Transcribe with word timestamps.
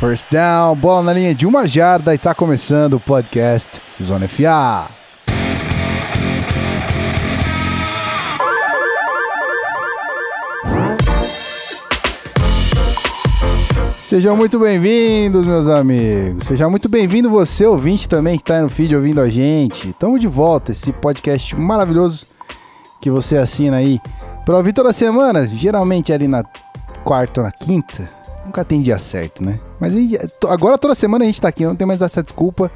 First 0.00 0.30
down, 0.30 0.76
bola 0.76 1.02
na 1.02 1.12
linha 1.12 1.34
de 1.34 1.46
uma 1.46 1.66
jarda 1.66 2.14
e 2.14 2.18
tá 2.18 2.34
começando 2.34 2.94
o 2.94 3.00
podcast 3.00 3.82
Zona 4.02 4.26
FA. 4.26 4.88
Sejam 14.00 14.34
muito 14.34 14.58
bem-vindos, 14.58 15.44
meus 15.44 15.68
amigos. 15.68 16.46
Seja 16.46 16.70
muito 16.70 16.88
bem-vindo 16.88 17.28
você, 17.28 17.66
ouvinte 17.66 18.08
também, 18.08 18.38
que 18.38 18.44
tá 18.44 18.54
aí 18.54 18.62
no 18.62 18.70
feed 18.70 18.96
ouvindo 18.96 19.20
a 19.20 19.28
gente. 19.28 19.92
Tamo 19.92 20.18
de 20.18 20.26
volta, 20.26 20.72
esse 20.72 20.94
podcast 20.94 21.54
maravilhoso 21.54 22.26
que 23.02 23.10
você 23.10 23.36
assina 23.36 23.76
aí 23.76 24.00
pra 24.46 24.56
ouvir 24.56 24.72
toda 24.72 24.94
semana, 24.94 25.46
geralmente 25.46 26.10
ali 26.10 26.26
na 26.26 26.42
quarta 27.04 27.42
ou 27.42 27.44
na 27.46 27.52
quinta. 27.52 28.19
Nunca 28.50 28.64
tem 28.64 28.82
dia 28.82 28.98
certo, 28.98 29.44
né? 29.44 29.60
Mas 29.78 29.94
agora 30.48 30.76
toda 30.76 30.92
semana 30.96 31.22
a 31.22 31.26
gente 31.26 31.40
tá 31.40 31.46
aqui, 31.46 31.64
não 31.64 31.76
tem 31.76 31.86
mais 31.86 32.02
essa 32.02 32.20
desculpa, 32.20 32.68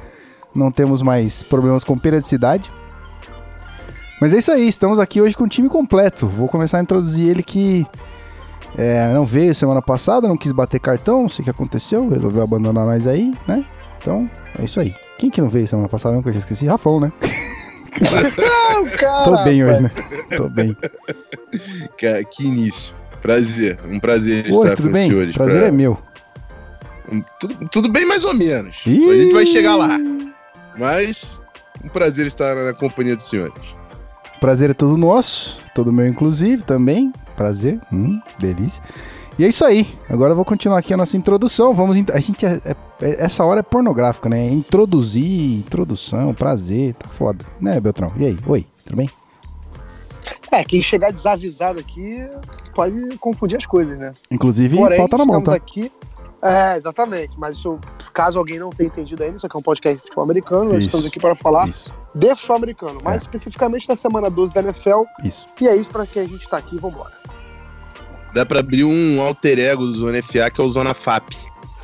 não 0.55 0.71
temos 0.71 1.01
mais 1.01 1.43
problemas 1.43 1.83
com 1.83 1.97
periodicidade. 1.97 2.71
Mas 4.21 4.33
é 4.33 4.37
isso 4.37 4.53
aí, 4.53 4.65
estamos 4.69 4.99
aqui 4.99 5.19
hoje 5.19 5.35
com 5.35 5.43
o 5.43 5.49
time 5.49 5.67
completo. 5.67 6.27
Vou 6.27 6.47
começar 6.47 6.77
a 6.77 6.81
introduzir 6.81 7.27
ele 7.27 7.43
que 7.43 7.85
é, 8.77 9.13
não 9.13 9.25
veio 9.25 9.53
semana 9.53 9.81
passada, 9.81 10.29
não 10.29 10.37
quis 10.37 10.53
bater 10.53 10.79
cartão, 10.79 11.23
não 11.23 11.29
sei 11.29 11.41
o 11.41 11.43
que 11.43 11.49
aconteceu, 11.49 12.07
resolveu 12.07 12.43
abandonar 12.43 12.85
nós 12.85 13.05
aí, 13.05 13.33
né? 13.45 13.65
Então, 14.01 14.29
é 14.57 14.63
isso 14.63 14.79
aí. 14.79 14.95
Quem 15.17 15.29
que 15.29 15.41
não 15.41 15.49
veio 15.49 15.67
semana 15.67 15.89
passada, 15.89 16.15
não 16.15 16.23
que 16.23 16.29
eu 16.29 16.33
já 16.33 16.39
esqueci? 16.39 16.65
Rafão, 16.65 17.01
né? 17.01 17.11
Cara. 18.97 19.25
Tô 19.25 19.43
bem 19.43 19.61
hoje, 19.61 19.81
né? 19.81 19.91
Tô 20.37 20.47
bem. 20.47 20.73
Cara, 21.99 22.23
que 22.23 22.47
início. 22.47 22.95
Prazer. 23.25 23.79
Um 23.89 23.99
prazer 23.99 24.45
Oi, 24.45 24.51
estar 24.51 24.75
tudo 24.75 24.89
com 24.89 24.93
bem? 24.93 25.07
os 25.07 25.09
senhores. 25.09 25.35
Prazer 25.35 25.57
pra- 25.59 25.67
é 25.67 25.71
meu. 25.71 25.97
um- 27.11 27.23
tudo, 27.39 27.69
tudo 27.69 27.89
bem 27.91 28.05
mais 28.05 28.23
ou 28.23 28.35
menos. 28.35 28.83
Ih! 28.85 29.09
A 29.09 29.15
gente 29.15 29.33
vai 29.33 29.45
chegar 29.47 29.75
lá. 29.75 29.97
Mas 30.77 31.41
um 31.83 31.89
prazer 31.89 32.27
estar 32.27 32.55
na 32.55 32.71
companhia 32.73 33.15
dos 33.15 33.27
senhores. 33.27 33.75
Prazer 34.39 34.69
é 34.69 34.73
todo 34.75 34.95
nosso, 34.95 35.57
todo 35.73 35.91
meu 35.91 36.05
inclusive 36.07 36.61
também. 36.63 37.11
Prazer, 37.35 37.79
hum, 37.91 38.19
delícia. 38.37 38.83
E 39.39 39.43
é 39.43 39.47
isso 39.47 39.65
aí. 39.65 39.93
Agora 40.07 40.31
eu 40.31 40.35
vou 40.35 40.45
continuar 40.45 40.77
aqui 40.77 40.93
a 40.93 40.97
nossa 40.97 41.17
introdução. 41.17 41.73
Vamos, 41.73 41.97
a 42.13 42.19
gente 42.19 42.45
é- 42.45 42.61
é- 42.63 42.75
é- 43.01 43.23
essa 43.25 43.43
hora 43.43 43.61
é 43.61 43.63
pornográfica, 43.63 44.29
né? 44.29 44.47
Introduzir, 44.49 45.57
introdução, 45.57 46.31
prazer, 46.33 46.93
tá 46.93 47.07
foda, 47.07 47.43
né, 47.59 47.79
Beltrão? 47.79 48.13
E 48.17 48.25
aí, 48.25 48.37
oi, 48.45 48.65
tudo 48.85 48.95
bem? 48.97 49.09
É, 50.51 50.63
quem 50.63 50.81
chegar 50.81 51.11
desavisado 51.11 51.79
aqui 51.79 52.17
pode 52.75 53.17
confundir 53.17 53.57
as 53.57 53.65
coisas, 53.65 53.97
né? 53.97 54.13
Inclusive, 54.29 54.77
Porém, 54.77 54.99
pauta 54.99 55.17
na 55.17 55.25
mão, 55.25 55.39
estamos 55.39 55.59
tá? 55.59 55.65
aqui. 55.65 55.91
É, 56.41 56.77
exatamente. 56.77 57.39
Mas 57.39 57.55
isso, 57.55 57.79
caso 58.13 58.37
alguém 58.37 58.59
não 58.59 58.69
tenha 58.69 58.87
entendido 58.87 59.23
ainda, 59.23 59.37
isso 59.37 59.47
aqui 59.47 59.55
é 59.55 59.59
um 59.59 59.63
podcast 59.63 59.95
de 59.97 60.01
futebol 60.03 60.25
americano. 60.25 60.65
Nós 60.65 60.73
Isso. 60.77 60.85
estamos 60.87 61.05
aqui 61.07 61.19
para 61.19 61.33
falar 61.33 61.67
Isso, 61.67 61.91
de 62.13 62.35
futebol 62.35 62.57
americano, 62.57 62.99
mais 63.03 63.15
É. 63.15 63.25
especificamente 63.25 63.87
da 63.87 63.95
semana 63.95 64.29
12 64.29 64.53
da 64.53 64.61
NFL. 64.61 65.03
isso. 65.23 65.47
E 65.59 65.67
é 65.67 65.75
isso 65.75 65.89
para 65.89 66.05
que 66.05 66.19
a 66.19 66.27
gente 66.27 66.47
tá 66.47 66.57
aqui. 66.57 66.77
Vambora. 66.77 67.11
Dá 68.33 68.45
pra 68.45 68.59
abrir 68.59 68.83
um 68.83 69.19
alter 69.21 69.57
ego 69.57 69.85
do 69.85 69.93
Zona 69.93 70.21
FA, 70.21 70.51
que 70.51 70.61
é 70.61 70.63
o 70.63 70.69
Zona 70.69 70.93
FAP. 70.93 71.33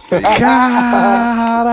Caralho! 0.09 1.70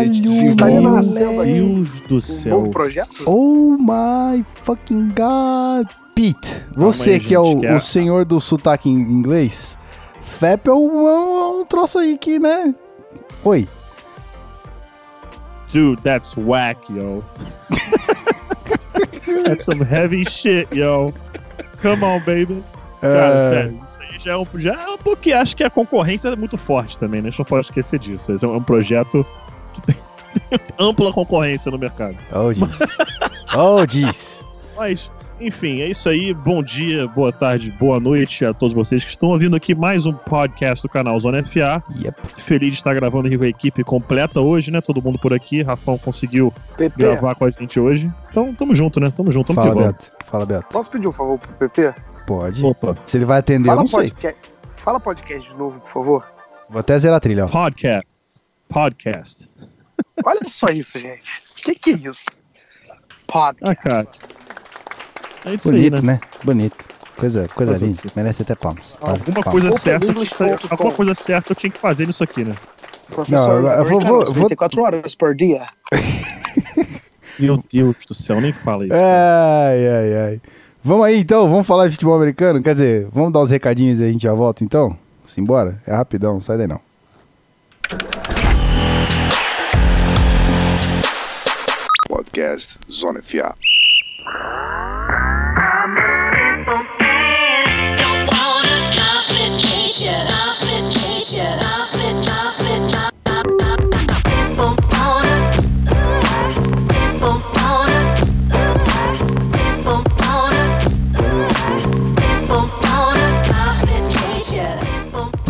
A 0.00 0.04
gente 0.04 0.20
desenvolve. 0.22 1.40
aqui 1.40 1.52
Deus 1.54 2.00
do 2.00 2.16
um 2.16 2.20
céu. 2.20 2.58
novo 2.58 2.70
projeto. 2.70 3.22
Oh 3.24 3.76
my 3.78 4.44
fucking 4.64 5.12
god! 5.14 5.86
Pete, 6.18 6.60
você 6.74 7.12
aí, 7.12 7.20
que 7.20 7.32
é 7.32 7.38
o, 7.38 7.44
gente, 7.44 7.60
que 7.60 7.66
é- 7.68 7.74
o 7.76 7.78
senhor 7.80 8.24
do 8.24 8.40
sotaque 8.40 8.88
em 8.88 8.92
inglês, 9.00 9.78
FAP 10.20 10.66
é 10.66 10.72
um, 10.72 11.06
é 11.08 11.20
um- 11.20 11.60
um 11.60 11.64
troço 11.64 11.96
aí 11.96 12.18
que, 12.18 12.40
né? 12.40 12.74
Oi. 13.44 13.68
Dude, 15.72 16.02
that's 16.02 16.34
whack, 16.36 16.92
yo. 16.92 17.22
that's 19.44 19.64
some 19.64 19.80
heavy 19.84 20.24
shit, 20.28 20.66
yo. 20.74 21.12
Come 21.80 22.02
on, 22.02 22.18
baby. 22.26 22.64
Cara, 23.00 23.36
É, 23.36 23.48
sério, 23.48 23.80
isso 23.84 24.00
aí 24.00 24.18
já 24.18 24.32
é 24.32 24.36
um. 24.36 24.46
Já 24.56 24.72
é 24.74 24.88
um 24.88 24.98
porque 24.98 25.32
acho 25.32 25.54
que 25.54 25.62
a 25.62 25.70
concorrência 25.70 26.30
é 26.30 26.34
muito 26.36 26.58
forte 26.58 26.98
também, 26.98 27.22
né? 27.22 27.28
A 27.28 27.30
gente 27.30 27.38
não 27.38 27.46
pode 27.46 27.66
esquecer 27.66 28.00
disso. 28.00 28.32
Esse 28.32 28.44
é 28.44 28.48
um 28.48 28.60
projeto 28.60 29.24
que 29.72 29.82
tem 29.82 29.96
ampla 30.80 31.12
concorrência 31.12 31.70
no 31.70 31.78
mercado. 31.78 32.16
Oh, 32.32 32.52
diz. 32.52 32.78
oh, 33.56 33.86
diz. 33.86 34.44
Mas, 34.76 35.08
enfim, 35.40 35.80
é 35.80 35.86
isso 35.88 36.08
aí. 36.08 36.34
Bom 36.34 36.62
dia, 36.62 37.06
boa 37.08 37.32
tarde, 37.32 37.70
boa 37.70 38.00
noite 38.00 38.44
a 38.44 38.52
todos 38.52 38.74
vocês 38.74 39.04
que 39.04 39.10
estão 39.10 39.28
ouvindo 39.28 39.54
aqui 39.54 39.74
mais 39.74 40.04
um 40.04 40.12
podcast 40.12 40.82
do 40.82 40.88
canal 40.88 41.18
Zona 41.20 41.44
FA. 41.44 41.82
Yep. 42.02 42.16
Feliz 42.38 42.70
de 42.72 42.76
estar 42.78 42.92
gravando 42.94 43.28
aqui 43.28 43.38
com 43.38 43.44
a 43.44 43.48
equipe 43.48 43.84
completa 43.84 44.40
hoje, 44.40 44.70
né? 44.70 44.80
Todo 44.80 45.00
mundo 45.00 45.18
por 45.18 45.32
aqui. 45.32 45.62
Rafão 45.62 45.96
conseguiu 45.96 46.52
PP, 46.76 46.96
gravar 46.96 47.34
com 47.36 47.44
a 47.44 47.50
gente 47.50 47.78
hoje. 47.78 48.12
Então, 48.30 48.54
tamo 48.54 48.74
junto, 48.74 48.98
né? 48.98 49.12
Tamo 49.16 49.30
junto, 49.30 49.54
tamo 49.54 49.66
Fala. 49.68 49.86
Beto. 49.92 50.10
Fala, 50.24 50.46
Beto. 50.46 50.66
posso 50.72 50.90
pedir 50.90 51.06
um 51.06 51.12
favor 51.12 51.38
pro 51.38 51.52
PP? 51.52 51.94
Pode. 52.26 52.64
Opa, 52.64 52.96
Se 53.06 53.16
ele 53.16 53.24
vai 53.24 53.38
atender, 53.38 53.68
eu 53.68 53.74
Fala 53.74 53.80
não 53.82 53.88
sei. 53.88 54.10
podcast. 54.10 54.38
Fala 54.72 55.00
podcast 55.00 55.50
de 55.50 55.56
novo, 55.56 55.78
por 55.80 55.88
favor. 55.90 56.26
Vou 56.68 56.80
até 56.80 56.98
zerar 56.98 57.18
a 57.18 57.20
trilha, 57.20 57.44
ó. 57.44 57.48
podcast. 57.48 58.08
Podcast. 58.68 59.48
Olha 60.24 60.40
só 60.46 60.66
isso, 60.68 60.98
gente. 60.98 61.30
O 61.52 61.62
que, 61.62 61.74
que 61.74 61.90
é 61.90 61.94
isso? 62.10 62.24
Podcast. 63.26 63.64
Ah, 63.70 63.74
cara. 63.74 64.08
É 65.44 65.54
isso 65.54 65.68
aí, 65.70 65.74
Bonito, 65.90 66.02
né? 66.04 66.12
né? 66.14 66.20
Bonito. 66.44 66.84
Coisa, 67.16 67.48
coisa 67.48 67.84
linda. 67.84 68.00
Merece 68.14 68.42
até 68.42 68.54
palmas. 68.54 68.96
Vale, 69.00 69.18
Alguma 69.18 69.42
palmas. 69.42 69.62
coisa 69.64 69.78
certa, 69.78 70.06
eu 70.06 70.14
que 70.14 70.66
alguma 70.70 70.92
coisa 70.92 71.14
certa 71.14 71.52
eu 71.52 71.56
tinha 71.56 71.70
que 71.70 71.78
fazer 71.78 72.06
nisso 72.06 72.22
aqui, 72.22 72.44
né? 72.44 72.54
Professor, 73.10 73.36
Não, 73.38 73.54
eu 73.56 73.62
vou- 73.62 73.70
americano, 73.98 74.06
vou- 74.06 74.24
vou- 74.34 74.48
24 74.48 74.82
horas 74.82 75.14
por 75.14 75.34
dia. 75.34 75.66
Meu 77.38 77.62
Deus 77.72 77.96
do 78.06 78.14
céu, 78.14 78.40
nem 78.40 78.52
fala 78.52 78.84
isso. 78.84 78.94
Ai, 78.94 79.88
ai, 79.88 80.14
ai. 80.16 80.40
Vamos 80.84 81.06
aí 81.06 81.18
então, 81.20 81.48
vamos 81.50 81.66
falar 81.66 81.86
de 81.86 81.92
futebol 81.92 82.16
americano? 82.16 82.62
Quer 82.62 82.74
dizer, 82.74 83.08
vamos 83.12 83.32
dar 83.32 83.40
os 83.40 83.50
recadinhos 83.50 84.00
e 84.00 84.04
a 84.04 84.12
gente 84.12 84.22
já 84.22 84.32
volta 84.34 84.62
então? 84.62 84.96
Simbora? 85.26 85.82
É 85.86 85.94
rapidão, 85.94 86.34
não 86.34 86.40
sai 86.40 86.56
daí 86.58 86.66
não. 86.66 86.80
Podcast 92.08 92.66
Zona 92.90 93.20
FA. 93.22 93.54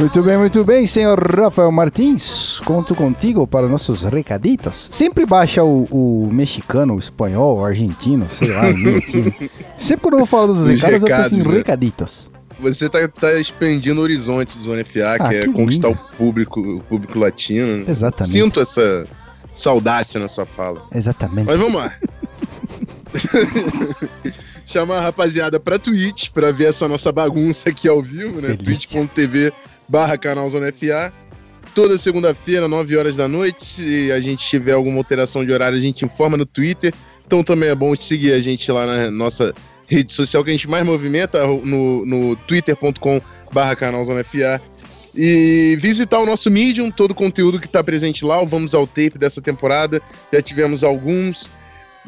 Muito 0.08 0.22
bem, 0.22 0.38
muito 0.38 0.64
bem, 0.64 0.86
senhor 0.86 1.18
Rafael 1.18 1.70
Martins. 1.70 2.58
Conto 2.64 2.94
contigo 2.94 3.46
para 3.46 3.68
nossos 3.68 4.04
recaditos. 4.04 4.88
Sempre 4.90 5.26
baixa 5.26 5.62
o, 5.62 5.84
o 5.90 6.30
mexicano, 6.32 6.94
o 6.94 6.98
espanhol, 6.98 7.58
o 7.58 7.64
argentino, 7.64 8.26
sei 8.30 8.48
lá. 8.48 8.62
aqui. 8.68 9.50
Sempre 9.76 10.04
quando 10.04 10.14
eu 10.14 10.18
vou 10.20 10.26
falar 10.26 10.46
dos 10.46 10.60
Os 10.60 10.66
recados, 10.66 11.02
eu 11.02 11.08
penso 11.08 11.34
em 11.34 11.42
né? 11.42 11.54
recaditos. 11.58 12.30
Você 12.58 12.88
tá, 12.88 13.06
tá 13.06 13.34
expandindo 13.34 14.00
horizontes 14.00 14.56
do 14.56 14.62
Zona 14.62 14.82
FA, 14.82 15.16
Ah, 15.20 15.28
que 15.28 15.34
é 15.34 15.40
que 15.42 15.52
conquistar 15.52 15.88
lindo. 15.88 16.00
o 16.00 16.16
público, 16.16 16.58
o 16.58 16.80
público 16.80 17.18
latino. 17.18 17.76
né? 17.76 17.84
Exatamente. 17.86 18.32
Sinto 18.32 18.60
essa 18.62 19.06
saudácia 19.52 20.18
na 20.18 20.30
sua 20.30 20.46
fala. 20.46 20.80
Exatamente. 20.94 21.44
Mas 21.44 21.58
vamos 21.60 21.74
lá. 21.74 21.92
Chamar 24.64 25.00
a 25.00 25.02
rapaziada 25.02 25.60
pra 25.60 25.78
Twitch 25.78 26.30
pra 26.30 26.50
ver 26.50 26.68
essa 26.68 26.88
nossa 26.88 27.12
bagunça 27.12 27.68
aqui 27.68 27.86
ao 27.86 28.02
vivo, 28.02 28.40
né? 28.40 28.56
Twitch.tv 28.56 29.52
barra 29.88 30.18
canal 30.18 30.48
Zona 30.50 30.72
FA. 30.72 31.12
Toda 31.74 31.96
segunda-feira, 31.96 32.66
9 32.66 32.96
horas 32.96 33.16
da 33.16 33.28
noite. 33.28 33.64
Se 33.64 34.12
a 34.12 34.20
gente 34.20 34.46
tiver 34.46 34.72
alguma 34.72 34.98
alteração 34.98 35.44
de 35.44 35.52
horário, 35.52 35.78
a 35.78 35.80
gente 35.80 36.04
informa 36.04 36.36
no 36.36 36.46
Twitter. 36.46 36.92
Então 37.26 37.42
também 37.42 37.68
é 37.68 37.74
bom 37.74 37.94
seguir 37.94 38.32
a 38.32 38.40
gente 38.40 38.70
lá 38.72 38.86
na 38.86 39.10
nossa 39.10 39.54
rede 39.86 40.12
social 40.12 40.44
que 40.44 40.50
a 40.50 40.52
gente 40.52 40.68
mais 40.68 40.84
movimenta, 40.84 41.46
no, 41.46 42.04
no 42.04 42.36
twitter.com 42.36 43.20
barra 43.52 43.74
canal 43.76 44.04
Zona 44.04 44.24
FA. 44.24 44.60
E 45.14 45.76
visitar 45.80 46.18
o 46.18 46.26
nosso 46.26 46.50
Medium, 46.50 46.90
todo 46.90 47.12
o 47.12 47.14
conteúdo 47.14 47.58
que 47.58 47.66
está 47.66 47.82
presente 47.82 48.24
lá, 48.24 48.42
Vamos 48.44 48.74
ao 48.74 48.86
Tape 48.86 49.18
dessa 49.18 49.40
temporada. 49.40 50.00
Já 50.32 50.42
tivemos 50.42 50.84
alguns. 50.84 51.48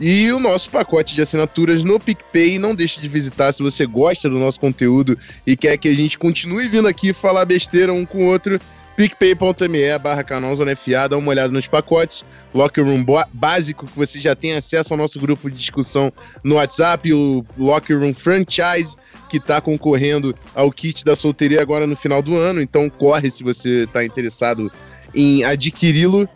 E 0.01 0.33
o 0.33 0.41
nosso 0.41 0.71
pacote 0.71 1.15
de 1.15 1.21
assinaturas 1.21 1.85
no 1.85 2.01
PicPay. 2.01 2.59
Não 2.59 2.75
deixe 2.75 2.99
de 3.01 3.07
visitar 3.07 3.53
se 3.53 3.63
você 3.63 3.85
gosta 3.85 4.31
do 4.31 4.39
nosso 4.39 4.59
conteúdo 4.59 5.19
e 5.47 5.55
quer 5.55 5.77
que 5.77 5.89
a 5.89 5.95
gente 5.95 6.19
continue 6.19 6.69
vindo 6.69 6.89
aqui 6.89 7.13
falar 7.13 7.45
besteira 7.45 7.93
um 7.93 8.07
com 8.07 8.25
o 8.25 8.27
outro. 8.27 8.59
picpay.me 8.97 9.99
barra 9.99 10.25
canal 10.25 10.55
dá 10.57 11.19
uma 11.19 11.29
olhada 11.29 11.53
nos 11.53 11.67
pacotes. 11.67 12.25
Locker 12.55 12.85
Room 12.85 13.05
básico, 13.33 13.87
que 13.87 13.97
você 13.97 14.19
já 14.19 14.35
tem 14.35 14.57
acesso 14.57 14.95
ao 14.95 14.99
nosso 14.99 15.21
grupo 15.21 15.51
de 15.51 15.57
discussão 15.57 16.13
no 16.43 16.57
WhatsApp, 16.57 17.13
o 17.13 17.45
Locker 17.57 18.01
Room 18.01 18.13
Franchise, 18.15 18.97
que 19.29 19.37
está 19.37 19.61
concorrendo 19.61 20.35
ao 20.55 20.73
kit 20.73 21.05
da 21.05 21.15
solteria 21.15 21.61
agora 21.61 21.87
no 21.87 21.95
final 21.95 22.23
do 22.23 22.37
ano. 22.37 22.63
Então 22.63 22.89
corre 22.89 23.31
se 23.31 23.45
você 23.45 23.85
está 23.85 24.03
interessado 24.03 24.73
em 25.15 25.45
adquiri-lo. 25.45 26.27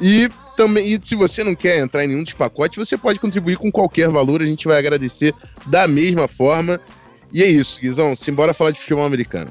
E 0.00 0.28
também, 0.56 0.92
e 0.92 0.98
se 1.02 1.14
você 1.14 1.44
não 1.44 1.54
quer 1.54 1.78
entrar 1.78 2.04
em 2.04 2.08
nenhum 2.08 2.22
dos 2.22 2.32
pacotes, 2.32 2.78
você 2.78 2.96
pode 2.96 3.20
contribuir 3.20 3.56
com 3.56 3.70
qualquer 3.70 4.08
valor, 4.08 4.42
a 4.42 4.46
gente 4.46 4.66
vai 4.66 4.78
agradecer 4.78 5.34
da 5.66 5.86
mesma 5.86 6.28
forma. 6.28 6.80
E 7.32 7.42
é 7.42 7.46
isso, 7.46 7.80
Guizão, 7.80 8.14
simbora 8.14 8.54
falar 8.54 8.70
de 8.70 8.80
futebol 8.80 9.04
americano. 9.04 9.50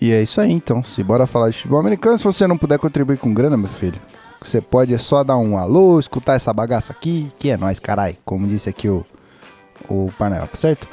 E 0.00 0.12
é 0.12 0.22
isso 0.22 0.40
aí, 0.40 0.52
então. 0.52 0.82
Se 0.84 1.02
bora 1.02 1.26
falar 1.26 1.50
de 1.50 1.56
futebol 1.56 1.80
americano, 1.80 2.18
se 2.18 2.24
você 2.24 2.46
não 2.46 2.58
puder 2.58 2.78
contribuir 2.78 3.18
com 3.18 3.32
grana, 3.32 3.56
meu 3.56 3.68
filho, 3.68 4.00
você 4.40 4.60
pode 4.60 4.92
é 4.92 4.98
só 4.98 5.24
dar 5.24 5.36
um 5.36 5.56
alô, 5.56 5.98
escutar 5.98 6.34
essa 6.34 6.52
bagaça 6.52 6.92
aqui, 6.92 7.30
que 7.38 7.50
é 7.50 7.56
nóis, 7.56 7.78
carai. 7.78 8.16
Como 8.24 8.46
disse 8.46 8.68
aqui 8.68 8.88
o, 8.88 9.04
o 9.88 10.10
Parnell, 10.18 10.46
tá 10.46 10.56
certo? 10.56 10.86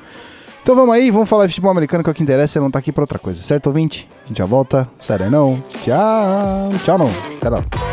Então 0.63 0.75
vamos 0.75 0.94
aí, 0.94 1.10
vamos 1.10 1.28
falar 1.28 1.48
de 1.48 1.54
futebol 1.54 1.72
americano, 1.72 2.04
que 2.04 2.10
é 2.10 2.12
o 2.12 2.13
que 2.13 2.24
interessa, 2.24 2.54
você 2.54 2.60
não 2.60 2.72
tá 2.72 2.80
aqui 2.80 2.92
pra 2.92 3.04
outra 3.04 3.18
coisa, 3.18 3.42
certo, 3.42 3.68
ouvinte? 3.68 4.08
A 4.25 4.28
gente 4.28 4.38
já 4.38 4.46
volta, 4.46 4.88
sério 5.00 5.30
não. 5.30 5.62
Tchau, 5.84 6.72
tchau 6.86 6.98
não. 6.98 7.10
Até 7.38 7.50
lá. 7.50 7.91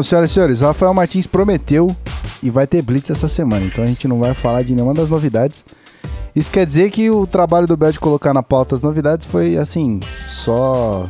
Bom, 0.00 0.04
senhoras 0.04 0.30
e 0.30 0.32
senhores, 0.32 0.60
Rafael 0.62 0.94
Martins 0.94 1.26
prometeu 1.26 1.94
e 2.42 2.48
vai 2.48 2.66
ter 2.66 2.80
Blitz 2.80 3.10
essa 3.10 3.28
semana, 3.28 3.66
então 3.66 3.84
a 3.84 3.86
gente 3.86 4.08
não 4.08 4.18
vai 4.18 4.32
falar 4.32 4.62
de 4.62 4.74
nenhuma 4.74 4.94
das 4.94 5.10
novidades. 5.10 5.62
Isso 6.34 6.50
quer 6.50 6.64
dizer 6.64 6.90
que 6.90 7.10
o 7.10 7.26
trabalho 7.26 7.66
do 7.66 7.76
Bel 7.76 7.92
de 7.92 8.00
colocar 8.00 8.32
na 8.32 8.42
pauta 8.42 8.74
as 8.74 8.82
novidades 8.82 9.26
foi, 9.26 9.58
assim, 9.58 10.00
só. 10.26 11.06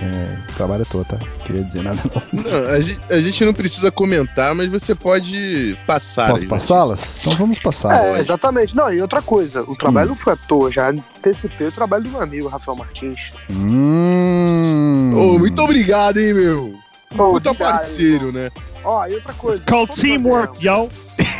É, 0.00 0.36
trabalho 0.56 0.86
todo, 0.86 1.04
tá? 1.06 1.18
Queria 1.44 1.64
dizer 1.64 1.82
nada 1.82 2.00
não. 2.32 2.44
Não, 2.44 2.70
a, 2.70 2.78
gente, 2.78 3.00
a 3.12 3.20
gente 3.20 3.44
não 3.44 3.52
precisa 3.52 3.90
comentar, 3.90 4.54
mas 4.54 4.70
você 4.70 4.94
pode 4.94 5.76
passar. 5.84 6.30
Posso 6.30 6.44
as 6.44 6.48
passá-las? 6.48 7.18
Então 7.18 7.32
vamos 7.32 7.58
passar. 7.58 7.92
É, 8.04 8.20
exatamente. 8.20 8.76
Não, 8.76 8.92
e 8.92 9.02
outra 9.02 9.20
coisa, 9.20 9.62
o 9.62 9.74
trabalho 9.74 10.10
não 10.10 10.16
foi 10.16 10.34
à 10.34 10.36
toa, 10.36 10.70
já 10.70 10.90
antecipei 10.90 11.66
o 11.66 11.72
trabalho 11.72 12.04
do 12.04 12.10
meu 12.10 12.22
amigo 12.22 12.46
Rafael 12.46 12.76
Martins. 12.76 13.32
Hum. 13.50 15.14
Ô, 15.16 15.36
muito 15.36 15.60
obrigado, 15.60 16.18
hein, 16.18 16.32
meu? 16.32 16.78
Pô, 17.16 17.32
Puta 17.32 17.54
parceiro, 17.54 18.28
irmão. 18.28 18.32
né? 18.44 18.50
Ó, 18.84 19.06
e 19.06 19.14
outra 19.14 19.34
coisa. 19.34 19.60
It's 19.60 19.70
called 19.70 19.94
teamwork, 19.94 20.64
yo. 20.64 20.88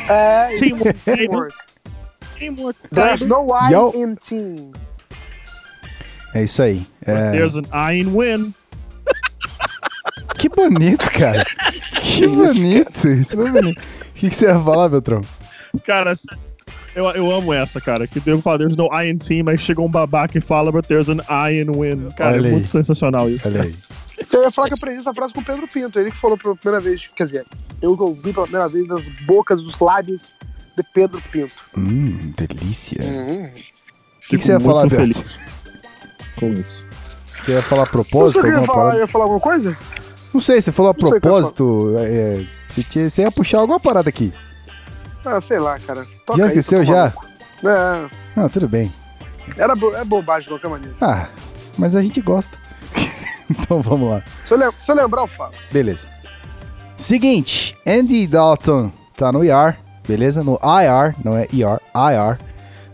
É, 0.09 0.49
Teamwork, 0.59 0.99
teamwork. 1.05 1.55
Teamwork, 2.39 2.79
There's 2.93 3.21
no 3.27 3.53
I 3.55 3.71
Yo. 3.73 3.93
in 3.95 4.15
team. 4.17 4.73
É 6.35 6.43
isso 6.45 6.63
aí. 6.63 6.87
É, 7.07 7.31
There's 7.33 7.57
an 7.57 7.65
I 7.73 8.01
in 8.01 8.13
win. 8.17 8.55
Que 10.39 10.49
bonito, 10.49 11.11
cara. 11.13 11.45
Que 12.03 12.27
bonito. 12.29 13.09
Isso 13.09 13.37
foi 13.37 13.51
bonito. 13.51 13.79
O 13.81 14.13
que, 14.15 14.31
que 14.31 14.37
você 14.37 14.47
ia 14.47 14.59
falar, 14.61 14.89
Beltrão? 14.89 15.21
Cara, 15.85 16.15
eu, 16.95 17.05
eu 17.11 17.31
amo 17.31 17.53
essa, 17.53 17.81
cara. 17.81 18.07
Que 18.07 18.23
eu 18.27 18.41
falo, 18.41 18.59
there's 18.59 18.77
no 18.77 18.87
I 18.93 19.11
in 19.11 19.19
team, 19.19 19.49
aí 19.49 19.57
chega 19.59 19.81
um 19.83 19.89
babaca 19.89 20.37
e 20.37 20.41
fala, 20.41 20.73
but 20.73 20.87
there's 20.87 21.09
an 21.09 21.21
I 21.29 21.61
in 21.61 21.71
win. 21.73 22.11
Cara, 22.17 22.33
Olha 22.37 22.43
é 22.43 22.47
aí. 22.47 22.53
muito 22.53 22.69
sensacional 22.69 23.29
isso. 23.29 23.47
Olha 23.49 23.63
aí. 23.63 23.75
Eu 24.33 24.43
ia 24.43 24.51
falar 24.51 24.69
que 24.69 24.75
eu 24.75 24.77
aprendi 24.77 24.99
essa 25.01 25.15
frase 25.15 25.33
com 25.33 25.41
o 25.41 25.45
Pedro 25.45 25.67
Pinto, 25.67 25.99
ele 25.99 26.11
que 26.11 26.17
falou 26.17 26.37
pela 26.37 26.55
primeira 26.55 26.81
vez, 26.83 27.09
quer 27.17 27.25
dizer, 27.25 27.47
eu 27.81 27.97
que 27.97 28.03
ouvi 28.03 28.33
pela 28.33 28.47
primeira 28.47 28.69
vez 28.69 28.87
das 28.87 29.09
bocas, 29.27 29.63
dos 29.63 29.79
lábios 29.79 30.33
de 30.77 30.83
Pedro 30.95 31.21
Pinto. 31.33 31.55
Hum, 31.77 32.33
delícia. 32.37 33.03
Hum. 33.03 33.47
O 33.47 34.29
que, 34.29 34.39
que 34.39 34.45
você 34.45 34.53
ia 34.53 34.61
falar, 34.61 34.87
Beto? 34.89 35.25
Com 36.39 36.53
isso. 36.53 36.85
Você 37.45 37.53
ia 37.53 37.63
falar 37.63 37.83
a 37.85 37.87
propósito? 37.87 38.47
eu 38.47 38.53
ia 38.61 38.63
falar, 38.63 38.97
ia 38.99 39.07
falar 39.07 39.25
alguma 39.25 39.41
coisa? 39.41 39.77
Não 40.33 40.41
sei, 40.41 40.61
você 40.61 40.71
falou 40.71 40.91
a 40.93 40.95
propósito. 40.95 41.95
é, 41.99 42.47
você, 42.69 42.83
tinha- 42.85 43.11
você 43.11 43.23
ia 43.23 43.33
puxar 43.33 43.59
alguma 43.59 43.81
parada 43.81 44.09
aqui. 44.09 44.33
Ah, 45.25 45.41
sei 45.41 45.59
lá, 45.59 45.79
cara. 45.81 46.07
Toca 46.25 46.39
Já 46.39 46.45
aí, 46.45 46.49
esqueceu, 46.51 46.79
tô 46.81 46.85
já? 46.85 47.13
É, 47.65 48.09
Não, 48.37 48.49
tudo 48.49 48.69
bem. 48.69 48.93
era 49.57 49.75
bo- 49.75 49.95
é 49.95 50.05
bobagem 50.05 50.43
de 50.45 50.49
qualquer 50.51 50.69
maneira. 50.69 50.95
Ah, 51.01 51.27
mas 51.77 51.97
a 51.97 52.01
gente 52.03 52.21
gosta. 52.21 52.57
então 53.58 53.82
vamos 53.82 54.08
lá. 54.11 54.23
Se 54.44 54.52
eu, 54.55 54.58
lem- 54.58 54.73
se 54.79 54.91
eu 54.91 54.94
lembrar, 54.97 55.23
eu 55.23 55.26
falo. 55.26 55.52
Beleza. 55.73 56.08
Seguinte, 56.97 57.76
Andy 57.87 58.26
Dalton 58.26 58.93
tá 59.17 59.32
no 59.32 59.44
IR, 59.44 59.76
beleza? 60.06 60.44
No 60.44 60.55
IR, 60.62 61.14
não 61.25 61.37
é 61.37 61.47
IR, 61.52 61.81
IR, 61.94 62.38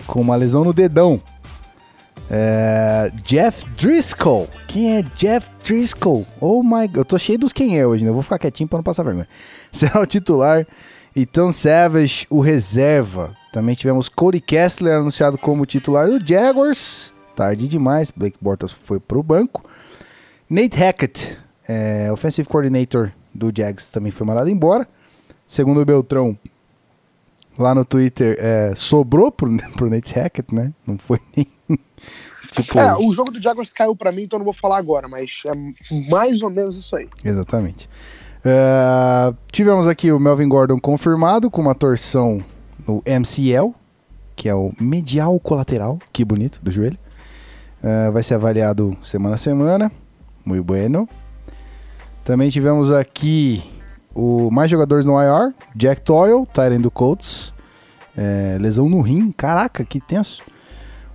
com 0.07 0.21
uma 0.21 0.37
lesão 0.37 0.65
no 0.65 0.73
dedão. 0.73 1.21
É, 2.31 3.11
Jeff 3.23 3.65
Driscoll. 3.77 4.49
Quem 4.67 4.97
é 4.97 5.03
Jeff 5.17 5.49
Driscoll? 5.65 6.27
Oh 6.41 6.63
my 6.63 6.87
god, 6.89 6.97
eu 6.97 7.05
tô 7.05 7.19
cheio 7.19 7.39
dos 7.39 7.53
quem 7.53 7.79
é 7.79 7.87
hoje, 7.87 8.03
né? 8.05 8.11
Eu 8.11 8.15
vou 8.15 8.23
ficar 8.23 8.39
quietinho 8.39 8.69
pra 8.69 8.79
não 8.79 8.83
passar 8.83 9.03
vergonha. 9.05 9.29
Será 9.71 10.01
o 10.01 10.07
titular. 10.07 10.67
E 11.15 11.25
Tom 11.25 11.51
Savage, 11.53 12.27
o 12.29 12.41
reserva. 12.41 13.31
Também 13.53 13.75
tivemos 13.75 14.09
Cody 14.09 14.41
Kessler 14.41 14.99
anunciado 14.99 15.39
como 15.39 15.65
titular 15.65 16.09
do 16.09 16.25
Jaguars. 16.25 17.13
Tarde 17.35 17.69
demais, 17.69 18.11
Blake 18.15 18.37
Bortles 18.41 18.73
foi 18.73 18.99
pro 19.01 19.23
banco. 19.23 19.65
Nate 20.49 20.77
Hackett, 20.77 21.39
é, 21.69 22.11
offensive 22.13 22.49
coordinator 22.49 23.11
do 23.35 23.53
Jags, 23.55 23.91
também 23.91 24.13
foi 24.13 24.27
mandado 24.27 24.49
embora. 24.49 24.89
Segundo 25.47 25.81
o 25.81 25.85
Beltrão, 25.85 26.39
lá 27.59 27.75
no 27.75 27.85
Twitter, 27.85 28.37
é, 28.39 28.73
sobrou 28.77 29.33
pro, 29.33 29.51
pro 29.77 29.91
Nate 29.91 30.15
Hackett, 30.15 30.55
né? 30.55 30.73
Não 30.87 30.97
foi 30.99 31.21
nem. 31.37 31.47
tipo. 32.53 32.79
É, 32.79 32.95
o 32.97 33.11
jogo 33.13 33.31
do 33.31 33.43
Jaguars 33.43 33.73
caiu 33.73 33.97
pra 33.97 34.13
mim, 34.13 34.23
então 34.23 34.39
não 34.39 34.45
vou 34.45 34.55
falar 34.55 34.79
agora, 34.79 35.09
mas 35.09 35.43
é 35.47 35.53
mais 36.09 36.41
ou 36.43 36.51
menos 36.51 36.77
isso 36.77 36.95
aí. 36.95 37.09
Exatamente. 37.25 37.89
É, 38.45 39.35
tivemos 39.51 39.89
aqui 39.89 40.13
o 40.13 40.21
Melvin 40.21 40.49
Gordon 40.49 40.79
confirmado 40.79 41.51
com 41.51 41.61
uma 41.61 41.75
torção 41.75 42.43
no 42.87 43.03
MCL, 43.05 43.75
que 44.37 44.49
é 44.49 44.55
o 44.55 44.73
medial 44.81 45.41
colateral, 45.41 45.99
que 46.13 46.25
bonito, 46.25 46.61
do 46.63 46.71
joelho. 46.71 46.99
É, 47.83 48.11
vai 48.11 48.23
ser 48.23 48.35
avaliado 48.35 48.97
semana 49.03 49.35
a 49.35 49.39
semana. 49.39 49.91
Muito 50.47 50.63
bueno. 50.65 51.09
Também 52.25 52.49
tivemos 52.49 52.91
aqui 52.93 53.63
o 54.15 54.51
mais 54.51 54.71
jogadores 54.71 55.05
no 55.05 55.13
IR, 55.21 55.53
Jack 55.75 56.01
Toyle, 56.03 56.47
Tyrant 56.55 56.81
do 56.81 56.91
Colts. 56.91 57.53
É, 58.17 58.57
lesão 58.59 58.89
no 58.89 59.01
rim, 59.03 59.31
caraca, 59.33 59.85
que 59.85 60.01
tenso. 60.01 60.43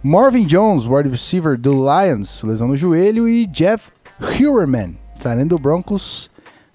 Marvin 0.03 0.45
Jones, 0.45 0.85
wide 0.85 1.09
receiver 1.09 1.57
do 1.57 1.73
Lions, 1.73 2.43
lesão 2.43 2.67
no 2.67 2.75
joelho. 2.77 3.27
E 3.27 3.47
Jeff 3.47 3.91
Heuerman, 4.39 4.97
Tyrant 5.19 5.47
do 5.47 5.57
Broncos, 5.57 6.29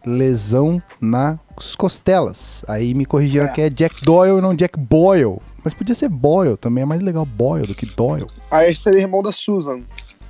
lesão 0.04 0.82
nas 1.00 1.38
costelas. 1.76 2.64
Aí 2.66 2.94
me 2.94 3.04
corrigiram 3.06 3.46
É. 3.46 3.48
que 3.48 3.60
é 3.60 3.70
Jack 3.70 4.02
Doyle 4.04 4.38
e 4.38 4.40
não 4.40 4.54
Jack 4.54 4.78
Boyle. 4.78 5.38
Mas 5.62 5.74
podia 5.74 5.94
ser 5.94 6.08
Boyle, 6.08 6.56
também 6.56 6.82
é 6.82 6.84
mais 6.84 7.00
legal 7.02 7.24
Boyle 7.26 7.66
do 7.66 7.74
que 7.74 7.86
Doyle. 7.86 8.26
Aí 8.50 8.74
seria 8.74 9.00
irmão 9.02 9.22
da 9.22 9.32
Susan. 9.32 9.82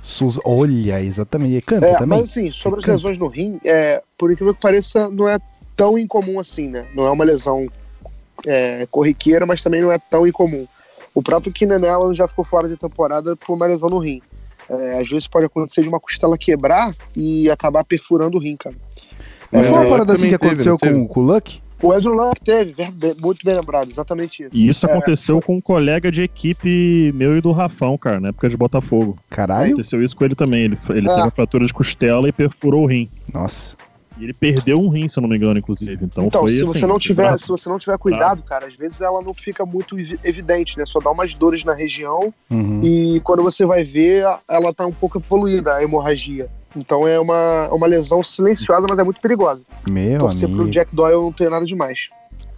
Sus, 0.07 0.39
olha, 0.45 1.03
exatamente. 1.03 1.55
E 1.57 1.61
canta 1.61 1.85
É, 1.85 1.93
também? 1.97 2.19
mas 2.19 2.29
assim, 2.29 2.49
sobre 2.53 2.79
as 2.79 2.83
Fica- 2.85 2.93
lesões 2.93 3.17
no 3.17 3.27
rim, 3.27 3.59
é, 3.65 4.01
por 4.17 4.31
incrível 4.31 4.53
que 4.55 4.61
pareça, 4.61 5.09
não 5.09 5.27
é 5.27 5.37
tão 5.75 5.97
incomum 5.97 6.39
assim, 6.39 6.69
né? 6.69 6.87
Não 6.95 7.05
é 7.05 7.11
uma 7.11 7.25
lesão 7.25 7.67
é, 8.45 8.85
corriqueira, 8.89 9.45
mas 9.45 9.61
também 9.61 9.81
não 9.81 9.91
é 9.91 9.97
tão 9.99 10.25
incomum. 10.25 10.65
O 11.13 11.21
próprio 11.21 11.51
Allen 11.91 12.15
já 12.15 12.25
ficou 12.25 12.45
fora 12.45 12.69
de 12.69 12.77
temporada 12.77 13.35
por 13.35 13.53
uma 13.53 13.65
lesão 13.65 13.89
no 13.89 13.97
rim. 13.99 14.21
É, 14.69 14.99
às 15.01 15.09
vezes 15.09 15.27
pode 15.27 15.45
acontecer 15.45 15.81
de 15.81 15.89
uma 15.89 15.99
costela 15.99 16.37
quebrar 16.37 16.95
e 17.13 17.49
acabar 17.49 17.83
perfurando 17.83 18.37
o 18.37 18.39
rim, 18.41 18.55
cara. 18.55 18.75
Não 19.51 19.59
É, 19.59 19.63
foi 19.63 19.77
uma 19.77 19.89
parada 19.89 20.13
assim 20.13 20.29
que 20.29 20.37
teve, 20.37 20.45
aconteceu 20.51 20.77
teve? 20.77 20.93
com, 20.93 21.07
com 21.07 21.19
o 21.19 21.23
Luck? 21.23 21.61
O 21.81 21.91
Andrew 21.93 22.13
Luck 22.13 22.39
teve, 22.43 22.83
muito 23.21 23.45
bem 23.45 23.55
lembrado, 23.55 23.89
exatamente 23.91 24.41
isso. 24.43 24.49
E 24.53 24.67
isso 24.67 24.87
É, 24.87 24.91
aconteceu 24.91 25.39
com 25.41 25.57
um 25.57 25.61
colega 25.61 26.11
de 26.11 26.23
equipe 26.23 27.11
meu 27.13 27.37
e 27.37 27.41
do 27.41 27.51
Rafão, 27.51 27.97
cara, 27.97 28.19
na 28.19 28.29
época 28.29 28.49
de 28.49 28.57
Botafogo. 28.57 29.17
Caralho. 29.29 29.73
Aconteceu 29.73 30.03
isso 30.03 30.15
com 30.15 30.25
ele 30.25 30.33
também. 30.35 30.63
Ele, 30.63 30.77
ele 30.89 31.07
Ah. 31.07 31.13
teve 31.13 31.21
uma 31.25 31.31
fratura 31.31 31.65
de 31.65 31.73
costela 31.73 32.27
e 32.27 32.31
perfurou 32.31 32.83
o 32.83 32.87
rim. 32.87 33.07
Nossa. 33.31 33.77
E 34.19 34.23
ele 34.23 34.33
perdeu 34.33 34.81
um 34.81 34.89
rim, 34.89 35.07
se 35.07 35.19
eu 35.19 35.21
não 35.21 35.29
me 35.29 35.37
engano, 35.37 35.59
inclusive. 35.59 36.03
Então, 36.03 36.23
Então, 36.25 36.41
foi 36.41 36.49
se 36.49 36.63
assim, 36.63 36.73
você 36.73 36.87
não 36.87 36.97
tiver, 36.97 37.21
bravo. 37.25 37.37
se 37.37 37.47
você 37.47 37.69
não 37.69 37.77
tiver 37.77 37.99
cuidado, 37.99 38.41
cara, 38.41 38.65
às 38.65 38.73
vezes 38.75 38.99
ela 38.99 39.21
não 39.21 39.31
fica 39.31 39.63
muito 39.63 39.99
evi- 39.99 40.19
evidente, 40.23 40.75
né? 40.79 40.85
Só 40.87 40.97
dá 40.99 41.11
umas 41.11 41.35
dores 41.35 41.63
na 41.63 41.75
região 41.75 42.33
Uhum. 42.49 42.81
e 42.83 43.19
quando 43.23 43.43
você 43.43 43.63
vai 43.63 43.83
ver, 43.83 44.25
ela 44.49 44.73
tá 44.73 44.87
um 44.87 44.91
pouco 44.91 45.19
evoluída, 45.19 45.75
a 45.75 45.83
hemorragia. 45.83 46.49
Então 46.75 47.07
é 47.07 47.19
uma, 47.19 47.69
uma 47.71 47.87
lesão 47.87 48.23
silenciosa, 48.23 48.85
mas 48.89 48.99
é 48.99 49.03
muito 49.03 49.19
perigosa. 49.21 49.63
Meu 49.87 50.19
Torcer 50.19 50.45
amigo. 50.47 50.63
pro 50.63 50.71
Jack 50.71 50.95
Doyle 50.95 51.15
não 51.21 51.31
tem 51.31 51.49
nada 51.49 51.65
demais. 51.65 52.09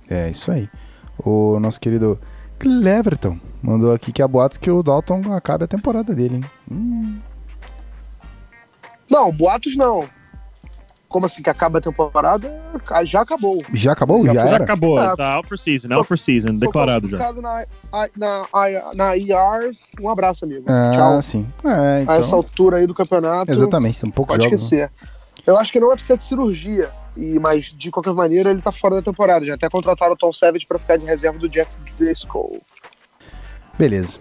É, 0.09 0.29
isso 0.29 0.51
aí. 0.51 0.67
O 1.23 1.59
nosso 1.59 1.79
querido 1.79 2.19
Cleverton 2.57 3.37
mandou 3.61 3.93
aqui 3.93 4.11
que 4.11 4.21
há 4.21 4.27
boatos 4.27 4.57
que 4.57 4.69
o 4.71 4.81
Dalton 4.83 5.21
acabe 5.33 5.63
a 5.63 5.67
temporada 5.67 6.13
dele, 6.15 6.35
hein? 6.37 6.43
Hum, 6.71 7.19
Não, 9.09 9.31
boatos 9.31 9.75
não. 9.75 10.07
Como 11.09 11.25
assim, 11.25 11.41
que 11.41 11.49
acaba 11.49 11.79
a 11.79 11.81
temporada? 11.81 12.61
Já 13.03 13.21
acabou. 13.21 13.63
já 13.73 13.91
acabou? 13.93 14.23
Já 14.27 14.33
Já, 14.35 14.45
era? 14.45 14.63
acabou, 14.63 14.97
Ah, 14.99 15.17
tá 15.17 15.33
out 15.33 15.47
for 15.49 15.57
season, 15.57 15.91
out 15.91 16.07
for 16.07 16.17
season, 16.19 16.53
declarado 16.55 17.09
já. 17.09 17.17
Na, 17.17 17.33
na, 17.33 17.65
na, 18.15 18.93
na 18.93 19.17
IR, 19.17 19.75
um 19.99 20.07
abraço, 20.07 20.45
amigo. 20.45 20.65
Ah, 20.69 20.91
Tchau. 20.93 21.21
sim. 21.23 21.47
É, 21.65 22.05
A 22.07 22.17
essa 22.17 22.27
então, 22.27 22.37
altura 22.39 22.77
aí 22.77 22.85
do 22.85 22.93
campeonato, 22.93 23.51
exatamente, 23.51 23.97
são 23.97 24.11
poucos 24.11 24.35
pode 24.35 24.43
jogos. 24.43 24.71
né? 24.71 24.83
esquecer. 24.85 24.91
Eu 25.47 25.57
acho 25.57 25.71
que 25.71 25.79
não 25.79 25.87
vai 25.87 25.95
precisar 25.95 26.15
de 26.17 26.25
cirurgia, 26.25 26.91
e, 27.17 27.39
mas 27.39 27.65
de 27.75 27.89
qualquer 27.89 28.13
maneira 28.13 28.51
ele 28.51 28.61
tá 28.61 28.71
fora 28.71 28.95
da 28.97 29.01
temporada. 29.01 29.43
Já 29.43 29.55
até 29.55 29.67
contrataram 29.67 30.13
o 30.13 30.17
Tom 30.17 30.31
Savage 30.31 30.67
pra 30.67 30.77
ficar 30.77 30.97
de 30.97 31.05
reserva 31.05 31.39
do 31.39 31.49
Jeff 31.49 31.75
Driscoll. 31.97 32.61
Beleza. 33.79 34.19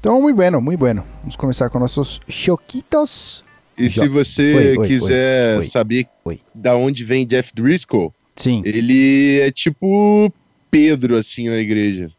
Então, 0.00 0.20
muito 0.20 0.34
bueno, 0.34 0.60
muito 0.60 0.80
bueno. 0.80 1.04
Vamos 1.20 1.36
começar 1.36 1.70
com 1.70 1.78
nossos 1.78 2.20
choquitos. 2.28 3.43
E 3.76 3.88
Já. 3.88 4.02
se 4.02 4.08
você 4.08 4.54
Oi, 4.54 4.76
oi, 4.78 4.86
quiser 4.86 5.52
oi, 5.54 5.58
oi, 5.58 5.66
saber 5.66 6.06
oi. 6.24 6.40
da 6.54 6.76
onde 6.76 7.02
vem 7.04 7.26
Jeff 7.26 7.52
Driscoll, 7.54 8.14
Sim. 8.36 8.62
ele 8.64 9.40
é 9.40 9.50
tipo 9.50 10.32
Pedro, 10.70 11.16
assim, 11.16 11.48
na 11.48 11.56
igreja. 11.56 12.10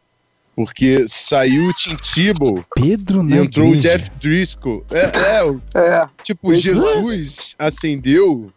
Porque 0.54 1.04
saiu 1.06 1.68
o 1.68 1.74
Tim 1.74 1.96
Tebow 1.96 2.64
Pedro 2.74 3.22
e 3.28 3.34
entrou 3.36 3.66
o 3.70 3.74
igreja. 3.74 3.98
Jeff 3.98 4.10
Driscoll. 4.18 4.84
É, 4.90 5.36
é, 5.36 5.44
o- 5.44 5.60
É, 5.74 6.08
tipo, 6.22 6.54
Jesus 6.54 7.54
acendeu 7.58 8.50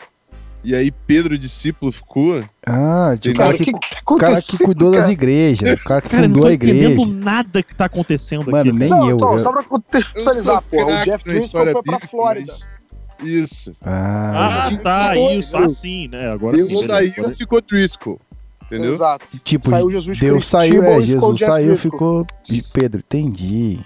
e 0.63 0.73
aí 0.75 0.91
Pedro, 0.91 1.37
discípulo, 1.37 1.91
ficou. 1.91 2.41
Ah, 2.65 3.15
tipo, 3.19 3.35
o 3.35 3.37
cara, 3.37 3.53
o 3.55 3.57
que, 3.57 3.65
que, 3.65 3.71
tá 3.73 3.79
o 4.09 4.15
cara 4.17 4.41
que 4.41 4.57
cuidou 4.59 4.91
das 4.91 5.01
cara? 5.01 5.11
igrejas. 5.11 5.79
O 5.81 5.83
cara 5.83 6.01
que 6.01 6.09
Cara, 6.09 6.21
não 6.23 6.29
fundou 6.29 6.43
tô 6.43 6.47
a 6.49 6.53
igreja. 6.53 6.85
entendendo 6.91 7.13
nada 7.15 7.63
que 7.63 7.75
tá 7.75 7.85
acontecendo 7.85 8.45
Mano, 8.45 8.57
aqui. 8.57 8.71
nem 8.71 8.89
Não, 8.89 9.09
eu. 9.09 9.15
então, 9.17 9.33
eu- 9.33 9.39
só 9.41 9.51
pra 9.51 9.63
contextualizar, 9.63 10.61
porra, 10.63 11.01
o 11.01 11.05
Jeff 11.05 11.23
Driscoll 11.25 11.63
foi 11.65 11.71
pra 11.73 11.81
bíblica, 11.81 12.07
Flórida. 12.07 12.53
mas- 12.53 12.78
Isso. 13.23 13.73
Ah, 13.85 14.59
Ah, 14.59 14.69
Tipo, 14.69 14.83
tá, 14.83 15.15
isso, 15.17 15.57
assim, 15.57 16.07
né? 16.07 16.31
Agora 16.31 16.55
Deus 16.55 16.67
sim. 16.67 16.73
beleza. 16.87 17.13
saiu, 17.13 17.31
ficou 17.33 17.61
Driscoll. 17.61 18.19
Entendeu? 18.65 18.93
Exato. 18.93 19.25
tipo, 19.43 19.67
Saiu 19.69 19.89
Jesus 19.89 20.19
Deus 20.19 20.31
Cristo, 20.33 20.49
saiu, 20.49 20.83
é, 20.83 21.01
Jesus 21.01 21.39
saiu, 21.39 21.77
ficou. 21.77 22.27
de 22.47 22.61
Pedro, 22.61 22.99
entendi. 22.99 23.79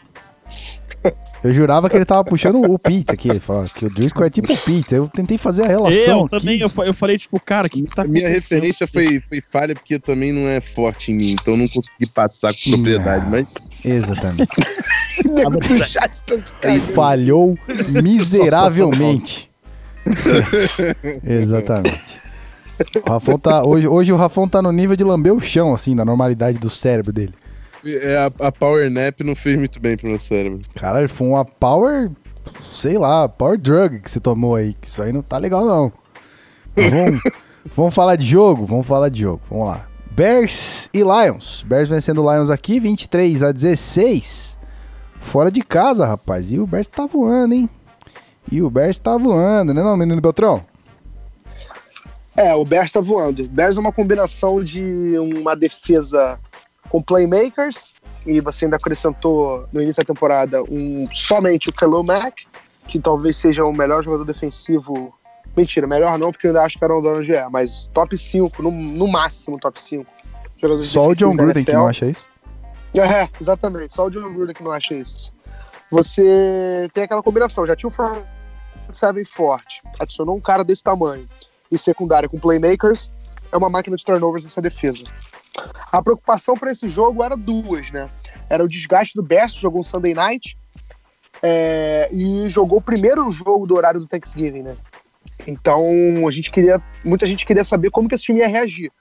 Eu 1.43 1.51
jurava 1.51 1.89
que 1.89 1.95
ele 1.97 2.05
tava 2.05 2.23
puxando 2.23 2.61
o 2.63 2.79
pizza 2.79 3.13
aqui. 3.13 3.29
Ele 3.29 3.39
falou 3.39 3.65
que 3.65 3.85
o 3.85 3.89
Driscoll 3.89 4.25
é 4.25 4.29
tipo 4.29 4.55
pizza. 4.63 4.95
Eu 4.95 5.09
tentei 5.09 5.37
fazer 5.37 5.63
a 5.63 5.67
relação. 5.67 6.19
Eu 6.19 6.25
aqui. 6.25 6.39
também, 6.39 6.59
eu, 6.59 6.71
eu 6.85 6.93
falei, 6.93 7.17
tipo, 7.17 7.37
cara, 7.39 7.67
o 7.67 7.69
que, 7.69 7.81
que 7.81 7.93
tá 7.93 8.03
A 8.03 8.07
minha 8.07 8.29
referência 8.29 8.87
foi, 8.87 9.21
foi 9.27 9.41
falha 9.41 9.75
porque 9.75 9.99
também 9.99 10.31
não 10.31 10.47
é 10.47 10.61
forte 10.61 11.11
em 11.11 11.15
mim, 11.15 11.31
então 11.33 11.57
não 11.57 11.67
consegui 11.67 12.07
passar 12.07 12.53
com 12.53 12.71
propriedade, 12.71 13.25
Não. 13.25 13.31
mas 13.31 13.53
Exatamente. 13.83 14.47
Tá 15.23 15.41
Ele 16.31 16.41
cagando. 16.61 16.81
falhou 16.93 17.57
miseravelmente. 18.01 19.49
Exatamente. 21.23 22.21
O 23.05 23.11
Rafão 23.11 23.37
tá, 23.37 23.63
hoje, 23.63 23.87
hoje 23.87 24.11
o 24.11 24.15
Rafão 24.15 24.47
tá 24.47 24.61
no 24.61 24.71
nível 24.71 24.95
de 24.95 25.03
lamber 25.03 25.33
o 25.33 25.39
chão, 25.39 25.73
assim, 25.73 25.95
da 25.95 26.03
normalidade 26.03 26.57
do 26.57 26.69
cérebro 26.69 27.13
dele. 27.13 27.33
É, 27.85 28.17
a, 28.17 28.47
a 28.47 28.51
Power 28.51 28.89
Nap 28.89 29.21
não 29.21 29.35
fez 29.35 29.57
muito 29.57 29.79
bem 29.79 29.97
pro 29.97 30.07
meu 30.07 30.19
cérebro. 30.19 30.61
Caralho, 30.75 31.09
foi 31.09 31.27
uma 31.27 31.43
power, 31.43 32.09
sei 32.71 32.97
lá, 32.97 33.27
power 33.27 33.57
drug 33.57 33.99
que 33.99 34.09
você 34.09 34.19
tomou 34.19 34.55
aí. 34.55 34.73
Que 34.73 34.87
isso 34.87 35.01
aí 35.01 35.11
não 35.11 35.21
tá 35.21 35.37
legal, 35.37 35.65
não. 35.65 35.91
Mas 36.75 36.89
Vamos, 36.89 37.21
vamos 37.75 37.95
falar 37.95 38.15
de 38.15 38.25
jogo? 38.25 38.65
Vamos 38.65 38.87
falar 38.87 39.09
de 39.09 39.21
jogo. 39.21 39.41
Vamos 39.49 39.67
lá. 39.67 39.87
Bears 40.11 40.89
e 40.93 40.99
Lions. 40.99 41.63
Bears 41.67 41.89
vencendo 41.89 42.23
o 42.23 42.33
Lions 42.33 42.49
aqui, 42.49 42.79
23 42.79 43.43
a 43.43 43.51
16. 43.51 44.57
Fora 45.13 45.51
de 45.51 45.61
casa, 45.61 46.05
rapaz. 46.05 46.51
E 46.51 46.59
o 46.59 46.67
Bears 46.67 46.87
tá 46.87 47.05
voando, 47.05 47.55
hein? 47.55 47.69
E 48.51 48.61
o 48.61 48.69
Bears 48.69 48.99
tá 48.99 49.17
voando, 49.17 49.73
né, 49.73 49.81
não, 49.81 49.95
menino 49.95 50.21
Beltrão? 50.21 50.63
É, 52.35 52.53
o 52.53 52.65
Bears 52.65 52.91
tá 52.91 52.99
voando. 52.99 53.47
Bears 53.47 53.77
é 53.77 53.79
uma 53.79 53.91
combinação 53.91 54.63
de 54.63 55.17
uma 55.17 55.55
defesa 55.55 56.39
com 56.93 57.01
playmakers, 57.01 57.91
e 58.23 58.39
você 58.39 58.65
ainda 58.65 58.77
acrescentou 58.77 59.67
no 59.73 59.81
início 59.81 60.03
da 60.03 60.13
temporada 60.13 60.61
um, 60.69 61.07
somente 61.11 61.69
o 61.69 61.73
Khalil 61.73 62.03
Mack, 62.03 62.45
que 62.87 62.99
talvez 62.99 63.35
seja 63.35 63.65
o 63.65 63.73
melhor 63.73 64.03
jogador 64.03 64.25
defensivo. 64.25 65.11
Mentira, 65.57 65.87
melhor 65.87 66.19
não, 66.19 66.31
porque 66.31 66.45
eu 66.45 66.51
ainda 66.51 66.61
acho 66.61 66.77
que 66.77 66.83
era 66.83 66.95
o 66.95 67.01
Donald 67.01 67.33
é, 67.33 67.49
mas 67.49 67.87
top 67.95 68.15
5, 68.15 68.61
no, 68.61 68.69
no 68.69 69.07
máximo 69.07 69.59
top 69.59 69.81
5. 69.81 70.05
jogadores 70.57 70.91
Só 70.91 71.07
o 71.07 71.15
John 71.15 71.35
Gruden 71.35 71.65
que 71.65 71.73
não 71.73 71.87
acha 71.87 72.05
isso? 72.05 72.23
É, 72.93 73.27
exatamente. 73.41 73.95
Só 73.95 74.05
o 74.05 74.11
John 74.11 74.31
Gruden 74.31 74.53
que 74.53 74.63
não 74.63 74.71
acha 74.71 74.93
isso. 74.93 75.33
Você 75.89 76.87
tem 76.93 77.05
aquela 77.05 77.23
combinação. 77.23 77.65
Já 77.65 77.75
tinha 77.75 77.87
o 77.87 77.91
front 77.91 78.23
seven 78.91 79.25
forte. 79.25 79.81
Adicionou 79.99 80.37
um 80.37 80.41
cara 80.41 80.63
desse 80.63 80.83
tamanho. 80.83 81.27
E 81.71 81.77
secundária 81.77 82.29
com 82.29 82.37
playmakers. 82.37 83.09
É 83.51 83.57
uma 83.57 83.69
máquina 83.69 83.97
de 83.97 84.05
turnovers 84.05 84.43
nessa 84.43 84.61
defesa. 84.61 85.03
A 85.91 86.01
preocupação 86.01 86.55
para 86.55 86.71
esse 86.71 86.89
jogo 86.89 87.23
era 87.23 87.35
duas, 87.37 87.91
né? 87.91 88.09
Era 88.49 88.63
o 88.63 88.67
desgaste 88.67 89.15
do 89.15 89.23
Bears, 89.23 89.53
jogou 89.53 89.81
um 89.81 89.83
Sunday 89.83 90.13
Night. 90.13 90.57
é, 91.41 92.09
e 92.11 92.47
jogou 92.49 92.79
o 92.79 92.81
primeiro 92.81 93.29
jogo 93.29 93.67
do 93.67 93.75
horário 93.75 93.99
do 93.99 94.07
Thanksgiving, 94.07 94.63
né? 94.63 94.77
Então, 95.45 95.83
a 96.27 96.31
gente 96.31 96.49
queria. 96.51 96.81
Muita 97.03 97.25
gente 97.25 97.45
queria 97.45 97.63
saber 97.63 97.91
como 97.91 98.07
que 98.07 98.15
esse 98.15 98.23
time 98.23 98.39
ia 98.39 98.47
reagir. 98.47 98.91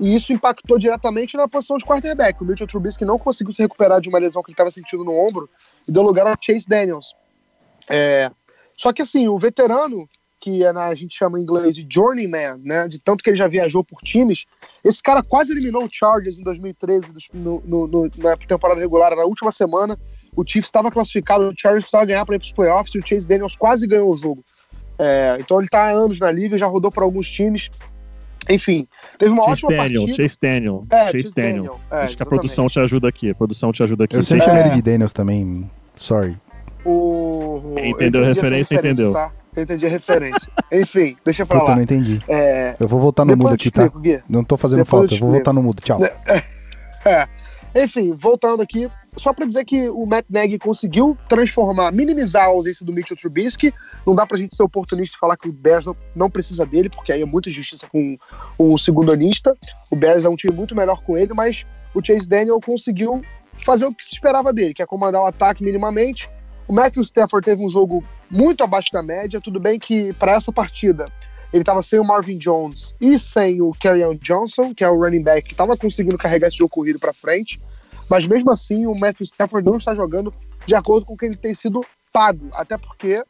E 0.00 0.16
isso 0.16 0.32
impactou 0.32 0.78
diretamente 0.78 1.36
na 1.36 1.46
posição 1.46 1.78
de 1.78 1.84
quarterback. 1.84 2.42
O 2.42 2.44
Mitchell 2.44 2.66
Trubisky 2.66 3.04
não 3.04 3.18
conseguiu 3.18 3.52
se 3.54 3.62
recuperar 3.62 4.00
de 4.00 4.08
uma 4.08 4.18
lesão 4.18 4.42
que 4.42 4.50
ele 4.50 4.54
estava 4.54 4.70
sentindo 4.70 5.04
no 5.04 5.12
ombro 5.12 5.48
e 5.86 5.92
deu 5.92 6.02
lugar 6.02 6.26
ao 6.26 6.34
Chase 6.40 6.66
Daniels. 6.66 7.14
É, 7.88 8.30
Só 8.76 8.92
que 8.92 9.02
assim, 9.02 9.28
o 9.28 9.38
veterano, 9.38 10.08
que 10.42 10.64
é 10.64 10.72
na- 10.72 10.86
a 10.88 10.94
gente 10.96 11.16
chama 11.16 11.38
em 11.38 11.42
inglês 11.42 11.76
de 11.76 11.86
journeyman, 11.88 12.58
né, 12.64 12.88
de 12.88 12.98
tanto 12.98 13.22
que 13.22 13.30
ele 13.30 13.36
já 13.36 13.46
viajou 13.46 13.84
por 13.84 14.00
times, 14.02 14.44
esse 14.84 15.00
cara 15.00 15.22
quase 15.22 15.52
eliminou 15.52 15.84
o 15.84 15.88
Chargers 15.90 16.36
em 16.38 16.42
2013 16.42 17.12
dos- 17.12 17.28
no- 17.32 17.62
no- 17.64 17.86
no- 17.86 18.10
na 18.18 18.36
temporada 18.36 18.80
regular, 18.80 19.14
na 19.14 19.24
última 19.24 19.52
semana. 19.52 19.96
O 20.34 20.42
Chiefs 20.44 20.66
estava 20.66 20.90
classificado, 20.90 21.48
o 21.48 21.54
Chargers 21.56 21.84
precisava 21.84 22.04
ganhar 22.06 22.26
para 22.26 22.34
ir 22.34 22.38
para 22.40 22.46
os 22.46 22.52
playoffs 22.52 22.92
e 22.94 22.98
o 22.98 23.06
Chase 23.06 23.28
Daniels 23.28 23.54
quase 23.54 23.86
ganhou 23.86 24.10
o 24.12 24.18
jogo. 24.18 24.44
É, 24.98 25.36
então 25.38 25.58
ele 25.58 25.66
está 25.68 25.84
há 25.84 25.90
anos 25.92 26.18
na 26.18 26.32
liga, 26.32 26.58
já 26.58 26.66
rodou 26.66 26.90
para 26.90 27.04
alguns 27.04 27.30
times. 27.30 27.70
Enfim, 28.50 28.88
teve 29.18 29.30
uma 29.30 29.44
Chase 29.44 29.64
ótima 29.66 29.82
Daniel, 29.82 30.02
partida. 30.06 30.22
Chase 30.24 30.38
Daniel. 30.42 30.80
É, 30.90 31.04
Chase 31.06 31.18
Chase 31.20 31.34
Daniel. 31.34 31.54
Daniel, 31.54 31.74
é, 31.74 31.76
Acho 31.76 31.90
que 31.90 31.94
a 31.94 32.04
exatamente. 32.06 32.28
produção 32.28 32.68
te 32.68 32.80
ajuda 32.80 33.08
aqui. 33.08 33.30
A 33.30 33.34
produção 33.36 33.70
te 33.72 33.82
ajuda 33.84 34.04
aqui. 34.04 34.16
Eu 34.16 34.22
sempre 34.24 34.42
É. 34.42 34.46
chamei 34.46 34.62
ele 34.62 34.70
de 34.70 34.82
Daniels 34.82 35.12
também. 35.12 35.70
Sorry. 35.94 36.36
O, 36.84 37.74
entendeu 37.78 38.22
a 38.22 38.24
essa 38.26 38.34
referência, 38.40 38.74
entendeu. 38.74 39.12
Tá? 39.12 39.32
Eu 39.54 39.62
entendi 39.62 39.86
a 39.86 39.88
referência. 39.88 40.50
Enfim, 40.72 41.16
deixa 41.24 41.44
pra 41.44 41.58
Puta, 41.58 41.66
eu 41.66 41.70
lá. 41.70 41.76
não 41.76 41.82
entendi. 41.82 42.20
É, 42.28 42.76
Eu 42.80 42.88
vou 42.88 43.00
voltar 43.00 43.24
no 43.24 43.30
depois 43.30 43.42
mudo 43.42 43.52
eu 43.52 43.54
aqui, 43.54 43.70
tá? 43.70 43.82
explico, 43.82 44.00
Gui. 44.00 44.22
Não 44.28 44.42
tô 44.44 44.56
fazendo 44.56 44.78
Depois 44.84 44.92
eu 44.92 45.08
falta, 45.08 45.14
te 45.14 45.20
eu 45.20 45.26
vou 45.26 45.34
voltar 45.34 45.52
no 45.52 45.62
mudo. 45.62 45.82
Tchau. 45.82 45.98
É. 47.04 47.26
Enfim, 47.74 48.12
voltando 48.14 48.62
aqui, 48.62 48.88
só 49.16 49.32
pra 49.32 49.46
dizer 49.46 49.64
que 49.64 49.88
o 49.90 50.06
Matt 50.06 50.26
Nagy 50.30 50.58
conseguiu 50.58 51.16
transformar, 51.28 51.90
minimizar 51.90 52.44
a 52.44 52.46
ausência 52.46 52.84
do 52.84 52.92
Mitchell 52.92 53.16
Trubisky. 53.16 53.72
Não 54.06 54.14
dá 54.14 54.26
pra 54.26 54.38
gente 54.38 54.54
ser 54.54 54.62
oportunista 54.62 55.16
e 55.16 55.18
falar 55.18 55.36
que 55.36 55.48
o 55.48 55.52
Bears 55.52 55.86
não, 56.14 56.30
precisa 56.30 56.64
dele, 56.66 56.88
porque 56.88 57.10
aí 57.12 57.22
é 57.22 57.26
muita 57.26 57.50
justiça 57.50 57.86
com 57.88 58.16
o 58.58 58.78
segundanista. 58.78 59.56
O 59.90 59.96
Bears 59.96 60.24
é 60.24 60.28
um 60.28 60.36
time 60.36 60.54
muito 60.54 60.76
melhor 60.76 61.02
com 61.02 61.16
ele, 61.16 61.32
mas 61.34 61.66
o 61.94 62.00
Chase 62.04 62.28
Daniel 62.28 62.60
conseguiu 62.60 63.22
fazer 63.64 63.86
o 63.86 63.94
que 63.94 64.04
se 64.04 64.14
esperava 64.14 64.52
dele, 64.52 64.74
que 64.74 64.82
é 64.82 64.86
comandar 64.86 65.22
o 65.22 65.26
ataque 65.26 65.64
minimamente. 65.64 66.30
O 66.68 66.74
Matthew 66.74 67.02
Stafford 67.02 67.44
teve 67.44 67.64
um 67.64 67.70
jogo 67.70 68.04
muito 68.32 68.64
abaixo 68.64 68.88
da 68.92 69.02
média. 69.02 69.40
Tudo 69.40 69.60
bem 69.60 69.78
que 69.78 70.12
para 70.14 70.32
essa 70.32 70.50
partida 70.50 71.12
ele 71.52 71.62
estava 71.62 71.82
sem 71.82 72.00
o 72.00 72.04
Marvin 72.04 72.38
Jones 72.38 72.94
e 72.98 73.18
sem 73.18 73.60
o 73.60 73.72
Kerryon 73.72 74.16
Johnson, 74.16 74.74
que 74.74 74.82
é 74.82 74.88
o 74.88 74.98
running 74.98 75.22
back 75.22 75.48
que 75.48 75.52
estava 75.52 75.76
conseguindo 75.76 76.16
carregar 76.16 76.48
esse 76.48 76.56
jogo 76.56 76.70
corrido 76.70 76.98
para 76.98 77.12
frente. 77.12 77.60
Mas 78.08 78.26
mesmo 78.26 78.50
assim, 78.50 78.86
o 78.86 78.94
Matthew 78.94 79.24
Stafford 79.24 79.68
não 79.68 79.76
está 79.76 79.94
jogando 79.94 80.34
de 80.66 80.74
acordo 80.74 81.04
com 81.04 81.12
o 81.12 81.16
que 81.16 81.26
ele 81.26 81.36
tem 81.36 81.54
sido 81.54 81.84
pago, 82.10 82.48
até 82.52 82.78
porque 82.78 83.22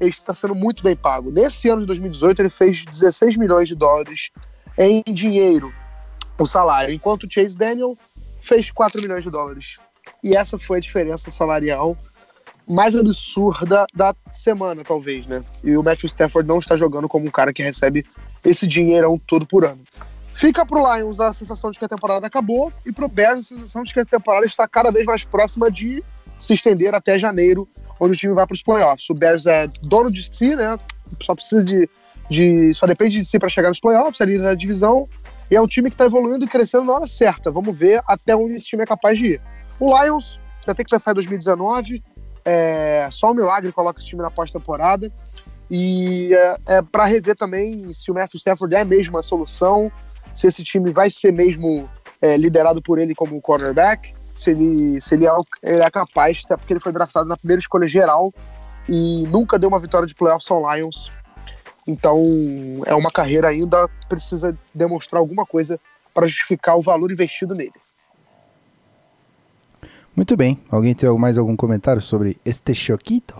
ele 0.00 0.10
está 0.10 0.32
sendo 0.32 0.54
muito 0.54 0.82
bem 0.82 0.96
pago. 0.96 1.30
Nesse 1.30 1.68
ano 1.68 1.82
de 1.82 1.86
2018, 1.88 2.42
ele 2.42 2.50
fez 2.50 2.84
16 2.84 3.36
milhões 3.36 3.68
de 3.68 3.74
dólares 3.74 4.30
em 4.78 5.02
dinheiro, 5.12 5.72
o 6.38 6.46
salário, 6.46 6.94
enquanto 6.94 7.24
o 7.24 7.30
Chase 7.30 7.56
Daniel 7.56 7.94
fez 8.38 8.70
4 8.70 9.00
milhões 9.00 9.22
de 9.22 9.30
dólares. 9.30 9.76
E 10.22 10.36
essa 10.36 10.58
foi 10.58 10.78
a 10.78 10.80
diferença 10.80 11.30
salarial 11.30 11.96
mais 12.68 12.96
absurda 12.96 13.86
da 13.94 14.14
semana, 14.32 14.82
talvez, 14.82 15.26
né? 15.26 15.44
E 15.62 15.76
o 15.76 15.82
Matthew 15.82 16.08
Stafford 16.08 16.48
não 16.48 16.58
está 16.58 16.76
jogando 16.76 17.08
como 17.08 17.26
um 17.26 17.30
cara 17.30 17.52
que 17.52 17.62
recebe 17.62 18.04
esse 18.44 18.66
dinheirão 18.66 19.18
todo 19.26 19.46
por 19.46 19.64
ano. 19.64 19.82
Fica 20.34 20.66
pro 20.66 20.94
Lions 20.94 21.18
a 21.18 21.32
sensação 21.32 21.70
de 21.70 21.78
que 21.78 21.84
a 21.84 21.88
temporada 21.88 22.26
acabou 22.26 22.72
e 22.84 22.92
pro 22.92 23.08
Bears 23.08 23.40
a 23.40 23.42
sensação 23.42 23.82
de 23.82 23.94
que 23.94 24.00
a 24.00 24.04
temporada 24.04 24.44
está 24.44 24.68
cada 24.68 24.90
vez 24.90 25.06
mais 25.06 25.24
próxima 25.24 25.70
de 25.70 26.02
se 26.38 26.52
estender 26.52 26.94
até 26.94 27.18
janeiro, 27.18 27.66
onde 27.98 28.12
o 28.12 28.16
time 28.16 28.34
vai 28.34 28.46
para 28.46 28.54
os 28.54 28.62
playoffs. 28.62 29.08
O 29.08 29.14
Bears 29.14 29.46
é 29.46 29.66
dono 29.82 30.10
de 30.10 30.22
si, 30.22 30.54
né? 30.54 30.78
Só 31.22 31.34
precisa 31.34 31.64
de, 31.64 31.88
de 32.28 32.74
só 32.74 32.86
depende 32.86 33.18
de 33.18 33.24
si 33.24 33.38
para 33.38 33.48
chegar 33.48 33.68
nos 33.68 33.80
playoffs, 33.80 34.20
ali 34.20 34.36
na 34.36 34.54
divisão. 34.54 35.08
E 35.50 35.56
é 35.56 35.60
um 35.60 35.66
time 35.66 35.88
que 35.88 35.94
está 35.94 36.04
evoluindo 36.04 36.44
e 36.44 36.48
crescendo 36.48 36.84
na 36.84 36.92
hora 36.92 37.06
certa. 37.06 37.50
Vamos 37.50 37.76
ver 37.76 38.02
até 38.06 38.36
onde 38.36 38.56
esse 38.56 38.66
time 38.66 38.82
é 38.82 38.86
capaz 38.86 39.18
de 39.18 39.32
ir. 39.32 39.40
O 39.80 39.96
Lions 39.98 40.38
já 40.66 40.74
tem 40.74 40.84
que 40.84 40.90
pensar 40.90 41.12
em 41.12 41.14
2019. 41.14 42.02
É, 42.48 43.08
só 43.10 43.32
um 43.32 43.34
milagre 43.34 43.72
coloca 43.72 43.98
esse 43.98 44.08
time 44.08 44.22
na 44.22 44.30
pós-temporada. 44.30 45.12
E 45.68 46.32
é, 46.32 46.76
é 46.76 46.82
para 46.82 47.04
rever 47.04 47.34
também 47.34 47.92
se 47.92 48.08
o 48.10 48.14
Matthew 48.14 48.38
Stafford 48.38 48.72
é 48.76 48.84
mesmo 48.84 49.18
a 49.18 49.22
solução, 49.22 49.90
se 50.32 50.46
esse 50.46 50.62
time 50.62 50.92
vai 50.92 51.10
ser 51.10 51.32
mesmo 51.32 51.90
é, 52.22 52.36
liderado 52.36 52.80
por 52.80 53.00
ele 53.00 53.16
como 53.16 53.42
quarterback, 53.42 54.14
se 54.32 54.52
ele, 54.52 55.00
se 55.00 55.14
ele, 55.14 55.26
é, 55.26 55.30
ele 55.64 55.82
é 55.82 55.90
capaz, 55.90 56.42
até 56.44 56.56
porque 56.56 56.72
ele 56.72 56.80
foi 56.80 56.92
draftado 56.92 57.28
na 57.28 57.36
primeira 57.36 57.58
escolha 57.58 57.88
geral 57.88 58.32
e 58.88 59.24
nunca 59.26 59.58
deu 59.58 59.68
uma 59.68 59.80
vitória 59.80 60.06
de 60.06 60.14
playoffs 60.14 60.48
ao 60.48 60.72
Lions. 60.72 61.10
Então 61.84 62.20
é 62.86 62.94
uma 62.94 63.10
carreira 63.10 63.48
ainda, 63.48 63.88
precisa 64.08 64.56
demonstrar 64.72 65.18
alguma 65.18 65.44
coisa 65.44 65.80
para 66.14 66.26
justificar 66.26 66.76
o 66.76 66.82
valor 66.82 67.10
investido 67.10 67.54
nele. 67.54 67.74
Muito 70.16 70.34
bem. 70.34 70.58
Alguém 70.70 70.94
tem 70.94 71.10
mais 71.18 71.36
algum 71.36 71.54
comentário 71.54 72.00
sobre 72.00 72.38
este 72.42 72.74
choquito? 72.74 73.36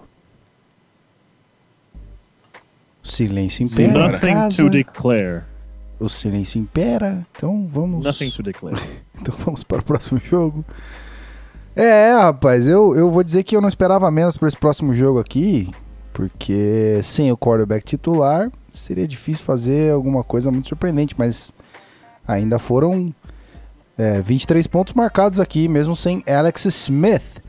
Silêncio 3.02 3.64
impera. 3.64 4.08
Nothing 4.08 4.48
to 4.54 4.68
declare. 4.68 5.42
O 5.98 6.08
silêncio 6.08 6.60
impera. 6.60 7.26
Então 7.32 7.64
vamos. 7.64 8.04
Nothing 8.04 8.30
to 8.30 8.42
declare. 8.42 8.76
Então 9.18 9.34
vamos 9.38 9.64
para 9.64 9.80
o 9.80 9.82
próximo 9.82 10.20
jogo. 10.22 10.62
É, 11.74 12.12
rapaz, 12.12 12.68
eu, 12.68 12.94
eu 12.94 13.10
vou 13.10 13.24
dizer 13.24 13.44
que 13.44 13.56
eu 13.56 13.62
não 13.62 13.68
esperava 13.68 14.10
menos 14.10 14.36
para 14.36 14.46
esse 14.46 14.56
próximo 14.58 14.92
jogo 14.92 15.18
aqui, 15.18 15.70
porque 16.12 17.00
sem 17.02 17.32
o 17.32 17.36
quarterback 17.36 17.82
titular 17.82 18.52
seria 18.74 19.08
difícil 19.08 19.42
fazer 19.42 19.90
alguma 19.90 20.22
coisa 20.22 20.50
muito 20.50 20.68
surpreendente, 20.68 21.14
mas 21.16 21.50
ainda 22.28 22.58
foram 22.58 23.10
é, 23.98 24.20
23 24.20 24.66
pontos 24.66 24.94
marcados 24.94 25.40
aqui, 25.40 25.68
mesmo 25.68 25.96
sem 25.96 26.22
Alex 26.26 26.64
Smith. 26.66 27.42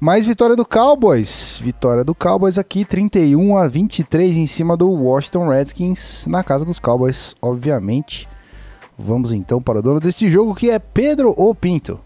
Mais 0.00 0.26
vitória 0.26 0.56
do 0.56 0.66
Cowboys. 0.66 1.58
Vitória 1.62 2.04
do 2.04 2.14
Cowboys 2.14 2.58
aqui, 2.58 2.84
31 2.84 3.56
a 3.56 3.68
23 3.68 4.36
em 4.36 4.46
cima 4.46 4.76
do 4.76 4.90
Washington 4.90 5.48
Redskins, 5.48 6.26
na 6.26 6.42
casa 6.42 6.64
dos 6.64 6.78
Cowboys, 6.78 7.34
obviamente. 7.40 8.28
Vamos 8.98 9.32
então 9.32 9.60
para 9.62 9.78
o 9.78 9.82
dono 9.82 10.00
desse 10.00 10.30
jogo 10.30 10.54
que 10.54 10.70
é 10.70 10.78
Pedro 10.78 11.34
ou 11.36 11.54
Pinto. 11.54 12.00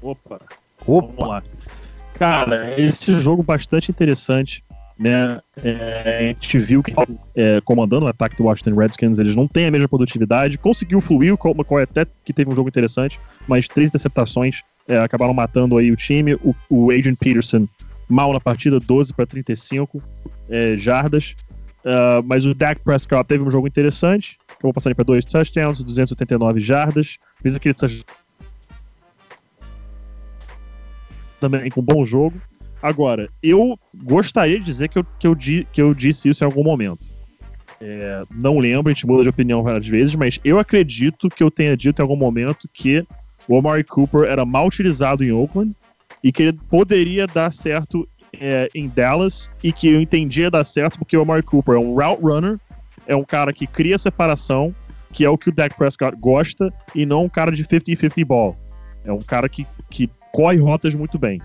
Opa. 0.00 0.40
Vamos 0.86 1.10
Opa! 1.14 1.26
lá. 1.26 1.42
Cara, 2.14 2.80
esse 2.80 3.18
jogo 3.18 3.42
bastante 3.42 3.90
interessante, 3.90 4.62
né? 4.98 5.40
É, 5.62 6.18
a 6.18 6.22
gente 6.22 6.58
viu 6.58 6.82
que 6.82 6.92
é, 7.34 7.60
comandando 7.64 8.06
o 8.06 8.08
ataque 8.08 8.36
do 8.36 8.44
Washington 8.44 8.76
Redskins, 8.76 9.18
eles 9.18 9.36
não 9.36 9.48
têm 9.48 9.66
a 9.66 9.70
mesma 9.70 9.88
produtividade. 9.88 10.58
Conseguiu 10.58 11.00
fluir, 11.00 11.34
o 11.34 11.50
McCoy 11.50 11.82
até 11.82 12.06
que 12.24 12.32
teve 12.32 12.50
um 12.50 12.56
jogo 12.56 12.68
interessante, 12.68 13.18
mas 13.46 13.68
três 13.68 13.90
interceptações 13.90 14.60
é, 14.88 14.98
acabaram 14.98 15.34
matando 15.34 15.76
aí 15.76 15.90
o 15.90 15.96
time. 15.96 16.34
O, 16.34 16.54
o 16.68 16.90
Adrian 16.90 17.14
Peterson 17.14 17.66
mal 18.08 18.32
na 18.32 18.40
partida, 18.40 18.78
12 18.78 19.12
para 19.12 19.26
35 19.26 19.98
é, 20.48 20.76
jardas. 20.76 21.34
Ah, 21.84 22.22
mas 22.24 22.46
o 22.46 22.54
Dak 22.54 22.80
Prescott 22.82 23.26
teve 23.26 23.42
um 23.42 23.50
jogo 23.50 23.66
interessante. 23.66 24.38
Acabou 24.48 24.72
passando 24.72 24.94
para 24.94 25.04
dois 25.04 25.24
touchdowns, 25.24 25.82
289 25.82 26.60
jardas. 26.60 27.18
Fez 27.40 27.56
aquele 27.56 27.74
touchdown 27.74 28.04
também 31.40 31.68
com 31.70 31.80
um 31.80 31.84
bom 31.84 32.04
jogo. 32.04 32.40
Agora, 32.82 33.28
eu 33.42 33.78
gostaria 33.94 34.58
de 34.58 34.64
dizer 34.64 34.88
que 34.88 34.98
eu, 34.98 35.04
que 35.18 35.26
eu, 35.26 35.34
di- 35.34 35.66
que 35.72 35.80
eu 35.80 35.94
disse 35.94 36.28
isso 36.28 36.42
em 36.42 36.46
algum 36.46 36.64
momento. 36.64 37.10
É, 37.80 38.22
não 38.34 38.58
lembro, 38.58 38.90
a 38.90 38.94
gente 38.94 39.06
muda 39.06 39.22
de 39.22 39.28
opinião 39.28 39.62
várias 39.62 39.86
vezes, 39.86 40.14
mas 40.14 40.38
eu 40.44 40.58
acredito 40.58 41.28
que 41.28 41.42
eu 41.42 41.50
tenha 41.50 41.76
dito 41.76 42.00
em 42.00 42.02
algum 42.02 42.16
momento 42.16 42.68
que 42.72 43.04
o 43.48 43.56
Amari 43.58 43.82
Cooper 43.84 44.22
era 44.24 44.44
mal 44.44 44.66
utilizado 44.66 45.24
em 45.24 45.32
Oakland 45.32 45.74
e 46.22 46.30
que 46.30 46.44
ele 46.44 46.52
poderia 46.68 47.26
dar 47.26 47.52
certo 47.52 48.08
é, 48.32 48.68
em 48.74 48.88
Dallas 48.88 49.50
e 49.62 49.72
que 49.72 49.88
eu 49.88 50.00
entendia 50.00 50.50
dar 50.50 50.64
certo 50.64 50.98
porque 50.98 51.16
o 51.16 51.22
Amari 51.22 51.42
Cooper 51.42 51.74
é 51.74 51.78
um 51.78 51.94
route 51.94 52.22
runner, 52.22 52.58
é 53.06 53.16
um 53.16 53.24
cara 53.24 53.52
que 53.52 53.66
cria 53.66 53.98
separação, 53.98 54.72
que 55.12 55.24
é 55.24 55.28
o 55.28 55.36
que 55.36 55.48
o 55.48 55.52
Dak 55.52 55.76
Prescott 55.76 56.16
gosta, 56.18 56.72
e 56.94 57.04
não 57.04 57.24
um 57.24 57.28
cara 57.28 57.50
de 57.50 57.64
50-50 57.64 58.24
ball. 58.24 58.56
É 59.04 59.12
um 59.12 59.18
cara 59.18 59.48
que, 59.48 59.66
que 59.90 60.08
corre 60.32 60.56
rotas 60.58 60.94
muito 60.94 61.18
bem. 61.18 61.40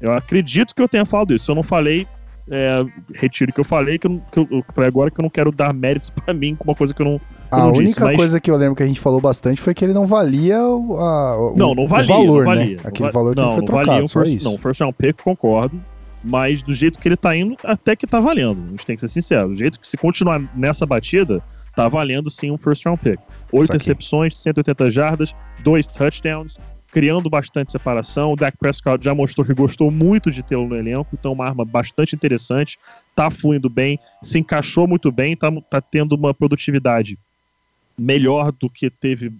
Eu 0.00 0.12
acredito 0.12 0.74
que 0.74 0.82
eu 0.82 0.88
tenha 0.88 1.04
falado 1.04 1.34
isso. 1.34 1.50
Eu 1.50 1.54
não 1.54 1.62
falei, 1.62 2.06
é, 2.50 2.84
retiro 3.14 3.50
o 3.50 3.54
que 3.54 3.60
eu 3.60 3.64
falei, 3.64 3.98
que 3.98 4.06
eu, 4.06 4.10
não- 4.12 4.20
que 4.32 4.38
eu, 4.40 4.84
agora 4.84 5.10
que 5.10 5.20
eu 5.20 5.22
não 5.22 5.30
quero 5.30 5.52
dar 5.52 5.72
mérito 5.74 6.12
pra 6.12 6.32
mim 6.32 6.54
com 6.56 6.64
uma 6.64 6.74
coisa 6.74 6.94
que 6.94 7.00
eu 7.02 7.06
não, 7.06 7.18
que 7.18 7.24
eu 7.52 7.58
A 7.58 7.58
não 7.58 7.66
única 7.68 7.84
disse. 7.84 8.00
Mas 8.00 8.16
coisa 8.16 8.40
que 8.40 8.50
eu 8.50 8.56
lembro 8.56 8.74
que 8.76 8.82
a 8.82 8.86
gente 8.86 9.00
falou 9.00 9.20
bastante 9.20 9.60
foi 9.60 9.74
que 9.74 9.84
ele 9.84 9.92
não 9.92 10.06
valia 10.06 10.62
o, 10.62 10.98
a- 10.98 11.38
o- 11.52 11.56
não, 11.56 11.74
não 11.74 11.84
o 11.84 11.88
valia, 11.88 12.06
valor, 12.14 12.38
não 12.38 12.44
valia. 12.44 12.76
né? 12.76 12.82
Não 12.82 12.88
Aquele 12.88 13.08
va- 13.08 13.12
valor 13.12 13.34
que 13.34 13.40
não, 13.40 13.48
foi 13.50 13.56
não 13.58 13.64
trocado, 13.64 13.86
valia 13.88 14.04
um 14.04 14.08
só 14.08 14.20
first, 14.20 14.34
isso. 14.36 14.44
Não, 14.50 14.58
first 14.58 14.80
round 14.80 14.94
pick, 14.96 15.22
concordo. 15.22 15.80
Mas 16.22 16.60
do 16.62 16.74
jeito 16.74 16.98
que 16.98 17.08
ele 17.08 17.16
tá 17.16 17.34
indo, 17.34 17.56
até 17.64 17.96
que 17.96 18.06
tá 18.06 18.20
valendo. 18.20 18.62
A 18.66 18.70
gente 18.72 18.84
tem 18.84 18.94
que 18.94 19.00
ser 19.00 19.08
sincero. 19.08 19.48
Do 19.48 19.54
jeito 19.54 19.80
que 19.80 19.88
se 19.88 19.96
continuar 19.96 20.38
nessa 20.54 20.84
batida, 20.84 21.42
tá 21.74 21.88
valendo 21.88 22.28
sim 22.28 22.50
um 22.50 22.58
first 22.58 22.84
round 22.84 23.00
pick. 23.02 23.18
Oito 23.50 23.72
recepções, 23.72 24.36
180 24.38 24.90
jardas, 24.90 25.34
dois 25.64 25.86
touchdowns, 25.86 26.58
criando 26.90 27.30
bastante 27.30 27.72
separação. 27.72 28.32
O 28.32 28.36
Dak 28.36 28.56
Prescott 28.58 29.02
já 29.02 29.14
mostrou 29.14 29.46
que 29.46 29.54
gostou 29.54 29.90
muito 29.90 30.30
de 30.30 30.42
tê-lo 30.42 30.68
no 30.68 30.76
elenco, 30.76 31.10
então 31.12 31.32
uma 31.32 31.46
arma 31.46 31.64
bastante 31.64 32.14
interessante, 32.14 32.78
tá 33.14 33.30
fluindo 33.30 33.70
bem, 33.70 33.98
se 34.22 34.38
encaixou 34.38 34.86
muito 34.86 35.10
bem, 35.12 35.36
tá, 35.36 35.50
tá 35.68 35.80
tendo 35.80 36.14
uma 36.14 36.34
produtividade 36.34 37.18
melhor 37.96 38.52
do 38.52 38.68
que 38.68 38.90
teve 38.90 39.32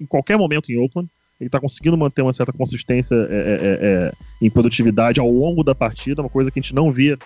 em 0.00 0.06
qualquer 0.06 0.36
momento 0.36 0.70
em 0.70 0.78
Oakland. 0.78 1.08
Ele 1.40 1.50
tá 1.50 1.60
conseguindo 1.60 1.98
manter 1.98 2.22
uma 2.22 2.32
certa 2.32 2.52
consistência 2.52 3.14
é, 3.14 3.18
é, 3.18 3.26
é, 3.26 3.78
é, 3.82 4.12
em 4.40 4.48
produtividade 4.48 5.20
ao 5.20 5.28
longo 5.28 5.64
da 5.64 5.74
partida, 5.74 6.22
uma 6.22 6.30
coisa 6.30 6.50
que 6.50 6.58
a 6.58 6.62
gente 6.62 6.74
não 6.74 6.92
via 6.92 7.18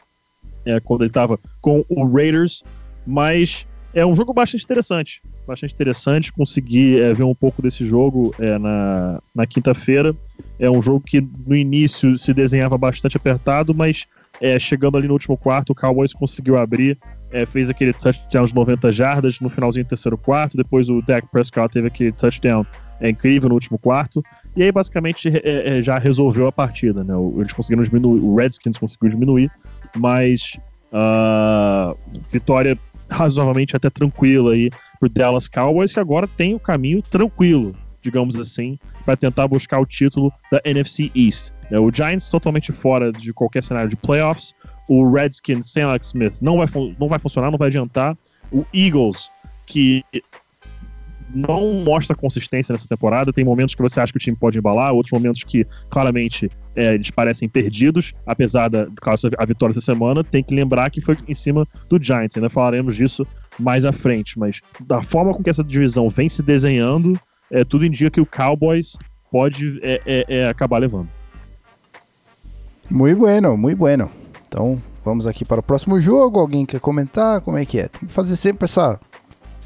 é, 0.65 0.81
quando 0.81 1.03
ele 1.03 1.11
estava 1.11 1.39
com 1.61 1.85
o 1.89 2.07
Raiders, 2.07 2.63
mas 3.07 3.67
é 3.99 4.07
um 4.07 4.15
jogo 4.15 4.33
bastante 4.33 4.65
interessante. 4.65 5.21
Bastante 5.47 5.75
interessante 5.75 6.33
conseguir 6.33 7.01
é, 7.01 7.13
ver 7.13 7.25
um 7.25 7.35
pouco 7.35 7.61
desse 7.61 7.85
jogo 7.85 8.35
é, 8.39 8.59
na, 8.59 9.21
na 9.35 9.47
quinta-feira. 9.47 10.15
É 10.59 10.71
um 10.71 10.81
jogo 10.81 11.01
que 11.01 11.21
no 11.21 11.57
início 11.57 12.17
se 12.17 12.33
desenhava 12.33 12.79
bastante 12.79 13.17
apertado, 13.17 13.75
mas 13.75 14.07
é, 14.41 14.59
chegando 14.59 14.97
ali 14.97 15.09
no 15.09 15.15
último 15.15 15.37
quarto, 15.37 15.71
o 15.71 15.75
Cowboys 15.75 16.13
conseguiu 16.13 16.57
abrir, 16.57 16.97
é, 17.33 17.45
fez 17.45 17.69
aquele 17.69 17.93
touchdown 17.93 18.45
de 18.45 18.55
90 18.55 18.93
jardas 18.93 19.41
no 19.41 19.51
finalzinho 19.51 19.85
do 19.85 19.89
terceiro 19.89 20.17
quarto, 20.17 20.57
depois 20.57 20.89
o 20.89 21.03
Dak 21.03 21.27
Prescott 21.29 21.73
teve 21.73 21.89
aquele 21.89 22.13
touchdown 22.13 22.65
é, 23.01 23.11
incrível 23.11 23.49
no 23.49 23.57
último 23.57 23.79
quarto, 23.79 24.23
e 24.55 24.63
aí 24.63 24.71
basicamente 24.71 25.29
é, 25.29 25.79
é, 25.79 25.83
já 25.83 25.99
resolveu 25.99 26.47
a 26.47 26.53
partida, 26.53 27.03
né? 27.03 27.15
Eles 27.37 27.53
conseguiram 27.53 27.83
diminuir, 27.83 28.21
o 28.21 28.37
Redskins 28.37 28.79
conseguiu 28.79 29.11
diminuir, 29.11 29.51
mas 29.97 30.57
ah, 30.93 31.95
vitória 32.31 32.77
razoavelmente 33.11 33.77
até 33.77 33.91
tranquila 33.91 34.53
aí 34.53 34.71
pro 34.99 35.09
Dallas 35.09 35.49
Cowboys, 35.49 35.93
que 35.93 36.01
agora 36.01 36.27
tem 36.27 36.55
o 36.55 36.61
caminho 36.61 37.03
tranquilo, 37.03 37.73
digamos 38.03 38.39
assim, 38.39 38.79
para 39.05 39.17
tentar 39.17 39.49
buscar 39.49 39.81
o 39.81 39.87
título 39.87 40.33
da 40.51 40.61
NFC 40.65 41.11
East. 41.15 41.53
É, 41.71 41.79
o 41.79 41.91
Giants 41.93 42.29
totalmente 42.29 42.73
fora 42.73 43.13
de 43.13 43.33
qualquer 43.33 43.63
cenário 43.63 43.91
de 43.91 43.97
playoffs, 43.97 44.55
o 44.89 45.11
Redskins 45.11 45.71
sem 45.71 45.83
Alex 45.83 46.09
Smith 46.09 46.35
não 46.41 46.57
vai, 46.57 46.67
não 46.99 47.09
vai 47.09 47.19
funcionar, 47.19 47.51
não 47.51 47.59
vai 47.59 47.69
adiantar. 47.69 48.17
O 48.51 48.65
Eagles, 48.73 49.31
que 49.67 50.03
não 51.35 51.75
mostra 51.85 52.17
consistência 52.17 52.73
nessa 52.73 52.89
temporada. 52.89 53.33
Tem 53.33 53.45
momentos 53.45 53.75
que 53.75 53.83
você 53.83 54.01
acha 54.01 54.13
que 54.13 54.17
o 54.17 54.21
time 54.21 54.37
pode 54.37 54.59
embalar, 54.59 54.93
outros 54.93 55.13
momentos 55.13 55.43
que 55.43 55.67
claramente 55.91 56.51
é, 56.75 56.95
eles 56.95 57.11
parecem 57.11 57.49
perdidos, 57.49 58.15
apesar 58.27 58.69
da 58.69 58.87
claro, 58.97 59.19
a 59.37 59.45
vitória 59.45 59.73
essa 59.73 59.81
semana. 59.81 60.25
Tem 60.25 60.43
que 60.43 60.55
lembrar 60.55 60.91
que 60.91 61.01
foi 61.01 61.17
em 61.27 61.35
cima 61.35 61.67
do 61.89 62.03
Giants. 62.03 62.37
Ainda 62.37 62.51
falaremos 62.51 62.97
disso 62.97 63.27
mais 63.59 63.85
à 63.85 63.93
frente, 63.93 64.39
mas 64.39 64.61
da 64.87 65.03
forma 65.03 65.33
com 65.33 65.43
que 65.43 65.51
essa 65.51 65.65
divisão 65.65 66.09
vem 66.09 66.29
se 66.29 66.43
desenhando, 66.43 67.19
é, 67.51 67.65
tudo 67.65 67.85
indica 67.85 68.11
que 68.11 68.21
o 68.21 68.27
Cowboys 68.27 68.97
pode 69.31 69.79
é, 69.83 70.01
é, 70.07 70.25
é, 70.29 70.49
acabar 70.49 70.79
levando. 70.79 71.09
Muito 72.91 73.19
bueno, 73.19 73.57
muito 73.57 73.79
bueno. 73.79 74.11
Então, 74.47 74.81
vamos 75.05 75.27
aqui 75.27 75.45
para 75.45 75.61
o 75.61 75.63
próximo 75.63 76.01
jogo. 76.01 76.39
Alguém 76.41 76.65
quer 76.65 76.81
comentar? 76.81 77.41
Como 77.43 77.59
é 77.59 77.67
que 77.67 77.81
é? 77.81 77.89
Tem 77.89 78.09
que 78.09 78.15
fazer 78.15 78.35
sempre 78.37 78.65
essa, 78.65 78.99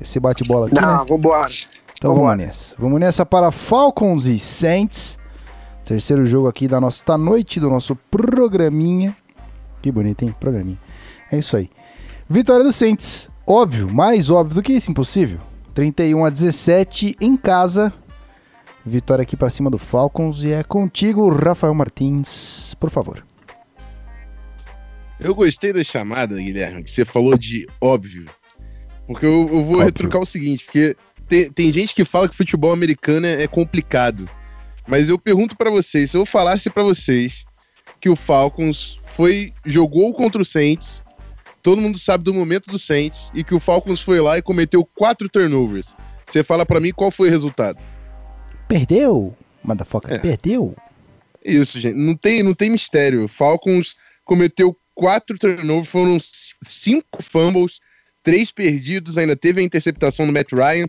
esse 0.03 0.21
bate-bola 0.21 0.67
aqui, 0.67 0.75
Não, 0.75 0.99
né? 0.99 1.05
vambora. 1.09 1.53
Então 1.97 2.13
vambora. 2.15 2.29
vamos 2.37 2.45
nessa. 2.47 2.75
Vamos 2.79 3.01
nessa 3.01 3.27
para 3.27 3.51
Falcons 3.51 4.27
e 4.27 4.39
Saints. 4.39 5.19
Terceiro 5.85 6.25
jogo 6.27 6.49
aqui 6.49 6.69
da 6.69 6.81
nossa 6.81 7.05
da 7.05 7.19
noite, 7.19 7.59
do 7.59 7.69
nosso 7.71 7.97
programinha. 8.11 9.17
Que 9.81 9.91
bonito, 9.91 10.23
hein? 10.25 10.35
Programinha. 10.39 10.79
É 11.31 11.39
isso 11.39 11.57
aí. 11.57 11.71
Vitória 12.29 12.65
do 12.65 12.73
Saints. 12.73 13.29
Óbvio, 13.47 13.93
mais 13.93 14.31
óbvio 14.31 14.55
do 14.57 14.63
que 14.63 14.73
isso, 14.73 14.91
impossível. 14.91 15.41
31 15.75 16.25
a 16.25 16.31
17 16.31 17.17
em 17.21 17.37
casa. 17.37 17.93
Vitória 18.87 19.23
aqui 19.23 19.37
pra 19.37 19.51
cima 19.51 19.69
do 19.71 19.79
Falcons. 19.79 20.43
E 20.45 20.53
é 20.53 20.63
contigo, 20.63 21.29
Rafael 21.31 21.75
Martins, 21.75 22.75
por 22.79 22.91
favor. 22.91 23.25
Eu 25.19 25.35
gostei 25.35 25.73
da 25.73 25.85
chamada, 25.85 26.37
Guilherme, 26.37 26.83
que 26.83 26.91
você 26.91 27.05
falou 27.05 27.37
de 27.39 27.67
óbvio. 27.81 28.27
Porque 29.13 29.27
eu, 29.27 29.43
eu 29.53 29.63
vou 29.63 29.77
Óbvio. 29.77 29.85
retrucar 29.85 30.21
o 30.21 30.27
seguinte, 30.27 30.65
porque 30.65 30.97
tem, 31.29 31.51
tem 31.51 31.73
gente 31.73 31.95
que 31.95 32.05
fala 32.05 32.29
que 32.29 32.37
futebol 32.37 32.73
americano 32.73 33.27
é, 33.27 33.43
é 33.43 33.47
complicado. 33.47 34.29
Mas 34.89 35.09
eu 35.09 35.19
pergunto 35.19 35.57
pra 35.57 35.71
vocês, 35.71 36.11
se 36.11 36.17
eu 36.17 36.27
falasse 36.27 36.69
pra 36.69 36.83
vocês 36.83 37.45
que 38.01 38.09
o 38.09 38.17
Falcons 38.17 38.99
foi 39.05 39.53
jogou 39.65 40.13
contra 40.13 40.43
o 40.43 40.45
Saints, 40.45 41.05
todo 41.63 41.81
mundo 41.81 41.99
sabe 41.99 42.25
do 42.25 42.35
momento 42.35 42.69
do 42.69 42.79
Saints, 42.79 43.31
e 43.33 43.45
que 43.45 43.55
o 43.55 43.61
Falcons 43.61 44.01
foi 44.01 44.21
lá 44.21 44.37
e 44.39 44.43
cometeu 44.43 44.85
quatro 44.85 45.29
turnovers. 45.29 45.95
Você 46.27 46.43
fala 46.43 46.67
pra 46.67 46.81
mim 46.81 46.91
qual 46.93 47.11
foi 47.13 47.29
o 47.29 47.31
resultado? 47.31 47.79
Perdeu? 48.69 49.37
Motherfucker, 49.63 50.13
É. 50.15 50.19
perdeu? 50.19 50.75
Isso, 51.45 51.79
gente. 51.79 51.97
Não 51.97 52.17
tem, 52.17 52.43
não 52.43 52.55
tem 52.55 52.71
mistério. 52.71 53.29
Falcons 53.29 53.97
cometeu 54.25 54.77
quatro 54.95 55.39
turnovers, 55.39 55.89
foram 55.89 56.19
cinco 56.63 57.23
fumbles, 57.23 57.81
três 58.23 58.51
perdidos, 58.51 59.19
ainda 59.19 59.37
teve 59.37 59.61
a 59.61 59.65
interceptação 59.65 60.27
do 60.27 60.33
Matt 60.33 60.53
Ryan. 60.53 60.87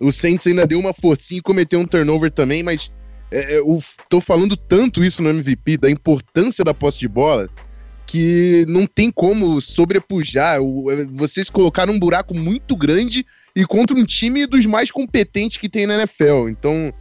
O 0.00 0.10
Saints 0.12 0.46
ainda 0.46 0.66
deu 0.66 0.78
uma 0.78 0.92
forcinha 0.92 1.38
e 1.38 1.42
cometeu 1.42 1.80
um 1.80 1.86
turnover 1.86 2.30
também, 2.30 2.62
mas 2.62 2.90
é, 3.30 3.56
é, 3.56 3.60
o- 3.62 3.80
tô 4.08 4.20
falando 4.20 4.56
tanto 4.56 5.02
isso 5.02 5.22
no 5.22 5.30
MVP, 5.30 5.76
da 5.76 5.90
importância 5.90 6.64
da 6.64 6.74
posse 6.74 6.98
de 6.98 7.08
bola, 7.08 7.48
que 8.06 8.64
não 8.68 8.86
tem 8.86 9.10
como 9.10 9.60
sobrepujar. 9.60 10.56
É, 10.58 11.04
vocês 11.12 11.48
colocaram 11.50 11.92
um 11.94 11.98
buraco 11.98 12.34
muito 12.34 12.76
grande 12.76 13.24
e 13.56 13.64
contra 13.64 13.96
um 13.96 14.04
time 14.04 14.46
dos 14.46 14.66
mais 14.66 14.90
competentes 14.90 15.56
que 15.56 15.68
tem 15.68 15.86
na 15.86 15.94
NFL. 15.94 16.48
Então, 16.48 16.92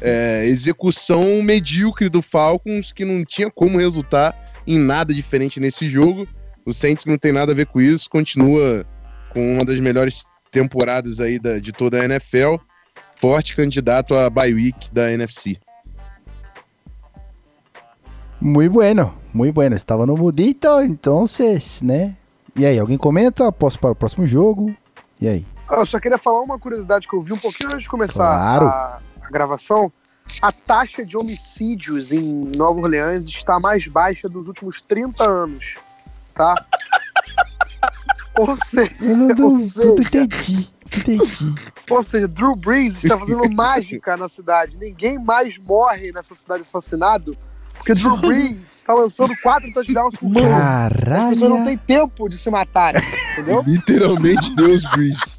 é, 0.00 0.44
execução 0.46 1.42
medíocre 1.42 2.08
do 2.08 2.22
Falcons 2.22 2.92
que 2.92 3.04
não 3.04 3.24
tinha 3.24 3.50
como 3.50 3.78
resultar 3.78 4.34
em 4.66 4.78
nada 4.78 5.12
diferente 5.12 5.58
nesse 5.58 5.88
jogo. 5.88 6.26
O 6.64 6.72
Saints 6.72 7.04
não 7.06 7.18
tem 7.18 7.32
nada 7.32 7.50
a 7.52 7.54
ver 7.54 7.66
com 7.66 7.80
isso, 7.80 8.08
continua 8.08 8.86
com 9.32 9.54
uma 9.54 9.64
das 9.64 9.78
melhores 9.80 10.24
temporadas 10.50 11.20
aí 11.20 11.38
da- 11.38 11.58
de 11.58 11.72
toda 11.72 12.00
a 12.00 12.04
NFL, 12.04 12.56
forte 13.16 13.54
candidato 13.56 14.14
a 14.14 14.28
bye 14.28 14.52
week 14.52 14.90
da 14.92 15.10
NFC. 15.12 15.56
Muito 18.40 18.72
bueno, 18.72 19.14
muito 19.32 19.54
bueno. 19.54 19.76
Estava 19.76 20.04
no 20.04 20.16
mudito, 20.16 20.66
então, 20.82 21.24
né? 21.82 22.16
E 22.56 22.66
aí, 22.66 22.78
alguém 22.78 22.98
comenta? 22.98 23.50
Posso 23.52 23.78
para 23.78 23.92
o 23.92 23.94
próximo 23.94 24.26
jogo? 24.26 24.74
E 25.20 25.28
aí? 25.28 25.46
Ah, 25.68 25.76
Eu 25.76 25.86
só 25.86 25.98
queria 26.00 26.18
falar 26.18 26.40
uma 26.40 26.58
curiosidade 26.58 27.06
que 27.08 27.14
eu 27.14 27.22
vi 27.22 27.32
um 27.32 27.38
pouquinho 27.38 27.70
antes 27.70 27.84
de 27.84 27.88
começar 27.88 28.12
Claro. 28.36 28.66
a, 28.66 29.00
a 29.22 29.30
gravação. 29.30 29.90
A 30.40 30.50
taxa 30.52 31.04
de 31.04 31.16
homicídios 31.16 32.10
em 32.12 32.44
Nova 32.56 32.80
Orleans 32.80 33.24
está 33.24 33.58
mais 33.60 33.86
baixa 33.86 34.28
dos 34.28 34.48
últimos 34.48 34.82
30 34.82 35.24
anos, 35.28 35.76
tá? 36.34 36.54
ou, 38.38 38.56
seja, 38.64 38.90
Eu 39.00 39.16
não, 39.16 39.28
não, 39.28 39.44
ou 39.46 39.52
não 39.52 39.58
seja, 39.58 39.88
entendi. 40.00 40.70
Entendi. 40.94 41.54
ou 41.88 42.02
seja, 42.02 42.28
Drew 42.28 42.54
Brees 42.54 43.02
está 43.02 43.16
fazendo 43.16 43.48
mágica 43.50 44.16
na 44.16 44.28
cidade. 44.28 44.78
Ninguém 44.78 45.18
mais 45.18 45.56
morre 45.58 46.12
nessa 46.12 46.34
cidade 46.34 46.62
assassinado 46.62 47.36
porque 47.74 47.94
Drew 47.94 48.16
Brees 48.18 48.76
está 48.76 48.94
lançando 48.94 49.32
quatro 49.42 49.72
touchdowns 49.72 50.14
por 50.16 50.28
jogo. 50.28 50.46
As 50.46 50.92
pessoas 51.30 51.40
não 51.40 51.48
Caralho. 51.48 51.64
têm 51.64 51.78
tempo 51.78 52.28
de 52.28 52.36
se 52.36 52.50
matarem, 52.50 53.02
entendeu? 53.32 53.62
Literalmente 53.66 54.54
Deus 54.54 54.82
Breeze. 54.92 55.38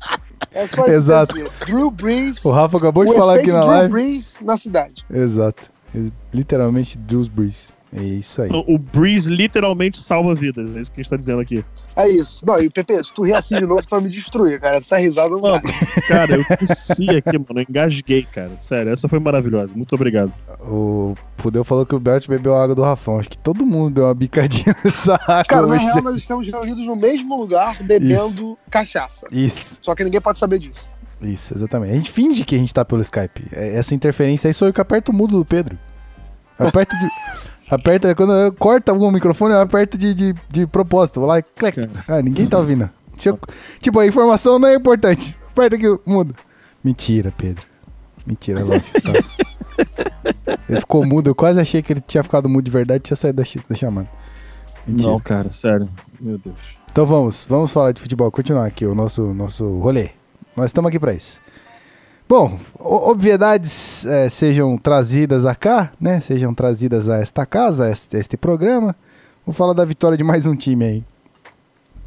É 0.52 0.68
só 0.68 0.84
isso 0.86 0.94
Exato. 0.96 1.34
dizer. 1.36 1.52
Drew 1.66 1.90
Brees, 1.90 2.44
O 2.44 2.52
Rafa 2.52 2.78
acabou 2.78 3.06
de 3.06 3.16
falar 3.16 3.36
aqui 3.36 3.48
na 3.48 3.60
Drew 3.62 3.70
live. 3.70 3.90
Brees 3.90 4.38
na 4.42 4.58
cidade. 4.58 5.06
Exato. 5.10 5.72
Literalmente 6.34 6.98
Drews 6.98 7.28
Breeze. 7.28 7.70
É 7.96 8.02
isso 8.04 8.42
aí. 8.42 8.50
O 8.52 8.78
Breeze 8.78 9.30
literalmente 9.30 10.02
salva 10.02 10.34
vidas, 10.34 10.76
é 10.76 10.82
isso 10.82 10.92
que 10.92 11.00
a 11.00 11.04
gente 11.04 11.10
tá 11.10 11.18
dizendo 11.18 11.42
aqui. 11.42 11.64
É 11.96 12.10
isso. 12.10 12.44
Não, 12.44 12.60
e 12.60 12.72
Pepe, 12.72 12.96
se 13.04 13.14
tu 13.14 13.24
rir 13.24 13.36
assim 13.36 13.56
de 13.56 13.68
novo, 13.68 13.82
tu 13.86 13.92
vai 13.92 14.02
me 14.02 14.10
destruir, 14.10 14.60
cara. 14.60 14.78
Essa 14.78 14.98
risada 14.98 15.30
não 15.30 15.42
dá. 15.42 15.62
Cara, 16.08 16.36
eu 16.38 16.58
tossi 16.58 17.08
aqui, 17.12 17.38
mano. 17.38 17.60
Eu 17.60 17.66
engasguei, 17.70 18.24
cara. 18.24 18.52
Sério, 18.60 18.92
essa 18.92 19.08
foi 19.08 19.20
maravilhosa. 19.20 19.76
Muito 19.76 19.94
obrigado. 19.94 20.34
O 20.62 21.14
Fudeu 21.38 21.64
falou 21.64 21.86
que 21.86 21.94
o 21.94 22.00
Belt 22.00 22.28
bebeu 22.28 22.56
a 22.56 22.64
água 22.64 22.74
do 22.74 22.82
Rafão. 22.82 23.20
Acho 23.20 23.30
que 23.30 23.38
todo 23.38 23.64
mundo 23.64 23.94
deu 23.94 24.06
uma 24.06 24.14
bicadinha 24.16 24.76
nessa 24.84 25.14
água. 25.14 25.46
Cara, 25.46 25.68
na 25.68 25.76
hoje. 25.76 25.84
real, 25.86 26.02
nós 26.02 26.16
estamos 26.16 26.48
reunidos 26.48 26.88
no 26.88 26.96
mesmo 26.96 27.38
lugar, 27.40 27.78
bebendo 27.84 28.58
cachaça. 28.72 29.28
Isso, 29.32 29.78
Só 29.80 29.94
que 29.94 30.04
ninguém 30.04 30.20
pode 30.20 30.40
saber 30.40 30.58
disso. 30.58 30.90
isso, 31.22 31.54
exatamente. 31.56 31.92
A 31.92 31.96
gente 31.96 32.12
finge 32.12 32.44
que 32.44 32.56
a 32.56 32.58
gente 32.58 32.74
tá 32.74 32.84
pelo 32.84 33.04
Skype. 33.04 33.46
É, 33.52 33.78
Essa 33.78 33.94
interferência 33.94 34.48
aí 34.48 34.54
sou 34.56 34.68
eu 34.68 34.74
que 34.74 34.82
aperto 34.82 35.12
o 35.12 35.16
mudo 35.16 35.38
do 35.38 35.46
Pedro. 35.46 35.78
Eu 36.58 36.70
aperto 36.70 36.98
de. 36.98 37.08
Aperta, 37.70 38.14
quando 38.14 38.34
eu 38.34 38.54
corta 38.54 38.92
algum 38.92 39.10
microfone, 39.12 39.54
eu 39.54 39.62
aperto 39.62 39.98
de, 39.98 40.14
de, 40.14 40.36
de 40.50 40.68
propósito. 40.68 41.20
Vou 41.20 41.30
lá 41.30 41.40
e 41.40 41.44
clique. 41.44 41.82
Ah, 42.08 42.22
ninguém 42.22 42.46
tá 42.48 42.58
ouvindo. 42.60 42.90
Eu- 43.24 43.40
tipo, 43.80 44.00
a 44.00 44.06
informação 44.06 44.60
não 44.60 44.68
é 44.68 44.76
importante. 44.76 45.38
Aperta 45.52 45.76
aqui 45.76 45.88
o 45.88 46.00
mudo. 46.06 46.36
Mentira, 46.84 47.34
Pedro. 47.38 47.64
Mentira, 48.26 48.64
love. 48.64 48.84
Tá. 49.02 50.54
Ele 50.70 50.80
ficou 50.80 51.06
mudo, 51.06 51.30
eu 51.30 51.36
quase 51.36 51.60
achei 51.60 51.82
que 51.82 51.92
ele 51.94 52.02
tinha 52.02 52.24
ficado 52.24 52.48
mudo 52.48 52.64
de 52.66 52.72
verdade 52.72 52.98
e 53.00 53.02
tinha 53.04 53.18
saído 53.18 53.42
da, 53.42 53.48
da 53.70 53.76
chamada. 53.76 54.10
Mentira. 54.88 55.10
Não, 55.12 55.20
cara, 55.20 55.52
sério. 55.52 55.90
Meu 56.20 56.38
Deus. 56.38 56.56
Então 56.92 57.06
vamos, 57.06 57.46
vamos 57.50 57.72
falar 57.72 57.92
de 57.92 58.02
futebol, 58.02 58.32
continuar 58.32 58.66
aqui 58.66 58.86
o 58.86 58.94
nosso, 58.96 59.34
nosso 59.34 59.80
rolê. 59.80 60.12
Nós 60.56 60.68
estamos 60.68 60.90
aqui 60.90 61.00
para 61.00 61.14
isso. 61.14 61.42
Bom, 62.28 62.58
obviedades 62.80 64.06
eh, 64.06 64.30
sejam 64.30 64.78
trazidas 64.78 65.46
a 65.46 65.54
cá, 65.54 65.92
né? 66.00 66.22
Sejam 66.22 66.54
trazidas 66.54 67.10
a 67.10 67.18
esta 67.18 67.46
casa, 67.46 67.86
a 67.86 67.90
este, 67.90 68.16
a 68.16 68.20
este 68.20 68.38
programa. 68.38 68.96
Vamos 69.46 69.58
falar 69.58 69.74
da 69.74 69.84
vitória 69.84 70.18
de 70.18 70.24
mais 70.24 70.46
um 70.46 70.56
time 70.56 70.86
aí. 70.86 71.04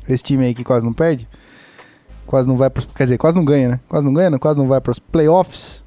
Esse 0.08 0.24
time 0.24 0.46
aí 0.46 0.54
que 0.54 0.64
quase 0.64 0.84
não 0.86 0.92
perde. 0.92 1.28
Quase 2.26 2.48
não 2.48 2.56
vai 2.56 2.70
pros, 2.70 2.86
Quer 2.86 3.04
dizer, 3.04 3.18
quase 3.18 3.36
não 3.36 3.44
ganha, 3.44 3.68
né? 3.68 3.80
Quase 3.88 4.06
não 4.06 4.14
ganha, 4.14 4.30
não, 4.30 4.38
quase 4.38 4.58
não 4.58 4.66
vai 4.66 4.80
para 4.80 4.90
os 4.90 4.98
playoffs. 4.98 5.84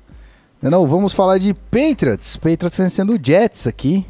Não, 0.61 0.87
vamos 0.87 1.11
falar 1.11 1.37
de 1.39 1.53
Patriots. 1.53 2.35
Patriots 2.35 2.77
vencendo 2.77 3.13
o 3.13 3.19
Jets 3.21 3.65
aqui. 3.65 4.05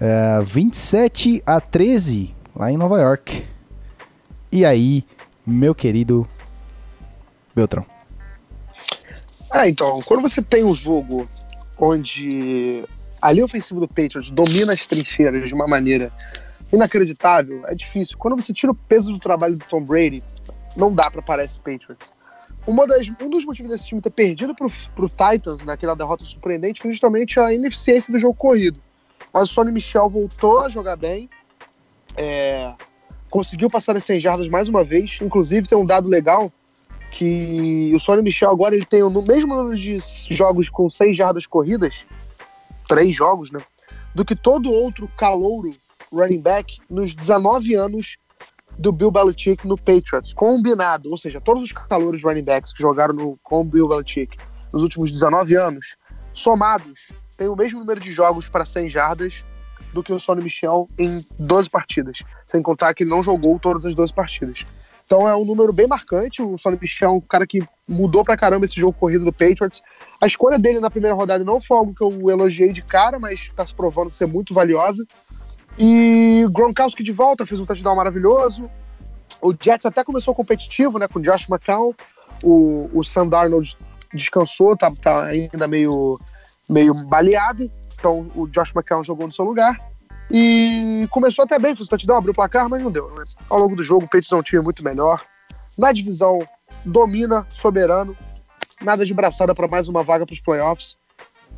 Eh, 0.00 0.40
27 0.46 1.42
a 1.44 1.60
13 1.60 2.34
lá 2.54 2.70
em 2.70 2.76
Nova 2.76 3.00
York. 3.00 3.44
E 4.52 4.64
aí, 4.64 5.04
meu 5.44 5.74
querido 5.74 6.26
Beltrão? 7.54 7.97
Ah, 9.58 9.66
então, 9.66 10.00
quando 10.02 10.22
você 10.22 10.40
tem 10.40 10.62
um 10.62 10.72
jogo 10.72 11.28
onde 11.76 12.84
a 13.20 13.32
linha 13.32 13.44
ofensiva 13.44 13.80
do 13.80 13.88
Patriots 13.88 14.30
domina 14.30 14.72
as 14.72 14.86
trincheiras 14.86 15.48
de 15.48 15.52
uma 15.52 15.66
maneira 15.66 16.12
inacreditável, 16.72 17.66
é 17.66 17.74
difícil. 17.74 18.16
Quando 18.18 18.40
você 18.40 18.54
tira 18.54 18.70
o 18.70 18.74
peso 18.74 19.12
do 19.12 19.18
trabalho 19.18 19.56
do 19.56 19.64
Tom 19.64 19.82
Brady, 19.82 20.22
não 20.76 20.94
dá 20.94 21.10
pra 21.10 21.20
parar 21.20 21.44
esse 21.44 21.58
Patriots. 21.58 22.12
Das, 22.86 23.08
um 23.20 23.28
dos 23.28 23.44
motivos 23.44 23.72
desse 23.72 23.88
time 23.88 24.00
ter 24.00 24.10
perdido 24.10 24.54
pro, 24.54 24.70
pro 24.94 25.08
Titans 25.08 25.64
naquela 25.64 25.96
derrota 25.96 26.24
surpreendente 26.24 26.80
foi 26.80 26.92
justamente 26.92 27.40
a 27.40 27.52
ineficiência 27.52 28.12
do 28.12 28.18
jogo 28.20 28.34
corrido. 28.34 28.80
Mas 29.34 29.50
o 29.50 29.52
Sonny 29.52 29.72
Michel 29.72 30.08
voltou 30.08 30.60
a 30.60 30.68
jogar 30.68 30.94
bem, 30.94 31.28
é, 32.16 32.74
conseguiu 33.28 33.68
passar 33.68 33.96
as 33.96 34.04
100 34.04 34.20
jardas 34.20 34.48
mais 34.48 34.68
uma 34.68 34.84
vez. 34.84 35.18
Inclusive, 35.20 35.66
tem 35.66 35.76
um 35.76 35.84
dado 35.84 36.08
legal 36.08 36.52
que 37.10 37.92
o 37.94 38.00
Sonny 38.00 38.22
Michel 38.22 38.50
agora 38.50 38.74
ele 38.74 38.84
tem 38.84 39.02
o 39.02 39.10
mesmo 39.22 39.54
número 39.54 39.76
de 39.76 39.98
jogos 40.30 40.68
com 40.68 40.88
100 40.88 41.14
jardas 41.14 41.46
corridas, 41.46 42.06
três 42.86 43.14
jogos, 43.14 43.50
né? 43.50 43.60
Do 44.14 44.24
que 44.24 44.34
todo 44.34 44.70
outro 44.70 45.08
calouro 45.16 45.74
running 46.12 46.40
back 46.40 46.78
nos 46.88 47.14
19 47.14 47.74
anos 47.74 48.16
do 48.78 48.92
Bill 48.92 49.10
Belichick 49.10 49.66
no 49.66 49.76
Patriots, 49.76 50.32
combinado. 50.32 51.10
Ou 51.10 51.18
seja, 51.18 51.40
todos 51.40 51.64
os 51.64 51.72
calouros 51.72 52.22
running 52.22 52.44
backs 52.44 52.72
que 52.72 52.82
jogaram 52.82 53.14
no, 53.14 53.38
com 53.42 53.62
o 53.62 53.64
Bill 53.64 53.88
Belichick 53.88 54.36
nos 54.72 54.82
últimos 54.82 55.10
19 55.10 55.56
anos, 55.56 55.96
somados, 56.32 57.10
tem 57.36 57.48
o 57.48 57.56
mesmo 57.56 57.80
número 57.80 58.00
de 58.00 58.12
jogos 58.12 58.48
para 58.48 58.66
100 58.66 58.88
jardas 58.88 59.44
do 59.92 60.02
que 60.02 60.12
o 60.12 60.20
Sonny 60.20 60.42
Michel 60.42 60.88
em 60.98 61.26
12 61.38 61.70
partidas. 61.70 62.18
Sem 62.46 62.62
contar 62.62 62.94
que 62.94 63.02
ele 63.02 63.10
não 63.10 63.22
jogou 63.22 63.58
todas 63.58 63.84
as 63.84 63.94
12 63.94 64.12
partidas. 64.12 64.66
Então 65.08 65.26
é 65.26 65.34
um 65.34 65.42
número 65.42 65.72
bem 65.72 65.86
marcante. 65.86 66.42
O 66.42 66.58
Sonny 66.58 66.78
Michel 66.78 67.08
é 67.08 67.12
um 67.14 67.20
cara 67.22 67.46
que 67.46 67.60
mudou 67.88 68.22
pra 68.22 68.36
caramba 68.36 68.66
esse 68.66 68.78
jogo 68.78 68.92
corrido 68.92 69.24
do 69.24 69.32
Patriots. 69.32 69.82
A 70.20 70.26
escolha 70.26 70.58
dele 70.58 70.80
na 70.80 70.90
primeira 70.90 71.16
rodada 71.16 71.42
não 71.42 71.58
foi 71.58 71.78
algo 71.78 71.94
que 71.94 72.04
eu 72.04 72.28
elogiei 72.28 72.74
de 72.74 72.82
cara, 72.82 73.18
mas 73.18 73.50
tá 73.56 73.64
se 73.64 73.74
provando 73.74 74.10
ser 74.10 74.26
muito 74.26 74.52
valiosa. 74.52 75.06
E 75.78 76.46
Gronkowski 76.50 77.02
de 77.02 77.10
volta, 77.10 77.46
fez 77.46 77.58
um 77.58 77.64
touchdown 77.64 77.96
maravilhoso. 77.96 78.70
O 79.40 79.54
Jets 79.58 79.86
até 79.86 80.04
começou 80.04 80.34
competitivo, 80.34 80.98
né, 80.98 81.08
com 81.08 81.22
Josh 81.22 81.48
McCown. 81.48 81.94
O, 82.42 82.90
o 82.92 83.02
Sam 83.02 83.28
Darnold 83.28 83.78
descansou, 84.12 84.76
tá, 84.76 84.92
tá 85.00 85.24
ainda 85.24 85.66
meio, 85.66 86.18
meio 86.68 86.92
baleado. 87.06 87.72
Então 87.98 88.30
o 88.34 88.46
Josh 88.46 88.74
McCown 88.76 89.02
jogou 89.02 89.26
no 89.26 89.32
seu 89.32 89.46
lugar. 89.46 89.80
E 90.30 91.08
começou 91.10 91.44
até 91.44 91.58
bem, 91.58 91.74
fez 91.74 91.88
touchdown, 91.88 92.18
abriu 92.18 92.32
o 92.32 92.34
placar, 92.34 92.68
mas 92.68 92.82
não 92.82 92.90
deu. 92.90 93.08
Né? 93.08 93.24
Ao 93.48 93.58
longo 93.58 93.74
do 93.74 93.82
jogo, 93.82 94.04
o 94.04 94.08
Patriots 94.08 94.32
é 94.32 94.36
um 94.36 94.42
time 94.42 94.62
muito 94.62 94.84
melhor. 94.84 95.22
Na 95.76 95.92
divisão, 95.92 96.38
domina, 96.84 97.46
soberano. 97.50 98.16
Nada 98.82 99.04
de 99.04 99.14
braçada 99.14 99.54
para 99.54 99.66
mais 99.66 99.88
uma 99.88 100.02
vaga 100.02 100.26
para 100.26 100.34
os 100.34 100.40
playoffs. 100.40 100.96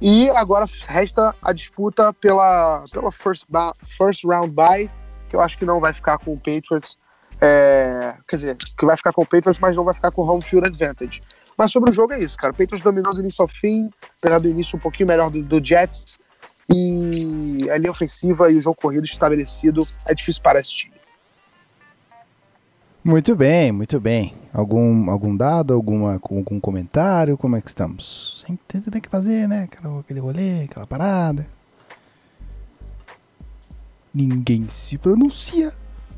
E 0.00 0.30
agora 0.30 0.66
resta 0.86 1.34
a 1.42 1.52
disputa 1.52 2.12
pela, 2.14 2.84
pela 2.90 3.12
first, 3.12 3.46
first 3.84 4.24
round 4.24 4.50
bye, 4.50 4.90
que 5.28 5.36
eu 5.36 5.40
acho 5.40 5.58
que 5.58 5.66
não 5.66 5.78
vai 5.78 5.92
ficar 5.92 6.18
com 6.18 6.32
o 6.32 6.36
Patriots. 6.36 6.98
É, 7.40 8.14
quer 8.26 8.36
dizer, 8.36 8.56
que 8.56 8.86
vai 8.86 8.96
ficar 8.96 9.12
com 9.12 9.22
o 9.22 9.26
Patriots, 9.26 9.58
mas 9.58 9.76
não 9.76 9.84
vai 9.84 9.94
ficar 9.94 10.10
com 10.10 10.22
o 10.22 10.30
home 10.30 10.42
field 10.42 10.66
advantage. 10.66 11.22
Mas 11.56 11.72
sobre 11.72 11.90
o 11.90 11.92
jogo 11.92 12.14
é 12.14 12.18
isso, 12.18 12.38
cara. 12.38 12.52
O 12.52 12.56
Patriots 12.56 12.82
dominou 12.82 13.12
do 13.12 13.20
início 13.20 13.42
ao 13.42 13.48
fim, 13.48 13.90
apesar 14.18 14.38
do 14.38 14.48
início 14.48 14.76
um 14.76 14.80
pouquinho 14.80 15.08
melhor 15.08 15.28
do, 15.28 15.42
do 15.42 15.62
Jets. 15.62 16.18
E 16.72 17.68
a 17.70 17.76
linha 17.76 17.90
ofensiva 17.90 18.50
e 18.50 18.56
o 18.56 18.60
jogo 18.60 18.76
corrido 18.80 19.04
estabelecido 19.04 19.86
é 20.06 20.14
difícil 20.14 20.42
para 20.42 20.60
esse 20.60 20.74
time. 20.74 20.94
Muito 23.02 23.34
bem, 23.34 23.72
muito 23.72 23.98
bem. 23.98 24.34
Algum, 24.52 25.10
algum 25.10 25.34
dado, 25.36 25.72
alguma, 25.72 26.18
com- 26.18 26.36
algum 26.38 26.60
comentário? 26.60 27.36
Como 27.38 27.56
é 27.56 27.60
que 27.60 27.68
estamos? 27.68 28.44
Sempre 28.46 28.60
tem, 28.68 28.80
tem 28.80 29.00
que 29.00 29.08
fazer, 29.08 29.48
né? 29.48 29.64
Aquela- 29.64 30.00
Aquele 30.00 30.20
rolê, 30.20 30.64
aquela 30.64 30.86
parada. 30.86 31.46
Ninguém 34.12 34.68
se 34.68 34.98
pronuncia. 34.98 35.72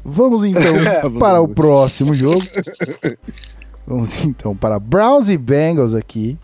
Vamos 0.05 0.43
então 0.45 0.61
para 1.21 1.41
o 1.41 1.47
próximo 1.49 2.15
jogo. 2.15 2.43
Vamos 3.87 4.25
então 4.25 4.57
para 4.57 4.79
Browns 4.81 5.29
e 5.29 5.37
Bengals 5.39 5.95
aqui. 5.95 6.37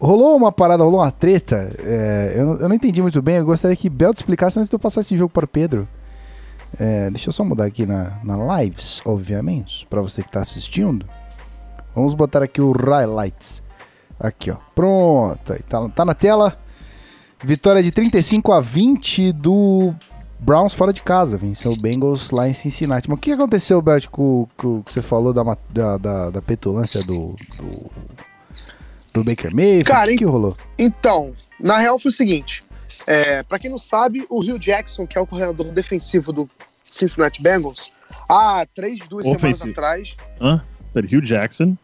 Rolou 0.00 0.34
uma 0.34 0.50
parada, 0.50 0.82
rolou 0.82 1.00
uma 1.00 1.10
treta. 1.10 1.70
é, 1.78 2.34
eu, 2.36 2.46
não, 2.46 2.56
eu 2.56 2.68
não 2.68 2.74
entendi 2.74 3.02
muito 3.02 3.20
bem. 3.20 3.36
Eu 3.36 3.44
gostaria 3.44 3.76
que 3.76 3.90
Belt 3.90 4.16
explicasse 4.16 4.58
antes 4.58 4.70
de 4.70 4.74
eu 4.74 4.78
passar 4.78 5.02
esse 5.02 5.16
jogo 5.16 5.30
para 5.30 5.44
o 5.44 5.48
Pedro. 5.48 5.86
É, 6.78 7.10
deixa 7.10 7.28
eu 7.28 7.32
só 7.32 7.44
mudar 7.44 7.66
aqui 7.66 7.84
na, 7.84 8.18
na 8.24 8.62
lives, 8.62 9.02
obviamente, 9.04 9.86
para 9.86 10.00
você 10.00 10.22
que 10.22 10.28
está 10.28 10.40
assistindo. 10.40 11.04
Vamos 11.94 12.14
botar 12.14 12.42
aqui 12.42 12.62
o 12.62 12.72
highlights. 12.72 13.62
Aqui, 14.18 14.50
ó. 14.50 14.56
Pronto. 14.74 15.52
Aí 15.52 15.62
tá, 15.62 15.88
tá 15.90 16.04
na 16.04 16.14
tela. 16.14 16.56
Vitória 17.42 17.82
de 17.82 17.90
35 17.90 18.52
a 18.52 18.60
20 18.60 19.32
do 19.32 19.94
Browns 20.38 20.72
fora 20.72 20.92
de 20.92 21.02
casa. 21.02 21.36
Venceu 21.36 21.72
o 21.72 21.76
Bengals 21.76 22.30
lá 22.30 22.48
em 22.48 22.54
Cincinnati. 22.54 23.08
Mas 23.08 23.18
o 23.18 23.20
que 23.20 23.32
aconteceu, 23.32 23.82
Belt, 23.82 24.06
com, 24.06 24.46
o 24.62 24.82
que 24.82 24.92
você 24.92 25.02
falou 25.02 25.32
da, 25.32 25.42
da, 25.68 25.98
da, 25.98 26.30
da 26.30 26.42
petulância 26.42 27.02
do, 27.02 27.36
do, 27.58 27.90
do 29.12 29.24
Baker 29.24 29.54
Mayfield? 29.54 29.84
Cara, 29.84 30.06
o 30.08 30.10
que, 30.12 30.18
que 30.18 30.24
rolou? 30.24 30.56
Então, 30.78 31.34
na 31.58 31.78
real 31.78 31.98
foi 31.98 32.10
o 32.10 32.12
seguinte: 32.12 32.64
é, 33.06 33.42
para 33.42 33.58
quem 33.58 33.70
não 33.70 33.78
sabe, 33.78 34.24
o 34.28 34.40
Hugh 34.40 34.58
Jackson, 34.58 35.06
que 35.06 35.16
é 35.18 35.20
o 35.20 35.26
coordenador 35.26 35.72
defensivo 35.72 36.32
do 36.32 36.48
Cincinnati 36.90 37.42
Bengals, 37.42 37.90
há 38.28 38.64
três, 38.74 38.98
duas 39.08 39.26
Ofensivo. 39.26 39.54
semanas 39.74 39.78
atrás, 39.78 40.16
Hã? 40.40 40.62
Peraí, 40.92 41.08
Hugh 41.16 41.22
Jackson. 41.22 41.76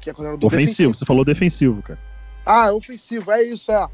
que 0.00 0.10
é 0.10 0.12
coordenador 0.12 0.46
Ofensivo. 0.46 0.60
defensivo. 0.66 0.94
Você 0.94 1.04
falou 1.04 1.24
defensivo, 1.24 1.82
cara. 1.82 1.98
Ah, 2.46 2.66
é 2.68 2.72
ofensivo, 2.72 3.30
é 3.32 3.42
isso, 3.42 3.70
é. 3.70 3.86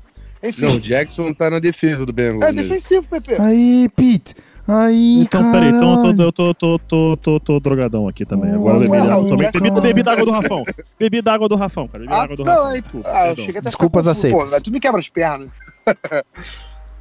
Enfim, 0.42 0.66
Não, 0.66 0.76
o 0.76 0.80
Jackson 0.80 1.32
tá 1.34 1.50
na 1.50 1.58
defesa 1.58 2.04
do 2.06 2.12
Bengals. 2.12 2.44
é 2.44 2.52
mesmo. 2.52 2.68
defensivo, 2.68 3.06
Pepe. 3.08 3.40
Aí, 3.40 3.88
Pete. 3.96 4.34
Aí, 4.68 5.20
Então, 5.20 5.52
peraí, 5.52 5.68
então 5.70 5.94
eu 6.06 6.16
tô, 6.16 6.22
eu 6.22 6.32
tô, 6.32 6.54
tô, 6.54 6.78
tô, 6.78 7.16
tô, 7.18 7.40
tô 7.40 7.60
drogadão 7.60 8.08
aqui 8.08 8.24
também. 8.26 8.52
Agora 8.52 8.76
eu 8.78 8.80
bebi, 8.80 8.96
água, 8.96 9.36
Jackson- 9.36 9.60
bebi, 9.60 9.80
bebi 9.80 10.02
da 10.02 10.12
água 10.12 10.24
do 10.24 10.30
Rafão. 10.32 10.64
Bebi 10.98 11.22
da 11.22 11.34
água 11.34 11.48
do 11.48 11.54
Rafão, 11.56 11.86
cara. 11.86 11.98
Bebi 12.00 12.10
da 12.10 12.18
Ah, 12.18 12.22
água 12.24 12.36
do 12.36 12.44
não, 12.44 12.52
Rafão. 12.52 12.66
aí- 12.70 12.80
Desculpa, 12.82 13.08
Ah, 13.08 13.12
eu 13.12 13.26
perdão. 13.26 13.44
cheguei 13.44 13.58
até 13.60 13.68
a 13.68 13.70
Desculpas 13.70 14.06
aceitas. 14.08 14.50
Pô, 14.50 14.60
tu 14.60 14.70
me 14.72 14.80
quebra 14.80 15.00
as 15.00 15.08
pernas. 15.08 15.50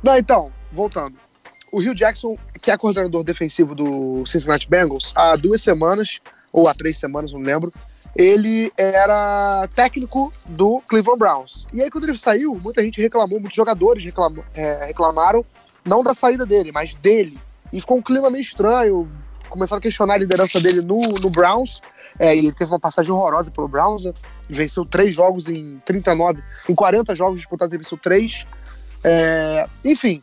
não, 0.04 0.18
então, 0.18 0.52
voltando. 0.72 1.16
O 1.72 1.80
Hugh 1.80 1.96
Jackson, 1.96 2.38
que 2.62 2.70
é 2.70 2.78
coordenador 2.78 3.24
defensivo 3.24 3.74
do 3.74 4.24
Cincinnati 4.28 4.70
Bengals, 4.70 5.12
há 5.16 5.36
duas 5.36 5.62
semanas, 5.62 6.20
ou 6.54 6.68
há 6.68 6.74
três 6.74 6.98
semanas, 7.00 7.32
não 7.34 7.40
lembro, 7.42 7.74
ele 8.16 8.72
era 8.78 9.68
técnico 9.76 10.32
do 10.48 10.82
Cleveland 10.88 11.20
Browns. 11.20 11.68
E 11.74 11.82
aí, 11.82 11.90
quando 11.90 12.08
ele 12.08 12.18
saiu, 12.18 12.56
muita 12.64 12.82
gente 12.84 13.02
reclamou, 13.02 13.40
muitos 13.40 13.56
jogadores 13.56 14.04
reclamam- 14.04 14.46
é, 14.54 14.86
reclamaram, 14.86 15.44
não 15.84 16.02
da 16.04 16.14
saída 16.14 16.46
dele, 16.46 16.72
mas 16.72 16.96
dele. 16.96 17.38
E 17.72 17.82
ficou 17.82 17.98
um 17.98 18.02
clima 18.02 18.30
meio 18.30 18.42
estranho, 18.42 19.10
começaram 19.50 19.80
a 19.80 19.82
questionar 19.82 20.16
a 20.16 20.18
liderança 20.18 20.60
dele 20.60 20.82
no, 20.82 21.00
no 21.00 21.30
Browns, 21.30 21.82
é, 22.20 22.36
e 22.36 22.40
ele 22.40 22.54
teve 22.54 22.72
uma 22.72 22.80
passagem 22.80 23.12
horrorosa 23.12 23.52
pelo 23.52 23.68
Browns, 23.68 24.04
né? 24.04 24.14
venceu 24.50 24.86
três 24.86 25.14
jogos 25.14 25.48
em 25.48 25.78
39, 25.86 26.42
em 26.70 26.76
40 26.76 27.16
jogos 27.16 27.38
disputados, 27.38 27.74
ele 27.74 27.84
venceu 27.84 27.98
três. 27.98 28.46
É, 29.04 29.68
enfim, 29.84 30.22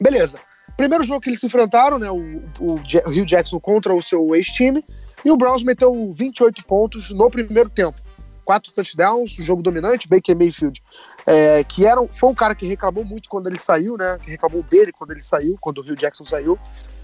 beleza. 0.00 0.38
Primeiro 0.76 1.02
jogo 1.04 1.20
que 1.20 1.30
eles 1.30 1.40
se 1.40 1.46
enfrentaram, 1.46 1.98
né, 1.98 2.10
o, 2.10 2.42
o, 2.60 2.74
o 2.74 3.10
Hugh 3.10 3.26
Jackson 3.26 3.58
contra 3.58 3.94
o 3.94 4.02
seu 4.02 4.34
ex-time, 4.34 4.84
e 5.24 5.30
o 5.30 5.36
Browns 5.36 5.64
meteu 5.64 6.10
28 6.12 6.64
pontos 6.64 7.10
no 7.10 7.28
primeiro 7.30 7.68
tempo. 7.68 7.96
Quatro 8.44 8.72
touchdowns, 8.72 9.32
jogo 9.32 9.62
dominante, 9.62 10.08
Baker 10.08 10.36
Mayfield, 10.36 10.82
é, 11.30 11.62
que 11.62 11.84
era, 11.84 12.00
foi 12.10 12.30
um 12.30 12.34
cara 12.34 12.54
que 12.54 12.66
reclamou 12.66 13.04
muito 13.04 13.28
quando 13.28 13.48
ele 13.48 13.58
saiu, 13.58 13.98
né, 13.98 14.18
que 14.18 14.30
reclamou 14.30 14.62
dele 14.62 14.90
quando 14.90 15.10
ele 15.10 15.20
saiu, 15.20 15.58
quando 15.60 15.78
o 15.78 15.80
Hugh 15.82 15.94
Jackson 15.94 16.24
saiu, 16.24 16.56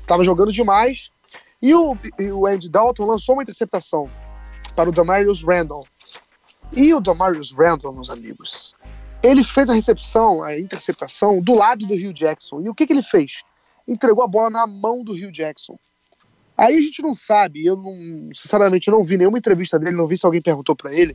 tava 0.06 0.24
jogando 0.24 0.50
demais, 0.50 1.10
e 1.60 1.74
o, 1.74 1.94
e 2.18 2.32
o 2.32 2.46
Andy 2.46 2.70
Dalton 2.70 3.04
lançou 3.04 3.34
uma 3.34 3.42
interceptação 3.42 4.10
para 4.74 4.88
o 4.88 4.92
Damarius 4.92 5.44
Randall. 5.44 5.86
E 6.74 6.94
o 6.94 7.00
Damarius 7.00 7.52
Randall, 7.52 7.92
meus 7.92 8.08
amigos, 8.08 8.74
ele 9.22 9.44
fez 9.44 9.68
a 9.68 9.74
recepção, 9.74 10.42
a 10.42 10.58
interceptação, 10.58 11.42
do 11.42 11.54
lado 11.54 11.86
do 11.86 11.92
Hugh 11.92 12.14
Jackson. 12.14 12.62
E 12.62 12.70
o 12.70 12.74
que, 12.74 12.86
que 12.86 12.94
ele 12.94 13.02
fez? 13.02 13.42
Entregou 13.86 14.24
a 14.24 14.26
bola 14.26 14.48
na 14.48 14.66
mão 14.66 15.04
do 15.04 15.12
Hugh 15.12 15.32
Jackson. 15.32 15.78
Aí 16.56 16.78
a 16.78 16.80
gente 16.80 17.02
não 17.02 17.12
sabe, 17.12 17.64
eu 17.64 17.76
não, 17.76 18.30
sinceramente, 18.32 18.88
eu 18.88 18.96
não 18.96 19.04
vi 19.04 19.18
nenhuma 19.18 19.38
entrevista 19.38 19.78
dele, 19.78 19.96
não 19.96 20.06
vi 20.06 20.16
se 20.16 20.24
alguém 20.24 20.40
perguntou 20.40 20.74
pra 20.74 20.94
ele. 20.94 21.14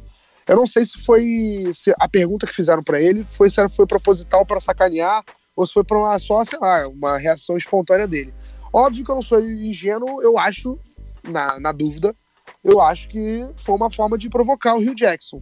Eu 0.50 0.56
não 0.56 0.66
sei 0.66 0.84
se 0.84 0.98
foi 0.98 1.72
se 1.76 1.94
a 2.00 2.10
pergunta 2.10 2.48
que 2.48 2.56
fizeram 2.56 2.84
pra 2.84 3.00
ele 3.00 3.24
foi 3.30 3.52
se 3.52 3.70
foi 3.70 3.86
proposital 3.86 4.44
para 4.44 4.60
sacanear 4.60 5.24
ou 5.56 5.68
se 5.68 5.74
foi 5.74 5.84
para 5.84 6.00
uma 6.00 6.18
só, 6.18 6.44
sei 6.44 6.58
lá, 6.58 6.88
uma 6.88 7.20
reação 7.20 7.56
espontânea 7.56 8.08
dele. 8.08 8.34
Óbvio 8.74 9.06
que 9.06 9.12
eu 9.12 9.16
não 9.16 9.22
sou 9.22 9.40
ingênuo, 9.40 10.24
eu 10.24 10.40
acho, 10.40 10.80
na, 11.24 11.60
na 11.60 11.72
dúvida, 11.72 12.16
eu 12.64 12.82
acho 12.82 13.10
que 13.10 13.48
foi 13.58 13.76
uma 13.76 13.92
forma 13.92 14.18
de 14.18 14.28
provocar 14.28 14.74
o 14.74 14.80
Hugh 14.80 14.96
Jackson. 14.96 15.40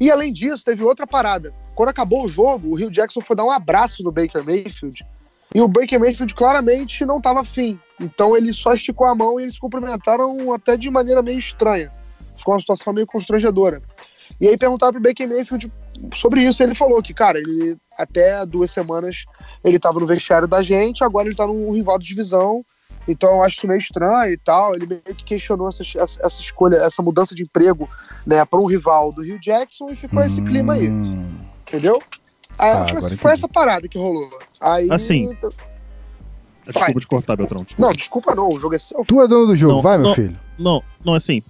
E 0.00 0.10
além 0.10 0.32
disso, 0.32 0.64
teve 0.64 0.82
outra 0.82 1.06
parada. 1.06 1.54
Quando 1.76 1.90
acabou 1.90 2.24
o 2.24 2.28
jogo, 2.28 2.70
o 2.70 2.74
Hugh 2.74 2.90
Jackson 2.90 3.20
foi 3.20 3.36
dar 3.36 3.44
um 3.44 3.52
abraço 3.52 4.02
no 4.02 4.10
Baker 4.10 4.44
Mayfield. 4.44 5.06
E 5.54 5.60
o 5.60 5.68
Baker 5.68 6.00
Mayfield 6.00 6.34
claramente 6.34 7.04
não 7.04 7.18
estava 7.18 7.42
afim. 7.42 7.78
Então 8.00 8.36
ele 8.36 8.52
só 8.52 8.74
esticou 8.74 9.06
a 9.06 9.14
mão 9.14 9.38
e 9.38 9.44
eles 9.44 9.54
se 9.54 9.60
cumprimentaram 9.60 10.52
até 10.52 10.76
de 10.76 10.90
maneira 10.90 11.22
meio 11.22 11.38
estranha. 11.38 11.88
Ficou 12.36 12.54
uma 12.54 12.60
situação 12.60 12.92
meio 12.92 13.06
constrangedora. 13.06 13.80
E 14.42 14.48
aí 14.48 14.56
perguntaram 14.58 14.92
pro 14.92 15.00
Baker 15.00 15.28
Mayfield 15.28 15.72
sobre 16.14 16.42
isso. 16.42 16.62
E 16.62 16.64
ele 16.64 16.74
falou 16.74 17.00
que, 17.00 17.14
cara, 17.14 17.38
ele 17.38 17.76
até 17.96 18.44
duas 18.44 18.70
semanas 18.72 19.24
ele 19.62 19.76
estava 19.76 20.00
no 20.00 20.06
vestiário 20.06 20.48
da 20.48 20.60
gente, 20.62 21.04
agora 21.04 21.28
ele 21.28 21.36
tá 21.36 21.46
num 21.46 21.70
rival 21.72 21.96
de 21.98 22.04
divisão. 22.06 22.64
Então 23.06 23.30
eu 23.36 23.42
acho 23.44 23.56
isso 23.56 23.66
meio 23.68 23.78
estranho 23.78 24.32
e 24.32 24.36
tal. 24.36 24.74
Ele 24.74 24.86
meio 24.86 25.00
que 25.02 25.22
questionou 25.24 25.68
essa, 25.68 25.82
essa, 25.82 26.18
essa 26.26 26.40
escolha, 26.40 26.76
essa 26.76 27.00
mudança 27.02 27.34
de 27.36 27.44
emprego, 27.44 27.88
né, 28.26 28.44
para 28.44 28.60
um 28.60 28.66
rival 28.66 29.12
do 29.12 29.22
Rio 29.22 29.38
Jackson 29.40 29.86
e 29.90 29.96
ficou 29.96 30.20
esse 30.22 30.42
clima 30.42 30.72
aí, 30.74 30.88
Hum, 30.90 31.32
entendeu? 31.68 32.02
Aí 32.58 32.70
Ah, 32.72 32.84
foi, 32.86 32.98
entendi. 32.98 33.26
essa 33.28 33.48
parada 33.48 33.86
que 33.88 33.96
rolou. 33.98 34.28
Aí. 34.60 34.90
Assim, 34.90 35.28
Desculpa 36.64 37.00
te 37.00 37.06
cortar, 37.08 37.36
Beltrão. 37.36 37.64
desculpa. 37.64 37.86
Não, 37.88 37.92
desculpa 37.92 38.34
não, 38.36 38.48
o 38.48 38.60
jogo 38.60 38.74
é 38.74 38.78
seu. 38.78 39.04
Tu 39.04 39.20
é 39.20 39.26
dono 39.26 39.46
do 39.48 39.56
jogo, 39.56 39.74
Não, 39.74 39.82
vai, 39.82 39.98
meu 39.98 40.08
não. 40.08 40.14
filho. 40.14 40.38
Não, 40.58 40.82
não, 41.04 41.14
assim. 41.14 41.42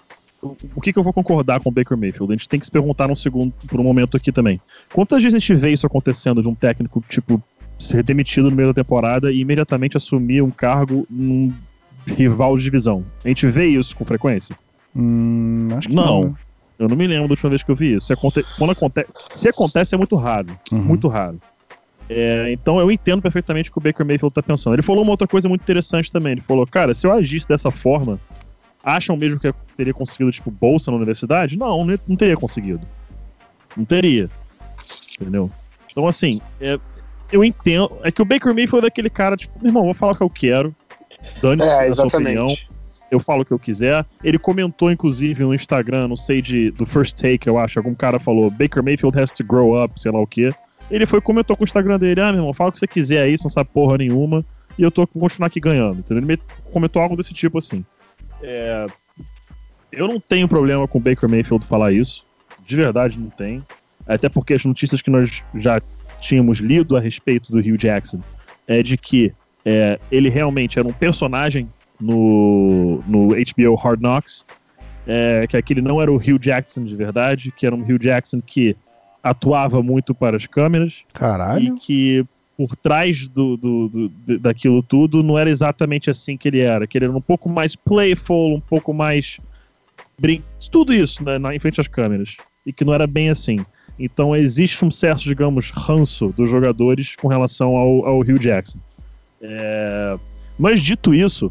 O- 0.43 0.81
que, 0.81 0.93
que 0.93 0.99
eu 0.99 1.03
vou 1.03 1.13
concordar 1.13 1.61
com 1.61 1.69
o 1.69 1.73
Baker 1.73 1.97
Mayfield? 1.97 2.33
A 2.33 2.37
gente 2.37 2.49
tem 2.49 2.59
que 2.61 2.67
se 2.67 2.73
perguntar 2.73 3.11
um 3.11 3.15
segundo, 3.17 3.53
por 3.69 3.79
um 3.81 3.85
momento 3.85 4.17
aqui 4.17 4.33
também. 4.33 4.61
Quantas 4.93 5.23
vezes 5.23 5.37
a 5.37 5.39
gente 5.39 5.55
vê 5.55 5.71
isso 5.71 5.87
acontecendo 5.87 6.43
de 6.43 6.49
um 6.49 6.55
técnico, 6.55 7.03
tipo, 7.09 7.43
ser 7.79 8.03
demitido 8.03 8.51
no 8.51 8.57
meio 8.57 8.69
da 8.73 8.83
temporada 8.83 9.33
e 9.33 9.41
imediatamente 9.41 9.97
assumir 9.97 10.43
um 10.43 10.51
cargo 10.51 11.07
num 11.11 11.53
rival 12.07 12.57
de 12.57 12.65
divisão? 12.65 13.05
A 13.25 13.29
gente 13.29 13.47
vê 13.49 13.67
isso 13.67 13.97
com 13.97 14.05
frequência? 14.05 14.57
Hum, 14.95 15.69
acho 15.77 15.89
que 15.89 15.95
Não. 15.95 16.05
não. 16.23 16.29
né? 16.29 16.35
Eu 16.79 16.89
não 16.89 16.97
me 16.97 17.07
lembro 17.07 17.29
da 17.29 17.33
última 17.33 17.51
vez 17.51 17.63
que 17.63 17.71
eu 17.71 17.77
vi 17.77 17.95
isso. 17.95 18.09
Se, 18.09 18.13
aconte... 18.13 18.45
Quando 18.59 18.71
acontece... 18.73 19.09
Se 19.35 19.49
acontece, 19.49 19.95
é 19.95 19.99
muito 19.99 20.17
raro. 20.17 20.49
Uhum. 20.73 20.79
Muito 20.83 21.07
raro. 21.07 21.39
É, 22.11 22.51
então 22.53 22.81
eu 22.81 22.91
entendo 22.91 23.23
perfeitamente 23.23 23.71
o 23.71 23.73
que 23.73 23.79
o 23.79 23.81
Baker 23.81 24.05
Mayfield 24.05 24.35
tá 24.35 24.43
pensando. 24.43 24.75
Ele 24.75 24.83
falou 24.83 25.03
uma 25.05 25.13
outra 25.13 25.29
coisa 25.29 25.49
muito 25.49 25.63
interessante 25.63 26.11
também. 26.11 26.33
Ele 26.33 26.41
falou, 26.41 26.67
cara, 26.67 26.93
se 26.93 27.07
eu 27.07 27.13
agisse 27.13 27.47
dessa 27.49 27.71
forma, 27.71 28.19
acham 28.83 29.16
mesmo 29.16 29.38
que 29.40 29.49
eu 29.49 29.55
teria 29.77 29.95
conseguido, 29.95 30.31
tipo, 30.31 30.51
bolsa 30.51 30.90
na 30.90 30.97
universidade? 30.97 31.59
Não, 31.59 31.85
não 32.07 32.16
teria 32.16 32.37
conseguido. 32.37 32.81
Não 33.77 33.85
teria. 33.85 34.29
Entendeu? 35.21 35.51
Então, 35.90 36.07
assim, 36.07 36.40
é, 36.61 36.79
eu 37.31 37.45
entendo. 37.45 37.90
É 38.03 38.11
que 38.11 38.21
o 38.23 38.25
Baker 38.25 38.55
Mayfield 38.55 38.85
é 38.85 38.88
aquele 38.88 39.11
cara, 39.11 39.37
tipo, 39.37 39.59
meu 39.61 39.68
irmão, 39.71 39.85
vou 39.85 39.95
falar 39.95 40.12
o 40.12 40.16
que 40.16 40.23
eu 40.23 40.31
quero. 40.31 40.75
Dane-se 41.40 41.68
É, 41.68 41.73
a 41.88 41.95
sua 41.95 42.07
opinião 42.07 42.49
eu 43.11 43.21
falo 43.21 43.42
o 43.42 43.45
que 43.45 43.53
eu 43.53 43.59
quiser. 43.59 44.05
Ele 44.25 44.38
comentou, 44.38 44.90
inclusive, 44.90 45.45
no 45.45 45.55
Instagram, 45.55 46.09
não 46.09 46.16
sei, 46.16 46.40
de, 46.40 46.71
do 46.71 46.87
First 46.87 47.14
Take, 47.21 47.47
eu 47.47 47.59
acho, 47.59 47.79
algum 47.79 47.95
cara 47.95 48.18
falou, 48.18 48.51
Baker 48.51 48.83
Mayfield 48.83 49.21
has 49.21 49.31
to 49.33 49.45
grow 49.45 49.83
up, 49.83 50.01
sei 50.01 50.11
lá 50.11 50.18
o 50.18 50.27
quê. 50.27 50.49
Ele 50.90 51.05
foi 51.07 51.21
comentou 51.21 51.55
com 51.57 51.62
o 51.62 51.64
Instagram 51.64 51.99
dele: 51.99 52.21
Ah, 52.21 52.33
meu 52.33 52.40
irmão, 52.40 52.53
fala 52.55 52.71
o 52.71 52.73
que 52.73 52.79
você 52.79 52.87
quiser 52.87 53.23
aí, 53.23 53.37
você 53.37 53.45
não 53.45 53.51
sabe 53.51 53.68
porra 53.73 53.99
nenhuma. 53.99 54.45
E 54.79 54.83
eu 54.83 54.90
tô 54.90 55.07
continuar 55.07 55.47
aqui 55.49 55.61
ganhando. 55.61 55.99
Entendeu? 55.99 56.18
Ele 56.18 56.27
me- 56.27 56.38
comentou 56.73 57.01
algo 57.03 57.16
desse 57.16 57.33
tipo 57.35 57.59
assim. 57.59 57.85
É, 58.43 58.87
eu 59.91 60.09
não 60.09 60.19
tenho 60.19 60.49
problema 60.49 60.89
com 60.89 60.99
o 60.99 61.01
Baker 61.01 61.29
Mayfield 61.29 61.67
falar 61.67 61.93
isso. 61.93 62.25
De 62.65 62.77
verdade, 62.77 63.19
não 63.19 63.31
tem. 63.31 63.63
Até 64.07 64.29
porque 64.29 64.55
as 64.55 64.65
notícias 64.65 65.03
que 65.03 65.11
nós 65.11 65.43
já 65.55 65.81
tínhamos 66.21 66.59
lido 66.59 66.97
a 66.97 67.01
respeito 67.01 67.53
do 67.53 67.59
Hugh 67.59 67.77
Jackson 67.77 68.21
é 68.67 68.83
de 68.83 68.97
que 68.97 69.33
é, 69.65 69.99
ele 70.11 70.29
realmente 70.29 70.79
era 70.79 70.87
um 70.87 70.93
personagem 70.93 71.69
no, 72.01 73.03
no 73.07 73.29
HBO 73.29 73.75
Hard 73.75 74.01
Knocks. 74.01 74.45
É, 75.05 75.47
que 75.49 75.57
aquele 75.57 75.83
não 75.83 76.01
era 76.01 76.13
o 76.13 76.17
Hugh 76.17 76.39
Jackson 76.39 76.85
de 76.85 76.95
verdade, 76.95 77.53
que 77.57 77.67
era 77.67 77.75
um 77.75 77.81
Hugh 77.81 77.99
Jackson 77.99 78.41
que 78.41 78.77
atuava 79.23 79.83
muito 79.83 80.15
para 80.15 80.37
as 80.37 80.47
câmeras 80.47 81.03
Caralho. 81.13 81.77
e 81.77 81.79
que 81.79 82.27
por 82.57 82.77
trás 82.77 83.27
do, 83.29 83.57
do- 83.57 83.88
do- 83.88 84.38
daquilo 84.38 84.83
tudo 84.83 85.23
não 85.23 85.38
era 85.38 85.51
exatamente 85.51 86.11
assim 86.11 86.37
que 86.37 86.49
ele 86.49 86.61
era, 86.61 86.87
que 86.87 86.99
ele 86.99 87.07
era 87.07 87.17
um 87.17 87.21
pouco 87.21 87.49
mais 87.49 87.75
playful, 87.75 88.55
um 88.57 88.61
pouco 88.61 88.93
mais 88.93 89.38
brin 90.19 90.43
tudo 90.71 90.93
isso 90.93 91.25
né, 91.25 91.38
na, 91.38 91.55
em 91.55 91.59
frente 91.59 91.81
às 91.81 91.88
câmeras 91.88 92.37
e 92.65 92.73
que 92.73 92.85
não 92.85 92.95
era 92.95 93.07
bem 93.07 93.29
assim. 93.31 93.59
Então 93.99 94.35
existe 94.37 94.85
um 94.85 94.91
certo, 94.91 95.23
digamos, 95.23 95.71
ranço 95.71 96.27
dos 96.29 96.49
jogadores 96.51 97.17
com 97.17 97.29
relação 97.29 97.77
ao, 97.77 98.07
ao 98.07 98.21
Hugh 98.21 98.38
Jackson. 98.38 98.79
É, 99.41 100.17
Mas 100.59 100.83
dito 100.83 101.15
isso, 101.15 101.51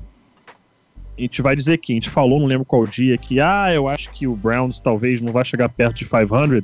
a 1.18 1.22
gente 1.22 1.42
vai 1.42 1.56
dizer 1.56 1.78
que 1.78 1.92
a 1.92 1.96
gente 1.96 2.10
falou, 2.10 2.40
não 2.40 2.48
lembro 2.48 2.66
qual 2.66 2.86
dia, 2.88 3.18
que 3.18 3.40
ah, 3.40 3.72
eu 3.74 3.88
acho 3.88 4.10
que 4.12 4.26
o 4.28 4.36
Browns 4.36 4.80
talvez 4.80 5.22
não 5.22 5.32
vai 5.32 5.44
chegar 5.46 5.70
perto 5.70 5.98
de 5.98 6.06
500. 6.06 6.64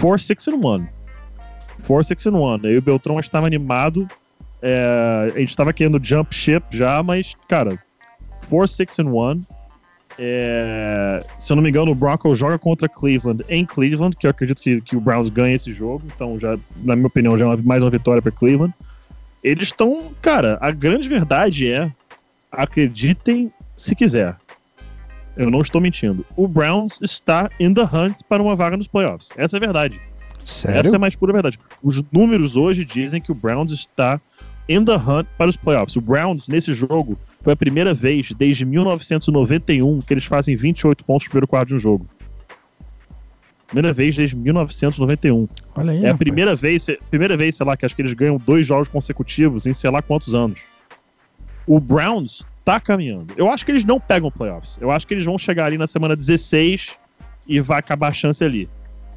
4 0.00 0.18
6 0.18 0.48
and 0.48 0.88
1. 1.84 1.86
4 1.86 2.04
6 2.04 2.26
and 2.26 2.38
1. 2.38 2.66
Aí 2.66 2.78
o 2.78 2.82
Beltrão 2.82 3.18
estava 3.18 3.46
animado. 3.46 4.08
é, 4.62 5.32
a 5.34 5.38
gente 5.38 5.50
estava 5.50 5.72
querendo 5.72 6.02
jump 6.02 6.34
ship 6.34 6.64
já, 6.70 7.02
mas, 7.02 7.36
cara, 7.48 7.78
4 8.48 8.68
6 8.68 8.98
and 9.00 9.06
1. 9.06 9.42
É, 10.16 11.24
se 11.38 11.52
eu 11.52 11.56
não 11.56 11.62
me 11.62 11.68
engano, 11.68 11.90
o 11.90 11.94
Broncos 11.94 12.38
joga 12.38 12.58
contra 12.58 12.88
Cleveland 12.88 13.44
em 13.48 13.64
Cleveland, 13.64 14.16
que 14.16 14.26
eu 14.26 14.30
acredito 14.30 14.62
que, 14.62 14.80
que 14.80 14.96
o 14.96 15.00
Browns 15.00 15.28
ganha 15.28 15.54
esse 15.54 15.72
jogo. 15.72 16.04
Então, 16.14 16.38
já, 16.38 16.56
na 16.82 16.94
minha 16.94 17.08
opinião, 17.08 17.36
já 17.36 17.52
é 17.52 17.56
mais 17.58 17.82
uma 17.82 17.90
vitória 17.90 18.22
para 18.22 18.30
Cleveland. 18.30 18.72
Eles 19.42 19.68
estão, 19.68 20.12
cara, 20.22 20.56
a 20.60 20.70
grande 20.70 21.08
verdade 21.08 21.70
é, 21.70 21.92
acreditem 22.50 23.52
se 23.76 23.94
quiser. 23.94 24.36
Eu 25.36 25.50
não 25.50 25.60
estou 25.60 25.80
mentindo. 25.80 26.24
O 26.36 26.46
Browns 26.46 26.98
está 27.02 27.50
in 27.58 27.74
the 27.74 27.82
hunt 27.82 28.20
para 28.28 28.42
uma 28.42 28.54
vaga 28.54 28.76
nos 28.76 28.86
playoffs. 28.86 29.30
Essa 29.36 29.56
é 29.56 29.58
a 29.58 29.60
verdade. 29.60 30.00
Sério? 30.44 30.80
Essa 30.80 30.94
é 30.94 30.96
a 30.96 31.00
mais 31.00 31.16
pura 31.16 31.32
verdade. 31.32 31.58
Os 31.82 32.02
números 32.12 32.56
hoje 32.56 32.84
dizem 32.84 33.20
que 33.20 33.32
o 33.32 33.34
Browns 33.34 33.72
está 33.72 34.20
in 34.68 34.84
the 34.84 34.96
hunt 34.96 35.26
para 35.36 35.48
os 35.48 35.56
playoffs. 35.56 35.96
O 35.96 36.00
Browns, 36.00 36.48
nesse 36.48 36.72
jogo, 36.74 37.18
foi 37.42 37.52
a 37.52 37.56
primeira 37.56 37.94
vez 37.94 38.32
desde 38.32 38.64
1991 38.64 40.00
que 40.00 40.14
eles 40.14 40.24
fazem 40.24 40.56
28 40.56 41.04
pontos 41.04 41.26
no 41.26 41.30
primeiro 41.30 41.48
quarto 41.48 41.68
de 41.68 41.74
um 41.74 41.78
jogo. 41.78 42.06
Primeira 43.66 43.92
vez 43.92 44.16
desde 44.16 44.36
1991. 44.36 45.48
Olha 45.74 45.92
aí. 45.92 45.96
É 45.96 46.00
a 46.00 46.02
rapaz. 46.12 46.18
primeira 46.18 46.54
vez, 46.54 46.86
primeira 47.10 47.36
vez, 47.36 47.56
sei 47.56 47.66
lá, 47.66 47.76
que 47.76 47.84
acho 47.84 47.96
que 47.96 48.02
eles 48.02 48.12
ganham 48.12 48.38
dois 48.38 48.66
jogos 48.66 48.88
consecutivos 48.88 49.66
em 49.66 49.72
sei 49.72 49.90
lá 49.90 50.00
quantos 50.00 50.34
anos. 50.34 50.62
O 51.66 51.80
Browns 51.80 52.44
tá 52.64 52.78
caminhando. 52.78 53.34
Eu 53.36 53.50
acho 53.50 53.64
que 53.64 53.72
eles 53.72 53.84
não 53.84 53.98
pegam 53.98 54.30
playoffs. 54.30 54.78
Eu 54.80 54.90
acho 54.90 55.06
que 55.06 55.14
eles 55.14 55.24
vão 55.24 55.38
chegar 55.38 55.66
ali 55.66 55.76
na 55.76 55.86
semana 55.86 56.14
16 56.14 56.98
e 57.46 57.60
vai 57.60 57.78
acabar 57.78 58.08
a 58.08 58.12
chance 58.12 58.42
ali. 58.44 58.68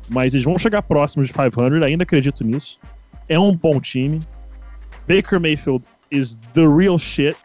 Mas 0.10 0.34
eles 0.34 0.46
vão 0.46 0.58
chegar 0.58 0.82
próximos 0.84 1.28
de 1.28 1.34
500, 1.34 1.84
ainda 1.84 2.04
acredito 2.04 2.44
nisso. 2.44 2.80
É 3.28 3.38
um 3.38 3.56
bom 3.56 3.80
time. 3.80 4.22
Baker 5.08 5.40
Mayfield 5.40 5.84
is 6.12 6.36
the 6.54 6.66
real 6.68 6.98
shit. 6.98 7.36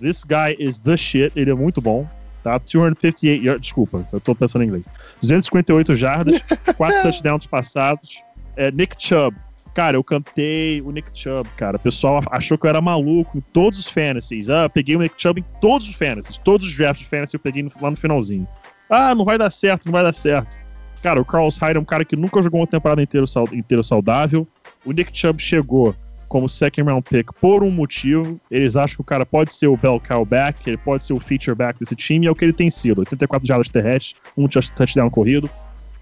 This 0.00 0.24
guy 0.24 0.56
is 0.58 0.78
the 0.78 0.96
shit. 0.96 1.32
Ele 1.36 1.50
é 1.50 1.54
muito 1.54 1.80
bom. 1.80 2.08
Tá? 2.42 2.56
258 2.58 3.42
yards. 3.44 3.60
Desculpa, 3.62 4.06
eu 4.12 4.20
tô 4.20 4.34
pensando 4.34 4.62
em 4.62 4.66
inglês. 4.68 4.84
258 5.20 5.94
jardas, 5.94 6.40
4 6.76 7.02
touchdowns 7.02 7.46
passados. 7.46 8.22
É, 8.56 8.70
Nick 8.70 8.94
Chubb. 8.98 9.36
Cara, 9.74 9.96
eu 9.96 10.02
cantei 10.02 10.80
o 10.82 10.90
Nick 10.90 11.08
Chubb, 11.14 11.48
cara. 11.56 11.76
O 11.76 11.80
pessoal 11.80 12.20
achou 12.30 12.58
que 12.58 12.66
eu 12.66 12.70
era 12.70 12.80
maluco 12.80 13.38
em 13.38 13.40
todos 13.52 13.78
os 13.78 13.86
fantasies. 13.90 14.48
Ah, 14.50 14.64
eu 14.64 14.70
peguei 14.70 14.96
o 14.96 15.00
Nick 15.00 15.14
Chubb 15.16 15.40
em 15.40 15.44
todos 15.60 15.88
os 15.88 15.94
fantasies. 15.94 16.38
Todos 16.38 16.66
os 16.66 16.76
drafts 16.76 17.04
de 17.04 17.08
fantasy 17.08 17.36
eu 17.36 17.40
peguei 17.40 17.62
no- 17.62 17.70
lá 17.80 17.90
no 17.90 17.96
finalzinho. 17.96 18.48
Ah, 18.88 19.14
não 19.14 19.24
vai 19.24 19.38
dar 19.38 19.50
certo, 19.50 19.84
não 19.84 19.92
vai 19.92 20.02
dar 20.02 20.12
certo. 20.12 20.58
Cara, 21.02 21.20
o 21.20 21.24
Carlos 21.24 21.56
Hyde 21.58 21.76
é 21.78 21.80
um 21.80 21.84
cara 21.84 22.04
que 22.04 22.14
nunca 22.16 22.42
jogou 22.42 22.60
uma 22.60 22.66
temporada 22.66 23.02
inteira, 23.02 23.26
inteira 23.52 23.82
saudável. 23.82 24.46
O 24.84 24.92
Nick 24.92 25.16
Chubb 25.16 25.40
chegou 25.40 25.94
como 26.28 26.48
second 26.48 26.88
round 26.88 27.02
pick 27.08 27.32
por 27.40 27.64
um 27.64 27.70
motivo. 27.70 28.40
Eles 28.50 28.76
acham 28.76 28.96
que 28.96 29.00
o 29.00 29.04
cara 29.04 29.24
pode 29.26 29.52
ser 29.52 29.66
o 29.66 29.76
bell 29.76 29.98
cow 30.00 30.24
back, 30.24 30.68
ele 30.68 30.76
pode 30.76 31.04
ser 31.04 31.12
o 31.12 31.20
feature 31.20 31.56
back 31.56 31.78
desse 31.80 31.96
time, 31.96 32.26
e 32.26 32.28
é 32.28 32.30
o 32.30 32.34
que 32.34 32.44
ele 32.44 32.52
tem 32.52 32.70
sido. 32.70 33.00
84 33.00 33.46
jardas 33.48 33.68
terrestres, 33.68 34.14
um 34.36 34.46
touch- 34.46 34.70
touchdown 34.72 35.10
corrido, 35.10 35.50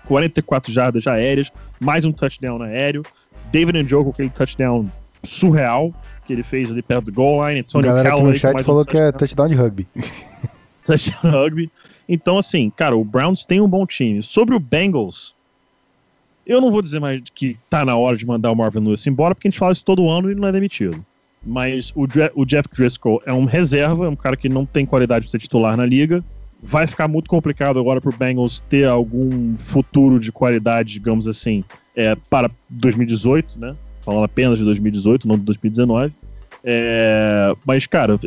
44 0.07 0.73
jardas 0.73 1.07
aéreas, 1.07 1.51
mais 1.81 2.05
um 2.05 2.13
touchdown 2.13 2.61
aéreo. 2.63 3.03
David 3.53 3.83
Njoku 3.83 4.11
aquele 4.11 4.31
touchdown 4.31 4.85
surreal 5.23 5.95
que 6.27 6.33
ele 6.35 6.43
fez 6.43 6.71
ali 6.71 6.83
perto 6.83 7.07
do 7.07 7.13
goal 7.13 7.47
line. 7.49 7.61
A 7.61 7.63
Antonio 7.63 7.89
galera 7.89 8.09
aqui 8.09 8.17
Callaway 8.17 8.33
no 8.35 8.39
chat 8.39 8.53
mais 8.53 8.67
um 8.67 8.67
falou 8.67 8.85
que 8.85 8.97
é 8.99 9.13
touchdown 9.13 9.19
touchdown 9.19 9.49
de 9.49 9.55
rugby. 9.55 9.89
touchdown 10.85 11.31
rugby. 11.33 11.71
Então, 12.09 12.39
assim, 12.39 12.71
cara, 12.71 12.97
o 12.97 13.05
Browns 13.05 13.45
tem 13.45 13.61
um 13.61 13.69
bom 13.69 13.85
time. 13.85 14.23
Sobre 14.23 14.55
o 14.55 14.61
Bengals, 14.61 15.35
eu 16.47 16.61
não 16.61 16.71
vou 16.71 16.81
dizer 16.81 16.99
mais 16.99 17.23
que 17.35 17.57
tá 17.69 17.85
na 17.85 17.95
hora 17.97 18.17
de 18.17 18.27
mandar 18.27 18.51
o 18.51 18.57
Marvin 18.57 18.81
Lewis 18.81 19.07
embora, 19.07 19.35
porque 19.35 19.49
a 19.49 19.51
gente 19.51 19.61
fala 19.61 19.73
isso 19.73 19.85
todo 19.85 20.09
ano 20.09 20.31
e 20.31 20.35
não 20.35 20.49
é 20.49 20.53
demitido. 20.53 21.05
Mas 21.45 21.93
o, 21.95 22.07
o 22.35 22.45
Jeff 22.47 22.69
Driscoll 22.75 23.23
é 23.27 23.33
um 23.33 23.45
reserva, 23.45 24.07
é 24.07 24.09
um 24.09 24.17
cara 24.17 24.37
que 24.37 24.49
não 24.49 24.65
tem 24.65 24.87
qualidade 24.87 25.27
de 25.27 25.31
ser 25.31 25.39
titular 25.39 25.77
na 25.77 25.85
liga. 25.85 26.25
Vai 26.63 26.87
ficar 26.87 27.07
muito 27.07 27.29
complicado 27.29 27.79
agora 27.79 28.01
pro 28.01 28.17
Bengals 28.17 28.61
ter 28.63 28.89
algum 28.89 29.55
futuro 29.57 30.19
de 30.19 30.33
qualidade, 30.33 30.95
digamos 30.95 31.29
assim, 31.29 31.63
é, 31.95 32.17
para 32.29 32.51
2018, 32.71 33.59
né? 33.59 33.77
Falando 34.01 34.25
apenas 34.25 34.59
de 34.59 34.65
2018, 34.65 35.29
não 35.29 35.37
de 35.37 35.45
2019. 35.45 36.13
É, 36.65 37.55
mas, 37.65 37.87
cara, 37.87 38.19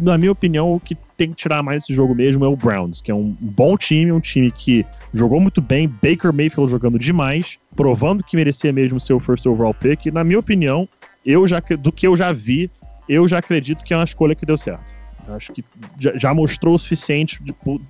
na 0.00 0.16
minha 0.16 0.32
opinião, 0.32 0.72
o 0.72 0.80
que 0.80 0.96
tem 1.16 1.30
que 1.30 1.36
tirar 1.36 1.62
mais 1.62 1.84
esse 1.84 1.94
jogo 1.94 2.14
mesmo 2.14 2.44
é 2.44 2.48
o 2.48 2.56
Browns, 2.56 3.00
que 3.00 3.10
é 3.10 3.14
um 3.14 3.36
bom 3.40 3.76
time, 3.76 4.12
um 4.12 4.20
time 4.20 4.50
que 4.50 4.86
jogou 5.12 5.40
muito 5.40 5.60
bem, 5.60 5.88
Baker 5.88 6.32
Mayfield 6.32 6.70
jogando 6.70 6.98
demais, 6.98 7.58
provando 7.74 8.22
que 8.22 8.36
merecia 8.36 8.72
mesmo 8.72 9.00
ser 9.00 9.14
o 9.14 9.20
first 9.20 9.46
overall 9.46 9.74
pick. 9.74 10.06
E, 10.06 10.10
na 10.10 10.22
minha 10.22 10.38
opinião, 10.38 10.88
eu 11.26 11.46
já, 11.46 11.60
do 11.60 11.90
que 11.90 12.06
eu 12.06 12.16
já 12.16 12.32
vi, 12.32 12.70
eu 13.08 13.26
já 13.26 13.38
acredito 13.38 13.84
que 13.84 13.92
é 13.92 13.96
uma 13.96 14.04
escolha 14.04 14.34
que 14.34 14.46
deu 14.46 14.56
certo. 14.56 14.92
Eu 15.26 15.34
Acho 15.34 15.52
que 15.52 15.64
já, 15.98 16.12
já 16.16 16.32
mostrou 16.32 16.74
o 16.74 16.78
suficiente 16.78 17.40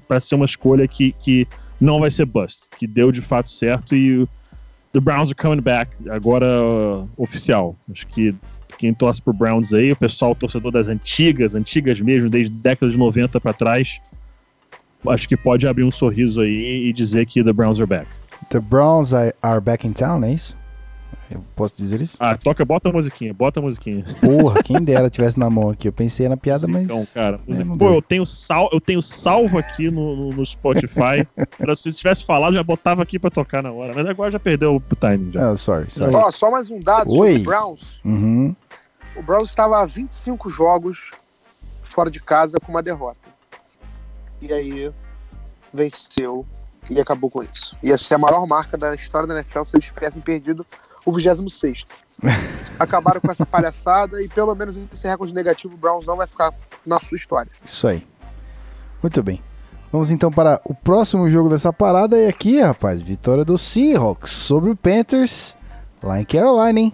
para 0.07 0.18
ser 0.21 0.35
uma 0.35 0.47
escolha 0.47 0.88
que, 0.88 1.12
que 1.12 1.47
não 1.81 2.01
vai 2.01 2.11
ser 2.11 2.25
bust, 2.25 2.68
que 2.79 2.87
deu 2.87 3.12
de 3.12 3.21
fato 3.21 3.51
certo 3.51 3.94
e 3.94 4.27
the 4.92 5.01
Browns 5.01 5.29
are 5.29 5.35
coming 5.35 5.61
back, 5.61 5.90
agora 6.09 6.47
uh, 6.47 7.09
oficial. 7.16 7.77
Acho 7.90 8.07
que 8.07 8.35
quem 8.78 8.94
torce 8.94 9.20
pro 9.20 9.32
Browns 9.34 9.72
aí, 9.74 9.92
o 9.92 9.96
pessoal 9.96 10.34
torcedor 10.34 10.70
das 10.72 10.88
antigas, 10.88 11.54
antigas 11.54 12.00
mesmo, 12.00 12.30
desde 12.30 12.54
década 12.54 12.90
de 12.90 12.96
90 12.98 13.40
para 13.40 13.52
trás, 13.52 14.00
acho 15.08 15.28
que 15.28 15.36
pode 15.36 15.66
abrir 15.68 15.84
um 15.84 15.90
sorriso 15.90 16.40
aí 16.40 16.86
e 16.86 16.92
dizer 16.92 17.26
que 17.26 17.42
the 17.44 17.52
Browns 17.52 17.78
are 17.80 17.88
back. 17.88 18.08
The 18.50 18.60
Browns 18.60 19.12
are 19.12 19.60
back 19.60 19.86
in 19.86 19.92
town, 19.92 20.24
é 20.24 20.32
isso? 20.32 20.56
Eu 21.30 21.44
posso 21.54 21.76
dizer 21.76 22.00
isso? 22.00 22.16
Ah, 22.18 22.38
toca, 22.38 22.64
bota 22.64 22.88
a 22.88 22.92
musiquinha, 22.92 23.34
bota 23.34 23.60
a 23.60 23.62
musiquinha. 23.62 24.02
Porra, 24.18 24.62
quem 24.62 24.82
dera 24.82 25.10
tivesse 25.10 25.38
na 25.38 25.50
mão 25.50 25.68
aqui. 25.68 25.86
Eu 25.86 25.92
pensei 25.92 26.26
na 26.26 26.38
piada, 26.38 26.66
Musicão, 26.66 26.98
mas. 27.00 27.12
cara. 27.12 27.38
music- 27.46 27.68
não 27.68 27.76
Pô, 27.76 27.90
eu 27.92 28.00
tenho, 28.00 28.24
sal, 28.24 28.70
eu 28.72 28.80
tenho 28.80 29.02
salvo 29.02 29.58
aqui 29.58 29.90
no, 29.90 30.16
no, 30.16 30.30
no 30.30 30.46
Spotify. 30.46 31.26
Pra 31.58 31.76
se 31.76 31.92
tivesse 31.92 32.24
falado, 32.24 32.54
já 32.54 32.62
botava 32.62 33.02
aqui 33.02 33.18
pra 33.18 33.28
tocar 33.30 33.62
na 33.62 33.70
hora. 33.70 33.92
Mas 33.94 34.06
agora 34.06 34.30
já 34.30 34.38
perdeu 34.38 34.76
o 34.76 34.96
timing 34.96 35.32
já. 35.32 35.50
Ah, 35.50 35.56
sorry, 35.56 35.90
sorry. 35.90 36.14
Ó, 36.14 36.30
só 36.30 36.50
mais 36.50 36.70
um 36.70 36.80
dado 36.80 37.10
Oi. 37.10 37.28
sobre 37.32 37.40
o 37.42 37.44
Browns. 37.44 38.00
Uhum. 38.06 38.56
O 39.18 39.22
Browns 39.22 39.48
estava 39.48 39.81
há 39.81 39.85
25 39.85 40.48
jogos 40.48 41.10
fora 41.83 42.08
de 42.08 42.21
casa 42.21 42.60
com 42.60 42.71
uma 42.71 42.81
derrota. 42.81 43.29
E 44.40 44.52
aí 44.52 44.94
venceu 45.75 46.46
e 46.88 47.00
acabou 47.00 47.29
com 47.29 47.42
isso. 47.42 47.77
Ia 47.83 47.98
ser 47.98 48.14
a 48.14 48.19
maior 48.19 48.46
marca 48.46 48.79
da 48.79 48.94
história 48.94 49.27
da 49.27 49.35
NFL 49.35 49.64
se 49.64 49.77
eles 49.77 49.87
tivessem 49.87 50.23
perdido 50.23 50.64
o 51.04 51.10
26. 51.10 51.85
Acabaram 52.79 53.21
com 53.21 53.33
essa 53.33 53.44
palhaçada 53.44 54.23
e 54.23 54.29
pelo 54.29 54.54
menos 54.54 54.77
esse 54.77 55.08
recorde 55.08 55.35
negativo 55.35 55.75
o 55.75 55.77
Browns 55.77 56.06
não 56.06 56.16
vai 56.16 56.29
ficar 56.29 56.54
na 56.87 57.00
sua 57.00 57.16
história. 57.16 57.50
Isso 57.64 57.88
aí. 57.88 58.06
Muito 59.02 59.21
bem. 59.21 59.40
Vamos 59.90 60.12
então 60.12 60.31
para 60.31 60.60
o 60.64 60.73
próximo 60.73 61.29
jogo 61.29 61.48
dessa 61.48 61.73
parada. 61.73 62.16
E 62.16 62.29
aqui, 62.29 62.60
rapaz, 62.60 63.02
vitória 63.02 63.44
do 63.44 63.58
Seahawks 63.58 64.31
sobre 64.31 64.71
o 64.71 64.77
Panthers 64.77 65.56
lá 66.00 66.21
em 66.21 66.25
Carolina, 66.25 66.79
hein? 66.79 66.92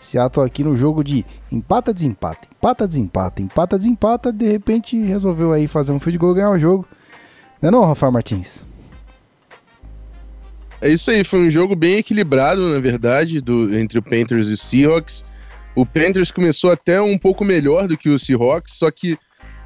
Seattle 0.00 0.46
aqui 0.46 0.62
no 0.62 0.76
jogo 0.76 1.02
de 1.02 1.24
empata, 1.50 1.92
desempata, 1.92 2.48
empata, 2.50 2.86
desempata, 2.86 3.42
empata, 3.42 3.78
desempata. 3.78 4.32
De 4.32 4.48
repente 4.50 5.00
resolveu 5.00 5.52
aí 5.52 5.66
fazer 5.66 5.92
um 5.92 5.98
field 5.98 6.18
goal 6.18 6.32
e 6.32 6.36
ganhar 6.36 6.50
o 6.50 6.58
jogo. 6.58 6.86
Não 7.60 7.68
é 7.68 7.72
não, 7.72 7.84
Rafael 7.84 8.12
Martins? 8.12 8.68
É 10.80 10.88
isso 10.88 11.10
aí, 11.10 11.24
foi 11.24 11.40
um 11.40 11.50
jogo 11.50 11.74
bem 11.74 11.98
equilibrado, 11.98 12.72
na 12.72 12.78
verdade, 12.78 13.40
do, 13.40 13.76
entre 13.76 13.98
o 13.98 14.02
Panthers 14.02 14.46
e 14.46 14.52
o 14.52 14.56
Seahawks. 14.56 15.24
O 15.74 15.84
Panthers 15.84 16.30
começou 16.30 16.70
até 16.70 17.02
um 17.02 17.18
pouco 17.18 17.44
melhor 17.44 17.88
do 17.88 17.96
que 17.96 18.08
o 18.08 18.18
Seahawks, 18.18 18.74
só 18.74 18.90
que 18.90 19.18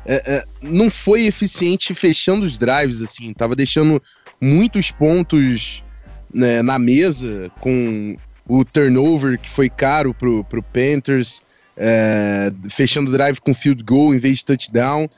é, 0.06 0.36
é, 0.36 0.44
não 0.62 0.90
foi 0.90 1.26
eficiente 1.26 1.94
fechando 1.94 2.46
os 2.46 2.58
drives, 2.58 3.02
assim, 3.02 3.32
tava 3.34 3.54
deixando 3.54 4.02
muitos 4.40 4.90
pontos 4.90 5.84
né, 6.32 6.62
na 6.62 6.78
mesa 6.78 7.50
com 7.60 8.16
o 8.48 8.64
turnover 8.64 9.38
que 9.38 9.48
foi 9.48 9.68
caro 9.68 10.12
pro, 10.14 10.44
pro 10.44 10.62
Panthers, 10.62 11.42
é, 11.76 12.52
fechando 12.70 13.10
o 13.10 13.12
drive 13.12 13.40
com 13.40 13.54
field 13.54 13.82
goal 13.84 14.14
em 14.14 14.18
vez 14.18 14.38
de 14.38 14.46
touchdown. 14.46 15.08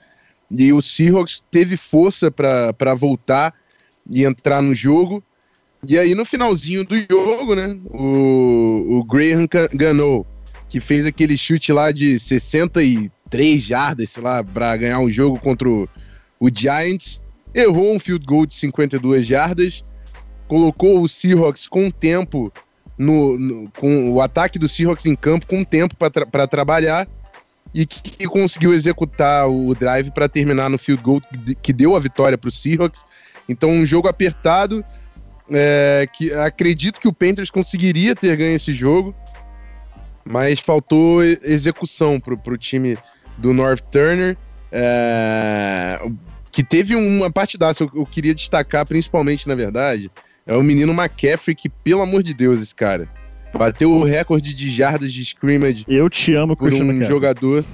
E 0.50 0.72
o 0.72 0.80
Seahawks 0.80 1.42
teve 1.50 1.76
força 1.76 2.30
para 2.30 2.94
voltar 2.94 3.54
e 4.08 4.24
entrar 4.24 4.62
no 4.62 4.74
jogo. 4.74 5.22
E 5.86 5.98
aí, 5.98 6.14
no 6.14 6.24
finalzinho 6.24 6.84
do 6.84 6.96
jogo, 7.10 7.54
né, 7.54 7.76
o, 7.90 8.98
o 8.98 9.04
Graham 9.04 9.46
Gano, 9.74 10.24
que 10.68 10.80
fez 10.80 11.04
aquele 11.04 11.36
chute 11.36 11.72
lá 11.72 11.92
de 11.92 12.18
63 12.18 13.62
jardas, 13.62 14.10
sei 14.10 14.22
lá, 14.22 14.42
para 14.42 14.76
ganhar 14.76 14.98
um 15.00 15.10
jogo 15.10 15.38
contra 15.38 15.68
o, 15.68 15.88
o 16.40 16.48
Giants, 16.52 17.22
errou 17.54 17.94
um 17.94 17.98
field 17.98 18.24
goal 18.24 18.46
de 18.46 18.54
52 18.54 19.26
jardas, 19.26 19.84
colocou 20.48 21.02
o 21.02 21.08
Seahawks 21.08 21.68
com 21.68 21.90
tempo 21.90 22.52
no, 22.98 23.38
no- 23.38 23.70
com 23.78 24.10
o 24.12 24.20
ataque 24.20 24.58
do 24.58 24.68
Seahawks 24.68 25.06
em 25.06 25.14
campo 25.16 25.46
com 25.46 25.64
tempo 25.64 25.94
para 25.96 26.46
trabalhar 26.46 27.08
e 27.74 27.84
que, 27.84 28.00
que 28.02 28.26
conseguiu 28.28 28.72
executar 28.72 29.48
o 29.48 29.74
drive 29.74 30.10
para 30.12 30.28
terminar 30.28 30.70
no 30.70 30.78
field 30.78 31.02
goal 31.02 31.20
que 31.20 31.36
de- 31.36 31.54
que 31.56 31.72
deu 31.72 31.96
a 31.96 32.00
vitória 32.00 32.38
para 32.38 32.48
o 32.48 32.52
Seahawks. 32.52 33.04
Então, 33.48 33.70
um 33.70 33.84
jogo 33.84 34.08
apertado. 34.08 34.84
é, 35.50 36.06
que 36.10 36.32
acredito 36.32 36.98
que 36.98 37.06
o 37.06 37.12
Panthers 37.12 37.50
conseguiria 37.50 38.14
ter 38.16 38.34
ganho 38.34 38.54
esse 38.56 38.72
jogo, 38.72 39.14
mas 40.24 40.58
faltou 40.58 41.22
execução 41.22 42.18
pro, 42.18 42.34
pro 42.40 42.56
time 42.56 42.96
do 43.36 43.52
North 43.52 43.82
Turner, 43.90 44.38
é, 44.72 46.00
que 46.50 46.64
teve 46.64 46.94
uma 46.96 47.30
partidaça. 47.30 47.84
Eu, 47.84 47.90
eu 47.94 48.06
queria 48.06 48.34
destacar, 48.34 48.86
principalmente, 48.86 49.46
na 49.46 49.54
verdade, 49.54 50.10
é 50.46 50.54
o 50.56 50.62
menino 50.62 50.92
McCaffrey, 50.92 51.54
que, 51.54 51.68
pelo 51.68 52.02
amor 52.02 52.22
de 52.22 52.34
Deus, 52.34 52.60
esse 52.60 52.74
cara. 52.74 53.08
Bateu 53.56 53.90
o 53.92 54.04
recorde 54.04 54.52
de 54.52 54.70
jardas 54.70 55.12
de 55.12 55.22
scrimmage 55.22 55.84
Eu 55.86 56.10
te 56.10 56.34
amo, 56.34 56.56
por 56.56 56.68
Christian 56.68 56.86
um 56.86 56.88
McCaffrey. 56.88 57.14
jogador. 57.14 57.64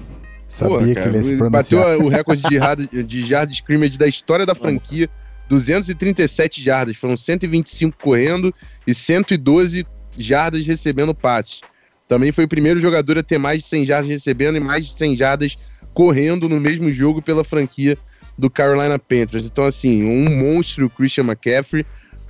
Sabia 0.46 0.78
Porra, 0.78 0.94
que 0.94 0.98
ele 0.98 1.16
ia 1.16 1.22
se 1.22 1.36
bateu 1.36 1.80
o 2.02 2.08
recorde 2.08 2.42
de 2.42 2.58
jardas 2.58 2.88
de 3.06 3.24
jardas 3.24 3.48
de 3.48 3.54
scrimmage 3.54 3.96
da 3.96 4.06
história 4.06 4.44
da 4.44 4.54
franquia. 4.54 5.08
237 5.48 6.62
jardas. 6.62 6.96
Foram 6.96 7.16
125 7.16 7.96
correndo 8.00 8.54
e 8.86 8.94
112 8.94 9.86
jardas 10.16 10.66
recebendo 10.66 11.14
passes. 11.14 11.60
Também 12.06 12.30
foi 12.30 12.44
o 12.44 12.48
primeiro 12.48 12.78
jogador 12.80 13.18
a 13.18 13.22
ter 13.22 13.38
mais 13.38 13.62
de 13.62 13.68
100 13.68 13.86
jardas 13.86 14.08
recebendo 14.08 14.56
e 14.56 14.60
mais 14.60 14.86
de 14.86 14.98
100 14.98 15.16
jardas 15.16 15.58
correndo 15.92 16.48
no 16.48 16.60
mesmo 16.60 16.90
jogo 16.92 17.20
pela 17.20 17.42
franquia 17.42 17.98
do 18.38 18.48
Carolina 18.48 18.98
Panthers. 18.98 19.46
Então, 19.46 19.64
assim, 19.64 20.04
um 20.04 20.38
monstro 20.38 20.86
o 20.86 20.90
Christian 20.90 21.24
McCaffrey. 21.24 21.84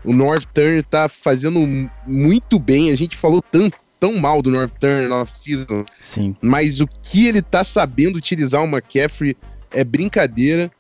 O 0.05 0.13
North 0.13 0.47
Turner 0.55 0.83
tá 0.83 1.09
fazendo 1.09 1.61
muito 2.07 2.59
bem. 2.59 2.91
A 2.91 2.95
gente 2.95 3.17
falou 3.17 3.43
tanto, 3.43 3.79
tão 3.99 4.17
mal 4.17 4.41
do 4.41 4.51
North 4.51 4.73
Turner 4.79 5.09
na 5.09 5.23
off-season 5.23 5.85
Sim. 6.01 6.35
mas 6.41 6.81
o 6.81 6.87
que 6.87 7.27
ele 7.27 7.43
tá 7.43 7.63
sabendo 7.63 8.17
utilizar 8.17 8.63
o 8.63 8.67
McCaffrey 8.67 9.37
é 9.71 9.85
brincadeira. 9.85 10.71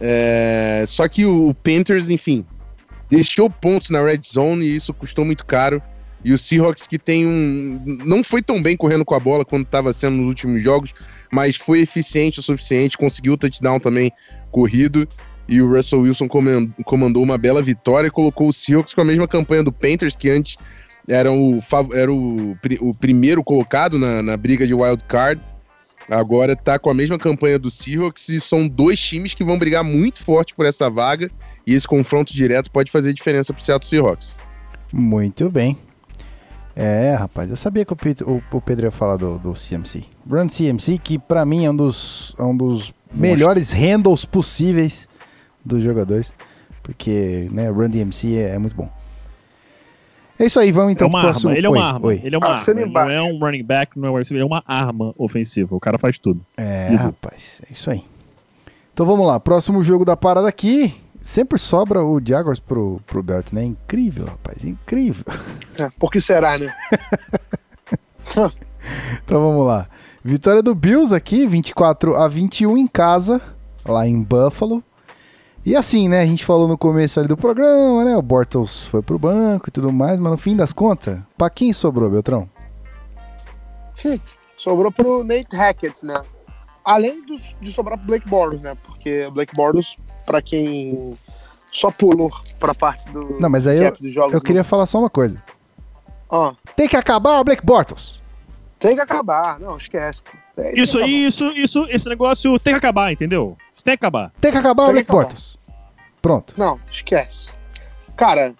É, 0.00 0.84
Só 0.86 1.08
que 1.08 1.24
o 1.24 1.54
Panthers, 1.54 2.10
enfim, 2.10 2.44
deixou 3.10 3.48
pontos 3.48 3.90
na 3.90 4.02
red 4.02 4.20
zone 4.24 4.66
e 4.66 4.76
isso 4.76 4.92
custou 4.92 5.24
muito 5.24 5.44
caro. 5.44 5.82
E 6.24 6.32
o 6.32 6.38
Seahawks 6.38 6.86
que 6.86 6.98
tem 6.98 7.26
um. 7.26 7.80
Não 8.04 8.24
foi 8.24 8.42
tão 8.42 8.60
bem 8.60 8.76
correndo 8.76 9.04
com 9.04 9.14
a 9.14 9.20
bola 9.20 9.44
quando 9.44 9.62
estava 9.62 9.92
sendo 9.92 10.16
nos 10.16 10.26
últimos 10.26 10.62
jogos, 10.62 10.92
mas 11.32 11.56
foi 11.56 11.80
eficiente 11.80 12.40
o 12.40 12.42
suficiente, 12.42 12.98
conseguiu 12.98 13.34
o 13.34 13.36
touchdown 13.38 13.78
também 13.78 14.12
corrido. 14.50 15.08
E 15.48 15.62
o 15.62 15.68
Russell 15.74 16.00
Wilson 16.02 16.26
comandou 16.84 17.22
uma 17.22 17.38
bela 17.38 17.62
vitória 17.62 18.08
e 18.08 18.10
colocou 18.10 18.48
o 18.48 18.52
Seahawks 18.52 18.92
com 18.92 19.00
a 19.00 19.04
mesma 19.04 19.26
campanha 19.26 19.62
do 19.62 19.72
Panthers, 19.72 20.14
que 20.14 20.28
antes 20.28 20.56
era 21.08 21.32
o, 21.32 21.58
era 21.94 22.12
o, 22.12 22.56
o 22.80 22.94
primeiro 22.94 23.42
colocado 23.42 23.98
na, 23.98 24.22
na 24.22 24.36
briga 24.36 24.66
de 24.66 24.74
wild 24.74 25.02
card. 25.08 25.42
Agora 26.10 26.54
tá 26.56 26.78
com 26.78 26.90
a 26.90 26.94
mesma 26.94 27.18
campanha 27.18 27.58
do 27.58 27.70
Seahawks 27.70 28.28
e 28.28 28.40
são 28.40 28.66
dois 28.68 28.98
times 29.00 29.34
que 29.34 29.44
vão 29.44 29.58
brigar 29.58 29.82
muito 29.84 30.22
forte 30.22 30.54
por 30.54 30.66
essa 30.66 30.88
vaga. 30.90 31.30
E 31.66 31.74
esse 31.74 31.86
confronto 31.88 32.32
direto 32.34 32.70
pode 32.70 32.90
fazer 32.90 33.12
diferença 33.14 33.52
pro 33.54 33.62
Seattle 33.62 33.88
Seahawks. 33.88 34.36
Muito 34.92 35.50
bem. 35.50 35.76
É, 36.74 37.14
rapaz, 37.14 37.50
eu 37.50 37.56
sabia 37.56 37.84
que 37.84 37.92
o 37.92 37.96
Pedro, 37.96 38.42
o- 38.52 38.56
o 38.56 38.60
Pedro 38.60 38.86
ia 38.86 38.90
falar 38.90 39.16
do, 39.16 39.38
do 39.38 39.52
CMC. 39.52 40.04
Run 40.30 40.46
CMC, 40.48 40.98
que 40.98 41.18
pra 41.18 41.44
mim 41.44 41.64
é 41.64 41.70
um 41.70 41.76
dos, 41.76 42.34
é 42.38 42.42
um 42.42 42.56
dos 42.56 42.92
melhores 43.12 43.72
handles 43.72 44.24
possíveis 44.24 45.08
dos 45.68 45.82
jogadores. 45.82 46.32
Porque, 46.82 47.48
né, 47.52 47.68
Run 47.68 47.88
DMC 47.90 48.36
é, 48.36 48.54
é 48.54 48.58
muito 48.58 48.74
bom. 48.74 48.88
É 50.38 50.46
isso 50.46 50.58
aí, 50.60 50.70
vamos 50.72 50.90
É 50.90 50.92
então 50.92 51.08
uma 51.08 51.18
pro 51.20 51.28
arma, 51.28 51.32
próximo. 51.32 51.52
ele 51.52 51.66
é 51.66 51.70
Oi, 51.70 51.78
uma 51.78 51.86
arma. 51.86 52.06
oi. 52.06 52.20
Ele 52.24 52.34
é 52.34 52.38
uma 52.38 52.52
Assina 52.52 52.80
arma. 52.82 53.00
Ele 53.02 53.08
não 53.08 53.10
é 53.10 53.22
um 53.32 53.38
running 53.38 53.64
back, 53.64 53.98
não 53.98 54.08
é 54.08 54.10
um 54.12 54.16
receiver, 54.16 54.42
é 54.42 54.46
uma 54.46 54.62
arma 54.66 55.12
ofensiva. 55.18 55.74
O 55.76 55.80
cara 55.80 55.98
faz 55.98 56.16
tudo. 56.18 56.40
É, 56.56 56.88
Uhum. 56.90 56.96
rapaz, 56.96 57.60
é 57.68 57.72
isso 57.72 57.90
aí. 57.90 58.04
Então 58.94 59.04
vamos 59.04 59.26
lá, 59.26 59.38
próximo 59.38 59.82
jogo 59.82 60.04
da 60.04 60.16
parada 60.16 60.48
aqui. 60.48 60.94
Sempre 61.20 61.58
sobra 61.58 62.02
o 62.04 62.20
Jaguars 62.24 62.60
pro, 62.60 63.00
pro 63.06 63.22
Belt, 63.22 63.52
né? 63.52 63.64
Incrível, 63.64 64.26
rapaz, 64.26 64.64
incrível. 64.64 65.24
É, 65.76 65.90
por 65.98 66.10
que 66.10 66.20
será, 66.20 66.56
né? 66.56 66.72
Então 69.24 69.40
vamos 69.40 69.66
lá. 69.66 69.86
Vitória 70.24 70.62
do 70.62 70.74
Bills 70.74 71.14
aqui, 71.14 71.46
24 71.46 72.14
a 72.16 72.28
21 72.28 72.76
em 72.78 72.86
casa, 72.86 73.40
lá 73.84 74.06
em 74.06 74.22
Buffalo. 74.22 74.82
E 75.68 75.76
assim, 75.76 76.08
né? 76.08 76.20
A 76.20 76.24
gente 76.26 76.46
falou 76.46 76.66
no 76.66 76.78
começo 76.78 77.18
ali 77.20 77.28
do 77.28 77.36
programa, 77.36 78.02
né? 78.02 78.16
O 78.16 78.22
Bortles 78.22 78.86
foi 78.86 79.02
pro 79.02 79.18
banco 79.18 79.68
e 79.68 79.70
tudo 79.70 79.92
mais, 79.92 80.18
mas 80.18 80.30
no 80.32 80.38
fim 80.38 80.56
das 80.56 80.72
contas, 80.72 81.18
pra 81.36 81.50
quem 81.50 81.74
sobrou, 81.74 82.08
Beltrão? 82.08 82.48
Sobrou 84.56 84.90
pro 84.90 85.22
Nate 85.22 85.54
Hackett, 85.54 86.06
né? 86.06 86.22
Além 86.82 87.20
do- 87.26 87.36
de 87.60 87.70
sobrar 87.70 87.98
pro 87.98 88.06
Blake 88.06 88.26
Bortles, 88.26 88.62
né? 88.62 88.74
Porque 88.82 89.26
o 89.26 89.30
Blake 89.30 89.54
Bortles, 89.54 89.98
pra 90.24 90.40
quem 90.40 91.18
só 91.70 91.90
pulou 91.90 92.30
pra 92.58 92.74
parte 92.74 93.06
do 93.10 93.36
Não, 93.38 93.50
mas 93.50 93.66
aí 93.66 93.76
eu, 93.84 94.10
jogos. 94.10 94.32
eu 94.32 94.40
queria 94.40 94.64
falar 94.64 94.86
só 94.86 94.98
uma 94.98 95.10
coisa. 95.10 95.42
Ó, 96.30 96.54
Tem 96.74 96.88
que 96.88 96.96
acabar 96.96 97.40
o 97.40 97.44
Blake 97.44 97.62
Bortles. 97.64 98.16
tem 98.78 98.94
que 98.94 99.02
acabar. 99.02 99.60
Não, 99.60 99.76
esquece. 99.76 100.22
Tem 100.56 100.80
Isso 100.80 100.98
aí, 100.98 101.26
isso, 101.26 101.44
isso, 101.52 101.86
esse 101.90 102.08
negócio 102.08 102.58
tem 102.58 102.72
que 102.72 102.78
acabar, 102.78 103.12
entendeu? 103.12 103.54
Isso 103.74 103.84
tem 103.84 103.92
que 103.98 104.06
acabar. 104.06 104.32
Tem 104.40 104.50
que 104.50 104.56
acabar 104.58 104.84
o 104.84 104.86
Tem 104.86 104.94
que 104.94 105.02
Blake 105.04 105.10
acabar. 105.10 105.24
Bortles. 105.34 105.57
Pronto. 106.20 106.54
Não, 106.56 106.80
esquece. 106.90 107.50
Cara, 108.16 108.54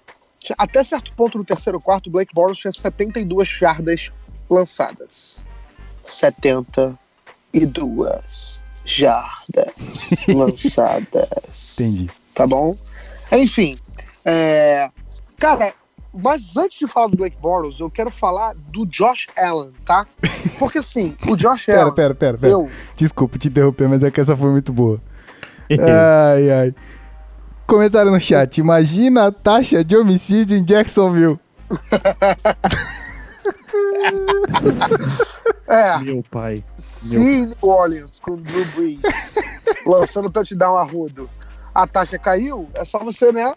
até 0.57 0.85
certo 0.85 1.13
ponto 1.13 1.37
no 1.39 1.45
terceiro 1.45 1.81
quarto, 1.81 2.09
o 2.09 2.11
Blake 2.11 2.35
Bortles 2.35 2.59
tinha 2.59 2.73
72 2.73 3.49
jardas 3.49 4.13
lançadas. 4.49 5.45
72 6.03 8.63
jardas 8.85 10.25
lançadas. 10.29 11.79
Entendi. 11.79 12.11
Tá 12.35 12.47
bom? 12.47 12.77
Enfim, 13.33 13.79
é... 14.25 14.91
cara, 15.39 15.75
mas 16.13 16.57
antes 16.57 16.79
de 16.79 16.87
falar 16.87 17.09
do 17.09 17.17
Blake 17.17 17.37
Bortles, 17.41 17.81
eu 17.81 17.91
quero 17.91 18.11
falar 18.11 18.55
do 18.73 18.87
Josh 18.87 19.27
Allen, 19.37 19.73
tá? 19.85 20.07
Porque 20.59 20.79
assim, 20.79 21.17
o 21.29 21.35
Josh 21.37 21.67
Pera, 21.67 21.83
Allen, 21.83 21.95
pera, 21.95 22.15
pera, 22.15 22.39
pera. 22.39 22.53
eu... 22.53 22.71
Desculpa 22.97 23.39
te 23.39 23.49
interromper, 23.49 23.89
mas 23.89 24.03
é 24.03 24.11
que 24.11 24.21
essa 24.21 24.37
foi 24.37 24.51
muito 24.51 24.73
boa. 24.73 25.01
Ai, 25.71 26.51
ai. 26.51 26.75
Comentário 27.69 28.11
no 28.11 28.19
chat. 28.19 28.59
Imagina 28.59 29.27
a 29.27 29.31
taxa 29.33 29.85
de 29.85 29.95
homicídio 29.97 30.57
em 30.57 30.65
Jacksonville. 30.65 31.39
É, 35.67 35.99
Meu 35.99 36.25
pai. 36.31 36.65
se 36.79 37.19
New 37.19 37.55
Orleans 37.61 38.19
com 38.21 38.41
Drew 38.41 38.65
Brees 38.75 39.01
lançando 39.87 40.31
touchdown 40.31 40.77
arrudo, 40.77 41.29
a 41.75 41.87
taxa 41.87 42.19
caiu, 42.19 42.67
é 42.75 42.85
só 42.87 42.99
você, 43.01 43.31
né? 43.33 43.53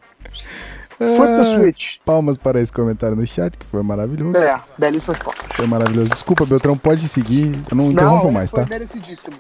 Flip 0.98 1.18
the 1.18 1.40
Ah, 1.40 1.44
switch. 1.44 1.96
Palmas 2.06 2.38
para 2.38 2.60
esse 2.60 2.72
comentário 2.72 3.16
no 3.16 3.26
chat, 3.26 3.58
que 3.58 3.66
foi 3.66 3.82
maravilhoso. 3.82 4.38
É, 4.38 4.60
belíssimo 4.78 5.14
esporte. 5.16 5.40
Foi 5.56 5.66
maravilhoso. 5.66 6.10
Desculpa, 6.10 6.46
Beltrão, 6.46 6.78
pode 6.78 7.08
seguir. 7.08 7.58
Eu 7.72 7.78
não 7.78 7.92
interrompo 7.92 8.26
Não, 8.26 8.32
mais, 8.32 8.52
foi 8.52 8.62
tá? 8.64 8.70
merecidíssimo. 8.70 9.38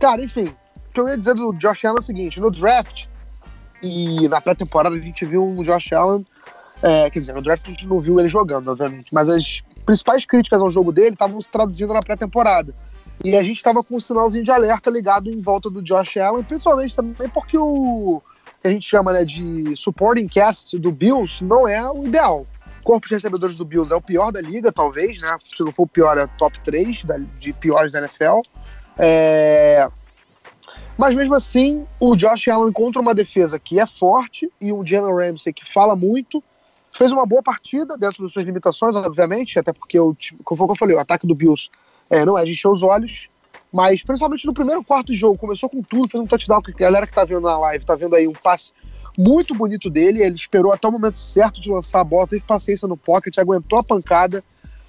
Cara, 0.00 0.22
enfim, 0.22 0.54
o 0.88 0.90
que 0.94 1.00
eu 1.00 1.08
ia 1.08 1.18
dizer 1.18 1.34
do 1.34 1.52
Josh 1.54 1.84
Allen 1.84 1.96
é 1.96 2.00
o 2.00 2.02
seguinte: 2.02 2.40
no 2.40 2.50
draft 2.52 3.06
e 3.82 4.28
na 4.28 4.40
pré-temporada 4.40 4.96
a 4.96 4.98
gente 5.00 5.24
viu 5.24 5.44
um 5.46 5.62
Josh 5.62 5.92
Allen. 5.92 6.26
é, 6.82 7.08
quer 7.10 7.20
dizer, 7.20 7.34
no 7.34 7.40
draft 7.42 7.64
a 7.66 7.70
gente 7.70 7.86
não 7.86 7.98
viu 8.00 8.18
ele 8.20 8.28
jogando, 8.28 8.68
obviamente, 8.70 9.12
mas 9.12 9.28
as 9.28 9.62
principais 9.84 10.26
críticas 10.26 10.60
ao 10.60 10.70
jogo 10.70 10.92
dele 10.92 11.14
estavam 11.14 11.40
se 11.40 11.48
traduzindo 11.48 11.92
na 11.92 12.00
pré-temporada. 12.00 12.74
E 13.24 13.34
a 13.36 13.42
gente 13.42 13.56
estava 13.56 13.82
com 13.82 13.96
um 13.96 14.00
sinalzinho 14.00 14.44
de 14.44 14.50
alerta 14.50 14.90
ligado 14.90 15.30
em 15.30 15.40
volta 15.40 15.70
do 15.70 15.80
Josh 15.80 16.18
Allen, 16.18 16.44
principalmente 16.44 16.94
também 16.94 17.28
porque 17.30 17.56
o 17.56 18.20
que 18.60 18.68
a 18.68 18.70
gente 18.70 18.86
chama 18.86 19.12
né, 19.12 19.24
de 19.24 19.74
supporting 19.76 20.26
cast 20.28 20.78
do 20.78 20.90
Bills 20.92 21.42
não 21.42 21.66
é 21.66 21.88
o 21.90 22.04
ideal. 22.04 22.44
O 22.80 22.84
corpo 22.84 23.08
de 23.08 23.14
recebedores 23.14 23.56
do 23.56 23.64
Bills 23.64 23.92
é 23.92 23.96
o 23.96 24.00
pior 24.02 24.30
da 24.30 24.40
liga, 24.40 24.70
talvez, 24.70 25.18
né? 25.20 25.36
Se 25.56 25.62
não 25.62 25.72
for 25.72 25.84
o 25.84 25.88
pior, 25.88 26.18
é 26.18 26.26
top 26.38 26.60
3 26.60 27.04
da- 27.04 27.18
de 27.38 27.52
piores 27.52 27.90
da 27.90 28.00
NFL. 28.00 28.40
É, 28.98 29.88
Mas 30.96 31.14
mesmo 31.14 31.34
assim, 31.34 31.86
o 32.00 32.16
Josh 32.16 32.48
Allen 32.48 32.72
contra 32.72 33.02
uma 33.02 33.14
defesa 33.14 33.58
que 33.58 33.78
é 33.78 33.86
forte 33.86 34.50
e 34.60 34.72
um 34.72 34.84
Jalen 34.84 35.14
Ramsey 35.14 35.52
que 35.52 35.70
fala 35.70 35.94
muito, 35.94 36.42
fez 36.90 37.12
uma 37.12 37.26
boa 37.26 37.42
partida 37.42 37.98
dentro 37.98 38.22
das 38.22 38.32
suas 38.32 38.46
limitações, 38.46 38.96
obviamente, 38.96 39.58
até 39.58 39.72
porque, 39.72 40.00
o, 40.00 40.16
como 40.42 40.72
eu 40.72 40.76
falei, 40.76 40.96
o 40.96 41.00
ataque 41.00 41.26
do 41.26 41.34
Bills 41.34 41.68
é, 42.08 42.24
não 42.24 42.38
é 42.38 42.44
de 42.44 42.52
encher 42.52 42.68
os 42.68 42.82
olhos, 42.82 43.28
mas 43.70 44.02
principalmente 44.02 44.46
no 44.46 44.54
primeiro 44.54 44.82
quarto 44.82 45.08
do 45.08 45.12
jogo, 45.12 45.38
começou 45.38 45.68
com 45.68 45.82
tudo, 45.82 46.08
fez 46.08 46.22
um 46.22 46.26
touchdown, 46.26 46.62
que 46.62 46.72
a 46.72 46.86
galera 46.86 47.06
que 47.06 47.12
tá 47.12 47.24
vendo 47.24 47.42
na 47.42 47.58
live 47.58 47.84
tá 47.84 47.94
vendo 47.94 48.14
aí 48.14 48.26
um 48.26 48.32
passe 48.32 48.72
muito 49.18 49.54
bonito 49.54 49.90
dele, 49.90 50.22
ele 50.22 50.34
esperou 50.34 50.72
até 50.72 50.88
o 50.88 50.92
momento 50.92 51.18
certo 51.18 51.60
de 51.60 51.70
lançar 51.70 52.00
a 52.00 52.04
bola, 52.04 52.26
teve 52.26 52.42
paciência 52.42 52.88
no 52.88 52.96
pocket, 52.96 53.36
aguentou 53.36 53.78
a 53.78 53.82
pancada 53.82 54.42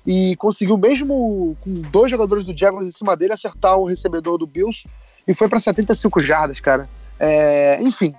e 0.06 0.38
conseguiu, 0.38 0.78
mesmo 0.78 1.58
com 1.62 1.74
dois 1.92 2.10
jogadores 2.10 2.46
do 2.46 2.58
Jaguars 2.58 2.88
em 2.88 2.92
cima 2.92 3.18
dele, 3.18 3.34
acertar 3.34 3.78
o 3.78 3.86
recebedor 3.86 4.38
do 4.38 4.48
Bills 4.48 4.84
e 5.28 5.34
foi 5.34 5.50
para 5.50 5.60
75 5.60 6.22
jardas, 6.22 6.60
cara. 6.60 6.90
É, 7.20 7.82
enfim, 7.82 8.14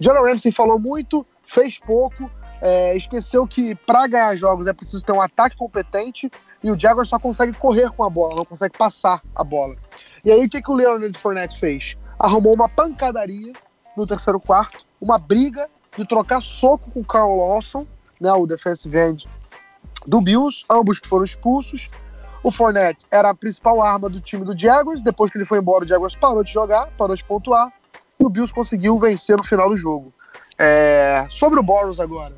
Jalen 0.00 0.32
Ramsey 0.32 0.52
falou 0.52 0.78
muito, 0.78 1.24
fez 1.44 1.78
pouco, 1.78 2.30
é, 2.60 2.96
esqueceu 2.96 3.46
que 3.46 3.74
para 3.74 4.06
ganhar 4.06 4.34
jogos 4.36 4.66
é 4.66 4.72
preciso 4.72 5.04
ter 5.04 5.12
um 5.12 5.20
ataque 5.20 5.56
competente 5.56 6.30
e 6.62 6.70
o 6.70 6.78
Jaguars 6.78 7.08
só 7.08 7.18
consegue 7.18 7.52
correr 7.52 7.90
com 7.90 8.02
a 8.02 8.10
bola, 8.10 8.36
não 8.36 8.44
consegue 8.44 8.76
passar 8.76 9.22
a 9.34 9.44
bola. 9.44 9.76
E 10.24 10.30
aí 10.30 10.44
o 10.44 10.48
que, 10.48 10.62
que 10.62 10.70
o 10.70 10.74
Leonard 10.74 11.16
Fournette 11.18 11.58
fez? 11.58 11.96
Arrumou 12.18 12.54
uma 12.54 12.68
pancadaria 12.68 13.52
no 13.96 14.06
terceiro 14.06 14.40
quarto, 14.40 14.86
uma 15.00 15.18
briga 15.18 15.68
de 15.96 16.06
trocar 16.06 16.42
soco 16.42 16.90
com 16.90 17.00
o 17.00 17.04
Carl 17.04 17.36
Lawson, 17.36 17.86
né, 18.20 18.32
o 18.32 18.46
defensive 18.46 18.98
end 18.98 19.28
do 20.06 20.20
Bills, 20.20 20.64
ambos 20.70 21.00
foram 21.04 21.24
expulsos. 21.24 21.88
O 22.46 22.52
Fournette 22.52 23.04
era 23.10 23.30
a 23.30 23.34
principal 23.34 23.82
arma 23.82 24.08
do 24.08 24.20
time 24.20 24.44
do 24.44 24.56
Jaguars, 24.56 25.02
depois 25.02 25.32
que 25.32 25.36
ele 25.36 25.44
foi 25.44 25.58
embora, 25.58 25.84
o 25.84 25.88
Jaguars 25.88 26.14
parou 26.14 26.44
de 26.44 26.52
jogar, 26.52 26.86
parou 26.96 27.16
de 27.16 27.24
pontuar, 27.24 27.72
e 28.20 28.24
o 28.24 28.28
Bills 28.28 28.54
conseguiu 28.54 28.96
vencer 29.00 29.36
no 29.36 29.42
final 29.42 29.68
do 29.68 29.74
jogo. 29.74 30.14
É, 30.56 31.26
Sobre 31.28 31.58
o 31.58 31.62
Boros 31.62 31.98
agora, 31.98 32.34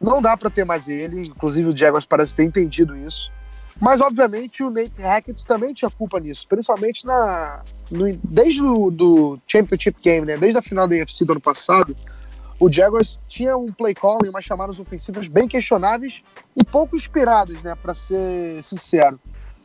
não 0.00 0.22
dá 0.22 0.34
para 0.34 0.48
ter 0.48 0.64
mais 0.64 0.88
ele, 0.88 1.26
inclusive 1.26 1.68
o 1.68 1.76
Jaguars 1.76 2.06
parece 2.06 2.34
ter 2.34 2.44
entendido 2.44 2.96
isso. 2.96 3.30
Mas, 3.78 4.00
obviamente, 4.00 4.62
o 4.62 4.70
Nate 4.70 4.98
Hackett 4.98 5.44
também 5.44 5.74
tinha 5.74 5.90
culpa 5.90 6.18
nisso, 6.18 6.46
principalmente 6.48 7.04
na, 7.04 7.60
no- 7.90 8.18
desde 8.24 8.62
o 8.62 8.90
do 8.90 9.38
Championship 9.46 10.00
Game, 10.02 10.26
né? 10.26 10.38
Desde 10.38 10.56
a 10.58 10.62
final 10.62 10.88
da 10.88 10.96
AFC 11.02 11.26
do 11.26 11.32
ano 11.32 11.40
passado, 11.40 11.94
o 12.60 12.70
Jaguars 12.70 13.18
tinha 13.28 13.56
um 13.56 13.72
play 13.72 13.94
call 13.94 14.20
e 14.24 14.28
umas 14.28 14.44
chamadas 14.44 14.78
ofensivas 14.78 15.28
bem 15.28 15.46
questionáveis 15.46 16.22
e 16.56 16.64
pouco 16.64 16.96
inspiradas, 16.96 17.62
né? 17.62 17.74
Para 17.74 17.94
ser 17.94 18.62
sincero. 18.62 19.20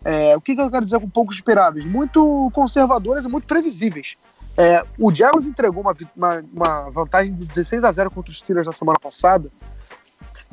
É, 0.06 0.36
o 0.36 0.42
que, 0.42 0.56
que 0.56 0.62
eu 0.62 0.70
quero 0.70 0.86
dizer 0.86 1.00
com 1.00 1.10
pouco 1.10 1.34
inspiradas? 1.34 1.86
Muito 1.86 2.52
conservadoras 2.54 3.26
e 3.26 3.30
muito 3.30 3.48
previsíveis. 3.48 4.16
É, 4.56 4.86
o 5.00 5.14
Jaguars 5.14 5.48
entregou 5.48 5.82
uma, 5.82 5.96
uma, 6.16 6.46
uma 6.54 6.90
vantagem 6.90 7.34
de 7.34 7.46
16 7.46 7.84
a 7.84 7.92
0 7.92 8.12
contra 8.12 8.32
os 8.32 8.38
Steelers 8.38 8.68
na 8.68 8.74
semana 8.74 9.00
passada 9.00 9.50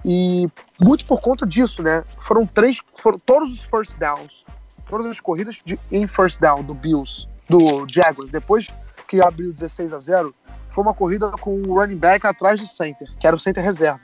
e 0.04 0.48
muito 0.80 1.04
por 1.04 1.20
conta 1.20 1.46
disso, 1.46 1.82
né? 1.82 2.02
Foram 2.06 2.46
três, 2.46 2.80
foram 2.94 3.18
todos 3.18 3.52
os 3.52 3.62
first 3.62 3.98
downs, 3.98 4.44
todas 4.88 5.06
as 5.06 5.20
corridas 5.20 5.60
de, 5.64 5.78
em 5.90 6.06
first 6.06 6.40
down 6.40 6.62
do 6.62 6.74
Bills, 6.74 7.28
do 7.48 7.86
Jaguars, 7.86 8.30
depois 8.30 8.68
que 9.06 9.22
abriu 9.22 9.52
16 9.52 9.92
a 9.92 9.98
0, 9.98 10.34
foi 10.70 10.82
uma 10.84 10.94
corrida 10.94 11.30
com 11.32 11.60
o 11.62 11.74
running 11.78 11.96
back 11.98 12.26
atrás 12.26 12.60
do 12.60 12.66
center, 12.66 13.08
que 13.18 13.26
era 13.26 13.34
o 13.36 13.40
center 13.40 13.62
reserva. 13.64 14.00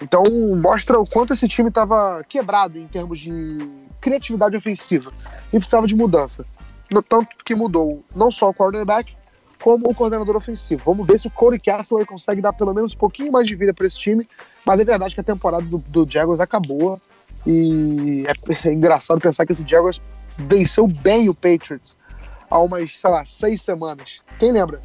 Então 0.00 0.24
mostra 0.60 0.98
o 0.98 1.06
quanto 1.06 1.32
esse 1.32 1.46
time 1.48 1.68
estava 1.68 2.22
quebrado 2.28 2.78
em 2.78 2.88
termos 2.88 3.20
de 3.20 3.58
criatividade 4.00 4.56
ofensiva 4.56 5.12
e 5.52 5.58
precisava 5.58 5.86
de 5.86 5.94
mudança. 5.94 6.44
No- 6.90 7.02
Tanto 7.02 7.36
que 7.44 7.54
mudou 7.54 8.04
não 8.14 8.30
só 8.30 8.48
o 8.50 8.54
quarterback, 8.54 9.14
como 9.62 9.88
o 9.88 9.94
coordenador 9.94 10.34
ofensivo. 10.34 10.82
Vamos 10.84 11.06
ver 11.06 11.20
se 11.20 11.28
o 11.28 11.30
Corey 11.30 11.58
Kessler 11.58 12.04
consegue 12.04 12.40
dar 12.40 12.52
pelo 12.52 12.74
menos 12.74 12.94
um 12.94 12.96
pouquinho 12.98 13.30
mais 13.30 13.46
de 13.46 13.54
vida 13.54 13.72
para 13.72 13.86
esse 13.86 13.96
time. 13.96 14.28
Mas 14.66 14.80
é 14.80 14.84
verdade 14.84 15.14
que 15.14 15.20
a 15.20 15.24
temporada 15.24 15.62
do, 15.64 15.78
do 15.78 16.04
Jaguars 16.10 16.40
acabou. 16.40 17.00
E 17.46 18.24
é, 18.26 18.66
é 18.68 18.72
engraçado 18.72 19.20
pensar 19.20 19.46
que 19.46 19.52
esse 19.52 19.64
Jaguars 19.64 20.02
venceu 20.36 20.86
bem 20.88 21.28
o 21.28 21.34
Patriots 21.34 21.96
há 22.50 22.58
umas, 22.58 22.98
sei 22.98 23.08
lá, 23.10 23.24
seis 23.24 23.62
semanas. 23.62 24.20
Quem 24.40 24.50
lembra? 24.50 24.82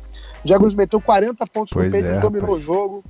O 0.47 0.49
Jaguars 0.49 0.73
meteu 0.73 1.01
40 1.01 1.45
pontos 1.47 1.73
Pois 1.73 1.87
no 1.87 1.91
Patriots, 1.91 2.17
é, 2.17 2.21
dominou 2.21 2.47
rapaz. 2.47 2.63
o 2.63 2.65
jogo. 2.65 3.03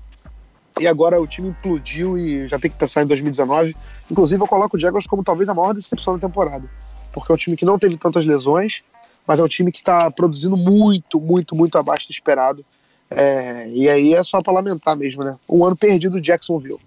E 0.79 0.88
agora 0.88 1.21
o 1.21 1.27
time 1.27 1.49
implodiu 1.49 2.17
e 2.17 2.47
já 2.47 2.57
tem 2.57 2.69
que 2.71 2.77
pensar 2.77 3.03
em 3.03 3.05
2019. 3.05 3.75
Inclusive, 4.09 4.41
eu 4.41 4.47
coloco 4.47 4.75
o 4.75 4.79
Jaguars 4.79 5.05
como 5.05 5.23
talvez 5.23 5.47
a 5.47 5.53
maior 5.53 5.73
decepção 5.73 6.17
da 6.17 6.27
temporada. 6.27 6.67
Porque 7.13 7.31
é 7.31 7.35
um 7.35 7.38
time 7.38 7.55
que 7.55 7.63
não 7.63 7.77
teve 7.77 7.95
tantas 7.95 8.25
lesões, 8.25 8.83
mas 9.25 9.39
é 9.39 9.43
um 9.43 9.47
time 9.47 9.71
que 9.71 9.79
está 9.79 10.09
produzindo 10.09 10.57
muito, 10.57 11.19
muito, 11.19 11.55
muito 11.55 11.77
abaixo 11.77 12.07
do 12.07 12.11
esperado. 12.11 12.65
É, 13.09 13.69
e 13.69 13.88
aí 13.88 14.15
é 14.15 14.23
só 14.23 14.41
para 14.41 14.53
lamentar 14.53 14.97
mesmo, 14.97 15.23
né? 15.23 15.38
Um 15.47 15.63
ano 15.63 15.75
perdido 15.75 16.13
do 16.13 16.21
Jacksonville. 16.21 16.79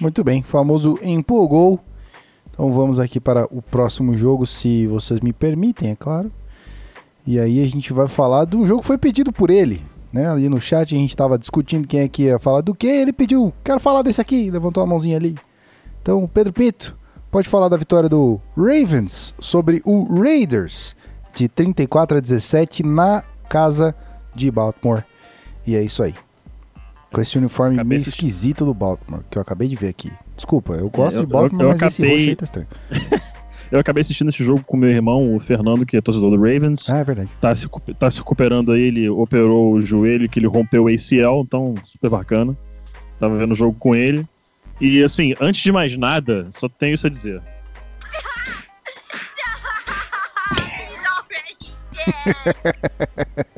Muito 0.00 0.24
bem, 0.24 0.42
famoso 0.42 0.98
empolgou. 1.02 1.78
Então 2.50 2.72
vamos 2.72 2.98
aqui 2.98 3.20
para 3.20 3.44
o 3.54 3.60
próximo 3.60 4.16
jogo, 4.16 4.46
se 4.46 4.86
vocês 4.86 5.20
me 5.20 5.34
permitem, 5.34 5.90
é 5.90 5.96
claro. 5.96 6.32
E 7.26 7.38
aí 7.38 7.62
a 7.62 7.66
gente 7.66 7.92
vai 7.92 8.06
falar 8.08 8.46
um 8.54 8.66
jogo 8.66 8.80
que 8.80 8.86
foi 8.86 8.98
pedido 8.98 9.32
por 9.32 9.50
ele. 9.50 9.80
Né? 10.12 10.28
Ali 10.28 10.48
no 10.48 10.60
chat 10.60 10.94
a 10.94 10.98
gente 10.98 11.10
estava 11.10 11.38
discutindo 11.38 11.86
quem 11.86 12.00
é 12.00 12.08
que 12.08 12.24
ia 12.24 12.38
falar 12.38 12.60
do 12.62 12.74
que. 12.74 12.86
Ele 12.86 13.12
pediu, 13.12 13.52
quero 13.62 13.78
falar 13.78 14.02
desse 14.02 14.20
aqui, 14.20 14.50
levantou 14.50 14.82
a 14.82 14.86
mãozinha 14.86 15.16
ali. 15.16 15.36
Então, 16.02 16.26
Pedro 16.26 16.52
Pinto, 16.52 16.96
pode 17.30 17.48
falar 17.48 17.68
da 17.68 17.76
vitória 17.76 18.08
do 18.08 18.40
Ravens 18.56 19.34
sobre 19.38 19.80
o 19.84 20.02
Raiders 20.20 20.96
de 21.34 21.46
34 21.48 22.18
a 22.18 22.20
17 22.20 22.82
na 22.82 23.22
casa 23.48 23.94
de 24.34 24.50
Baltimore. 24.50 25.04
E 25.66 25.76
é 25.76 25.82
isso 25.82 26.02
aí. 26.02 26.14
Com 27.12 27.20
esse 27.20 27.36
uniforme 27.38 27.74
Acabei 27.74 27.98
meio 27.98 28.08
esquisito 28.08 28.64
do 28.64 28.72
Baltimore, 28.74 29.22
que 29.30 29.36
eu 29.36 29.42
acabei 29.42 29.68
de 29.68 29.76
ver 29.76 29.88
aqui. 29.88 30.10
Desculpa, 30.34 30.72
eu 30.74 30.88
gosto 30.88 31.16
eu- 31.16 31.26
de 31.26 31.32
Baltimore, 31.32 31.62
eu- 31.66 31.72
eu 31.72 31.78
mas 31.78 31.92
esse 31.92 32.02
acabei- 32.02 32.16
roxo 32.16 32.28
aí 32.30 32.36
tá 32.36 32.44
estranho. 32.44 32.66
Eu 33.70 33.78
acabei 33.78 34.00
assistindo 34.00 34.30
esse 34.30 34.42
jogo 34.42 34.64
com 34.64 34.76
meu 34.76 34.90
irmão, 34.90 35.36
o 35.36 35.38
Fernando, 35.38 35.86
que 35.86 35.96
é 35.96 36.00
torcedor 36.00 36.36
do 36.36 36.42
Ravens. 36.42 36.90
Ah, 36.90 36.98
é 36.98 37.04
verdade. 37.04 37.30
Tá, 37.40 37.54
se, 37.54 37.68
tá 37.98 38.10
se 38.10 38.18
recuperando 38.18 38.72
aí, 38.72 38.82
ele 38.82 39.08
operou 39.08 39.72
o 39.72 39.80
joelho 39.80 40.28
que 40.28 40.40
ele 40.40 40.48
rompeu 40.48 40.84
o 40.84 40.88
ACL, 40.88 41.42
então 41.42 41.74
super 41.86 42.10
bacana. 42.10 42.56
Tava 43.20 43.38
vendo 43.38 43.52
o 43.52 43.54
jogo 43.54 43.76
com 43.78 43.94
ele. 43.94 44.26
E 44.80 45.02
assim, 45.04 45.34
antes 45.40 45.62
de 45.62 45.70
mais 45.70 45.96
nada, 45.96 46.48
só 46.50 46.68
tenho 46.68 46.94
isso 46.94 47.06
a 47.06 47.10
dizer. 47.10 47.40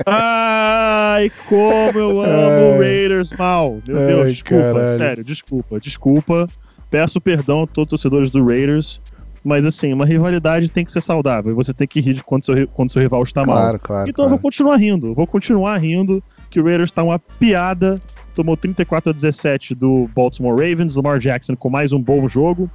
Ai, 0.05 1.31
como 1.49 1.99
eu 1.99 2.21
amo 2.21 2.75
o 2.75 2.79
Raiders 2.79 3.33
mal. 3.33 3.81
Meu 3.87 3.99
Ai, 3.99 4.07
Deus, 4.07 4.33
desculpa, 4.33 4.73
caralho. 4.75 4.89
sério, 4.89 5.25
desculpa, 5.25 5.81
desculpa. 5.81 6.49
Peço 6.91 7.21
perdão 7.21 7.63
a 7.63 7.67
todos 7.67 7.95
os 7.95 8.03
torcedores 8.03 8.31
do 8.31 8.45
Raiders. 8.45 9.01
Mas 9.45 9.67
assim, 9.67 9.93
uma 9.93 10.07
rivalidade 10.07 10.71
tem 10.71 10.85
que 10.85 10.93
ser 10.93 11.01
saudável. 11.01 11.53
E 11.53 11.55
você 11.55 11.75
tem 11.75 11.87
que 11.87 12.01
rir 12.01 12.23
quando 12.23 12.45
seu, 12.45 12.69
quando 12.69 12.91
seu 12.91 13.03
rival 13.03 13.23
está 13.23 13.45
mal. 13.45 13.57
Claro, 13.57 13.79
claro. 13.81 14.09
Então 14.09 14.25
eu 14.25 14.29
claro. 14.29 14.31
vou 14.31 14.39
continuar 14.39 14.77
rindo. 14.77 15.09
Eu 15.09 15.15
Vou 15.15 15.27
continuar 15.27 15.77
rindo 15.79 16.23
que 16.51 16.61
o 16.61 16.65
Raiders 16.65 16.93
tá 16.93 17.03
uma 17.03 17.19
piada. 17.19 18.01
Tomou 18.35 18.57
34 18.57 19.11
a 19.11 19.13
17 19.13 19.75
do 19.75 20.09
Baltimore 20.15 20.55
Ravens. 20.55 20.95
Lamar 20.95 21.19
Jackson 21.19 21.57
com 21.57 21.69
mais 21.69 21.93
um 21.93 22.01
bom 22.01 22.27
jogo. 22.29 22.71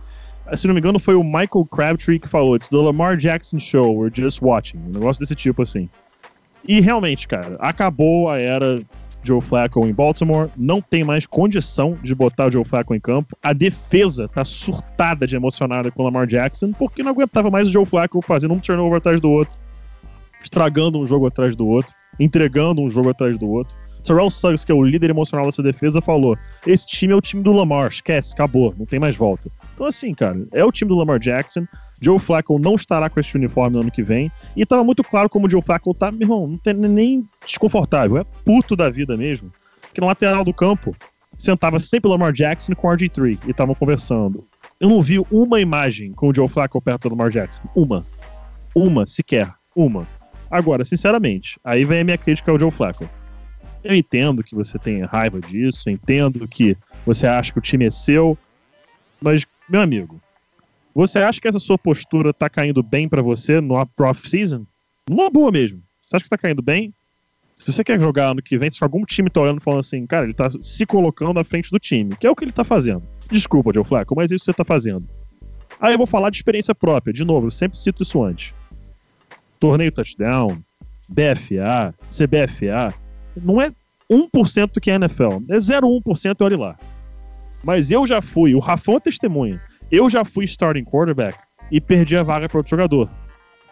Ah, 0.46 0.56
Se 0.56 0.68
não 0.68 0.74
me 0.74 0.80
engano, 0.80 1.00
foi 1.00 1.16
o 1.16 1.24
Michael 1.24 1.66
Crabtree 1.72 2.20
que 2.20 2.28
falou: 2.28 2.56
It's 2.56 2.70
the 2.70 2.78
Lamar 2.78 3.18
Jackson 3.18 3.60
Show, 3.60 3.98
we're 3.98 4.14
just 4.14 4.42
watching. 4.42 4.78
Um 4.78 4.92
negócio 4.92 5.22
desse 5.22 5.36
tipo 5.36 5.62
assim. 5.62 5.90
E 6.68 6.82
realmente, 6.82 7.28
cara, 7.28 7.56
acabou 7.60 8.30
a 8.30 8.38
era 8.38 8.82
Joe 9.24 9.42
Flacco 9.42 9.86
em 9.86 9.94
Baltimore. 9.94 10.50
Não 10.56 10.82
tem 10.82 11.04
mais 11.04 11.26
condição 11.26 11.98
de 12.02 12.14
botar 12.16 12.48
o 12.48 12.52
Joe 12.52 12.66
Flacco 12.66 12.96
em 12.96 13.00
campo. 13.00 13.38
A 13.42 13.54
defesa 13.54 14.28
tá 14.28 14.44
surtada 14.46 15.28
de 15.28 15.36
emocionada 15.36 15.92
com 15.92 16.02
o 16.02 16.06
Lamar 16.06 16.28
Jackson, 16.28 16.72
porque 16.74 17.04
não 17.04 17.12
aguentava 17.12 17.50
mais 17.50 17.68
o 17.68 17.72
Joe 17.72 17.86
Flacco 17.86 18.22
fazendo 18.22 18.54
um 18.54 18.60
turnover 18.60 18.98
atrás 18.98 19.20
do 19.20 19.30
outro, 19.30 19.58
estragando 20.42 21.00
um 21.00 21.06
jogo 21.06 21.28
atrás 21.28 21.56
do 21.56 21.68
outro, 21.68 21.94
entregando 22.20 22.82
um 22.82 22.90
jogo 22.90 23.10
atrás 23.10 23.38
do 23.38 23.48
outro. 23.50 23.76
Terrell 24.04 24.30
Suggs, 24.30 24.66
que 24.66 24.72
é 24.72 24.76
o 24.76 24.82
líder 24.82 25.10
emocional 25.10 25.46
dessa 25.46 25.62
defesa, 25.62 26.02
falou: 26.02 26.38
Esse 26.66 26.88
time 26.88 27.14
é 27.14 27.16
o 27.16 27.22
time 27.22 27.44
do 27.44 27.52
Lamar, 27.52 27.90
esquece, 27.90 28.34
acabou, 28.34 28.74
não 28.78 28.86
tem 28.86 29.00
mais 29.00 29.16
volta. 29.16 29.50
Então, 29.74 29.86
assim, 29.86 30.14
cara, 30.14 30.48
é 30.54 30.64
o 30.64 30.72
time 30.72 30.90
do 30.90 30.96
Lamar 30.96 31.20
Jackson. 31.20 31.66
Joe 32.00 32.20
Flacco 32.20 32.60
não 32.60 32.76
estará 32.76 33.10
com 33.10 33.20
esse 33.20 33.36
uniforme 33.36 33.76
no 33.76 33.82
ano 33.82 33.92
que 33.92 34.04
vem. 34.04 34.32
E 34.56 34.66
tava 34.66 34.84
muito 34.84 35.04
claro 35.04 35.30
como 35.30 35.48
o 35.48 35.50
Joe 35.50 35.62
Flacco 35.62 35.94
tá, 35.94 36.12
meu 36.12 36.22
irmão, 36.22 36.48
não 36.48 36.58
tem 36.58 36.74
nem 36.74 37.26
desconfortável, 37.46 38.18
é 38.18 38.24
puto 38.46 38.76
da 38.76 38.90
vida 38.90 39.18
mesmo. 39.18 39.52
Que 39.94 40.02
no 40.02 40.08
lateral 40.08 40.44
do 40.44 40.54
campo 40.54 40.96
sentava 41.38 41.80
sempre 41.80 42.08
o 42.08 42.12
Lamar 42.12 42.32
Jackson 42.32 42.74
com 42.74 42.88
o 42.88 42.92
RG3 42.92 43.40
e 43.48 43.52
estavam 43.52 43.76
conversando. 43.76 44.46
Eu 44.80 44.90
não 44.90 45.02
vi 45.02 45.20
uma 45.32 45.60
imagem 45.60 46.12
com 46.14 46.30
o 46.30 46.36
Joe 46.36 46.48
Flacco 46.48 46.82
perto 46.82 47.10
do 47.10 47.16
Lamar 47.16 47.32
Jackson. 47.32 47.64
Uma. 47.76 48.06
Uma, 48.76 49.08
sequer. 49.08 49.52
Uma. 49.76 50.08
Agora, 50.50 50.86
sinceramente, 50.86 51.60
aí 51.64 51.84
vem 51.84 52.02
a 52.02 52.04
minha 52.04 52.18
crítica 52.18 52.52
ao 52.52 52.60
Joe 52.60 52.72
Flacco. 52.72 53.10
Eu 53.84 53.96
entendo 53.96 54.44
que 54.44 54.56
você 54.56 54.78
tem 54.78 55.04
raiva 55.04 55.40
disso, 55.40 55.90
entendo 55.90 56.48
que 56.48 56.78
você 57.06 57.26
acha 57.28 57.52
que 57.52 57.60
o 57.60 57.62
time 57.62 57.86
é 57.86 57.92
seu, 57.92 58.38
mas, 59.22 59.46
meu 59.70 59.82
amigo, 59.82 60.22
você 60.98 61.20
acha 61.20 61.40
que 61.40 61.48
essa 61.48 61.60
sua 61.60 61.78
postura 61.78 62.34
tá 62.34 62.50
caindo 62.50 62.82
bem 62.82 63.08
pra 63.08 63.22
você 63.22 63.62
no 63.62 63.76
off-season? 63.76 64.66
Numa 65.08 65.30
boa 65.30 65.52
mesmo. 65.52 65.80
Você 66.04 66.16
acha 66.16 66.24
que 66.24 66.30
tá 66.30 66.40
caindo 66.40 66.62
bem? 66.64 66.92
Se 67.56 67.72
você 67.72 67.84
quer 67.84 68.02
jogar 68.02 68.32
ano 68.32 68.42
que 68.42 68.58
vem, 68.58 68.68
se 68.68 68.84
algum 68.84 69.04
time 69.06 69.30
tá 69.30 69.42
olhando 69.42 69.60
e 69.60 69.64
falando 69.64 69.82
assim, 69.82 70.02
cara, 70.08 70.26
ele 70.26 70.34
tá 70.34 70.50
se 70.60 70.88
colocando 70.88 71.40
à 71.40 71.44
frente 71.44 71.70
do 71.70 71.78
time, 71.78 72.16
que 72.16 72.26
é 72.26 72.32
o 72.32 72.36
que 72.36 72.46
ele 72.46 72.52
tá 72.52 72.64
fazendo. 72.64 73.04
Desculpa, 73.30 73.72
Joe 73.72 73.84
Flacco, 73.84 74.16
mas 74.16 74.32
isso 74.32 74.46
você 74.46 74.54
tá 74.54 74.64
fazendo. 74.64 75.08
Aí 75.80 75.94
eu 75.94 76.00
vou 76.00 76.08
falar 76.08 76.32
de 76.32 76.38
experiência 76.38 76.74
própria. 76.74 77.14
De 77.14 77.24
novo, 77.24 77.46
eu 77.46 77.52
sempre 77.52 77.78
cito 77.78 78.02
isso 78.02 78.24
antes. 78.24 78.56
Torneio 79.60 79.92
touchdown, 79.92 80.58
BFA, 81.08 81.94
CBFA, 82.10 82.92
não 83.36 83.62
é 83.62 83.70
1% 84.12 84.74
do 84.74 84.82
que 84.82 84.90
é 84.90 84.96
NFL. 84.96 85.44
É 85.50 85.58
0,1% 85.58 86.36
e 86.40 86.44
olhe 86.44 86.56
lá. 86.56 86.76
Mas 87.64 87.92
eu 87.92 88.08
já 88.08 88.20
fui, 88.20 88.56
o 88.56 88.60
Rafão 88.60 88.96
é 88.96 89.00
testemunha. 89.00 89.62
Eu 89.92 90.10
já 90.10 90.26
fui 90.26 90.46
starting 90.46 90.84
quarterback 90.84 91.38
e 91.72 91.80
perdi 91.80 92.18
a 92.18 92.24
vaga 92.24 92.50
para 92.50 92.58
outro 92.58 92.70
jogador. 92.70 93.10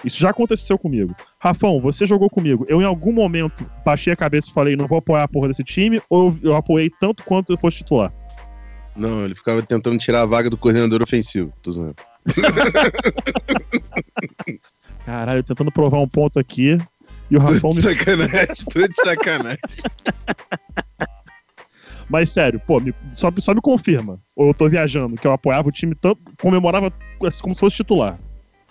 Isso 0.04 0.20
já 0.20 0.30
aconteceu 0.30 0.78
comigo. 0.78 1.16
Rafão, 1.40 1.80
você 1.80 2.06
jogou 2.06 2.30
comigo. 2.30 2.66
Eu, 2.70 2.82
em 2.82 2.86
algum 2.86 3.12
momento, 3.12 3.70
baixei 3.84 4.14
a 4.14 4.16
cabeça 4.16 4.50
e 4.50 4.54
falei, 4.54 4.76
não 4.76 4.88
vou 4.88 5.00
apoiar 5.00 5.24
a 5.24 5.28
porra 5.28 5.48
desse 5.48 5.64
time, 5.64 6.02
ou 6.10 6.30
eu, 6.44 6.52
eu 6.52 6.56
apoiei 6.56 6.92
tanto 7.00 7.24
quanto 7.24 7.54
eu 7.54 7.58
fosse 7.58 7.78
titular. 7.78 8.14
Não, 8.96 9.26
ele 9.26 9.36
ficava 9.36 9.62
tentando 9.62 9.98
tirar 9.98 10.22
a 10.22 10.26
vaga 10.26 10.50
do 10.50 10.58
coordenador 10.58 11.02
ofensivo. 11.02 11.52
Tô 11.62 11.72
zoando. 11.72 11.96
Caralho, 15.06 15.44
tentando 15.44 15.72
provar 15.72 16.00
um 16.00 16.08
ponto 16.08 16.40
aqui. 16.40 16.78
E 17.30 17.36
o 17.36 17.40
Rafão 17.40 17.60
Tô 17.60 17.70
me. 17.70 17.76
de 17.76 17.82
sacanagem, 17.82 18.66
tô 18.72 18.88
de 18.88 18.96
sacanagem. 19.04 19.58
Mas 22.10 22.30
sério, 22.30 22.60
pô, 22.66 22.80
me- 22.80 22.94
só, 23.10 23.32
só 23.40 23.54
me 23.54 23.62
confirma. 23.62 24.20
Ou 24.36 24.48
eu 24.48 24.54
tô 24.54 24.70
viajando, 24.70 25.16
que 25.16 25.26
eu 25.26 25.32
apoiava 25.34 25.70
o 25.70 25.72
time 25.72 25.96
tanto. 25.96 26.22
comemorava 26.42 26.92
assim, 27.26 27.42
como 27.42 27.56
se 27.56 27.60
fosse 27.60 27.78
titular. 27.78 28.18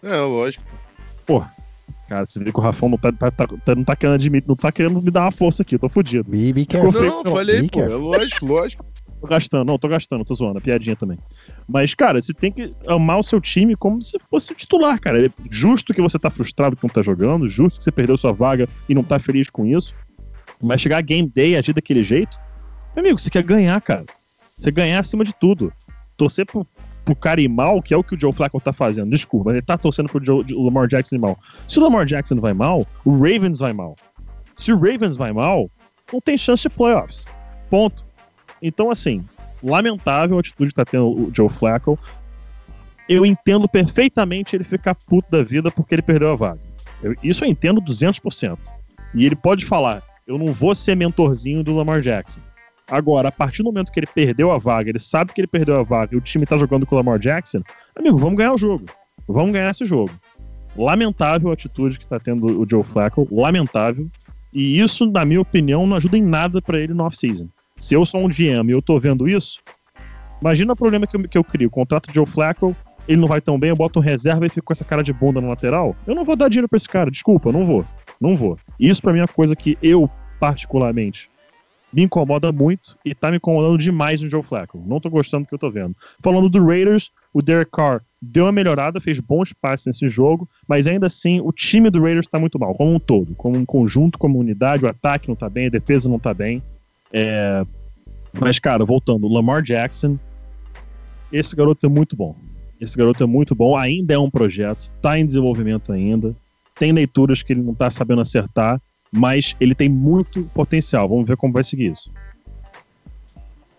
É, 0.03 0.17
lógico. 0.21 0.65
Cara, 2.09 2.27
você 2.27 2.39
vê 2.39 2.53
que 2.53 2.59
o 2.59 2.63
Rafão 2.63 2.89
não 2.91 2.99
tá, 2.99 3.11
tá- 3.11 3.31
tá- 3.31 3.47
tá- 3.47 3.75
não 3.75 3.83
tá 3.83 3.97
querendo 3.97 4.15
admitir, 4.15 4.47
não 4.47 4.55
tá 4.55 4.71
querendo 4.71 5.01
me 5.01 5.11
dar 5.11 5.23
uma 5.23 5.31
força 5.31 5.63
aqui, 5.63 5.75
eu 5.75 5.79
tô 5.79 5.89
fudido. 5.89 6.31
Be, 6.31 6.53
be 6.53 6.67
careful. 6.67 6.93
Não, 7.03 7.25
não, 7.25 7.33
falei, 7.33 7.63
be 7.63 7.69
pô, 7.71 7.81
é 7.81 7.89
lógico, 7.89 8.47
lógico. 8.47 8.85
Tô 9.21 9.27
gastando, 9.27 9.65
não, 9.67 9.79
tô 9.79 9.89
gastando, 9.89 10.23
tô 10.23 10.35
zoando, 10.35 10.59
é 10.59 10.61
piadinha 10.61 10.95
também. 10.95 11.19
Mas, 11.67 11.95
cara, 11.95 12.21
você 12.21 12.35
tem 12.35 12.53
que 12.53 12.71
amar 12.87 13.19
o 13.19 13.23
seu 13.23 13.41
time 13.41 13.75
como 13.75 14.03
se 14.03 14.19
fosse 14.19 14.53
o 14.53 14.55
titular, 14.55 15.01
cara. 15.01 15.27
É 15.27 15.31
justo 15.51 15.95
que 15.95 16.03
você 16.03 16.19
tá 16.19 16.29
frustrado 16.29 16.77
que 16.77 16.83
não 16.85 16.91
tá 16.91 17.01
jogando, 17.01 17.49
justo 17.49 17.79
que 17.79 17.85
você 17.85 17.91
perdeu 17.91 18.19
sua 18.19 18.33
vaga 18.33 18.67
e 18.87 18.95
não 18.95 19.03
tá 19.03 19.19
feliz 19.19 19.49
com 19.49 19.65
isso. 19.65 19.95
Mas 20.63 20.83
chegar 20.83 20.99
a 20.99 21.03
game 21.03 21.27
day 21.35 21.53
e 21.53 21.57
agir 21.57 21.73
daquele 21.73 22.03
jeito, 22.03 22.39
meu 22.95 23.05
amigo, 23.05 23.19
você 23.19 23.31
quer 23.31 23.43
ganhar, 23.43 23.81
cara. 23.81 24.05
Você 24.59 24.71
ganhar 24.71 24.99
acima 24.99 25.25
de 25.25 25.33
tudo. 25.35 25.73
Torcer 26.17 26.47
pro, 26.47 26.67
pro 27.05 27.17
cara 27.17 27.41
ir 27.41 27.49
mal, 27.49 27.83
que 27.83 27.93
é 27.93 27.97
o 27.97 28.05
que 28.05 28.15
o 28.15 28.21
Joe 28.21 28.33
Flacco 28.33 28.61
tá 28.61 28.73
fazendo. 28.73 29.11
Desculpa, 29.11 29.51
ele 29.51 29.63
tá 29.63 29.77
torcendo 29.77 30.09
pro 30.09 30.25
Joe- 30.25 30.45
o 30.55 30.65
Lamar 30.65 30.87
Jackson 30.87 31.17
ir 31.17 31.19
mal. 31.19 31.39
Se 31.67 31.79
o 31.79 31.83
Lamar 31.83 32.05
Jackson 32.07 32.37
vai 32.41 32.55
mal, 32.55 32.87
o 33.05 33.13
Ravens 33.13 33.59
vai 33.59 33.73
mal. 33.73 33.97
Se 34.57 34.73
o 34.73 34.77
Ravens 34.79 35.17
vai 35.17 35.33
mal, 35.33 35.69
não 36.13 36.21
tem 36.21 36.39
chance 36.39 36.63
de 36.63 36.69
playoffs. 36.71 37.27
Ponto. 37.69 38.05
Então, 38.63 38.91
assim, 38.91 39.25
lamentável 39.63 40.37
a 40.37 40.41
atitude 40.41 40.71
que 40.71 40.77
tá 40.77 40.85
tendo 40.85 41.09
o 41.09 41.31
Joe 41.35 41.49
Flacco. 41.49 41.99
Eu 43.09 43.27
entendo 43.27 43.69
perfeitamente 43.69 44.57
ele 44.57 44.65
ficar 44.65 44.95
puto 44.95 45.31
da 45.31 45.43
vida 45.43 45.71
porque 45.71 45.95
ele 45.95 46.03
perdeu 46.03 46.31
a 46.31 46.37
vaga. 46.37 46.61
Eu- 47.03 47.15
isso 47.23 47.45
eu 47.45 47.49
entendo 47.49 47.81
200%. 47.81 48.59
E 49.15 49.27
ele 49.27 49.37
pode 49.37 49.65
falar, 49.67 50.03
eu 50.27 50.39
não 50.39 50.53
vou 50.53 50.75
ser 50.75 50.97
mentorzinho 50.97 51.63
do 51.63 51.75
Lamar 51.77 52.01
Jackson. 52.01 52.41
Agora, 52.91 53.29
a 53.29 53.33
partir 53.33 53.63
do 53.63 53.67
momento 53.67 53.91
que 53.91 53.99
ele 53.99 54.07
perdeu 54.07 54.51
a 54.51 54.59
vaga, 54.59 54.91
ele 54.91 54.99
sabe 54.99 55.33
que 55.33 55.41
ele 55.41 55.49
perdeu 55.49 55.79
a 55.79 55.83
vaga 55.83 56.15
e 56.15 56.19
o 56.19 56.21
time 56.21 56.45
tá 56.45 56.57
jogando 56.57 56.85
com 56.85 56.95
o 56.95 56.99
Lamar 56.99 57.19
Jackson, 57.19 57.63
amigo, 57.99 58.19
vamos 58.19 58.37
ganhar 58.37 58.53
o 58.53 58.59
jogo. 58.59 58.85
Vamos 59.27 59.53
ganhar 59.53 59.71
esse 59.71 59.85
jogo. 59.85 60.11
Lamentável 60.77 61.51
a 61.51 61.55
atitude 61.55 61.99
que 61.99 62.07
tá 62.07 62.19
tendo 62.19 62.61
o 62.61 62.69
Joe 62.69 62.85
Flacco, 62.85 63.27
lamentável. 63.31 64.09
E 64.53 64.79
isso, 64.79 65.07
na 65.07 65.25
minha 65.25 65.41
opinião, 65.41 65.87
não 65.87 65.97
ajuda 65.97 66.19
em 66.19 66.23
nada 66.23 66.61
pra 66.61 66.79
ele 66.79 66.93
no 66.93 67.05
off-season. 67.05 67.49
Se 67.79 67.95
eu 67.95 68.05
sou 68.05 68.25
um 68.25 68.29
GM 68.29 68.69
e 68.69 68.73
eu 68.73 68.83
tô 68.83 68.99
vendo 69.01 69.29
isso, 69.29 69.61
imagina 70.41 70.73
o 70.73 70.77
problema 70.77 71.07
que 71.07 71.17
eu, 71.17 71.29
que 71.29 71.39
eu 71.39 71.45
crio. 71.45 71.71
Contrato 71.71 72.09
de 72.09 72.15
Joe 72.15 72.27
Flacco, 72.27 72.77
ele 73.09 73.21
não 73.21 73.29
vai 73.29 73.41
tão 73.41 73.59
bem, 73.59 73.71
eu 73.71 73.77
boto 73.77 73.99
um 73.99 74.03
reserva 74.03 74.47
e 74.47 74.49
fico 74.49 74.67
com 74.67 74.73
essa 74.73 74.85
cara 74.85 75.03
de 75.03 75.13
bunda 75.13 75.41
no 75.41 75.49
lateral. 75.49 75.97
Eu 76.07 76.15
não 76.15 76.25
vou 76.25 76.37
dar 76.37 76.49
dinheiro 76.49 76.69
pra 76.69 76.77
esse 76.77 76.89
cara, 76.89 77.11
desculpa, 77.11 77.51
não 77.51 77.65
vou. 77.65 77.85
Não 78.21 78.37
vou. 78.37 78.57
Isso 78.79 79.03
pra 79.03 79.13
mim 79.13 79.19
é 79.19 79.23
uma 79.23 79.29
coisa 79.29 79.57
que 79.57 79.77
eu, 79.83 80.09
particularmente, 80.39 81.29
me 81.95 82.03
incomoda 82.03 82.51
muito 82.51 82.99
e 83.05 83.15
tá 83.15 83.31
me 83.31 83.37
incomodando 83.37 83.79
demais 83.79 84.21
no 84.21 84.29
Joe 84.29 84.43
Flacco. 84.43 84.83
Não 84.85 84.99
tô 84.99 85.09
gostando 85.09 85.45
do 85.45 85.49
que 85.49 85.55
eu 85.55 85.59
tô 85.59 85.71
vendo. 85.71 85.95
Falando 86.21 86.49
do 86.49 86.65
Raiders, 86.67 87.13
o 87.33 87.41
Derek 87.41 87.71
Carr 87.71 88.03
deu 88.21 88.47
uma 88.47 88.53
melhorada, 88.53 89.01
fez 89.01 89.21
bons 89.21 89.53
passes 89.53 89.87
nesse 89.87 90.09
jogo, 90.09 90.49
mas 90.67 90.89
ainda 90.89 91.07
assim 91.07 91.41
o 91.41 91.53
time 91.53 91.91
do 91.91 92.03
Raiders 92.03 92.27
tá 92.27 92.39
muito 92.39 92.59
mal, 92.59 92.75
como 92.75 92.93
um 92.93 92.99
todo, 92.99 93.35
como 93.37 93.57
um 93.57 93.65
conjunto, 93.65 94.19
como 94.19 94.39
unidade, 94.39 94.85
o 94.85 94.89
ataque 94.89 95.29
não 95.29 95.37
tá 95.37 95.49
bem, 95.49 95.67
a 95.67 95.71
defesa 95.71 96.09
não 96.09 96.19
tá 96.19 96.35
bem. 96.35 96.61
É, 97.13 97.65
Mas, 98.41 98.59
cara, 98.59 98.85
voltando, 98.85 99.29
Lamar 99.29 99.63
Jackson, 99.63 100.17
esse 101.33 101.55
garoto 101.55 101.87
é 101.87 101.89
muito 101.89 102.17
bom. 102.17 102.35
Esse 102.81 102.99
garoto 102.99 103.23
é 103.23 103.27
muito 103.27 103.55
bom, 103.55 103.77
ainda 103.77 104.15
é 104.15 104.19
um 104.19 104.31
projeto, 104.31 104.91
tá 105.01 105.17
em 105.17 105.25
desenvolvimento 105.25 105.93
ainda. 105.93 106.35
Tem 106.75 106.91
leituras 106.91 107.41
que 107.43 107.53
ele 107.53 107.63
não 107.63 107.73
tá 107.73 107.89
sabendo 107.89 108.21
acertar, 108.21 108.83
mas 109.15 109.55
ele 109.61 109.75
tem 109.75 109.89
muito 109.89 110.45
potencial. 110.55 111.09
Vamos 111.09 111.27
ver 111.27 111.37
como 111.37 111.53
vai 111.53 111.63
seguir 111.65 111.93
isso. 111.93 112.11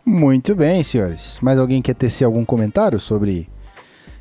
Muito 0.05 0.55
bem, 0.55 0.83
senhores. 0.83 1.39
Mais 1.41 1.57
alguém 1.57 1.81
quer 1.81 1.95
tecer 1.95 2.25
algum 2.25 2.45
comentário 2.45 2.99
sobre 2.99 3.49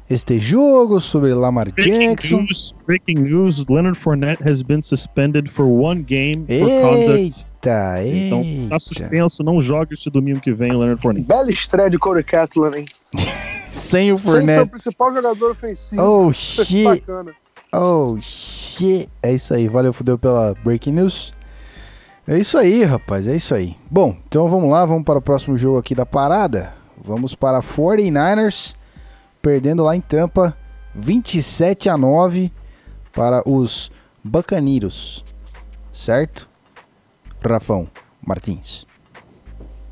este 0.09 0.39
jogo, 0.39 0.99
sobre 1.01 1.33
Lamar 1.35 1.71
Breaking 1.73 2.09
Jackson? 2.11 2.41
news, 2.43 2.75
breaking 2.87 3.15
news, 3.21 3.65
Leonard 3.69 3.99
Fournette 3.99 4.43
has 4.47 4.63
been 4.63 4.83
suspended 4.83 5.49
for 5.49 5.67
one 5.67 6.03
game 6.03 6.47
for 6.47 6.69
conduct. 6.83 7.47
Então, 7.67 8.43
eita. 8.43 8.69
tá 8.71 8.79
suspenso, 8.79 9.43
não 9.43 9.63
joga 9.63 9.95
este 9.95 10.11
domingo 10.11 10.41
que 10.41 10.53
vem, 10.53 10.71
Leonard 10.73 11.01
Fournette. 11.01 11.27
Bela 11.27 11.51
estreia 11.51 11.89
de 11.91 11.99
Corey 11.99 12.23
Castellan, 12.25 12.79
hein? 12.79 12.87
Sem 13.73 14.13
o 14.13 14.17
Sem 14.17 14.27
ser 14.27 14.31
o 14.31 14.35
Fournette. 14.37 14.71
principal 14.71 15.13
jogador 15.15 15.51
ofensivo. 15.51 16.03
Oh, 16.03 16.31
Isso 16.31 16.65
shit. 16.65 16.81
é 16.87 16.95
bacana. 16.97 17.33
Oh, 17.77 18.17
shit. 18.21 19.09
É 19.23 19.33
isso 19.33 19.53
aí. 19.53 19.69
Valeu, 19.69 19.93
fudeu 19.93 20.17
pela 20.17 20.55
Breaking 20.63 20.93
News. 20.93 21.35
É 22.27 22.39
isso 22.39 22.57
aí, 22.57 22.85
rapaz. 22.85 23.27
É 23.27 23.35
isso 23.35 23.55
aí. 23.55 23.77
Bom, 23.91 24.15
então 24.29 24.49
vamos 24.49 24.71
lá. 24.71 24.87
Vamos 24.87 25.05
para 25.05 25.19
o 25.19 25.23
próximo 25.23 25.59
jogo 25.59 25.79
aqui 25.79 25.95
da 25.95 26.07
parada. 26.07 26.73
Vamos 26.97 27.35
para 27.35 27.61
49ers. 27.61 28.75
Perdendo 29.43 29.83
lá 29.83 29.97
em 29.97 30.01
Tampa. 30.01 30.57
27 30.95 31.89
a 31.89 31.97
9 31.97 32.53
para 33.13 33.43
os 33.49 33.91
Buccaneers. 34.23 35.25
Certo? 35.93 36.49
Rafão 37.43 37.89
Martins. 38.25 38.87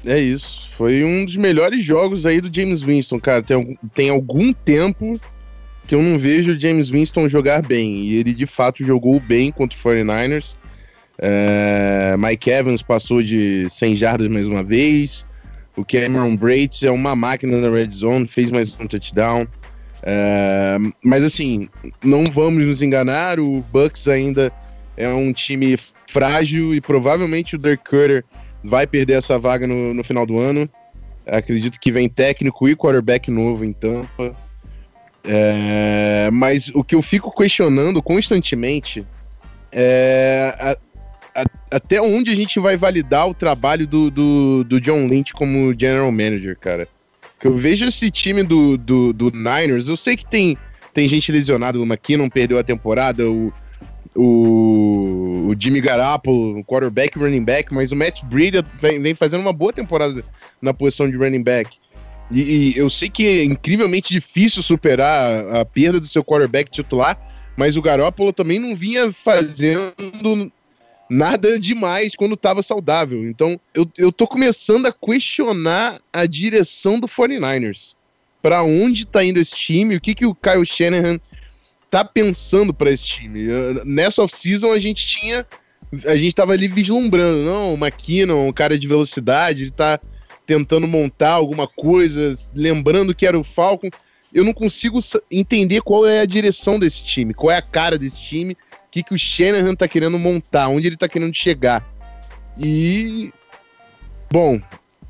É 0.05 0.19
isso. 0.19 0.71
Foi 0.71 1.05
um 1.05 1.25
dos 1.25 1.37
melhores 1.37 1.85
jogos 1.85 2.27
aí 2.27 2.41
do 2.41 2.55
James 2.55 2.83
Winston, 2.83 3.21
cara. 3.21 3.43
Tem, 3.43 3.79
tem 3.95 4.11
algum 4.11 4.53
tempo 4.53 5.21
que 5.87 5.95
eu 5.95 6.03
não 6.03 6.19
vejo 6.19 6.53
o 6.53 6.59
James 6.59 6.91
Winston 6.91 7.29
jogar 7.29 7.63
bem. 7.63 7.99
E 7.99 8.17
ele 8.17 8.35
de 8.35 8.47
fato 8.47 8.85
jogou 8.85 9.19
bem 9.21 9.51
contra 9.51 9.79
o 9.79 9.81
49ers. 9.81 10.55
É, 11.19 12.17
Mike 12.19 12.51
Evans 12.51 12.83
passou 12.83 13.23
de 13.23 13.69
100 13.69 13.95
jardas 13.97 14.27
mais 14.29 14.47
uma 14.47 14.63
vez. 14.63 15.27
O 15.77 15.85
Cameron 15.85 16.37
Brates 16.37 16.83
é 16.83 16.91
uma 16.91 17.17
máquina 17.17 17.59
na 17.59 17.71
red 17.71 17.91
zone, 17.91 18.27
fez 18.29 18.51
mais 18.51 18.79
um 18.79 18.87
touchdown. 18.87 19.47
É, 20.03 20.77
mas 21.03 21.23
assim, 21.23 21.69
não 22.03 22.25
vamos 22.25 22.67
nos 22.67 22.83
enganar, 22.83 23.39
o 23.39 23.65
Bucks 23.73 24.09
ainda 24.09 24.53
é 24.97 25.09
um 25.09 25.33
time 25.33 25.79
frágil 26.09 26.75
e 26.75 26.81
provavelmente 26.81 27.57
o 27.57 27.59
Dirk 27.59 27.85
Cutter 27.89 28.25
vai 28.63 28.87
perder 28.87 29.15
essa 29.15 29.39
vaga 29.39 29.67
no, 29.67 29.95
no 29.95 30.05
final 30.05 30.27
do 30.27 30.39
ano. 30.39 30.69
Acredito 31.27 31.79
que 31.79 31.93
vem 31.93 32.09
técnico 32.09 32.69
e 32.69 32.77
quarterback 32.77 33.31
novo 33.31 33.65
em 33.65 33.73
Tampa. 33.73 34.37
É, 35.25 36.29
mas 36.33 36.71
o 36.75 36.83
que 36.83 36.95
eu 36.95 37.03
fico 37.03 37.31
questionando 37.35 38.03
constantemente 38.03 39.07
é 39.71 40.55
a- 40.59 40.77
a- 41.43 41.47
até 41.71 42.01
onde 42.03 42.31
a 42.31 42.35
gente 42.35 42.59
vai 42.59 42.77
validar 42.77 43.29
o 43.29 43.35
trabalho 43.35 43.87
do, 43.87 44.11
do, 44.11 44.65
do 44.65 44.81
John 44.81 45.07
Lynch 45.07 45.33
como 45.33 45.73
general 45.79 46.11
manager, 46.11 46.59
cara. 46.59 46.89
Que 47.39 47.47
eu 47.47 47.55
vejo 47.55 47.87
esse 47.87 48.11
time 48.11 48.43
do, 48.43 48.77
do, 48.77 49.13
do 49.13 49.31
Niners, 49.31 49.89
eu 49.89 49.97
sei 49.97 50.17
que 50.17 50.27
tem, 50.27 50.57
tem 50.93 51.09
gente 51.09 51.31
lesionada, 51.33 51.79
o 51.79 51.83
McKinnon 51.85 52.29
perdeu 52.29 52.59
a 52.59 52.63
temporada, 52.65 53.29
o, 53.29 53.53
o, 54.17 55.49
o 55.51 55.55
Jimmy 55.59 55.81
Garoppolo, 55.81 56.63
quarterback 56.65 57.19
running 57.19 57.45
back, 57.45 57.73
mas 57.73 57.93
o 57.93 57.97
Matt 57.97 58.23
Breida 58.25 58.63
vem, 58.81 59.01
vem 59.01 59.15
fazendo 59.15 59.41
uma 59.41 59.53
boa 59.53 59.73
temporada 59.73 60.25
na 60.61 60.73
posição 60.75 61.09
de 61.11 61.17
running 61.17 61.43
back. 61.43 61.79
E, 62.33 62.41
e 62.75 62.79
eu 62.79 62.89
sei 62.89 63.11
que 63.11 63.27
é 63.27 63.45
incrivelmente 63.45 64.13
difícil 64.13 64.63
superar 64.63 65.47
a, 65.55 65.61
a 65.61 65.65
perda 65.65 66.01
do 66.01 66.07
seu 66.07 66.25
quarterback 66.25 66.71
titular, 66.71 67.19
mas 67.57 67.77
o 67.77 67.83
Garoppolo 67.83 68.33
também 68.33 68.59
não 68.59 68.75
vinha 68.75 69.13
fazendo 69.13 69.93
nada 71.11 71.61
demais 71.61 72.17
quando 72.17 72.37
tava 72.37 72.63
saudável. 72.63 73.29
Então, 73.29 73.61
eu, 73.75 73.87
eu 73.99 74.11
tô 74.11 74.27
começando 74.27 74.87
a 74.87 74.93
questionar 74.93 76.01
a 76.11 76.25
direção 76.25 76.99
do 76.99 77.07
49ers. 77.07 77.95
Pra 78.41 78.63
onde 78.63 79.07
tá 79.07 79.23
indo 79.23 79.39
esse 79.39 79.55
time? 79.55 79.95
O 79.95 80.01
que, 80.01 80.15
que 80.15 80.27
o 80.27 80.35
Kyle 80.35 80.67
Shanahan 80.67 81.21
tá 81.91 82.05
pensando 82.05 82.73
para 82.73 82.91
esse 82.91 83.07
time? 83.07 83.47
Nessa 83.85 84.23
off-season 84.23 84.73
a 84.73 84.79
gente 84.79 85.07
tinha. 85.07 85.47
A 86.07 86.17
gente 86.17 86.35
tava 86.35 86.55
ali 86.55 86.67
vislumbrando, 86.67 87.45
não, 87.45 87.75
o 87.75 87.77
McKinnon, 87.77 88.49
um 88.49 88.53
cara 88.53 88.79
de 88.79 88.89
velocidade, 88.89 89.65
ele 89.65 89.71
tá 89.71 90.01
tentando 90.47 90.87
montar 90.87 91.33
alguma 91.33 91.67
coisa, 91.67 92.37
lembrando 92.55 93.15
que 93.15 93.27
era 93.27 93.39
o 93.39 93.45
Falcon. 93.45 93.89
Eu 94.33 94.45
não 94.45 94.53
consigo 94.53 94.99
entender 95.31 95.83
qual 95.83 96.07
é 96.07 96.21
a 96.21 96.27
direção 96.27 96.79
desse 96.79 97.05
time, 97.05 97.35
qual 97.35 97.51
é 97.51 97.57
a 97.57 97.63
cara 97.63 97.99
desse 97.99 98.21
time, 98.21 98.55
o 98.55 98.57
que, 98.91 99.03
que 99.03 99.15
o 99.15 99.19
Shanahan 99.19 99.75
tá 99.75 99.87
querendo 99.87 100.19
montar, 100.19 100.69
onde 100.69 100.87
ele 100.87 100.97
tá 100.97 101.09
querendo 101.09 101.35
chegar. 101.35 101.87
E. 102.59 103.33
Bom, 104.31 104.61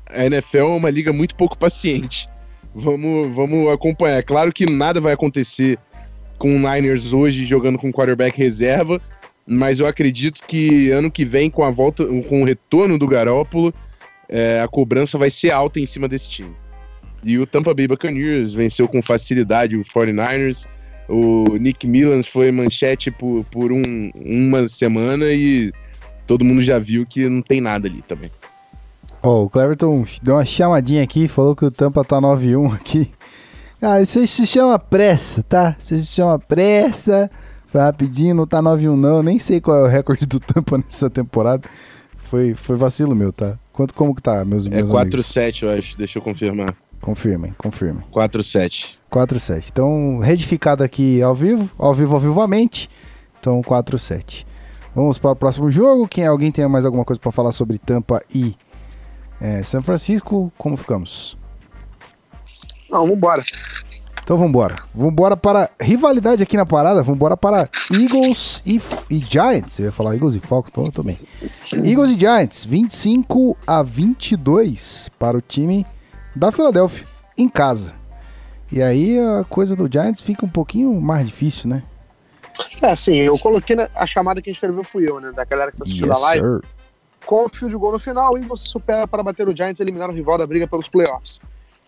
a 0.09 0.25
NFL 0.25 0.57
é 0.57 0.63
uma 0.63 0.89
liga 0.89 1.13
muito 1.13 1.35
pouco 1.35 1.57
paciente. 1.57 2.27
Vamos, 2.75 3.33
vamos 3.33 3.71
acompanhar. 3.71 4.17
É 4.17 4.21
claro 4.21 4.51
que 4.51 4.65
nada 4.65 4.99
vai 4.99 5.13
acontecer 5.13 5.77
com 6.37 6.55
o 6.55 6.59
Niners 6.59 7.13
hoje 7.13 7.45
jogando 7.45 7.77
com 7.77 7.91
quarterback 7.91 8.37
reserva, 8.37 9.01
mas 9.45 9.79
eu 9.79 9.87
acredito 9.87 10.41
que 10.45 10.89
ano 10.91 11.09
que 11.09 11.23
vem, 11.23 11.49
com 11.49 11.63
a 11.63 11.71
volta, 11.71 12.05
com 12.27 12.41
o 12.41 12.45
retorno 12.45 12.97
do 12.97 13.07
Garópolo, 13.07 13.73
é, 14.29 14.61
a 14.61 14.67
cobrança 14.67 15.17
vai 15.17 15.29
ser 15.29 15.51
alta 15.51 15.79
em 15.79 15.85
cima 15.85 16.07
desse 16.07 16.29
time. 16.29 16.55
E 17.23 17.37
o 17.37 17.45
Tampa 17.47 17.73
Bay 17.73 17.87
Buccaneers 17.87 18.53
venceu 18.53 18.87
com 18.87 19.01
facilidade 19.01 19.77
o 19.77 19.81
49ers. 19.81 20.65
O 21.07 21.57
Nick 21.57 21.85
Millans 21.87 22.27
foi 22.27 22.51
manchete 22.51 23.11
por, 23.11 23.43
por 23.45 23.71
um- 23.71 24.11
uma 24.25 24.67
semana 24.67 25.25
e 25.31 25.71
todo 26.27 26.43
mundo 26.45 26.61
já 26.61 26.79
viu 26.79 27.05
que 27.05 27.27
não 27.29 27.41
tem 27.41 27.61
nada 27.61 27.87
ali 27.87 28.01
também. 28.01 28.31
Ó, 29.21 29.43
o 29.43 29.49
Cleverton 29.49 30.05
deu 30.21 30.35
uma 30.35 30.43
chamadinha 30.45 31.01
aqui, 31.03 31.27
falou 31.29 31.55
que 31.55 31.63
o 31.63 31.71
Tampa 31.71 32.03
tá 32.03 32.19
9-1 32.19 32.73
aqui. 32.73 33.09
Ah, 33.81 34.01
isso 34.01 34.25
se 34.27 34.45
chama 34.45 34.77
pressa, 34.79 35.43
tá? 35.43 35.75
Isso 35.79 35.97
se 35.97 36.05
chama 36.05 36.39
pressa. 36.39 37.29
Foi 37.67 37.81
rapidinho, 37.81 38.35
não 38.35 38.45
tá 38.47 38.61
9-1 38.61 38.95
não. 38.95 39.23
Nem 39.23 39.39
sei 39.39 39.59
qual 39.59 39.77
é 39.77 39.83
o 39.83 39.87
recorde 39.87 40.25
do 40.25 40.39
Tampa 40.39 40.77
nessa 40.79 41.09
temporada. 41.09 41.67
Foi, 42.33 42.55
foi 42.55 42.75
vacilo 42.75 43.15
meu, 43.15 43.31
tá? 43.31 43.59
Quanto, 43.71 43.93
como 43.93 44.15
que 44.15 44.19
tá, 44.19 44.43
meus, 44.43 44.65
É 44.65 44.69
meus 44.71 44.89
amigos? 44.89 45.21
4-7, 45.21 45.61
eu 45.61 45.69
acho. 45.69 45.95
Deixa 45.95 46.17
eu 46.17 46.21
confirmar. 46.23 46.75
Confirmem, 46.99 47.53
confirmem. 47.59 48.03
4-7. 48.11 48.97
4-7. 49.11 49.69
Então, 49.71 50.17
retificado 50.17 50.83
aqui 50.83 51.21
ao 51.21 51.35
vivo, 51.35 51.69
ao 51.77 51.93
vivo, 51.93 52.15
ao 52.15 52.19
vivamente. 52.19 52.89
Então, 53.39 53.61
4-7. 53.61 54.47
Vamos 54.95 55.19
para 55.19 55.29
o 55.29 55.35
próximo 55.35 55.69
jogo. 55.69 56.07
Quem 56.07 56.25
alguém 56.25 56.51
tem 56.51 56.67
mais 56.67 56.85
alguma 56.85 57.05
coisa 57.05 57.19
para 57.19 57.31
falar 57.31 57.51
sobre 57.51 57.77
Tampa 57.77 58.19
e 58.33 58.55
é, 59.39 59.61
São 59.61 59.83
Francisco? 59.83 60.51
Como 60.57 60.75
ficamos? 60.75 61.37
Não, 62.89 63.07
vambora. 63.07 63.43
Então 64.23 64.37
vambora. 64.37 64.77
Vambora 64.95 65.35
para 65.35 65.69
rivalidade 65.79 66.41
aqui 66.41 66.55
na 66.55 66.65
parada. 66.65 67.03
Vambora 67.03 67.35
para 67.35 67.69
Eagles 67.91 68.61
e, 68.65 68.81
e 69.09 69.19
Giants. 69.19 69.79
Eu 69.79 69.85
ia 69.85 69.91
falar 69.91 70.15
Eagles 70.15 70.35
e 70.35 70.39
Falcons, 70.39 70.71
então 70.71 70.85
eu 70.85 70.91
tô 70.91 71.03
bem. 71.03 71.19
Eagles 71.83 72.11
e 72.11 72.19
Giants, 72.19 72.63
25 72.63 73.57
a 73.67 73.83
22 73.83 75.09
para 75.19 75.37
o 75.37 75.41
time 75.41 75.85
da 76.33 76.51
Filadélfia, 76.51 77.05
em 77.37 77.49
casa. 77.49 77.91
E 78.71 78.81
aí 78.81 79.19
a 79.19 79.43
coisa 79.43 79.75
do 79.75 79.91
Giants 79.91 80.21
fica 80.21 80.45
um 80.45 80.49
pouquinho 80.49 80.99
mais 81.01 81.27
difícil, 81.27 81.69
né? 81.69 81.83
É, 82.81 82.91
assim, 82.91 83.15
eu 83.15 83.37
coloquei 83.37 83.75
na, 83.75 83.89
a 83.93 84.07
chamada 84.07 84.41
que 84.41 84.49
escreveu 84.49 84.83
fui 84.83 85.07
eu, 85.07 85.19
né? 85.19 85.31
Da 85.31 85.43
galera 85.43 85.71
que 85.71 85.77
tá 85.77 85.83
assistindo 85.83 86.11
a 86.11 86.17
live. 86.17 86.45
sir. 86.45 86.61
Com 87.25 87.45
o 87.45 87.49
field 87.49 87.75
goal 87.75 87.93
no 87.93 87.99
final, 87.99 88.37
Eagles 88.37 88.61
se 88.61 88.67
supera 88.67 89.07
para 89.07 89.23
bater 89.23 89.47
o 89.47 89.55
Giants 89.55 89.79
e 89.79 89.83
eliminar 89.83 90.09
o 90.09 90.13
rival 90.13 90.37
da 90.37 90.47
briga 90.47 90.67
pelos 90.67 90.89
playoffs. 90.89 91.39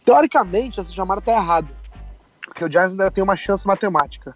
Teoricamente, 0.05 0.79
essa 0.79 0.91
chamada 0.91 1.21
tá 1.21 1.33
errada. 1.33 1.67
Porque 2.55 2.63
o 2.63 2.71
Giants 2.71 2.91
ainda 2.91 3.11
tem 3.11 3.21
uma 3.21 3.35
chance 3.35 3.67
matemática. 3.67 4.33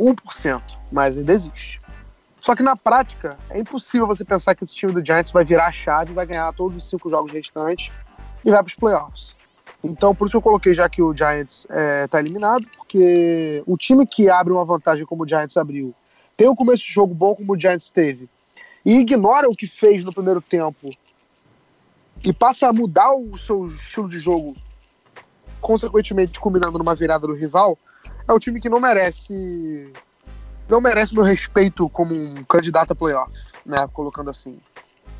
1%, 0.00 0.62
mas 0.90 1.18
ainda 1.18 1.34
existe. 1.34 1.82
Só 2.40 2.56
que 2.56 2.62
na 2.62 2.74
prática, 2.74 3.36
é 3.50 3.58
impossível 3.58 4.06
você 4.06 4.24
pensar 4.24 4.54
que 4.54 4.64
esse 4.64 4.74
time 4.74 4.90
do 4.90 5.04
Giants 5.04 5.30
vai 5.30 5.44
virar 5.44 5.66
a 5.66 5.72
chave, 5.72 6.14
vai 6.14 6.24
ganhar 6.24 6.50
todos 6.54 6.74
os 6.74 6.88
cinco 6.88 7.10
jogos 7.10 7.30
restantes 7.30 7.92
e 8.42 8.50
vai 8.50 8.62
para 8.62 8.70
os 8.70 8.74
playoffs. 8.74 9.36
Então, 9.84 10.14
por 10.14 10.28
isso 10.28 10.38
eu 10.38 10.40
coloquei 10.40 10.72
já 10.72 10.88
que 10.88 11.02
o 11.02 11.14
Giants 11.14 11.66
está 12.04 12.20
eliminado, 12.20 12.66
porque 12.74 13.62
o 13.66 13.76
time 13.76 14.06
que 14.06 14.30
abre 14.30 14.50
uma 14.50 14.64
vantagem 14.64 15.04
como 15.04 15.24
o 15.24 15.28
Giants 15.28 15.58
abriu, 15.58 15.94
tem 16.38 16.48
um 16.48 16.54
começo 16.54 16.84
de 16.84 16.92
jogo 16.92 17.12
bom 17.12 17.34
como 17.34 17.52
o 17.52 17.60
Giants 17.60 17.90
teve, 17.90 18.30
e 18.82 18.96
ignora 18.98 19.46
o 19.46 19.54
que 19.54 19.66
fez 19.66 20.04
no 20.04 20.12
primeiro 20.12 20.40
tempo 20.40 20.90
e 22.24 22.32
passa 22.32 22.68
a 22.68 22.72
mudar 22.72 23.12
o 23.12 23.36
seu 23.36 23.66
estilo 23.66 24.08
de 24.08 24.18
jogo, 24.18 24.56
consequentemente 25.68 26.40
culminando 26.40 26.78
numa 26.78 26.94
virada 26.94 27.26
do 27.26 27.34
rival, 27.34 27.78
é 28.26 28.32
um 28.32 28.38
time 28.38 28.58
que 28.58 28.70
não 28.70 28.80
merece 28.80 29.92
não 30.66 30.80
merece 30.80 31.14
meu 31.14 31.22
respeito 31.22 31.90
como 31.90 32.14
um 32.14 32.42
candidato 32.44 32.92
a 32.92 32.94
playoff, 32.94 33.30
né, 33.66 33.86
colocando 33.92 34.30
assim. 34.30 34.58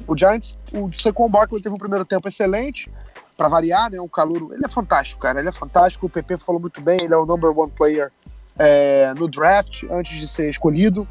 O 0.07 0.16
Giants, 0.16 0.57
o 0.72 0.90
Saquon 0.90 1.28
Barkley 1.28 1.61
teve 1.61 1.74
um 1.74 1.78
primeiro 1.78 2.05
tempo 2.05 2.26
excelente, 2.28 2.90
para 3.36 3.46
variar, 3.49 3.90
né, 3.90 4.01
um 4.01 4.09
calouro, 4.09 4.55
ele 4.55 4.64
é 4.64 4.68
fantástico, 4.70 5.20
cara, 5.20 5.38
ele 5.38 5.51
é 5.51 5.53
fantástico, 5.53 6.07
o 6.07 6.11
PP 6.11 6.38
falou 6.38 6.59
muito 6.59 6.80
bem, 6.80 6.99
ele 7.03 7.12
é 7.12 7.16
o 7.16 7.26
number 7.26 7.51
one 7.51 7.70
player 7.70 8.11
é, 8.59 9.12
no 9.14 9.28
draft, 9.28 9.84
antes 9.90 10.18
de 10.18 10.26
ser 10.26 10.49
escolhido, 10.49 11.07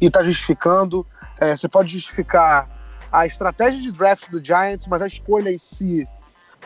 e 0.00 0.10
tá 0.10 0.24
justificando, 0.24 1.06
é, 1.38 1.56
você 1.56 1.68
pode 1.68 1.92
justificar 1.92 2.68
a 3.12 3.26
estratégia 3.26 3.80
de 3.80 3.92
draft 3.92 4.28
do 4.28 4.44
Giants, 4.44 4.88
mas 4.88 5.02
a 5.02 5.06
escolha 5.06 5.50
em 5.50 5.58
si 5.58 6.04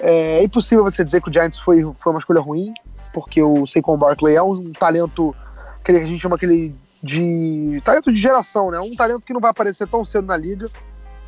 é, 0.01 0.39
é 0.39 0.43
impossível 0.45 0.85
você 0.85 1.05
dizer 1.05 1.23
que 1.23 1.29
o 1.29 1.33
Giants 1.33 1.59
foi, 1.59 1.83
foi 1.95 2.13
uma 2.13 2.19
escolha 2.19 2.41
ruim, 2.41 2.73
porque 3.13 3.43
o 3.43 3.67
Saquon 3.67 3.97
Barkley 3.97 4.37
é 4.37 4.43
um 4.43 4.73
talento 4.73 5.35
que 5.85 5.93
a 5.93 6.05
gente 6.05 6.21
chama 6.21 6.37
aquele 6.37 6.75
de 7.03 7.81
talento 7.85 8.13
de 8.13 8.21
geração, 8.21 8.71
né? 8.71 8.81
Um 8.81 8.95
talento 8.95 9.23
que 9.23 9.33
não 9.33 9.41
vai 9.41 9.51
aparecer 9.51 9.89
tão 9.89 10.05
cedo 10.05 10.27
na 10.27 10.37
liga. 10.37 10.69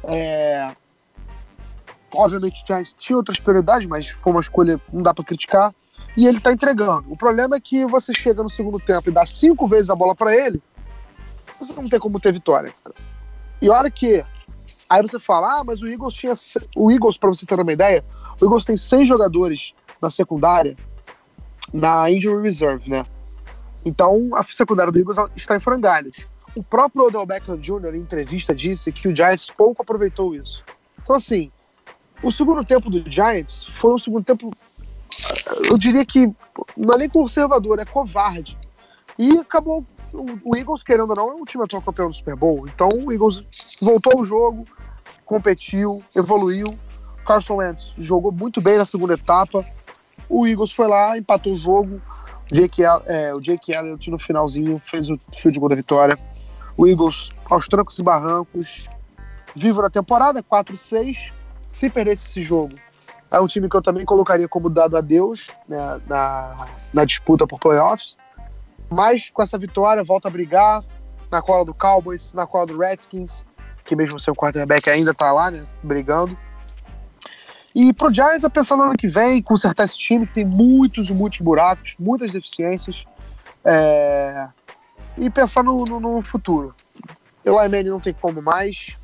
É, 0.04 0.72
obviamente 2.12 2.62
o 2.62 2.66
Giants 2.66 2.94
tinha 2.98 3.16
outras 3.16 3.38
prioridades, 3.38 3.86
mas 3.86 4.08
foi 4.08 4.32
uma 4.32 4.40
escolha 4.40 4.80
não 4.92 5.02
dá 5.02 5.14
para 5.14 5.24
criticar. 5.24 5.74
E 6.16 6.26
ele 6.26 6.40
tá 6.40 6.52
entregando. 6.52 7.10
O 7.10 7.16
problema 7.16 7.56
é 7.56 7.60
que 7.60 7.86
você 7.86 8.12
chega 8.12 8.42
no 8.42 8.50
segundo 8.50 8.80
tempo 8.80 9.08
e 9.08 9.12
dá 9.12 9.24
cinco 9.26 9.68
vezes 9.68 9.90
a 9.90 9.94
bola 9.94 10.14
para 10.14 10.34
ele, 10.34 10.60
você 11.58 11.72
não 11.72 11.88
tem 11.88 12.00
como 12.00 12.18
ter 12.18 12.32
vitória. 12.32 12.72
E 13.62 13.68
olha 13.70 13.90
que 13.90 14.24
aí 14.88 15.02
você 15.02 15.20
fala, 15.20 15.60
ah, 15.60 15.64
mas 15.64 15.82
o 15.82 15.86
Eagles 15.86 16.14
tinha 16.14 16.34
o 16.74 16.90
Eagles 16.90 17.16
para 17.16 17.28
você 17.28 17.46
ter 17.46 17.60
uma 17.60 17.72
ideia, 17.72 18.04
o 18.40 18.44
Eagles 18.44 18.64
tem 18.64 18.76
seis 18.76 19.06
jogadores 19.06 19.74
na 20.00 20.10
secundária 20.10 20.76
na 21.72 22.10
injury 22.10 22.42
reserve, 22.42 22.90
né? 22.90 23.06
Então 23.84 24.30
a 24.34 24.42
secundária 24.42 24.92
do 24.92 24.98
Eagles 24.98 25.16
está 25.36 25.56
em 25.56 25.60
frangalhos. 25.60 26.26
O 26.54 26.62
próprio 26.62 27.04
Odell 27.04 27.24
Beckham 27.24 27.58
Jr. 27.58 27.94
em 27.94 28.00
entrevista 28.00 28.54
disse 28.54 28.90
que 28.90 29.08
o 29.08 29.14
Giants 29.14 29.50
pouco 29.50 29.82
aproveitou 29.82 30.34
isso. 30.34 30.64
Então 31.02 31.16
assim, 31.16 31.50
o 32.22 32.30
segundo 32.30 32.64
tempo 32.64 32.90
do 32.90 33.08
Giants 33.08 33.64
foi 33.64 33.94
um 33.94 33.98
segundo 33.98 34.24
tempo, 34.24 34.52
eu 35.64 35.78
diria 35.78 36.04
que 36.04 36.26
não 36.76 36.94
é 36.94 36.98
nem 36.98 37.08
conservador, 37.08 37.78
é 37.78 37.84
covarde. 37.84 38.58
E 39.18 39.38
acabou 39.38 39.86
o, 40.12 40.50
o 40.50 40.56
Eagles, 40.56 40.82
querendo 40.82 41.10
ou 41.10 41.16
não, 41.16 41.30
é 41.30 41.34
um 41.34 41.44
time 41.44 41.64
atual 41.64 41.82
campeão 41.82 42.08
do 42.08 42.14
Super 42.14 42.36
Bowl. 42.36 42.66
Então 42.66 42.88
o 42.88 43.12
Eagles 43.12 43.44
voltou 43.80 44.18
ao 44.18 44.24
jogo, 44.24 44.66
competiu, 45.24 46.02
evoluiu. 46.14 46.76
Carson 47.30 47.58
Wentz 47.58 47.94
jogou 47.96 48.32
muito 48.32 48.60
bem 48.60 48.76
na 48.76 48.84
segunda 48.84 49.14
etapa. 49.14 49.64
O 50.28 50.48
Eagles 50.48 50.72
foi 50.72 50.88
lá, 50.88 51.16
empatou 51.16 51.54
o 51.54 51.56
jogo. 51.56 52.02
O 52.50 52.54
Jake, 52.54 52.82
é, 53.06 53.32
o 53.32 53.40
Jake 53.40 53.70
Elliott 53.72 54.10
no 54.10 54.18
finalzinho 54.18 54.82
fez 54.84 55.08
o 55.08 55.16
field 55.32 55.56
goal 55.60 55.68
da 55.68 55.76
vitória. 55.76 56.18
O 56.76 56.88
Eagles 56.88 57.30
aos 57.48 57.68
trancos 57.68 57.96
e 58.00 58.02
barrancos. 58.02 58.88
Vivo 59.54 59.80
na 59.80 59.88
temporada, 59.88 60.42
4-6. 60.42 61.30
Se 61.70 61.88
perdesse 61.88 62.26
esse 62.26 62.42
jogo, 62.42 62.74
é 63.30 63.38
um 63.38 63.46
time 63.46 63.68
que 63.68 63.76
eu 63.76 63.82
também 63.82 64.04
colocaria 64.04 64.48
como 64.48 64.68
dado 64.68 64.96
a 64.96 65.00
Deus 65.00 65.46
né, 65.68 66.00
na, 66.08 66.66
na 66.92 67.04
disputa 67.04 67.46
por 67.46 67.60
playoffs. 67.60 68.16
Mas 68.88 69.30
com 69.30 69.40
essa 69.40 69.56
vitória, 69.56 70.02
volta 70.02 70.26
a 70.26 70.32
brigar 70.32 70.82
na 71.30 71.40
cola 71.40 71.64
do 71.64 71.72
Cowboys, 71.72 72.32
na 72.32 72.44
cola 72.44 72.66
do 72.66 72.76
Redskins, 72.76 73.46
que 73.84 73.94
mesmo 73.94 74.18
sem 74.18 74.32
o 74.32 74.36
quarterback 74.36 74.90
ainda 74.90 75.14
tá 75.14 75.30
lá, 75.30 75.48
né, 75.48 75.64
brigando. 75.80 76.36
E 77.74 77.92
pro 77.92 78.12
Giants 78.12 78.44
é 78.44 78.48
pensar 78.48 78.76
no 78.76 78.82
ano 78.82 78.96
que 78.96 79.06
vem, 79.06 79.42
consertar 79.42 79.84
esse 79.84 79.96
time 79.96 80.26
que 80.26 80.34
tem 80.34 80.44
muitos 80.44 81.08
e 81.08 81.14
muitos 81.14 81.40
buracos, 81.40 81.94
muitas 81.98 82.30
deficiências. 82.32 83.04
é, 83.64 84.48
E 85.16 85.30
pensar 85.30 85.62
no, 85.62 85.84
no, 85.84 86.00
no 86.00 86.22
futuro. 86.22 86.74
Eli 87.44 87.68
Manning 87.68 87.90
não 87.90 88.00
tem 88.00 88.12
como 88.12 88.42
mais, 88.42 88.96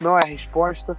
não 0.00 0.18
é 0.18 0.22
a 0.22 0.26
resposta. 0.26 0.96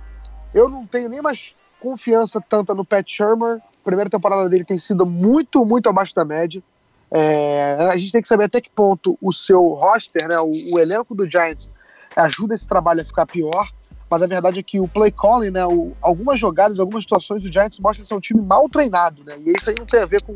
Eu 0.53 0.69
não 0.69 0.85
tenho 0.87 1.09
nem 1.09 1.21
mais 1.21 1.55
confiança 1.79 2.39
tanta 2.39 2.73
no 2.73 2.85
Pat 2.85 3.07
Shermer. 3.09 3.57
A 3.57 3.83
primeira 3.83 4.09
temporada 4.09 4.47
dele 4.49 4.63
tem 4.63 4.77
sido 4.77 5.05
muito, 5.05 5.65
muito 5.65 5.89
abaixo 5.89 6.15
da 6.15 6.23
média. 6.23 6.63
É, 7.11 7.89
a 7.91 7.97
gente 7.97 8.11
tem 8.11 8.21
que 8.21 8.27
saber 8.27 8.45
até 8.45 8.61
que 8.61 8.69
ponto 8.69 9.17
o 9.21 9.31
seu 9.31 9.67
roster, 9.73 10.27
né, 10.27 10.39
o, 10.39 10.51
o 10.73 10.79
elenco 10.79 11.13
do 11.13 11.29
Giants, 11.29 11.71
ajuda 12.15 12.55
esse 12.55 12.67
trabalho 12.67 13.01
a 13.01 13.05
ficar 13.05 13.25
pior. 13.25 13.69
Mas 14.09 14.21
a 14.21 14.27
verdade 14.27 14.59
é 14.59 14.63
que 14.63 14.79
o 14.79 14.87
play 14.87 15.11
calling, 15.11 15.49
né, 15.51 15.65
o- 15.65 15.93
algumas 16.01 16.39
jogadas, 16.39 16.79
algumas 16.79 17.03
situações, 17.03 17.43
o 17.43 17.51
Giants 17.51 17.79
mostra 17.79 18.05
ser 18.05 18.13
um 18.13 18.19
time 18.19 18.41
mal 18.41 18.69
treinado, 18.69 19.23
né? 19.23 19.35
E 19.39 19.51
isso 19.57 19.69
aí 19.69 19.75
não 19.77 19.85
tem 19.85 20.01
a 20.01 20.05
ver 20.05 20.21
com 20.21 20.35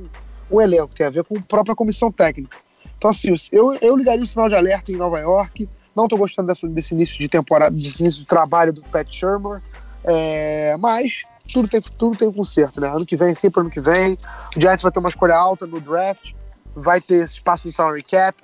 o 0.50 0.60
elenco, 0.62 0.90
tem 0.96 1.06
a 1.06 1.10
ver 1.12 1.24
com 1.24 1.38
a 1.38 1.42
própria 1.42 1.76
comissão 1.76 2.12
técnica. 2.12 2.58
Então, 2.98 3.12
assim, 3.12 3.34
eu, 3.52 3.74
eu 3.82 3.96
ligaria 3.96 4.24
o 4.24 4.28
sinal 4.28 4.50
de 4.50 4.56
alerta 4.56 4.92
em 4.92 4.98
Nova 4.98 5.20
York. 5.20 5.70
Não 5.96 6.08
tô 6.08 6.18
gostando 6.18 6.48
dessa- 6.48 6.68
desse 6.68 6.94
início 6.94 7.20
de 7.20 7.30
temporada, 7.30 7.76
desse 7.76 8.02
início 8.02 8.22
de 8.22 8.28
trabalho 8.28 8.74
do 8.74 8.82
Pat 8.82 9.08
Shermer. 9.10 9.62
É, 10.06 10.76
mas 10.78 11.24
tudo 11.54 11.68
tem, 11.68 11.80
tudo 11.98 12.16
tem 12.18 12.28
um 12.28 12.34
conserto, 12.34 12.82
né? 12.82 12.88
Ano 12.88 13.06
que 13.06 13.16
vem, 13.16 13.36
sempre 13.36 13.62
ano 13.62 13.70
que 13.70 13.80
vem. 13.82 14.18
O 14.56 14.60
Giants 14.60 14.82
vai 14.82 14.92
ter 14.92 15.00
uma 15.00 15.10
escolha 15.10 15.36
alta 15.36 15.66
no 15.68 15.80
draft, 15.80 16.34
vai 16.76 17.00
ter 17.00 17.24
espaço 17.24 17.68
no 17.68 17.74
salary 17.74 18.04
cap. 18.04 18.36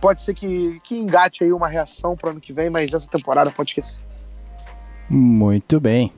Pode 0.00 0.22
ser 0.22 0.34
que, 0.34 0.80
que 0.84 0.96
engate 0.98 1.44
aí 1.44 1.52
uma 1.52 1.68
reação 1.68 2.16
para 2.16 2.30
ano 2.30 2.40
que 2.40 2.52
vem, 2.52 2.70
mas 2.70 2.92
essa 2.92 3.08
temporada 3.08 3.50
pode 3.50 3.70
esquecer. 3.70 4.00
Muito 5.08 5.78
bem. 5.80 6.12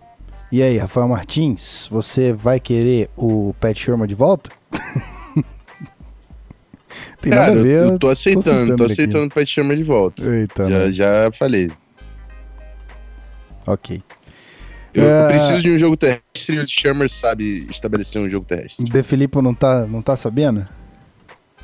E 0.53 0.63
aí, 0.63 0.79
Rafael 0.79 1.09
Martins, 1.09 1.89
você 1.91 2.33
vai 2.33 2.61
querer 2.61 3.11
o 3.17 3.55
Pat 3.59 3.77
Shermer 3.77 4.07
de 4.07 4.15
volta? 4.15 4.51
Tem 7.21 7.33
Cara, 7.33 7.61
ver. 7.61 7.81
eu, 7.81 7.99
tô 7.99 8.09
aceitando, 8.09 8.77
tô 8.77 8.85
aqui. 8.85 8.93
aceitando 8.93 9.27
o 9.27 9.31
Pat 9.31 9.47
Shermer 9.49 9.77
de 9.77 9.83
volta. 9.83 10.23
Eita, 10.31 10.69
Já, 10.71 10.79
nós. 10.79 10.95
já 10.97 11.31
falei. 11.33 11.71
ok. 13.67 14.03
Eu 14.93 15.09
É. 15.09 15.29
preciso 15.29 15.61
de 15.63 15.71
um 15.73 15.79
jogo 15.79 15.97
terrestre 15.97 16.55
e 16.57 16.59
o 16.61 16.69
Shermer 16.69 17.09
sabe 17.11 17.67
estabelecer 17.69 18.23
um 18.23 18.31
jogo 18.31 18.47
terrestre. 18.47 18.85
De 18.85 19.03
Filippo 19.03 19.43
não 19.43 19.53
tá, 19.55 19.87
não 19.87 20.01
tá 20.03 20.17
sabendo? 20.17 20.65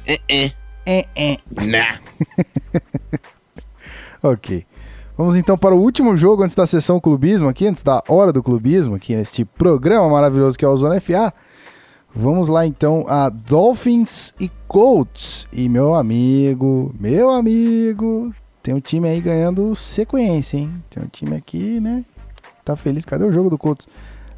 É, 0.06 0.18
é. 0.28 0.52
É, 0.86 1.06
é. 1.14 1.36
Nah. 1.64 2.00
Ok. 4.22 4.66
Vamos 5.20 5.36
então 5.36 5.58
para 5.58 5.74
o 5.74 5.78
último 5.78 6.16
jogo 6.16 6.42
antes 6.42 6.56
da 6.56 6.66
sessão 6.66 6.98
clubismo 6.98 7.46
aqui, 7.46 7.66
antes 7.66 7.82
da 7.82 8.02
hora 8.08 8.32
do 8.32 8.42
clubismo 8.42 8.94
aqui 8.94 9.14
neste 9.14 9.44
programa 9.44 10.08
maravilhoso 10.08 10.56
que 10.56 10.64
é 10.64 10.68
o 10.68 10.74
Zona 10.74 10.98
FA. 10.98 11.30
Vamos 12.14 12.48
lá 12.48 12.66
então 12.66 13.04
a 13.06 13.28
Dolphins 13.28 14.32
e 14.40 14.50
Colts. 14.66 15.46
E 15.52 15.68
meu 15.68 15.94
amigo, 15.94 16.94
meu 16.98 17.28
amigo, 17.28 18.32
tem 18.62 18.72
um 18.72 18.80
time 18.80 19.10
aí 19.10 19.20
ganhando 19.20 19.76
sequência, 19.76 20.56
hein? 20.56 20.72
Tem 20.88 21.02
um 21.02 21.08
time 21.08 21.36
aqui, 21.36 21.78
né? 21.80 22.02
Tá 22.64 22.74
feliz. 22.74 23.04
Cadê 23.04 23.26
o 23.26 23.32
jogo 23.32 23.50
do 23.50 23.58
Colts? 23.58 23.86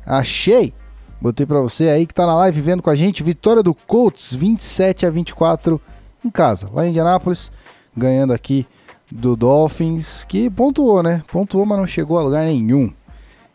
Achei! 0.05 0.75
Botei 1.21 1.47
pra 1.47 1.61
você 1.61 1.91
aí 1.91 2.09
que 2.09 2.15
tá 2.15 2.27
na 2.27 2.35
live 2.35 2.61
vendo 2.61 2.83
com 2.83 2.91
a 2.91 2.97
gente. 2.97 3.23
Vitória 3.23 3.63
do 3.63 3.73
Colts 3.73 4.35
27 4.35 5.07
a 5.07 5.11
24 5.11 5.81
em 6.25 6.29
casa, 6.29 6.69
lá 6.75 6.85
em 6.85 6.89
Indianápolis, 6.89 7.53
ganhando 7.97 8.33
aqui 8.33 8.67
do 9.13 9.37
Dolphins, 9.37 10.25
que 10.29 10.49
pontuou, 10.51 11.03
né? 11.03 11.23
Pontuou, 11.31 11.67
mas 11.67 11.79
não 11.79 11.87
chegou 11.87 12.19
a 12.19 12.23
lugar 12.23 12.45
nenhum. 12.45 12.93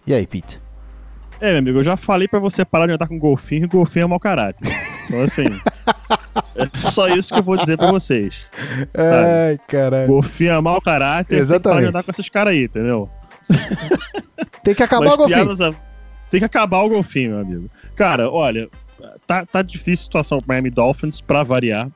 E 0.05 0.13
aí, 0.13 0.25
Pete? 0.25 0.61
É, 1.39 1.49
meu 1.51 1.59
amigo, 1.59 1.79
eu 1.79 1.83
já 1.83 1.95
falei 1.97 2.27
pra 2.27 2.39
você 2.39 2.63
parar 2.65 2.87
de 2.87 2.93
andar 2.93 3.07
com 3.07 3.19
golfinho 3.19 3.65
e 3.65 3.67
golfinho 3.67 4.03
é 4.05 4.07
mau 4.07 4.19
caráter. 4.19 4.67
Então, 5.05 5.21
assim. 5.21 5.43
é 6.55 6.77
só 6.77 7.07
isso 7.09 7.33
que 7.33 7.39
eu 7.39 7.43
vou 7.43 7.57
dizer 7.57 7.77
pra 7.77 7.91
vocês. 7.91 8.47
Ai, 8.95 9.57
caralho. 9.67 10.07
Golfinho 10.07 10.51
é 10.51 10.61
mau 10.61 10.81
caráter, 10.81 11.27
tem 11.29 11.39
que 11.39 11.45
parar 11.45 11.55
Exatamente. 11.55 11.81
de 11.81 11.87
andar 11.89 12.03
com 12.03 12.11
esses 12.11 12.29
caras 12.29 12.53
aí, 12.53 12.63
entendeu? 12.65 13.09
Tem 14.63 14.75
que 14.75 14.83
acabar 14.83 15.13
o 15.13 15.17
golfinho. 15.17 15.51
a- 15.51 15.73
Tem 16.29 16.39
que 16.41 16.45
acabar 16.45 16.79
o 16.81 16.89
golfinho, 16.89 17.31
meu 17.31 17.39
amigo. 17.39 17.69
Cara, 17.95 18.29
olha, 18.29 18.67
tá, 19.25 19.45
tá 19.45 19.61
difícil 19.61 20.03
a 20.03 20.05
situação 20.05 20.39
pro 20.39 20.47
Miami 20.49 20.69
Dolphins, 20.69 21.21
pra 21.21 21.41
variar. 21.43 21.89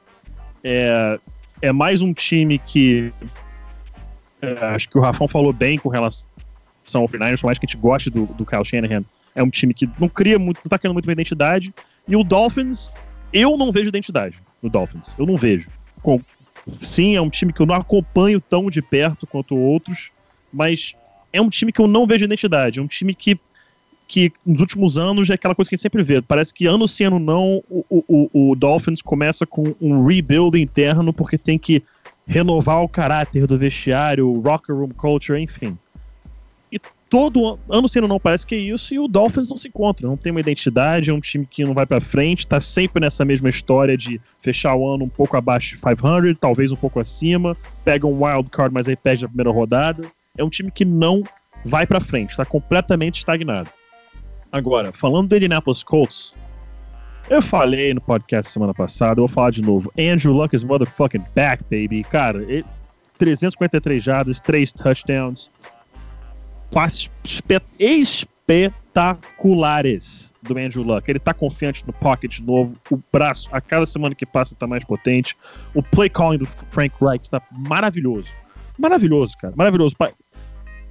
É, 0.63 1.19
é 1.61 1.71
mais 1.73 2.01
um 2.01 2.13
time 2.13 2.57
que. 2.57 3.11
É, 4.41 4.65
acho 4.65 4.89
que 4.89 4.97
o 4.97 5.01
Rafão 5.01 5.27
falou 5.27 5.53
bem 5.53 5.77
com 5.77 5.89
relação 5.89 6.25
ao 6.95 7.07
49ers, 7.07 7.39
por 7.39 7.45
mais 7.45 7.59
que 7.59 7.65
a 7.65 7.67
gente 7.67 7.77
goste 7.77 8.09
do, 8.09 8.25
do 8.25 8.45
Kyle 8.45 8.65
Shanahan. 8.65 9.03
É 9.35 9.43
um 9.43 9.49
time 9.49 9.73
que 9.73 9.89
não 9.99 10.09
cria 10.09 10.37
muito, 10.37 10.57
não 10.63 10.69
tá 10.69 10.77
criando 10.77 10.93
muito 10.93 11.05
uma 11.05 11.13
identidade. 11.13 11.73
E 12.07 12.15
o 12.15 12.23
Dolphins, 12.23 12.89
eu 13.31 13.55
não 13.55 13.71
vejo 13.71 13.89
identidade 13.89 14.41
no 14.61 14.69
Dolphins. 14.69 15.13
Eu 15.17 15.25
não 15.25 15.37
vejo. 15.37 15.69
Com- 16.01 16.19
sim, 16.81 17.15
é 17.15 17.21
um 17.21 17.29
time 17.29 17.53
que 17.53 17.61
eu 17.61 17.65
não 17.65 17.75
acompanho 17.75 18.41
tão 18.41 18.69
de 18.69 18.81
perto 18.81 19.27
quanto 19.27 19.55
outros, 19.55 20.11
mas 20.51 20.95
é 21.31 21.41
um 21.41 21.49
time 21.49 21.71
que 21.71 21.79
eu 21.79 21.87
não 21.87 22.05
vejo 22.05 22.25
identidade. 22.25 22.79
É 22.79 22.81
um 22.81 22.87
time 22.87 23.13
que, 23.13 23.39
que 24.07 24.33
nos 24.45 24.59
últimos 24.59 24.97
anos 24.97 25.29
é 25.29 25.35
aquela 25.35 25.55
coisa 25.55 25.69
que 25.69 25.75
a 25.75 25.77
gente 25.77 25.83
sempre 25.83 26.03
vê. 26.03 26.21
Parece 26.21 26.53
que 26.53 26.65
ano 26.65 26.87
sim, 26.87 27.05
ano 27.05 27.19
não, 27.19 27.63
o, 27.69 27.85
o, 27.89 28.51
o 28.51 28.55
Dolphins 28.55 29.01
começa 29.01 29.45
com 29.45 29.73
um 29.79 30.03
rebuild 30.05 30.59
interno 30.59 31.13
porque 31.13 31.37
tem 31.37 31.57
que 31.57 31.83
renovar 32.31 32.81
o 32.81 32.87
caráter 32.87 33.45
do 33.45 33.57
vestiário, 33.57 34.25
o 34.25 34.41
locker 34.41 34.73
room 34.73 34.89
culture, 34.89 35.37
enfim. 35.41 35.77
E 36.71 36.79
todo 37.09 37.45
an- 37.45 37.57
ano 37.69 37.87
ano 37.93 38.07
não 38.07 38.19
parece 38.21 38.47
que 38.47 38.55
é 38.55 38.57
isso 38.57 38.93
e 38.93 38.99
o 38.99 39.07
Dolphins 39.07 39.49
não 39.49 39.57
se 39.57 39.67
encontra, 39.67 40.07
não 40.07 40.15
tem 40.15 40.31
uma 40.31 40.39
identidade, 40.39 41.09
é 41.09 41.13
um 41.13 41.19
time 41.19 41.45
que 41.45 41.65
não 41.65 41.73
vai 41.73 41.85
pra 41.85 41.99
frente, 41.99 42.47
tá 42.47 42.61
sempre 42.61 43.01
nessa 43.01 43.25
mesma 43.25 43.49
história 43.49 43.97
de 43.97 44.21
fechar 44.41 44.73
o 44.75 44.87
ano 44.87 45.03
um 45.03 45.09
pouco 45.09 45.35
abaixo 45.35 45.75
de 45.75 45.81
500, 45.81 46.37
talvez 46.39 46.71
um 46.71 46.77
pouco 46.77 47.01
acima, 47.01 47.57
pega 47.83 48.07
um 48.07 48.23
wild 48.23 48.49
card, 48.49 48.73
mas 48.73 48.87
aí 48.87 48.95
perde 48.95 49.23
na 49.23 49.27
primeira 49.27 49.51
rodada. 49.51 50.07
É 50.37 50.43
um 50.43 50.49
time 50.49 50.71
que 50.71 50.85
não 50.85 51.23
vai 51.65 51.85
pra 51.85 51.99
frente, 51.99 52.37
tá 52.37 52.45
completamente 52.45 53.15
estagnado. 53.17 53.69
Agora, 54.49 54.93
falando 54.93 55.27
do 55.27 55.35
Indianapolis 55.35 55.83
Colts, 55.83 56.33
eu 57.35 57.41
falei 57.41 57.93
no 57.93 58.01
podcast 58.01 58.51
semana 58.51 58.73
passada, 58.73 59.19
eu 59.19 59.27
vou 59.27 59.33
falar 59.33 59.51
de 59.51 59.61
novo. 59.61 59.91
Andrew 59.97 60.33
Luck 60.33 60.53
is 60.55 60.63
motherfucking 60.63 61.23
back, 61.33 61.63
baby. 61.63 62.03
Cara, 62.03 62.43
ele- 62.43 62.65
353 63.17 64.03
jardas, 64.03 64.41
3 64.41 64.71
touchdowns. 64.73 65.49
Passes 66.71 67.09
espe- 67.23 67.61
espetaculares 67.79 70.31
do 70.41 70.57
Andrew 70.57 70.83
Luck. 70.83 71.07
Ele 71.09 71.19
tá 71.19 71.33
confiante 71.33 71.85
no 71.85 71.93
pocket 71.93 72.37
de 72.37 72.43
novo. 72.43 72.75
O 72.89 72.99
braço, 73.11 73.47
a 73.51 73.61
cada 73.61 73.85
semana 73.85 74.15
que 74.15 74.25
passa, 74.25 74.55
tá 74.55 74.65
mais 74.65 74.83
potente. 74.83 75.35
O 75.73 75.83
play 75.83 76.09
calling 76.09 76.37
do 76.39 76.45
Frank 76.45 76.95
Reich 77.01 77.29
tá 77.29 77.41
maravilhoso. 77.51 78.29
Maravilhoso, 78.77 79.37
cara. 79.37 79.53
Maravilhoso. 79.55 79.95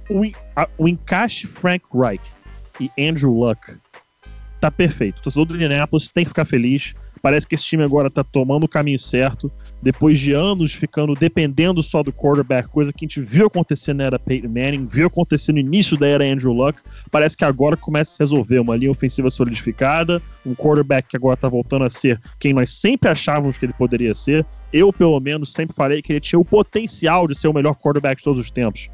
O, 0.09 0.23
a- 0.55 0.69
o 0.77 0.87
encaixe 0.87 1.47
Frank 1.47 1.85
Reich 1.93 2.21
e 2.79 2.89
Andrew 3.09 3.33
Luck 3.33 3.73
tá 4.61 4.71
perfeito. 4.71 5.19
O 5.19 5.23
torcedor 5.23 5.47
do 5.47 5.55
Indianapolis 5.55 6.07
tem 6.07 6.23
que 6.23 6.29
ficar 6.29 6.45
feliz. 6.45 6.93
Parece 7.21 7.47
que 7.47 7.55
esse 7.55 7.65
time 7.65 7.83
agora 7.83 8.09
tá 8.09 8.23
tomando 8.23 8.63
o 8.63 8.67
caminho 8.67 8.97
certo. 8.97 9.51
Depois 9.81 10.19
de 10.19 10.33
anos 10.33 10.73
ficando 10.73 11.13
dependendo 11.13 11.83
só 11.83 12.01
do 12.01 12.13
quarterback, 12.13 12.69
coisa 12.69 12.91
que 12.91 13.05
a 13.05 13.07
gente 13.07 13.21
viu 13.21 13.47
acontecer 13.47 13.93
na 13.93 14.05
era 14.05 14.19
Peyton 14.19 14.47
Manning, 14.47 14.87
viu 14.87 15.07
acontecer 15.07 15.51
no 15.51 15.59
início 15.59 15.97
da 15.97 16.07
era 16.07 16.23
Andrew 16.23 16.53
Luck. 16.53 16.79
Parece 17.11 17.35
que 17.35 17.45
agora 17.45 17.75
começa 17.75 18.11
a 18.11 18.13
se 18.13 18.19
resolver. 18.19 18.59
Uma 18.59 18.75
linha 18.75 18.91
ofensiva 18.91 19.29
solidificada, 19.29 20.21
um 20.45 20.55
quarterback 20.55 21.09
que 21.09 21.17
agora 21.17 21.37
tá 21.37 21.49
voltando 21.49 21.85
a 21.85 21.89
ser 21.89 22.19
quem 22.39 22.53
nós 22.53 22.71
sempre 22.71 23.09
achávamos 23.09 23.57
que 23.57 23.65
ele 23.65 23.73
poderia 23.73 24.13
ser. 24.13 24.45
Eu, 24.71 24.93
pelo 24.93 25.19
menos, 25.19 25.51
sempre 25.51 25.75
falei 25.75 26.01
que 26.01 26.13
ele 26.13 26.19
tinha 26.19 26.39
o 26.39 26.45
potencial 26.45 27.27
de 27.27 27.35
ser 27.35 27.47
o 27.47 27.53
melhor 27.53 27.75
quarterback 27.75 28.17
de 28.17 28.23
todos 28.23 28.39
os 28.39 28.51
tempos 28.51 28.89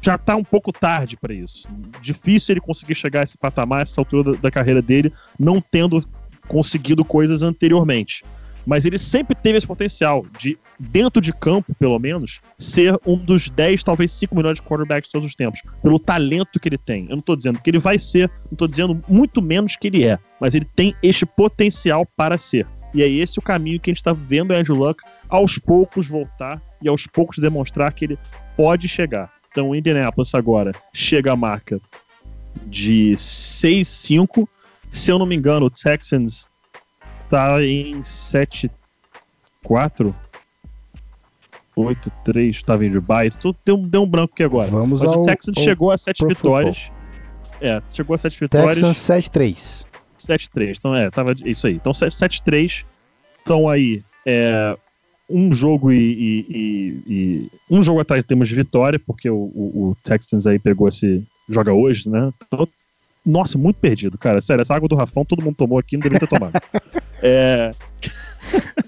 já 0.00 0.16
tá 0.16 0.36
um 0.36 0.44
pouco 0.44 0.72
tarde 0.72 1.16
para 1.16 1.34
isso. 1.34 1.68
Difícil 2.00 2.54
ele 2.54 2.60
conseguir 2.60 2.94
chegar 2.94 3.20
a 3.20 3.24
esse 3.24 3.36
patamar, 3.36 3.82
essa 3.82 4.00
altura 4.00 4.32
da, 4.32 4.38
da 4.38 4.50
carreira 4.50 4.80
dele, 4.80 5.12
não 5.38 5.60
tendo 5.60 6.02
conseguido 6.48 7.04
coisas 7.04 7.42
anteriormente. 7.42 8.24
Mas 8.66 8.84
ele 8.84 8.98
sempre 8.98 9.34
teve 9.34 9.58
esse 9.58 9.66
potencial 9.66 10.24
de, 10.38 10.58
dentro 10.78 11.20
de 11.20 11.32
campo, 11.32 11.74
pelo 11.74 11.98
menos, 11.98 12.40
ser 12.58 12.98
um 13.06 13.16
dos 13.16 13.48
10, 13.48 13.82
talvez 13.82 14.12
5 14.12 14.34
melhores 14.34 14.60
quarterbacks 14.60 15.08
de 15.08 15.12
todos 15.12 15.28
os 15.28 15.34
tempos, 15.34 15.62
pelo 15.82 15.98
talento 15.98 16.60
que 16.60 16.68
ele 16.68 16.78
tem. 16.78 17.06
Eu 17.08 17.16
não 17.16 17.22
tô 17.22 17.34
dizendo 17.34 17.60
que 17.60 17.70
ele 17.70 17.78
vai 17.78 17.98
ser, 17.98 18.30
não 18.50 18.56
tô 18.56 18.66
dizendo 18.66 19.02
muito 19.08 19.40
menos 19.40 19.76
que 19.76 19.88
ele 19.88 20.04
é, 20.04 20.18
mas 20.40 20.54
ele 20.54 20.66
tem 20.76 20.94
este 21.02 21.24
potencial 21.24 22.06
para 22.16 22.36
ser. 22.36 22.66
E 22.92 23.02
é 23.02 23.08
esse 23.08 23.38
o 23.38 23.42
caminho 23.42 23.80
que 23.80 23.90
a 23.90 23.94
gente 23.94 24.02
tá 24.02 24.12
vendo 24.12 24.50
o 24.50 24.56
Andrew 24.56 24.76
Luck 24.76 25.02
aos 25.28 25.58
poucos 25.58 26.08
voltar 26.08 26.60
e 26.82 26.88
aos 26.88 27.06
poucos 27.06 27.38
demonstrar 27.38 27.92
que 27.92 28.04
ele 28.04 28.18
pode 28.56 28.88
chegar. 28.88 29.39
Então 29.50 29.70
o 29.70 29.74
Indianapolis 29.74 30.34
agora 30.34 30.72
chega 30.92 31.32
à 31.32 31.36
marca 31.36 31.80
de 32.66 33.12
6-5. 33.16 34.46
Se 34.90 35.10
eu 35.10 35.18
não 35.18 35.26
me 35.26 35.36
engano, 35.36 35.66
o 35.66 35.70
Texans 35.70 36.48
tá 37.28 37.62
em 37.62 38.00
7-4. 38.00 38.70
8-3, 41.76 42.62
tava 42.62 42.84
em 42.84 43.00
bye. 43.00 43.30
Tô- 43.30 43.54
Deu, 43.64 43.76
deu 43.78 44.02
um 44.02 44.06
branco 44.06 44.32
aqui 44.34 44.42
agora. 44.42 44.70
Vamos 44.70 45.02
Mas 45.02 45.12
ao, 45.12 45.20
o 45.20 45.24
Texans 45.24 45.58
chegou 45.58 45.90
a 45.90 45.98
7 45.98 46.18
Pro 46.18 46.28
vitórias. 46.28 46.92
É, 47.60 47.80
chegou 47.92 48.14
a 48.14 48.18
7 48.18 48.38
vitórias. 48.40 48.76
Texans 48.76 48.96
7-3. 48.96 49.86
7-3. 50.18 50.74
Então, 50.78 50.94
é, 50.94 51.10
tava 51.10 51.34
isso 51.44 51.66
aí. 51.66 51.74
Então, 51.74 51.92
7-3. 51.92 52.84
Então, 53.42 53.68
aí, 53.68 54.02
é, 54.26 54.76
um 55.30 55.52
jogo 55.52 55.92
e, 55.92 55.96
e- 55.98 56.46
e- 56.48 57.12
e- 57.14 57.48
Um 57.70 57.82
jogo 57.82 58.00
atrás 58.00 58.24
temos 58.24 58.48
de 58.48 58.54
vitória, 58.54 58.98
porque 58.98 59.28
o, 59.30 59.34
o- 59.36 59.90
o 59.90 59.96
Texans 60.02 60.46
aí 60.46 60.58
pegou 60.58 60.88
esse. 60.88 61.22
Joga 61.48 61.72
hoje, 61.72 62.08
né? 62.08 62.32
Então, 62.46 62.66
nossa, 63.26 63.58
muito 63.58 63.76
perdido, 63.76 64.16
cara. 64.18 64.40
Sério, 64.40 64.62
essa 64.62 64.74
água 64.74 64.88
do 64.88 64.94
Rafão 64.96 65.24
todo 65.24 65.42
mundo 65.42 65.56
tomou 65.56 65.78
aqui, 65.78 65.96
não 65.96 66.02
deveria 66.02 66.20
ter 66.20 66.28
tomado. 66.28 66.52
é, 67.22 67.70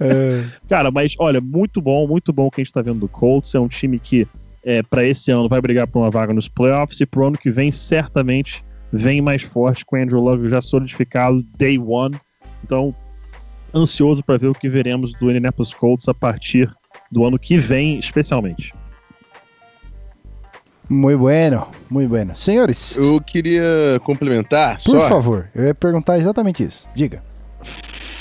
É, 0.01 0.45
Cara, 0.69 0.91
mas 0.91 1.15
olha, 1.19 1.41
muito 1.41 1.81
bom, 1.81 2.07
muito 2.07 2.33
bom 2.33 2.47
o 2.47 2.51
que 2.51 2.61
a 2.61 2.65
gente 2.65 2.73
tá 2.73 2.83
vendo 2.83 3.01
do 3.01 3.09
Colts. 3.09 3.55
É 3.55 3.61
um 3.61 3.69
time 3.69 3.99
que 3.99 4.27
é, 4.65 4.83
para 4.83 5.05
esse 5.07 5.31
ano 5.31 5.49
vai 5.49 5.61
brigar 5.61 5.87
por 5.87 6.01
uma 6.01 6.11
vaga 6.11 6.33
nos 6.33 6.49
playoffs 6.49 7.01
e 7.01 7.07
pro 7.07 7.27
ano 7.27 7.37
que 7.39 7.51
vem 7.51 7.71
certamente 7.73 8.65
vem 8.93 9.21
mais 9.21 9.43
forte 9.43 9.85
com 9.85 9.97
o 9.97 9.99
Andrew 10.03 10.21
Luck 10.21 10.49
já 10.49 10.61
solidificado 10.61 11.43
day 11.59 11.79
one. 11.79 12.15
Então, 12.65 12.95
ansioso 13.75 14.23
para 14.25 14.39
ver 14.39 14.49
o 14.49 14.55
que 14.55 14.69
veremos 14.69 15.13
do 15.15 15.29
Indianapolis 15.29 15.73
Colts 15.75 16.09
a 16.09 16.15
partir 16.15 16.71
do 17.11 17.25
ano 17.27 17.39
que 17.39 17.57
vem, 17.59 17.99
especialmente. 17.99 18.73
Muito 20.89 21.19
bueno, 21.19 21.67
muito 21.89 22.09
bueno. 22.09 22.35
Senhores, 22.37 22.97
Eu 22.97 23.21
queria 23.21 24.01
complementar, 24.05 24.77
por 24.83 24.99
só 24.99 25.09
favor, 25.09 25.49
eu 25.55 25.65
ia 25.65 25.75
perguntar 25.75 26.19
exatamente 26.19 26.63
isso. 26.65 26.89
Diga. 26.95 27.23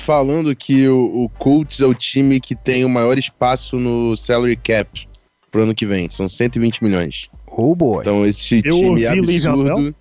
falando 0.05 0.55
que 0.55 0.87
o, 0.87 1.25
o 1.25 1.29
Colts 1.29 1.79
é 1.81 1.85
o 1.85 1.93
time 1.93 2.39
que 2.39 2.55
tem 2.55 2.85
o 2.85 2.89
maior 2.89 3.17
espaço 3.17 3.77
no 3.77 4.15
salary 4.15 4.55
cap 4.55 4.87
pro 5.51 5.63
ano 5.63 5.75
que 5.75 5.85
vem. 5.85 6.07
São 6.09 6.29
120 6.29 6.83
milhões. 6.83 7.29
Oh 7.47 7.75
boy. 7.75 8.01
Então 8.01 8.25
esse 8.25 8.61
Eu 8.63 8.77
time 8.79 9.05
absurdo. 9.05 9.95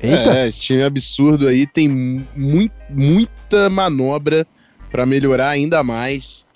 Eita, 0.00 0.38
É, 0.38 0.48
esse 0.48 0.60
time 0.60 0.82
absurdo 0.84 1.48
aí 1.48 1.66
tem 1.66 1.88
mu- 1.88 2.70
muita 2.90 3.68
manobra 3.70 4.46
pra 4.90 5.06
melhorar 5.06 5.50
ainda 5.50 5.82
mais. 5.82 6.46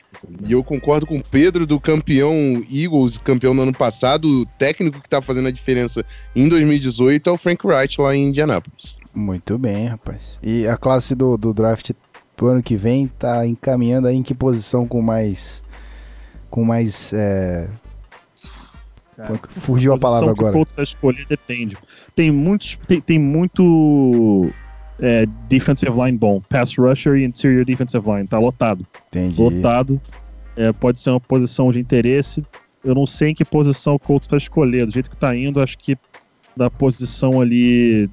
E 0.46 0.52
eu 0.52 0.62
concordo 0.62 1.06
com 1.06 1.16
o 1.16 1.22
Pedro 1.22 1.66
do 1.66 1.80
campeão 1.80 2.62
Eagles, 2.70 3.16
campeão 3.18 3.54
no 3.54 3.62
ano 3.62 3.72
passado, 3.72 4.42
o 4.42 4.46
técnico 4.58 5.00
que 5.00 5.08
tá 5.08 5.22
fazendo 5.22 5.48
a 5.48 5.50
diferença 5.50 6.04
em 6.36 6.48
2018 6.48 7.30
é 7.30 7.32
o 7.32 7.38
Frank 7.38 7.66
Wright 7.66 8.00
lá 8.00 8.14
em 8.14 8.26
Indianapolis. 8.26 8.96
muito 9.14 9.56
bem, 9.56 9.86
rapaz. 9.88 10.38
E 10.42 10.66
a 10.66 10.76
classe 10.76 11.14
do, 11.14 11.38
do 11.38 11.54
draft 11.54 11.92
pro 12.36 12.48
ano 12.48 12.62
que 12.62 12.76
vem 12.76 13.06
tá 13.06 13.46
encaminhando 13.46 14.06
aí 14.08 14.16
em 14.16 14.22
que 14.22 14.34
posição 14.34 14.86
com 14.86 15.00
mais. 15.00 15.62
Com 16.50 16.64
mais. 16.64 17.12
É... 17.14 17.68
Cara, 19.16 19.40
Fugiu 19.48 19.94
a 19.94 19.98
palavra 19.98 20.28
posição 20.28 20.34
que 20.34 20.40
agora. 20.40 20.52
o 20.52 20.58
Colts 20.58 20.74
vai 20.74 20.82
escolher 20.82 21.26
depende. 21.26 21.76
Tem 22.14 22.30
muitos, 22.30 22.78
tem, 22.86 23.00
tem 23.00 23.18
muito 23.18 24.50
é, 25.02 25.26
defensive 25.48 25.90
line 26.00 26.16
bom, 26.16 26.40
pass 26.48 26.76
rusher 26.78 27.16
e 27.16 27.24
interior 27.24 27.64
defensive 27.64 28.08
line, 28.08 28.26
tá 28.26 28.38
lotado. 28.38 28.86
Entendi. 29.08 29.38
Lotado. 29.42 30.00
É, 30.56 30.72
pode 30.72 31.00
ser 31.00 31.10
uma 31.10 31.20
posição 31.20 31.70
de 31.72 31.80
interesse. 31.80 32.42
Eu 32.84 32.94
não 32.94 33.04
sei 33.06 33.30
em 33.30 33.34
que 33.34 33.44
posição 33.44 33.94
o 33.96 33.98
Colts 33.98 34.28
vai 34.28 34.38
escolher. 34.38 34.86
Do 34.86 34.92
jeito 34.92 35.10
que 35.10 35.16
tá 35.16 35.34
indo, 35.36 35.60
acho 35.60 35.76
que 35.78 35.96
da 36.56 36.70
posição 36.70 37.40
ali 37.40 38.08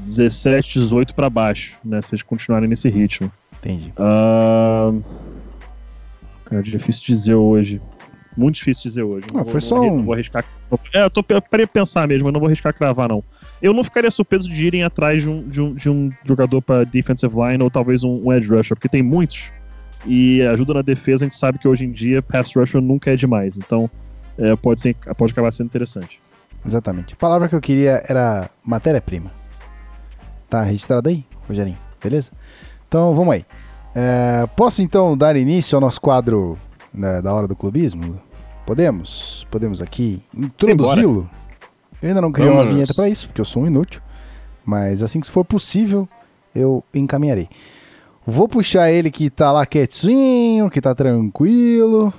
17, 0.00 0.80
18 0.80 1.14
para 1.14 1.28
baixo, 1.30 1.78
né? 1.84 2.00
Se 2.02 2.14
eles 2.14 2.22
continuarem 2.22 2.68
nesse 2.68 2.88
ritmo. 2.88 3.30
Entendi. 3.60 3.92
Ah, 3.96 4.92
Cara, 6.46 6.62
difícil 6.62 7.04
dizer 7.06 7.34
hoje. 7.34 7.80
Muito 8.36 8.56
difícil 8.56 8.84
dizer 8.84 9.02
hoje. 9.02 9.26
Ah, 9.32 9.38
Não 9.38 9.44
foi 9.44 9.52
vou, 9.52 9.60
só 9.60 9.76
não, 9.76 9.84
um- 9.88 9.96
não 9.98 10.04
vou 10.04 10.14
arriscar. 10.14 10.44
É, 10.94 11.02
eu 11.04 11.10
tô 11.10 11.22
para 11.22 11.40
pensar 11.66 12.08
mesmo, 12.08 12.28
eu 12.28 12.32
não 12.32 12.40
vou 12.40 12.46
arriscar 12.46 12.72
cravar, 12.74 13.08
não. 13.08 13.22
Eu 13.62 13.74
não 13.74 13.84
ficaria 13.84 14.10
surpreso 14.10 14.48
de 14.48 14.66
irem 14.66 14.84
atrás 14.84 15.22
de 15.22 15.30
um, 15.30 15.46
de 15.46 15.60
um, 15.60 15.74
de 15.74 15.90
um 15.90 16.10
jogador 16.24 16.62
para 16.62 16.84
defensive 16.84 17.34
line 17.34 17.62
ou 17.62 17.70
talvez 17.70 18.04
um, 18.04 18.20
um 18.24 18.32
edge 18.32 18.48
rusher, 18.48 18.76
porque 18.76 18.88
tem 18.88 19.02
muitos. 19.02 19.52
E 20.06 20.40
ajuda 20.42 20.74
na 20.74 20.82
defesa, 20.82 21.24
a 21.24 21.28
gente 21.28 21.36
sabe 21.36 21.58
que 21.58 21.68
hoje 21.68 21.84
em 21.84 21.92
dia 21.92 22.22
pass 22.22 22.54
rusher 22.54 22.80
nunca 22.80 23.10
é 23.10 23.16
demais. 23.16 23.58
Então, 23.58 23.90
é, 24.38 24.56
pode, 24.56 24.80
ser, 24.80 24.96
pode 25.18 25.32
acabar 25.32 25.52
sendo 25.52 25.66
interessante. 25.66 26.20
Exatamente. 26.64 27.14
A 27.14 27.16
palavra 27.16 27.48
que 27.48 27.54
eu 27.54 27.60
queria 27.60 28.02
era 28.08 28.48
matéria-prima. 28.64 29.30
Tá 30.48 30.62
registrado 30.62 31.08
aí, 31.08 31.24
Rogerinho? 31.46 31.78
Beleza? 32.02 32.30
Então 32.88 33.14
vamos 33.14 33.34
aí. 33.34 33.44
É, 33.94 34.46
posso 34.56 34.82
então 34.82 35.16
dar 35.16 35.36
início 35.36 35.76
ao 35.76 35.80
nosso 35.80 36.00
quadro 36.00 36.58
né, 36.92 37.20
da 37.20 37.32
hora 37.32 37.46
do 37.46 37.54
clubismo? 37.54 38.20
Podemos? 38.66 39.46
Podemos 39.50 39.80
aqui 39.80 40.22
introduzi-lo? 40.34 41.28
Eu 42.02 42.08
ainda 42.08 42.20
não 42.20 42.32
criei 42.32 42.48
uma 42.50 42.58
Vamos. 42.60 42.74
vinheta 42.74 42.94
para 42.94 43.08
isso, 43.08 43.26
porque 43.28 43.40
eu 43.40 43.44
sou 43.44 43.62
um 43.62 43.66
inútil. 43.66 44.00
Mas 44.64 45.02
assim 45.02 45.20
que 45.20 45.30
for 45.30 45.44
possível, 45.44 46.08
eu 46.54 46.82
encaminharei. 46.94 47.48
Vou 48.26 48.48
puxar 48.48 48.90
ele 48.90 49.10
que 49.10 49.28
tá 49.30 49.50
lá 49.50 49.66
quietinho, 49.66 50.70
que 50.70 50.80
tá 50.80 50.94
tranquilo. 50.94 52.12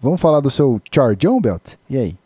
Vamos 0.00 0.20
falar 0.20 0.40
do 0.40 0.50
seu 0.50 0.80
Chargeon 0.92 1.40
Belt? 1.40 1.74
E 1.90 1.96
aí? 1.96 2.16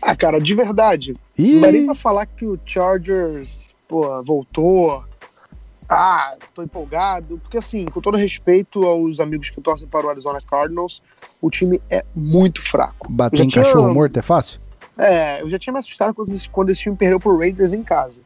Ah, 0.00 0.16
cara, 0.16 0.40
de 0.40 0.54
verdade. 0.54 1.14
Ih, 1.38 1.54
Não 1.54 1.60
dá 1.62 1.72
nem 1.72 1.84
pra 1.86 1.94
falar 1.94 2.26
que 2.26 2.44
o 2.46 2.58
Chargers, 2.64 3.74
pô, 3.88 4.22
voltou. 4.22 5.04
Ah, 5.88 6.34
tô 6.54 6.62
empolgado. 6.62 7.38
Porque, 7.42 7.58
assim, 7.58 7.84
com 7.86 8.00
todo 8.00 8.16
respeito 8.16 8.82
aos 8.84 9.20
amigos 9.20 9.50
que 9.50 9.60
torcem 9.60 9.86
para 9.86 10.06
o 10.06 10.10
Arizona 10.10 10.40
Cardinals, 10.40 11.02
o 11.40 11.50
time 11.50 11.80
é 11.90 12.04
muito 12.16 12.62
fraco. 12.62 13.10
bater 13.12 13.44
em 13.44 13.46
tinha- 13.46 13.64
cachorro 13.64 13.92
morto 13.92 14.18
é 14.18 14.22
fácil? 14.22 14.60
É, 15.02 15.42
eu 15.42 15.50
já 15.50 15.58
tinha 15.58 15.72
me 15.72 15.80
assustado 15.80 16.14
quando 16.14 16.32
esse, 16.32 16.48
quando 16.48 16.70
esse 16.70 16.82
time 16.82 16.94
perdeu 16.94 17.18
pro 17.18 17.36
Raiders 17.36 17.72
em 17.72 17.82
casa. 17.82 18.22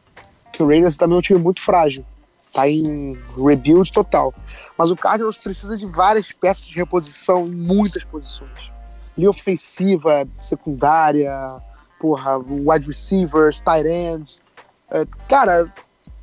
Que 0.53 0.61
o 0.61 0.67
Raiders 0.67 0.95
também 0.95 1.15
é 1.15 1.19
um 1.19 1.21
time 1.21 1.39
muito 1.39 1.59
frágil. 1.59 2.05
Tá 2.53 2.69
em 2.69 3.17
rebuild 3.35 3.91
total. 3.91 4.31
Mas 4.77 4.91
o 4.91 4.95
Cardinals 4.95 5.39
precisa 5.39 5.75
de 5.75 5.87
várias 5.87 6.31
peças 6.31 6.67
de 6.67 6.75
reposição 6.75 7.47
em 7.47 7.55
muitas 7.55 8.03
posições. 8.03 8.71
Linha 9.17 9.31
ofensiva, 9.31 10.27
secundária, 10.37 11.55
porra, 11.99 12.37
wide 12.37 12.85
receivers, 12.85 13.59
tight 13.59 13.87
ends. 13.87 14.43
É, 14.91 15.03
cara, 15.27 15.73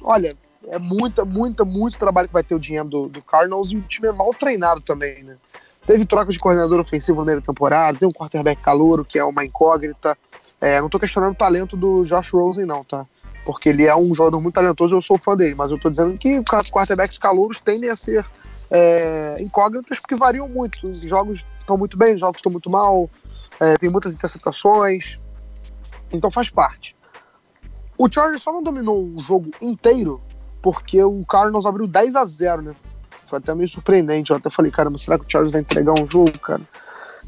olha, 0.01 0.37
é 0.69 0.79
muita, 0.79 1.25
muita, 1.25 1.65
muito 1.65 1.99
trabalho 1.99 2.29
que 2.29 2.35
vai 2.35 2.45
ter 2.45 2.55
o 2.55 2.61
GM 2.61 2.89
do, 2.89 3.09
do 3.09 3.21
Cardinals 3.23 3.73
e 3.73 3.77
o 3.77 3.83
time 3.83 4.07
é 4.07 4.13
mal 4.13 4.33
treinado 4.33 4.81
também, 4.81 5.25
né? 5.25 5.37
Teve 5.87 6.07
troca 6.07 6.33
de 6.33 6.39
coordenador 6.39 6.81
ofensivo 6.81 7.19
na 7.19 7.25
primeira 7.25 7.43
temporada, 7.43 7.99
tem 7.99 8.09
um 8.09 8.13
quarterback 8.13 8.63
calouro, 8.63 9.05
que 9.05 9.19
é 9.19 9.25
uma 9.25 9.45
incógnita. 9.45 10.17
É, 10.65 10.81
não 10.81 10.89
tô 10.89 10.99
questionando 10.99 11.33
o 11.33 11.37
talento 11.37 11.77
do 11.77 12.05
Josh 12.07 12.31
Rosen, 12.31 12.65
não, 12.65 12.83
tá? 12.83 13.03
Porque 13.45 13.69
ele 13.69 13.85
é 13.85 13.95
um 13.95 14.15
jogador 14.15 14.41
muito 14.41 14.55
talentoso, 14.55 14.95
eu 14.95 15.03
sou 15.03 15.19
fã 15.19 15.37
dele, 15.37 15.55
mas 15.55 15.71
eu 15.71 15.79
tô 15.79 15.91
dizendo 15.91 16.17
que 16.17 16.43
qua- 16.43 16.65
quarterbacks 16.65 17.19
calouros 17.19 17.61
tendem 17.61 17.91
a 17.91 17.97
ser 17.97 18.25
é, 18.71 19.37
porque 20.01 20.17
variam 20.17 20.49
muito. 20.49 20.89
Os 20.89 20.99
jogos 21.03 21.45
estão 21.61 21.77
muito 21.77 21.99
bem, 21.99 22.15
os 22.15 22.21
jogos 22.21 22.39
estão 22.39 22.51
muito 22.51 22.71
mal, 22.71 23.11
é, 23.61 23.77
tem 23.77 23.91
muitas 23.91 24.15
interceptações, 24.15 25.19
então 26.11 26.31
faz 26.31 26.49
parte. 26.49 26.97
O 27.99 28.09
Chargers 28.11 28.43
só 28.43 28.51
não 28.51 28.63
dominou 28.63 29.05
o 29.05 29.21
jogo 29.21 29.51
inteiro 29.61 30.21
porque 30.63 31.05
o 31.05 31.25
Cardinals 31.27 31.67
abriu 31.67 31.87
10 31.87 32.17
a 32.17 32.25
0 32.25 32.63
né? 32.63 32.75
Foi 33.27 33.39
até 33.39 33.55
meio 33.55 33.69
surpreendente. 33.69 34.31
Eu 34.31 34.39
até 34.39 34.49
falei, 34.49 34.71
caramba, 34.73 34.97
será 34.97 35.19
que 35.19 35.27
o 35.27 35.31
Chargers 35.31 35.53
vai 35.53 35.61
entregar 35.61 35.93
um 35.93 36.07
jogo, 36.07 36.39
cara? 36.39 36.63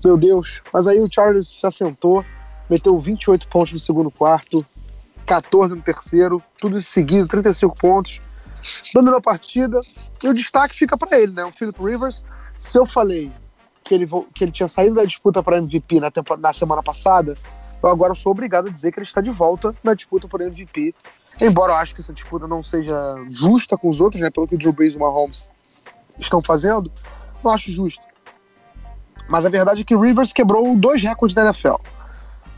Meu 0.02 0.16
Deus. 0.16 0.62
Mas 0.72 0.86
aí 0.86 0.98
o 1.00 1.08
Chargers 1.12 1.48
se 1.48 1.66
assentou, 1.66 2.24
meteu 2.68 2.98
28 2.98 3.48
pontos 3.48 3.72
no 3.72 3.78
segundo 3.78 4.10
quarto, 4.10 4.64
14 5.26 5.74
no 5.74 5.82
terceiro, 5.82 6.42
tudo 6.58 6.80
seguido, 6.80 7.26
35 7.26 7.76
pontos. 7.76 8.20
Dominou 8.94 9.18
a 9.18 9.20
partida. 9.20 9.80
E 10.22 10.28
o 10.28 10.34
destaque 10.34 10.74
fica 10.74 10.96
para 10.96 11.18
ele, 11.18 11.32
né? 11.32 11.44
O 11.44 11.50
Philip 11.50 11.80
Rivers. 11.82 12.24
Se 12.58 12.78
eu 12.78 12.86
falei 12.86 13.30
que 13.84 13.94
ele, 13.94 14.06
que 14.34 14.44
ele 14.44 14.52
tinha 14.52 14.68
saído 14.68 14.96
da 14.96 15.04
disputa 15.04 15.42
para 15.42 15.58
MVP 15.58 16.00
na, 16.00 16.10
na 16.38 16.52
semana 16.52 16.82
passada, 16.82 17.36
eu 17.82 17.88
agora 17.88 18.14
sou 18.14 18.32
obrigado 18.32 18.68
a 18.68 18.70
dizer 18.70 18.92
que 18.92 18.98
ele 18.98 19.06
está 19.06 19.20
de 19.20 19.30
volta 19.30 19.74
na 19.84 19.94
disputa 19.94 20.26
por 20.26 20.40
MVP. 20.40 20.94
Embora 21.40 21.72
eu 21.72 21.76
acho 21.76 21.94
que 21.94 22.00
essa 22.00 22.12
disputa 22.12 22.48
não 22.48 22.62
seja 22.62 22.94
justa 23.30 23.76
com 23.76 23.88
os 23.88 24.00
outros, 24.00 24.22
né? 24.22 24.30
Pelo 24.30 24.48
que 24.48 24.54
o 24.54 24.58
Drew 24.58 24.72
Brees 24.72 24.94
e 24.94 24.96
o 24.96 25.00
Mahomes 25.00 25.50
estão 26.18 26.42
fazendo, 26.42 26.90
não 27.44 27.52
acho 27.52 27.70
justo. 27.70 28.02
Mas 29.28 29.44
a 29.44 29.48
verdade 29.48 29.82
é 29.82 29.84
que 29.84 29.94
o 29.94 30.00
Rivers 30.00 30.32
quebrou 30.32 30.74
dois 30.76 31.02
recordes 31.02 31.34
da 31.34 31.44
NFL. 31.44 31.76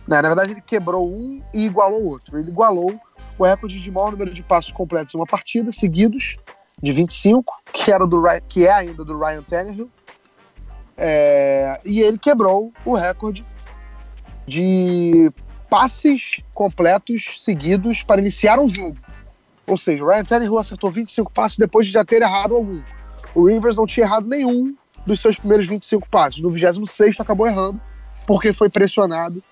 Né? 0.09 0.23
Na 0.23 0.29
verdade, 0.29 0.53
ele 0.53 0.63
quebrou 0.63 1.07
um 1.07 1.43
e 1.53 1.67
igualou 1.67 2.03
outro. 2.03 2.39
Ele 2.39 2.51
igualou 2.51 2.99
o 3.39 3.45
recorde 3.45 3.79
de 3.79 3.91
maior 3.91 4.11
número 4.13 4.33
de 4.33 4.43
passos 4.43 4.73
completos 4.73 5.15
em 5.15 5.19
uma 5.19 5.27
partida, 5.27 5.71
seguidos, 5.71 6.39
de 6.83 6.93
25, 6.93 7.55
que, 7.73 7.93
era 7.93 8.07
do, 8.07 8.23
que 8.49 8.67
é 8.67 8.73
ainda 8.73 9.05
do 9.05 9.17
Ryan 9.17 9.43
Tannehill. 9.43 9.91
É, 10.97 11.79
e 11.85 12.01
ele 12.01 12.19
quebrou 12.19 12.73
o 12.85 12.95
recorde 12.95 13.45
de 14.47 15.31
passes 15.69 16.43
completos 16.55 17.45
seguidos 17.45 18.03
para 18.03 18.21
iniciar 18.21 18.59
um 18.59 18.67
jogo. 18.67 18.97
Ou 19.67 19.77
seja, 19.77 20.03
o 20.03 20.09
Ryan 20.09 20.25
Tannehill 20.25 20.59
acertou 20.59 20.91
25 20.91 21.31
passes 21.31 21.59
depois 21.59 21.87
de 21.87 21.93
já 21.93 22.05
ter 22.05 22.23
errado 22.23 22.55
algum. 22.55 22.81
O 23.35 23.47
Rivers 23.47 23.77
não 23.77 23.87
tinha 23.87 24.07
errado 24.07 24.27
nenhum 24.27 24.75
dos 25.07 25.21
seus 25.21 25.39
primeiros 25.39 25.67
25 25.67 26.09
passes. 26.09 26.41
No 26.41 26.51
26 26.51 27.21
acabou 27.21 27.47
errando, 27.47 27.79
porque 28.27 28.55
foi 28.55 28.71
pressionado 28.71 29.43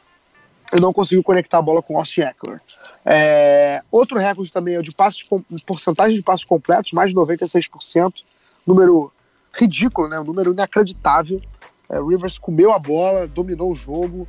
e 0.72 0.80
não 0.80 0.92
conseguiu 0.92 1.22
conectar 1.22 1.58
a 1.58 1.62
bola 1.62 1.82
com 1.82 1.94
o 1.94 1.98
Austin 1.98 2.22
Eckler. 2.22 2.60
É, 3.04 3.82
outro 3.90 4.18
recorde 4.18 4.52
também 4.52 4.74
é 4.74 4.78
o 4.80 4.82
de 4.82 4.92
passes 4.92 5.22
com, 5.22 5.40
porcentagem 5.64 6.16
de 6.16 6.22
passos 6.22 6.44
completos, 6.44 6.92
mais 6.92 7.10
de 7.10 7.16
96%. 7.16 8.22
Número 8.66 9.12
ridículo, 9.52 10.08
né? 10.08 10.18
Um 10.18 10.24
número 10.24 10.52
inacreditável. 10.52 11.40
É, 11.88 12.00
o 12.00 12.08
Rivers 12.08 12.36
comeu 12.38 12.72
a 12.72 12.78
bola, 12.78 13.28
dominou 13.28 13.70
o 13.70 13.74
jogo. 13.74 14.26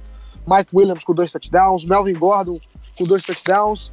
Mike 0.47 0.69
Williams 0.73 1.03
com 1.03 1.13
dois 1.13 1.31
touchdowns, 1.31 1.83
Melvin 1.83 2.13
Gordon 2.13 2.59
com 2.97 3.03
dois 3.03 3.23
touchdowns. 3.23 3.91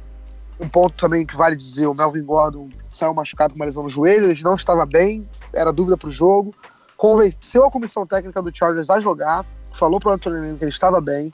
Um 0.59 0.69
ponto 0.69 0.95
também 0.95 1.25
que 1.25 1.35
vale 1.35 1.55
dizer, 1.55 1.85
o 1.85 1.93
Melvin 1.93 2.23
Gordon 2.23 2.69
saiu 2.87 3.13
machucado 3.13 3.53
com 3.53 3.59
uma 3.59 3.65
lesão 3.65 3.83
no 3.83 3.89
joelho, 3.89 4.31
ele 4.31 4.41
não 4.41 4.55
estava 4.55 4.85
bem, 4.85 5.27
era 5.51 5.73
dúvida 5.73 5.97
para 5.97 6.07
o 6.07 6.11
jogo. 6.11 6.55
Convenceu 6.95 7.65
a 7.65 7.71
comissão 7.71 8.07
técnica 8.07 8.41
do 8.41 8.55
Chargers 8.55 8.89
a 8.89 9.01
jogar, 9.01 9.45
falou 9.73 9.99
pro 9.99 10.11
Anthony 10.11 10.39
Lynn 10.39 10.57
que 10.57 10.63
ele 10.63 10.71
estava 10.71 11.01
bem, 11.01 11.33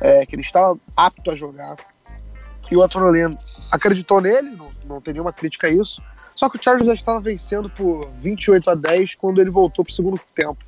é, 0.00 0.24
que 0.24 0.34
ele 0.34 0.42
estava 0.42 0.78
apto 0.96 1.30
a 1.30 1.34
jogar. 1.34 1.76
E 2.70 2.76
o 2.76 2.82
Anthony 2.82 3.10
Lynn 3.10 3.34
acreditou 3.70 4.20
nele, 4.20 4.50
não, 4.50 4.70
não 4.86 5.00
tem 5.00 5.14
nenhuma 5.14 5.32
crítica 5.32 5.66
a 5.66 5.70
isso. 5.70 6.02
Só 6.34 6.48
que 6.48 6.56
o 6.56 6.62
Chargers 6.62 6.86
já 6.86 6.94
estava 6.94 7.18
vencendo 7.18 7.68
por 7.68 8.08
28 8.08 8.70
a 8.70 8.74
10 8.74 9.16
quando 9.16 9.40
ele 9.40 9.50
voltou 9.50 9.84
pro 9.84 9.92
segundo 9.92 10.18
tempo. 10.34 10.64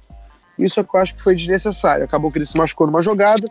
Isso 0.59 0.79
é 0.79 0.85
que 0.85 0.95
eu 0.95 1.01
acho 1.01 1.15
que 1.15 1.23
foi 1.23 1.35
desnecessário. 1.35 2.05
Acabou 2.05 2.31
que 2.31 2.39
ele 2.39 2.47
se 2.47 2.57
machucou 2.57 2.87
numa 2.87 3.01
jogada, 3.01 3.47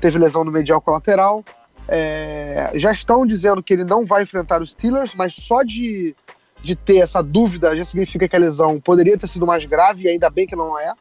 teve 0.00 0.18
lesão 0.18 0.42
no 0.42 0.50
medial 0.50 0.80
colateral. 0.80 1.44
É, 1.86 2.72
já 2.74 2.90
estão 2.90 3.26
dizendo 3.26 3.62
que 3.62 3.72
ele 3.72 3.84
não 3.84 4.04
vai 4.04 4.22
enfrentar 4.22 4.62
os 4.62 4.72
Steelers, 4.72 5.14
mas 5.14 5.34
só 5.34 5.62
de, 5.62 6.14
de 6.62 6.74
ter 6.74 6.98
essa 6.98 7.22
dúvida 7.22 7.76
já 7.76 7.84
significa 7.84 8.28
que 8.28 8.36
a 8.36 8.38
lesão 8.38 8.80
poderia 8.80 9.16
ter 9.16 9.26
sido 9.26 9.46
mais 9.46 9.64
grave, 9.64 10.04
e 10.04 10.08
ainda 10.08 10.28
bem 10.30 10.46
que 10.46 10.56
não 10.56 10.78
é. 10.78 10.92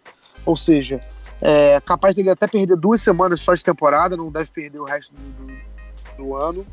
Ou 0.45 0.55
seja, 0.55 1.01
é 1.41 1.79
capaz 1.81 2.15
dele 2.15 2.29
até 2.29 2.47
perder 2.47 2.75
duas 2.75 3.01
semanas 3.01 3.41
só 3.41 3.53
de 3.53 3.63
temporada, 3.63 4.17
não 4.17 4.31
deve 4.31 4.51
perder 4.51 4.79
o 4.79 4.83
resto 4.83 5.13
do, 5.13 5.21
do, 5.21 5.53
do 6.17 6.35
ano. 6.35 6.65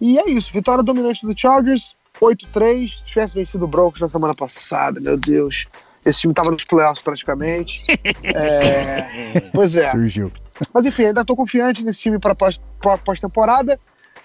E 0.00 0.18
é 0.18 0.28
isso, 0.30 0.52
vitória 0.52 0.82
dominante 0.82 1.26
do 1.26 1.38
Chargers, 1.38 1.96
8-3. 2.20 2.88
Se 2.88 3.04
tivesse 3.04 3.34
vencido 3.34 3.64
o 3.64 3.68
Broncos 3.68 4.00
na 4.00 4.08
semana 4.08 4.34
passada, 4.34 5.00
meu 5.00 5.16
Deus. 5.16 5.66
Esse 6.04 6.20
time 6.20 6.34
tava 6.34 6.50
nos 6.50 6.64
playoffs 6.64 7.02
praticamente. 7.02 7.84
É, 8.22 9.40
pois 9.52 9.74
é. 9.74 9.90
Surgiu. 9.90 10.32
Mas 10.72 10.86
enfim, 10.86 11.06
ainda 11.06 11.24
tô 11.24 11.36
confiante 11.36 11.84
nesse 11.84 12.00
time 12.00 12.18
para 12.18 12.34
pós-temporada. 12.34 13.78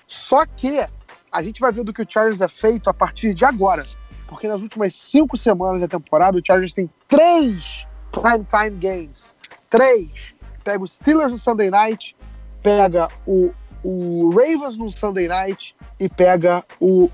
Só 0.08 0.46
que 0.46 0.86
a 1.32 1.42
gente 1.42 1.60
vai 1.60 1.72
ver 1.72 1.84
do 1.84 1.94
que 1.94 2.02
o 2.02 2.08
Chargers 2.08 2.42
é 2.42 2.48
feito 2.48 2.90
a 2.90 2.94
partir 2.94 3.34
de 3.34 3.44
agora. 3.44 3.86
Porque 4.28 4.48
nas 4.48 4.62
últimas 4.62 4.96
cinco 4.96 5.38
semanas 5.38 5.82
da 5.82 5.88
temporada, 5.88 6.38
o 6.38 6.42
Chargers 6.46 6.74
tem 6.74 6.90
três 7.08 7.88
primetime 8.12 8.78
games. 8.80 9.33
Três. 9.74 10.36
Pega 10.64 10.84
os 10.84 10.94
Steelers 10.94 11.32
no 11.32 11.38
Sunday 11.40 11.72
Night, 11.72 12.16
pega 12.62 13.08
o, 13.26 13.52
o 13.84 14.30
Ravens 14.30 14.78
no 14.78 14.92
Sunday 14.92 15.28
Night 15.28 15.76
e 16.00 16.08
pega 16.08 16.64
o 16.80 17.10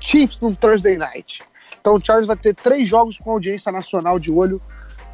Chiefs 0.00 0.40
no 0.40 0.52
Thursday 0.52 0.98
Night. 0.98 1.44
Então 1.80 1.94
o 1.94 2.04
Chargers 2.04 2.26
vai 2.26 2.36
ter 2.36 2.56
três 2.56 2.88
jogos 2.88 3.16
com 3.18 3.30
audiência 3.30 3.70
nacional 3.70 4.18
de 4.18 4.32
olho 4.32 4.60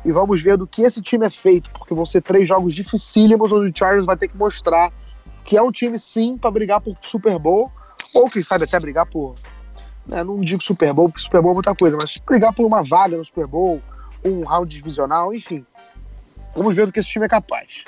e 0.03 0.11
vamos 0.11 0.43
ver 0.43 0.57
do 0.57 0.67
que 0.67 0.81
esse 0.81 1.03
time 1.03 1.27
é 1.27 1.31
feito, 1.31 1.71
porque 1.73 1.93
vão 1.93 2.07
ser 2.07 2.23
três 2.23 2.49
jogos 2.49 2.75
dificílimos 2.75 3.53
onde 3.53 3.71
o 3.71 3.79
Chargers 3.79 4.07
vai 4.07 4.17
ter 4.17 4.29
que 4.29 4.39
mostrar 4.39 4.91
que 5.45 5.59
é 5.59 5.63
um 5.63 5.71
time 5.71 5.99
sim 5.99 6.39
para 6.39 6.51
brigar 6.51 6.81
por 6.81 6.97
Super 7.03 7.39
Bowl 7.39 7.71
ou 8.15 8.31
quem 8.31 8.43
sabe 8.43 8.65
até 8.65 8.81
brigar 8.81 9.05
por 9.05 9.35
né, 10.07 10.25
não 10.25 10.41
digo 10.41 10.63
Super 10.63 10.95
Bowl, 10.95 11.11
porque 11.11 11.21
Super 11.21 11.43
Bowl 11.43 11.51
é 11.51 11.55
muita 11.55 11.75
coisa, 11.75 11.99
mas 11.99 12.17
brigar 12.17 12.55
por 12.55 12.65
uma 12.65 12.83
vaga 12.83 13.19
no 13.19 13.25
Super 13.27 13.47
Bowl, 13.47 13.83
um 14.25 14.43
round 14.43 14.75
divisional, 14.75 15.35
enfim. 15.35 15.67
Vamos 16.59 16.75
ver 16.77 16.87
do 16.87 16.93
que 16.93 17.01
esse 17.01 17.09
time 17.09 17.25
é 17.25 17.29
capaz. 17.29 17.85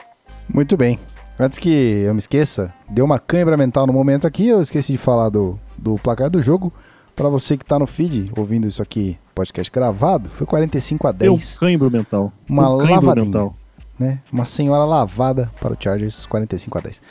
Muito 0.49 0.77
bem. 0.77 0.99
Antes 1.39 1.59
que 1.59 1.69
eu 1.71 2.13
me 2.15 2.19
esqueça, 2.19 2.73
deu 2.89 3.05
uma 3.05 3.19
câimbra 3.19 3.57
mental 3.57 3.87
no 3.87 3.93
momento 3.93 4.27
aqui, 4.27 4.47
eu 4.47 4.61
esqueci 4.61 4.93
de 4.93 4.99
falar 4.99 5.29
do, 5.29 5.59
do 5.77 5.97
placar 5.97 6.31
do 6.31 6.43
jogo. 6.43 6.73
Para 7.17 7.29
você 7.29 7.57
que 7.57 7.65
tá 7.65 7.79
no 7.79 7.87
feed, 7.87 8.31
ouvindo 8.37 8.67
isso 8.69 8.81
aqui, 8.83 9.19
podcast 9.35 9.71
gravado, 9.71 10.29
foi 10.31 10.47
45 10.47 11.07
a 11.09 11.13
10. 11.13 11.19
Deu 11.19 11.35
um 11.35 11.59
cãibro 11.59 11.91
mental. 11.91 12.33
Uma 12.49 12.69
um 12.71 12.77
lavadinha. 12.77 13.25
mental. 13.27 13.55
né? 13.99 14.21
Uma 14.33 14.45
senhora 14.45 14.85
lavada 14.85 15.51
para 15.61 15.73
o 15.75 15.77
Chargers, 15.79 16.25
45 16.27 16.79
a 16.79 16.81
10. 16.81 17.03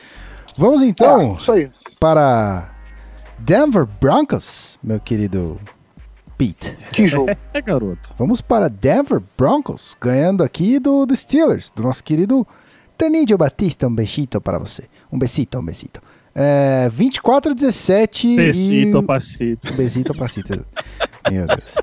Vamos 0.57 0.82
então 0.82 1.22
É, 1.22 1.34
isso 1.36 1.51
aí. 1.51 1.72
para 1.99 2.70
Denver 3.38 3.86
Broncos, 3.99 4.78
meu 4.84 4.99
querido 4.99 5.60
Pete. 6.39 6.73
Que 6.93 7.05
jogo. 7.05 7.29
É, 7.53 7.61
garoto. 7.61 8.13
Vamos 8.17 8.39
para 8.39 8.69
Denver 8.69 9.21
Broncos, 9.37 9.97
ganhando 9.99 10.41
aqui 10.41 10.79
do, 10.79 11.05
do 11.05 11.13
Steelers, 11.13 11.69
do 11.75 11.83
nosso 11.83 12.01
querido 12.01 12.47
Tanídio 12.97 13.37
Batista. 13.37 13.87
Um 13.87 13.93
besito 13.93 14.39
para 14.39 14.57
você. 14.57 14.83
Um 15.11 15.19
besito, 15.19 15.59
um 15.59 15.65
besito. 15.65 15.99
É, 16.33 16.87
24 16.89 17.51
a 17.51 17.53
17. 17.55 18.35
Pecito, 18.37 18.99
e... 18.99 19.05
pacito. 19.05 19.73
Besito, 19.73 20.15
pacito. 20.15 20.65
Meu 21.29 21.45
Deus. 21.45 21.75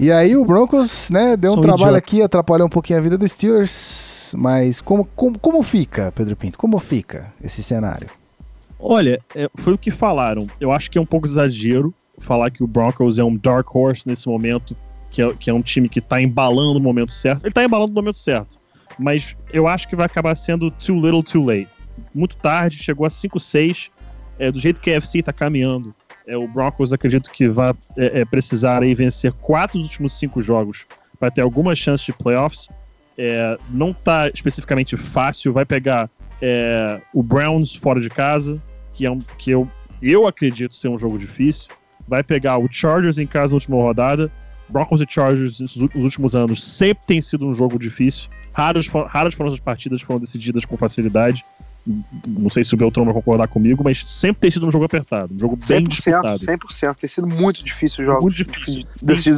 E 0.00 0.12
aí 0.12 0.36
o 0.36 0.44
Broncos, 0.44 1.10
né, 1.10 1.36
deu 1.36 1.50
um 1.50 1.54
Sou 1.54 1.58
um 1.60 1.62
trabalho 1.62 1.96
idiota. 1.96 1.98
aqui, 1.98 2.22
atrapalhou 2.22 2.66
um 2.66 2.70
pouquinho 2.70 2.98
a 2.98 3.02
vida 3.02 3.18
dos 3.18 3.32
Steelers, 3.32 4.34
mas 4.36 4.80
como, 4.80 5.04
como, 5.16 5.38
como 5.38 5.62
fica, 5.62 6.12
Pedro 6.14 6.36
Pinto? 6.36 6.58
Como 6.58 6.78
fica 6.78 7.32
esse 7.42 7.62
cenário? 7.62 8.08
Olha, 8.78 9.20
é, 9.34 9.48
foi 9.56 9.72
o 9.72 9.78
que 9.78 9.90
falaram. 9.90 10.46
Eu 10.60 10.70
acho 10.70 10.90
que 10.90 10.98
é 10.98 11.00
um 11.00 11.06
pouco 11.06 11.26
exagero 11.26 11.94
falar 12.18 12.50
que 12.50 12.62
o 12.62 12.66
Broncos 12.66 13.18
é 13.18 13.24
um 13.24 13.36
dark 13.36 13.74
horse 13.74 14.06
nesse 14.06 14.28
momento, 14.28 14.76
que 15.10 15.22
é, 15.22 15.32
que 15.34 15.50
é 15.50 15.54
um 15.54 15.60
time 15.60 15.88
que 15.88 16.00
tá 16.00 16.20
embalando 16.20 16.74
no 16.74 16.80
momento 16.80 17.12
certo. 17.12 17.44
Ele 17.44 17.52
tá 17.52 17.64
embalando 17.64 17.90
no 17.90 17.94
momento 17.94 18.18
certo. 18.18 18.58
Mas 18.98 19.36
eu 19.52 19.66
acho 19.66 19.88
que 19.88 19.96
vai 19.96 20.06
acabar 20.06 20.34
sendo 20.34 20.70
too 20.70 21.00
little 21.00 21.22
too 21.22 21.44
late. 21.44 21.68
Muito 22.14 22.36
tarde, 22.36 22.76
chegou 22.76 23.06
a 23.06 23.08
5-6. 23.08 23.90
É, 24.38 24.50
do 24.50 24.58
jeito 24.58 24.80
que 24.80 24.90
a 24.90 24.94
FC 24.94 25.22
tá 25.22 25.32
caminhando, 25.32 25.94
é, 26.26 26.36
o 26.36 26.48
Broncos 26.48 26.92
acredito 26.92 27.30
que 27.30 27.48
vai 27.48 27.72
é, 27.96 28.20
é, 28.20 28.24
precisar 28.24 28.82
aí 28.82 28.94
vencer 28.94 29.32
quatro 29.32 29.78
dos 29.78 29.88
últimos 29.88 30.14
cinco 30.14 30.42
jogos 30.42 30.86
para 31.18 31.30
ter 31.30 31.42
alguma 31.42 31.74
chance 31.74 32.04
de 32.04 32.12
playoffs. 32.12 32.68
É, 33.16 33.56
não 33.70 33.92
tá 33.92 34.28
especificamente 34.28 34.96
fácil, 34.96 35.52
vai 35.52 35.64
pegar 35.64 36.10
é, 36.42 37.00
o 37.12 37.22
Browns 37.22 37.74
fora 37.74 38.00
de 38.00 38.10
casa, 38.10 38.60
que 38.92 39.06
é 39.06 39.10
um 39.10 39.18
que 39.38 39.52
eu, 39.52 39.68
eu 40.02 40.26
acredito 40.26 40.74
ser 40.74 40.88
um 40.88 40.98
jogo 40.98 41.18
difícil. 41.18 41.68
Vai 42.06 42.22
pegar 42.22 42.58
o 42.58 42.68
Chargers 42.70 43.18
em 43.18 43.26
casa 43.26 43.52
na 43.52 43.56
última 43.56 43.76
rodada. 43.76 44.30
Broncos 44.68 45.00
e 45.00 45.06
Chargers 45.08 45.60
nos 45.60 45.76
últimos 45.94 46.34
anos 46.34 46.64
sempre 46.64 47.04
tem 47.06 47.20
sido 47.20 47.46
um 47.46 47.54
jogo 47.56 47.78
difícil. 47.78 48.28
Raras, 48.52 48.86
raras 48.88 49.34
foram 49.34 49.52
as 49.52 49.60
partidas 49.60 50.00
que 50.00 50.06
foram 50.06 50.20
decididas 50.20 50.64
com 50.64 50.76
facilidade. 50.76 51.44
Não 52.26 52.48
sei 52.48 52.64
se 52.64 52.72
o 52.72 52.76
Beltrão 52.78 53.04
vai 53.04 53.12
concordar 53.12 53.46
comigo, 53.46 53.84
mas 53.84 54.02
sempre 54.08 54.40
tem 54.40 54.50
sido 54.50 54.66
um 54.66 54.70
jogo 54.70 54.84
apertado, 54.86 55.34
um 55.34 55.38
jogo 55.38 55.58
bem 55.68 55.84
100%, 55.84 55.88
disputado. 55.88 56.46
100%. 56.46 56.94
Tem 56.96 57.08
sido 57.10 57.26
muito 57.26 57.62
difícil 57.62 58.04
o 58.04 58.06
jogo. 58.06 58.22
Muito 58.22 58.36
difícil. 58.36 58.84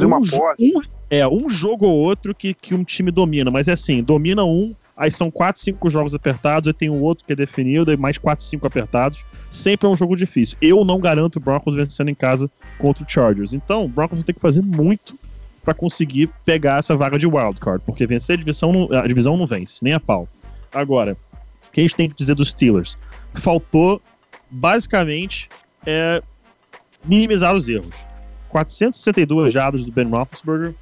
Uma 0.07 0.17
um 0.17 0.21
jo- 0.21 0.37
posse. 0.37 0.73
um- 0.73 0.81
é, 1.09 1.27
um 1.27 1.49
jogo 1.49 1.85
ou 1.85 1.97
outro 1.97 2.33
que, 2.33 2.53
que 2.53 2.73
um 2.73 2.83
time 2.85 3.11
domina, 3.11 3.51
mas 3.51 3.67
é 3.67 3.73
assim, 3.73 4.01
domina 4.01 4.45
um, 4.45 4.73
aí 4.97 5.11
são 5.11 5.29
4, 5.29 5.61
5 5.61 5.89
jogos 5.89 6.15
apertados, 6.15 6.67
aí 6.67 6.73
tem 6.73 6.89
o 6.89 6.99
outro 6.99 7.23
que 7.23 7.33
é 7.33 7.35
definido, 7.35 7.91
e 7.91 7.95
mais 7.95 8.17
4, 8.17 8.43
5 8.43 8.65
apertados. 8.65 9.23
Sempre 9.49 9.87
é 9.87 9.89
um 9.89 9.95
jogo 9.95 10.15
difícil. 10.15 10.57
Eu 10.59 10.83
não 10.83 10.99
garanto 10.99 11.35
o 11.35 11.39
Broncos 11.39 11.75
vencendo 11.75 12.09
em 12.09 12.15
casa 12.15 12.49
contra 12.79 13.03
o 13.03 13.09
Chargers. 13.09 13.53
Então, 13.53 13.85
o 13.85 13.87
Broncos 13.87 14.23
ter 14.23 14.33
que 14.33 14.39
fazer 14.39 14.63
muito 14.63 15.17
para 15.63 15.73
conseguir 15.73 16.29
pegar 16.43 16.79
essa 16.79 16.95
vaga 16.95 17.19
de 17.19 17.27
wildcard, 17.27 17.83
porque 17.85 18.07
vencer 18.07 18.35
a 18.35 18.37
divisão, 18.37 18.71
não, 18.71 18.97
a 18.97 19.05
divisão 19.05 19.37
não 19.37 19.45
vence, 19.45 19.79
nem 19.83 19.93
a 19.93 19.99
pau. 19.99 20.27
Agora, 20.73 21.15
o 21.67 21.71
que 21.71 21.81
a 21.81 21.83
gente 21.83 21.95
tem 21.95 22.09
que 22.09 22.15
dizer 22.15 22.35
dos 22.35 22.49
Steelers? 22.49 22.97
Faltou, 23.35 24.01
basicamente, 24.49 25.49
é, 25.85 26.23
minimizar 27.05 27.53
os 27.53 27.67
erros. 27.67 28.05
462 28.49 29.53
jardas 29.53 29.85
do 29.85 29.91
Ben 29.91 30.07
Roethlisberger, 30.07 30.73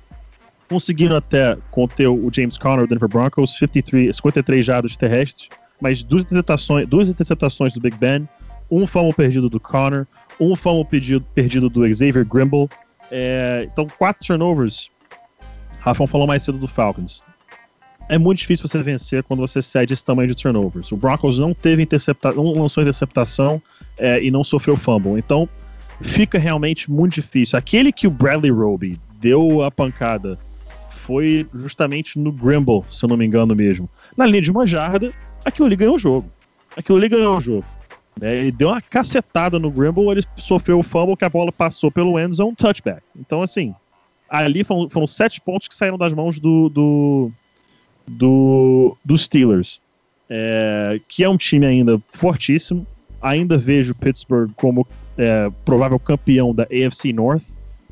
conseguiram 0.70 1.16
até 1.16 1.58
conter 1.72 2.08
o 2.08 2.30
James 2.34 2.58
Conner 2.58 2.88
do 2.88 2.94
Denver 2.94 3.10
Broncos, 3.10 3.58
53, 3.58 4.16
53 4.16 4.66
jardas 4.66 4.98
terrestres, 4.98 5.50
mas 5.82 6.04
duas 6.04 6.24
interceptações, 6.24 6.88
duas 6.88 7.10
interceptações 7.10 7.74
do 7.74 7.80
Big 7.80 7.98
Ben, 7.98 8.28
um 8.70 8.88
fumble 8.88 9.14
perdido 9.14 9.50
do 9.50 9.60
Conner, 9.60 10.08
um 10.40 10.56
fumble 10.56 10.86
perdido, 10.86 11.26
perdido 11.34 11.70
do 11.70 11.88
Xavier 11.88 12.26
Grimble. 12.26 12.68
É, 13.12 13.68
então, 13.72 13.88
quatro 13.98 14.26
turnovers. 14.26 14.92
Rafão 15.80 16.08
falou 16.08 16.26
mais 16.26 16.44
cedo 16.44 16.58
do 16.58 16.68
Falcons. 16.68 17.24
É 18.10 18.18
muito 18.18 18.40
difícil 18.40 18.68
você 18.68 18.82
vencer 18.82 19.24
quando 19.24 19.40
você 19.40 19.62
cede 19.62 19.94
esse 19.94 20.04
tamanho 20.04 20.30
de 20.30 20.36
turnovers. 20.36 20.92
O 20.92 20.98
Broncos 20.98 21.40
não 21.40 21.54
teve 21.54 21.84
interceptação, 21.84 22.44
não 22.44 22.54
lançou 22.54 22.82
interceptação 22.82 23.62
é, 23.98 24.22
e 24.24 24.30
não 24.30 24.44
sofreu 24.44 24.78
fumble. 24.78 25.18
Então, 25.18 25.48
fica 26.02 26.38
realmente 26.38 26.90
muito 26.92 27.14
difícil. 27.16 27.58
Aquele 27.58 27.92
que 27.92 28.08
o 28.08 28.12
Bradley 28.12 28.52
Roby 28.52 29.00
deu 29.20 29.64
a 29.64 29.72
pancada 29.72 30.38
foi 31.06 31.48
justamente 31.54 32.18
no 32.18 32.32
Grimble, 32.32 32.84
se 32.90 33.06
eu 33.06 33.10
não 33.10 33.16
me 33.16 33.26
engano 33.26 33.56
mesmo. 33.56 33.88
Na 34.18 34.26
linha 34.26 34.42
de 34.42 34.52
uma 34.52 34.66
jarda, 34.66 35.14
aquilo 35.44 35.68
ali 35.68 35.76
ganhou 35.76 35.96
o 35.96 36.00
jogo. 36.00 36.30
Aquilo 36.76 36.98
ali 36.98 37.08
ganhou 37.08 37.38
o 37.38 37.40
jogo. 37.40 37.66
né? 38.20 38.36
Ele 38.36 38.52
deu 38.52 38.70
uma 38.70 38.82
cacetada 38.82 39.60
no 39.60 39.70
Grimble, 39.70 40.10
ele 40.10 40.24
sofreu 40.34 40.80
o 40.80 40.84
fumble 40.84 41.16
que 41.16 41.24
a 41.24 41.30
bola 41.30 41.52
passou 41.52 41.92
pelo 41.92 42.20
end 42.20 42.36
zone, 42.36 42.56
touchback. 42.56 43.04
Então, 43.16 43.44
assim, 43.44 43.74
ali 44.28 44.64
foram, 44.64 44.90
foram 44.90 45.06
sete 45.06 45.40
pontos 45.40 45.68
que 45.68 45.76
saíram 45.76 45.98
das 45.98 46.14
mãos 46.14 46.40
do, 46.40 46.70
do, 46.70 47.32
do, 48.08 48.98
dos 49.06 49.26
Steelers, 49.26 49.80
é, 50.28 51.00
que 51.08 51.24
é 51.24 51.30
um 51.30 51.38
time 51.38 51.68
ainda 51.68 52.02
fortíssimo. 52.12 52.86
Ainda 53.22 53.58
vejo 53.58 53.94
Pittsburgh 53.94 54.52
como 54.56 54.88
é, 55.18 55.52
provável 55.64 56.00
campeão 56.00 56.54
da 56.54 56.64
AFC 56.64 57.14
North, 57.14 57.46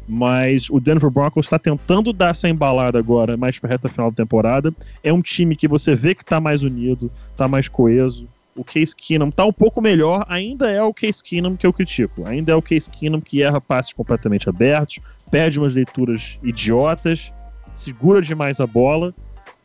mas 0.08 0.70
o 0.70 0.80
Denver 0.80 1.10
Broncos 1.10 1.46
está 1.46 1.58
tentando 1.58 2.12
dar 2.12 2.32
essa 2.32 2.50
embalada 2.50 3.00
agora, 3.00 3.38
mais 3.38 3.58
para 3.58 3.70
reta 3.70 3.90
final 3.90 4.12
da 4.12 4.18
temporada. 4.18 4.74
É 5.04 5.14
um 5.14 5.22
time 5.22 5.56
que 5.56 5.68
você 5.68 5.96
vê 5.96 6.14
que 6.14 6.24
está 6.24 6.40
mais 6.40 6.64
unido, 6.64 7.12
está 7.32 7.48
mais 7.48 7.68
coeso. 7.68 8.28
O 8.56 8.64
Case 8.64 8.96
Keenum 8.96 9.32
tá 9.32 9.46
um 9.46 9.54
pouco 9.54 9.82
melhor, 9.82 10.26
ainda 10.28 10.70
é 10.70 10.82
o 10.84 10.94
Case 10.94 11.24
Keenum 11.24 11.56
que 11.56 11.66
eu 11.66 11.74
critico. 11.74 12.28
Ainda 12.28 12.52
é 12.52 12.56
o 12.56 12.62
Case 12.62 12.90
Keenum 12.90 13.20
que 13.20 13.42
erra 13.42 13.60
passes 13.60 13.94
completamente 13.94 14.48
abertos, 14.48 15.00
perde 15.32 15.58
umas 15.58 15.74
leituras 15.74 16.38
idiotas, 16.44 17.34
segura 17.74 18.22
demais 18.22 18.60
a 18.60 18.68
bola. 18.68 19.14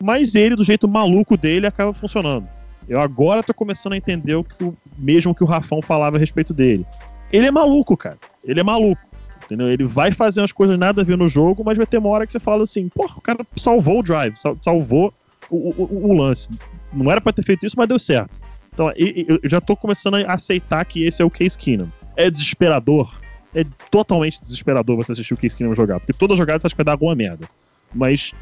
mas 0.01 0.37
ele, 0.37 0.55
do 0.55 0.65
jeito 0.65 0.87
maluco 0.87 1.37
dele, 1.37 1.67
acaba 1.67 1.93
funcionando. 1.93 2.47
Eu 2.89 3.01
agora 3.01 3.43
tô 3.43 3.53
começando 3.53 3.93
a 3.93 3.97
entender 3.97 4.35
o 4.35 4.45
que 4.45 4.65
o, 4.65 4.75
mesmo 4.97 5.35
que 5.35 5.43
o 5.43 5.47
Rafão 5.47 5.83
falava 5.83 6.17
a 6.17 6.21
respeito 6.21 6.55
dele. 6.55 6.87
Ele 7.33 7.47
é 7.47 7.51
maluco, 7.51 7.97
cara. 7.97 8.17
Ele 8.43 8.61
é 8.61 8.63
maluco. 8.63 9.03
Entendeu? 9.49 9.71
Ele 9.71 9.87
vai 9.87 10.13
fazer 10.13 10.43
umas 10.43 10.53
coisas 10.53 10.79
nada 10.79 11.01
a 11.01 11.05
ver 11.05 11.17
no 11.17 11.27
jogo, 11.27 11.63
mas 11.65 11.79
vai 11.79 11.87
ter 11.87 11.97
uma 11.97 12.11
hora 12.11 12.27
que 12.27 12.33
você 12.33 12.39
fala 12.39 12.65
assim, 12.65 12.89
porra, 12.91 13.15
o 13.17 13.21
cara 13.23 13.39
salvou 13.57 14.01
o 14.01 14.03
drive, 14.03 14.37
sal- 14.37 14.59
salvou 14.63 15.11
o, 15.49 15.71
o- 15.71 16.11
o 16.11 16.13
lance. 16.19 16.51
Não 16.93 17.11
era 17.11 17.19
pra 17.21 17.33
ter 17.33 17.43
feito 17.43 17.65
isso, 17.65 17.75
mas 17.79 17.89
deu 17.89 17.99
certo. 17.99 18.39
Então, 18.75 18.93
eu 18.95 19.41
já 19.45 19.59
tô 19.61 19.75
começando 19.75 20.17
a 20.17 20.35
aceitar 20.35 20.85
que 20.85 21.03
esse 21.03 21.23
é 21.23 21.25
o 21.25 21.31
Case 21.31 21.57
Keenum. 21.57 21.89
É 22.15 22.31
desesperador. 22.31 23.19
É 23.55 23.65
totalmente 23.91 24.39
desesperador 24.41 24.97
você 24.97 25.13
assistir 25.13 25.33
o 25.33 25.37
Case 25.39 25.57
Keenum 25.57 25.75
jogar, 25.75 25.99
porque 25.99 26.13
toda 26.13 26.37
jogada 26.37 26.61
você 26.61 26.67
acha 26.67 26.75
que 26.75 26.79
vai 26.79 26.85
dar 26.85 26.93
alguma 26.93 27.15
merda. 27.15 27.49
Mas 27.95 28.35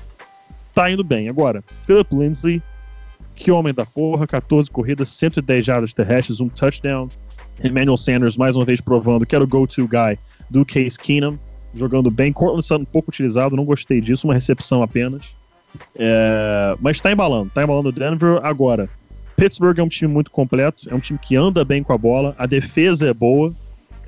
tá 0.75 0.91
indo 0.91 1.05
bem. 1.05 1.29
Agora, 1.29 1.63
Philip 1.87 2.13
Lindsay, 2.15 2.61
que 3.37 3.53
homem 3.53 3.73
da 3.73 3.87
porra, 3.87 4.27
14 4.27 4.69
corridas, 4.71 5.09
110 5.11 5.65
jardas 5.65 5.95
terrestres, 5.95 6.41
um 6.41 6.49
touchdown. 6.49 7.09
Emmanuel 7.65 7.97
Sanders, 7.97 8.37
mais 8.37 8.55
uma 8.57 8.65
vez 8.67 8.81
provando 8.83 9.25
que 9.25 9.35
era 9.35 9.43
o 9.45 9.47
go-to 9.47 9.87
guy 9.89 10.19
do 10.49 10.65
Case 10.65 10.99
Keenum, 10.99 11.39
jogando 11.75 12.11
bem. 12.11 12.33
Cortland 12.33 12.65
Sutton 12.65 12.85
pouco 12.85 13.11
utilizado, 13.11 13.57
não 13.57 13.65
gostei 13.65 14.01
disso, 14.01 14.27
uma 14.27 14.35
recepção 14.35 14.83
apenas. 14.83 15.25
É, 15.95 16.77
mas 16.81 17.01
tá 17.01 17.13
embalando, 17.13 17.51
tá 17.53 17.63
embalando 17.63 17.89
o 17.89 17.93
Denver. 17.93 18.41
Agora, 18.43 18.89
Pittsburgh 19.37 19.79
é 19.79 19.83
um 19.83 19.89
time 19.89 20.13
muito 20.13 20.31
completo, 20.31 20.89
é 20.91 20.95
um 20.95 21.01
time 21.01 21.19
que 21.19 21.37
anda 21.37 21.65
bem 21.65 21.83
com 21.83 21.93
a 21.93 21.99
bola, 21.99 22.35
a 22.39 22.47
defesa 22.47 23.09
é 23.09 23.13
boa. 23.13 23.55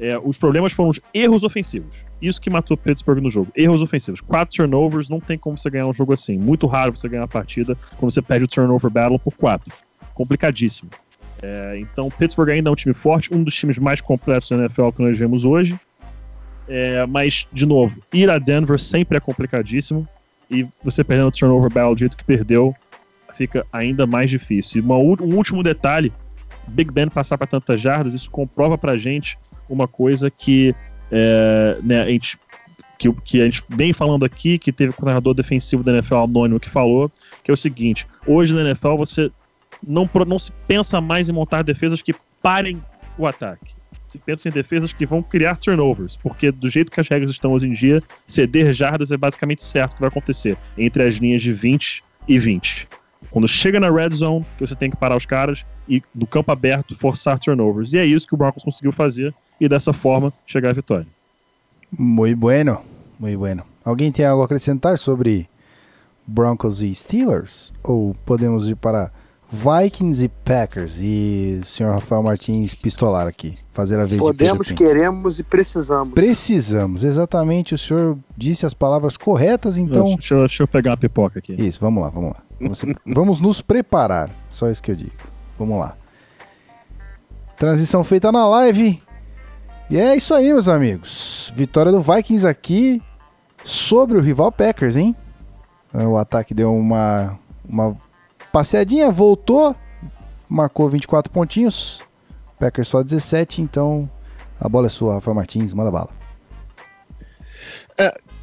É, 0.01 0.16
os 0.16 0.39
problemas 0.39 0.73
foram 0.73 0.90
os 0.90 1.01
erros 1.12 1.43
ofensivos. 1.43 2.05
Isso 2.23 2.40
que 2.40 2.48
matou 2.48 2.77
Pittsburgh 2.77 3.20
no 3.20 3.28
jogo. 3.28 3.51
Erros 3.55 3.82
ofensivos. 3.82 4.20
Quatro 4.20 4.55
turnovers, 4.56 5.09
não 5.09 5.19
tem 5.19 5.36
como 5.36 5.59
você 5.59 5.69
ganhar 5.69 5.89
um 5.89 5.93
jogo 5.93 6.12
assim. 6.12 6.39
Muito 6.39 6.69
raro 6.69 6.97
você 6.97 7.09
ganhar 7.09 7.24
a 7.24 7.28
partida 7.28 7.77
quando 7.97 8.12
você 8.12 8.23
perde 8.23 8.44
o 8.44 8.48
turnover 8.48 8.90
battle 8.90 9.19
por 9.19 9.35
quatro. 9.35 9.74
Complicadíssimo. 10.15 10.89
É, 11.43 11.78
então, 11.81 12.09
Pittsburgh 12.10 12.51
ainda 12.51 12.70
é 12.70 12.73
um 12.73 12.77
time 12.77 12.94
forte, 12.94 13.35
um 13.35 13.43
dos 13.43 13.55
times 13.55 13.78
mais 13.78 14.01
completos 14.01 14.48
da 14.48 14.56
NFL 14.56 14.90
que 14.90 15.02
nós 15.02 15.19
vemos 15.19 15.44
hoje. 15.44 15.78
É, 16.68 17.06
mas, 17.06 17.46
de 17.52 17.64
novo, 17.64 18.00
ir 18.12 18.30
a 18.30 18.38
Denver 18.38 18.78
sempre 18.78 19.16
é 19.16 19.20
complicadíssimo. 19.20 20.06
E 20.50 20.66
você 20.82 21.02
perdendo 21.02 21.28
o 21.28 21.32
turnover 21.32 21.70
battle 21.70 21.94
do 21.94 21.98
jeito 21.98 22.16
que 22.16 22.24
perdeu, 22.24 22.74
fica 23.34 23.66
ainda 23.72 24.06
mais 24.06 24.30
difícil. 24.30 24.80
E 24.80 24.84
uma 24.84 24.96
um 24.96 25.36
último 25.36 25.62
detalhe: 25.62 26.12
Big 26.66 26.92
Ben 26.92 27.08
passar 27.08 27.38
para 27.38 27.46
tantas 27.46 27.80
jardas, 27.80 28.14
isso 28.14 28.30
comprova 28.30 28.76
pra 28.76 28.98
gente 28.98 29.38
uma 29.68 29.86
coisa 29.86 30.30
que, 30.30 30.74
é, 31.10 31.78
né, 31.82 32.02
a 32.02 32.08
gente, 32.08 32.38
que, 32.98 33.12
que 33.24 33.40
a 33.40 33.44
gente 33.44 33.62
vem 33.68 33.92
falando 33.92 34.24
aqui, 34.24 34.58
que 34.58 34.72
teve 34.72 34.90
o 34.90 34.94
coordenador 34.94 35.34
defensivo 35.34 35.82
da 35.82 35.92
NFL 35.92 36.16
anônimo 36.16 36.60
que 36.60 36.70
falou, 36.70 37.10
que 37.44 37.50
é 37.50 37.54
o 37.54 37.56
seguinte: 37.56 38.06
hoje 38.26 38.54
na 38.54 38.62
NFL 38.62 38.96
você 38.96 39.30
não, 39.86 40.08
não 40.26 40.38
se 40.38 40.52
pensa 40.66 41.00
mais 41.00 41.28
em 41.28 41.32
montar 41.32 41.62
defesas 41.62 42.02
que 42.02 42.14
parem 42.42 42.82
o 43.16 43.26
ataque. 43.26 43.77
Pensa 44.16 44.48
em 44.48 44.52
defesas 44.52 44.93
que 44.93 45.05
vão 45.05 45.22
criar 45.22 45.56
turnovers, 45.56 46.16
porque 46.16 46.52
do 46.52 46.70
jeito 46.70 46.93
que 46.93 47.01
as 47.01 47.09
regras 47.09 47.32
estão 47.32 47.52
hoje 47.52 47.66
em 47.66 47.72
dia, 47.72 48.01
ceder 48.26 48.72
jardas 48.72 49.10
é 49.10 49.16
basicamente 49.16 49.64
certo 49.64 49.97
que 49.97 50.01
vai 50.01 50.09
acontecer 50.09 50.56
entre 50.78 51.02
as 51.02 51.16
linhas 51.16 51.43
de 51.43 51.52
20 51.52 52.02
e 52.28 52.39
20. 52.39 52.89
Quando 53.30 53.48
chega 53.48 53.80
na 53.80 53.90
red 53.90 54.10
zone, 54.10 54.47
que 54.56 54.66
você 54.66 54.74
tem 54.74 54.90
que 54.90 54.97
parar 54.97 55.16
os 55.16 55.26
caras 55.26 55.66
e 55.89 56.02
do 56.14 56.26
campo 56.26 56.52
aberto 56.52 56.94
forçar 56.94 57.39
turnovers. 57.39 57.93
E 57.93 57.98
é 57.98 58.06
isso 58.06 58.26
que 58.26 58.35
o 58.35 58.36
Broncos 58.36 58.62
conseguiu 58.62 58.93
fazer 58.93 59.35
e 59.60 59.68
dessa 59.68 59.93
forma 59.93 60.32
chegar 60.47 60.70
à 60.70 60.72
vitória. 60.72 61.06
Muito 61.90 62.39
bueno, 62.39 62.80
muito 63.18 63.39
bueno. 63.39 63.64
Alguém 63.85 64.12
tem 64.12 64.24
algo 64.24 64.43
a 64.43 64.44
acrescentar 64.44 64.98
sobre 64.98 65.48
Broncos 66.26 66.80
e 66.82 66.94
Steelers? 66.94 67.72
Ou 67.82 68.14
podemos 68.24 68.68
ir 68.68 68.76
para 68.76 69.10
Vikings 69.50 70.24
e 70.24 70.28
Packers? 70.28 70.98
E 71.00 71.60
o 71.62 71.64
senhor 71.64 71.94
Rafael 71.94 72.22
Martins 72.22 72.74
pistolar 72.74 73.26
aqui, 73.26 73.56
fazer 73.72 73.98
a 73.98 74.04
vez 74.04 74.20
Podemos, 74.20 74.70
queremos 74.72 75.38
e 75.38 75.42
precisamos. 75.42 76.14
Precisamos, 76.14 77.02
exatamente. 77.04 77.74
O 77.74 77.78
senhor 77.78 78.18
disse 78.36 78.66
as 78.66 78.74
palavras 78.74 79.16
corretas, 79.16 79.76
então. 79.76 80.04
Deixa, 80.04 80.34
eu- 80.34 80.40
deixa 80.40 80.62
eu 80.62 80.68
pegar 80.68 80.90
uma 80.90 80.96
pipoca 80.96 81.38
aqui. 81.38 81.54
Isso, 81.54 81.80
vamos 81.80 82.02
lá, 82.02 82.10
vamos 82.10 82.30
lá. 82.32 82.42
Vamos, 82.60 82.84
vamos 83.06 83.40
nos 83.40 83.62
preparar. 83.62 84.30
Só 84.50 84.70
isso 84.70 84.82
que 84.82 84.90
eu 84.90 84.96
digo. 84.96 85.12
Vamos 85.58 85.78
lá. 85.80 85.96
Transição 87.56 88.04
feita 88.04 88.30
na 88.30 88.46
live. 88.46 89.02
E 89.90 89.96
é 89.96 90.14
isso 90.14 90.34
aí, 90.34 90.52
meus 90.52 90.68
amigos. 90.68 91.52
Vitória 91.56 91.90
do 91.90 92.00
Vikings 92.02 92.46
aqui 92.46 93.00
sobre 93.64 94.18
o 94.18 94.20
rival 94.20 94.52
Packers, 94.52 94.96
hein? 94.96 95.16
O 95.92 96.18
ataque 96.18 96.52
deu 96.52 96.74
uma, 96.74 97.38
uma 97.66 97.96
passeadinha, 98.59 99.09
voltou, 99.12 99.76
marcou 100.48 100.89
24 100.89 101.32
pontinhos. 101.32 102.02
Packers 102.59 102.89
só 102.89 103.05
17, 103.05 103.62
então 103.62 104.10
a 104.60 104.68
bola 104.68 104.89
é 104.89 104.90
sua, 104.90 105.14
Rafael 105.14 105.36
Martins, 105.36 105.72
manda 105.72 105.93
bala. 105.93 106.10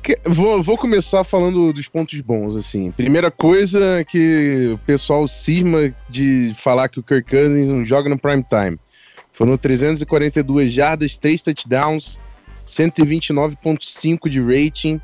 Que- 0.02 0.18
Vou, 0.26 0.62
vou 0.64 0.78
começar 0.78 1.24
falando 1.26 1.74
dos 1.74 1.88
pontos 1.90 2.22
bons, 2.22 2.56
assim. 2.56 2.92
Primeira 2.92 3.30
coisa 3.30 4.06
que 4.08 4.72
o 4.74 4.78
pessoal 4.86 5.28
cisma 5.28 5.92
de 6.10 6.54
falar 6.60 6.88
que 6.88 7.00
o 7.00 7.04
Kirk 7.04 7.30
Cousins 7.30 7.68
não 7.68 7.84
joga 7.84 8.08
no 8.08 8.18
prime 8.18 8.44
time. 8.44 8.80
Foram 9.34 9.58
342 9.58 10.72
jardas, 10.72 11.18
3 11.18 11.42
touchdowns, 11.42 12.18
129.5 12.66 14.30
de 14.30 14.40
rating. 14.42 15.02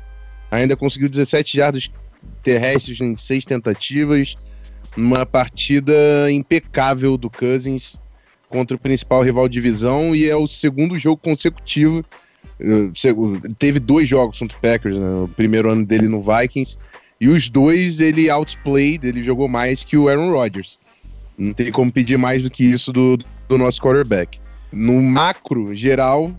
Ainda 0.50 0.74
conseguiu 0.76 1.08
17 1.08 1.56
jardas 1.56 1.90
terrestres 2.42 2.98
em 3.00 3.14
6 3.16 3.44
tentativas. 3.44 4.36
Uma 4.96 5.24
partida 5.24 5.92
impecável 6.30 7.16
do 7.16 7.30
Cousins 7.30 8.00
contra 8.48 8.76
o 8.76 8.80
principal 8.80 9.22
rival 9.22 9.48
de 9.48 9.54
divisão 9.54 10.14
e 10.14 10.28
é 10.28 10.36
o 10.36 10.46
segundo 10.46 10.98
jogo 10.98 11.16
consecutivo 11.16 12.04
eh, 12.60 12.90
teve 13.58 13.80
dois 13.80 14.08
jogos 14.08 14.38
contra 14.38 14.56
o 14.56 14.60
Packers, 14.60 14.96
né, 14.96 15.12
o 15.16 15.28
primeiro 15.28 15.70
ano 15.70 15.84
dele 15.84 16.06
no 16.06 16.22
Vikings, 16.22 16.76
e 17.20 17.28
os 17.28 17.48
dois 17.48 18.00
ele 18.00 18.30
outplayed, 18.30 19.06
ele 19.06 19.22
jogou 19.22 19.48
mais 19.48 19.82
que 19.82 19.96
o 19.96 20.08
Aaron 20.08 20.30
Rodgers. 20.30 20.78
Não 21.36 21.52
tem 21.52 21.72
como 21.72 21.90
pedir 21.90 22.16
mais 22.18 22.42
do 22.42 22.50
que 22.50 22.64
isso 22.64 22.92
do, 22.92 23.18
do 23.48 23.58
nosso 23.58 23.80
quarterback. 23.80 24.38
No 24.72 25.00
macro 25.00 25.74
geral, 25.74 26.32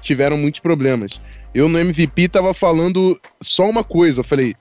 tiveram 0.00 0.36
muitos 0.36 0.60
problemas. 0.60 1.20
Eu 1.54 1.68
no 1.68 1.78
MVP 1.78 2.28
tava 2.28 2.52
falando 2.54 3.18
só 3.40 3.68
uma 3.68 3.84
coisa, 3.84 4.20
eu 4.20 4.24
falei, 4.24 4.54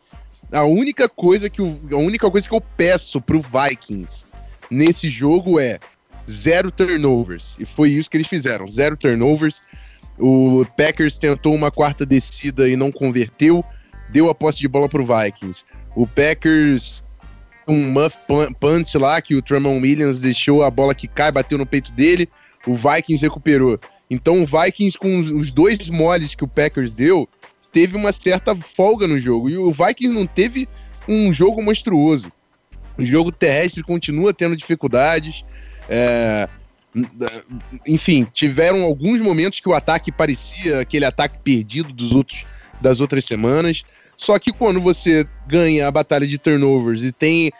a 0.52 0.64
única 0.64 1.08
coisa 1.08 1.50
que 1.50 1.62
o, 1.62 1.80
a 1.92 1.98
única 1.98 2.30
coisa 2.30 2.48
que 2.48 2.56
eu 2.56 2.62
peço 2.62 3.22
pro 3.22 3.40
Vikings 3.40 4.26
nesse 4.70 5.10
jogo 5.10 5.60
é 5.60 5.80
zero 6.30 6.72
turnovers. 6.72 7.58
E 7.60 7.66
foi 7.66 7.90
isso 7.90 8.10
que 8.10 8.18
eles 8.18 8.28
fizeram, 8.28 8.70
zero 8.70 8.98
turnovers. 8.98 9.64
O 10.20 10.66
Packers 10.78 11.18
tentou 11.18 11.54
uma 11.54 11.72
quarta 11.72 12.06
descida 12.06 12.70
e 12.70 12.76
não 12.76 12.92
converteu, 12.92 13.64
deu 14.10 14.30
a 14.30 14.36
posse 14.36 14.60
de 14.60 14.68
bola 14.68 14.88
pro 14.88 15.06
Vikings. 15.06 15.64
O 15.96 16.06
Packers 16.06 17.04
um 17.68 17.90
muff 17.92 18.18
pun- 18.28 18.54
punch 18.60 18.98
lá 18.98 19.22
que 19.22 19.36
o 19.36 19.42
Tremon 19.42 19.80
Williams 19.80 20.20
deixou 20.20 20.64
a 20.64 20.72
bola 20.72 20.94
que 20.94 21.08
cai, 21.08 21.32
bateu 21.32 21.58
no 21.58 21.66
peito 21.66 21.92
dele, 21.92 22.28
o 22.66 22.76
Vikings 22.76 23.24
recuperou. 23.24 23.80
Então 24.10 24.42
o 24.42 24.46
Vikings 24.46 24.98
com 24.98 25.20
os 25.20 25.54
dois 25.54 25.90
moles 25.90 26.36
que 26.36 26.44
o 26.44 26.48
Packers 26.48 26.94
deu, 26.94 27.30
teve 27.72 27.96
uma 27.96 28.12
certa 28.12 28.56
folga 28.56 29.08
no 29.08 29.20
jogo 29.20 29.50
e 29.50 29.58
o 29.58 29.72
Vikings 29.72 30.14
não 30.14 30.28
teve 30.28 30.68
um 31.08 31.34
jogo 31.34 31.62
monstruoso. 31.62 32.32
O 32.98 33.06
jogo 33.06 33.32
terrestre 33.32 33.84
continua 33.84 34.34
tendo 34.34 34.56
dificuldades. 34.56 35.44
é, 35.90 36.48
enfim, 37.88 38.28
tiveram 38.34 38.84
alguns 38.84 39.22
momentos 39.22 39.60
que 39.60 39.70
o 39.70 39.74
ataque 39.74 40.12
parecia 40.12 40.82
aquele 40.82 41.06
ataque 41.06 41.40
perdido 41.40 41.94
dos 41.94 42.12
outros, 42.12 42.46
das 42.82 43.00
outras 43.00 43.26
semanas. 43.26 43.84
Só 44.18 44.38
que 44.38 44.52
quando 44.52 44.82
você 44.82 45.26
ganha 45.48 45.88
a 45.88 45.92
batalha 45.92 46.28
de 46.28 46.38
turnovers 46.38 47.02
e 47.02 47.12
tem 47.12 47.52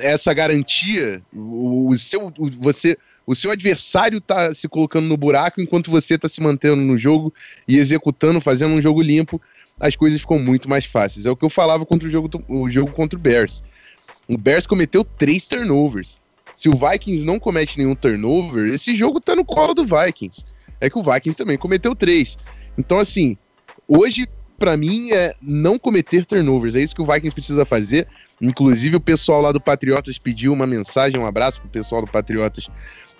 essa 0.00 0.34
garantia, 0.34 1.22
o, 1.32 1.94
seu, 1.96 2.32
o, 2.38 2.50
você, 2.50 2.98
o 3.26 3.34
seu 3.34 3.50
adversário 3.50 4.20
tá 4.20 4.52
se 4.52 4.68
colocando 4.68 5.06
no 5.06 5.16
buraco 5.16 5.60
enquanto 5.60 5.90
você 5.90 6.18
tá 6.18 6.28
se 6.28 6.42
mantendo 6.42 6.76
no 6.76 6.98
jogo 6.98 7.32
e 7.66 7.78
executando, 7.78 8.40
fazendo 8.40 8.74
um 8.74 8.82
jogo 8.82 9.00
limpo, 9.00 9.40
as 9.80 9.96
coisas 9.96 10.20
ficam 10.20 10.38
muito 10.38 10.68
mais 10.68 10.84
fáceis. 10.84 11.26
É 11.26 11.30
o 11.30 11.36
que 11.36 11.44
eu 11.44 11.50
falava 11.50 11.84
contra 11.86 12.08
o 12.08 12.10
jogo, 12.10 12.28
o 12.48 12.68
jogo 12.68 12.92
contra 12.92 13.18
o 13.18 13.22
Bears. 13.22 13.62
O 14.28 14.36
Bears 14.36 14.66
cometeu 14.66 15.04
três 15.04 15.46
turnovers. 15.46 16.20
Se 16.54 16.68
o 16.68 16.72
Vikings 16.72 17.24
não 17.24 17.38
comete 17.38 17.78
nenhum 17.78 17.94
turnover, 17.94 18.68
esse 18.68 18.94
jogo 18.94 19.20
tá 19.20 19.36
no 19.36 19.44
colo 19.44 19.74
do 19.74 19.84
Vikings. 19.84 20.44
É 20.80 20.90
que 20.90 20.98
o 20.98 21.02
Vikings 21.02 21.36
também 21.36 21.56
cometeu 21.56 21.94
três. 21.94 22.36
Então, 22.76 22.98
assim, 22.98 23.38
hoje, 23.86 24.26
pra 24.58 24.76
mim, 24.76 25.12
é 25.12 25.34
não 25.40 25.78
cometer 25.78 26.26
turnovers. 26.26 26.74
É 26.74 26.80
isso 26.80 26.94
que 26.94 27.02
o 27.02 27.06
Vikings 27.06 27.34
precisa 27.34 27.64
fazer. 27.64 28.08
Inclusive, 28.40 28.96
o 28.96 29.00
pessoal 29.00 29.40
lá 29.40 29.52
do 29.52 29.60
Patriotas 29.60 30.18
pediu 30.18 30.52
uma 30.52 30.66
mensagem, 30.66 31.20
um 31.20 31.26
abraço 31.26 31.60
pro 31.60 31.70
pessoal 31.70 32.02
do 32.02 32.10
Patriotas, 32.10 32.66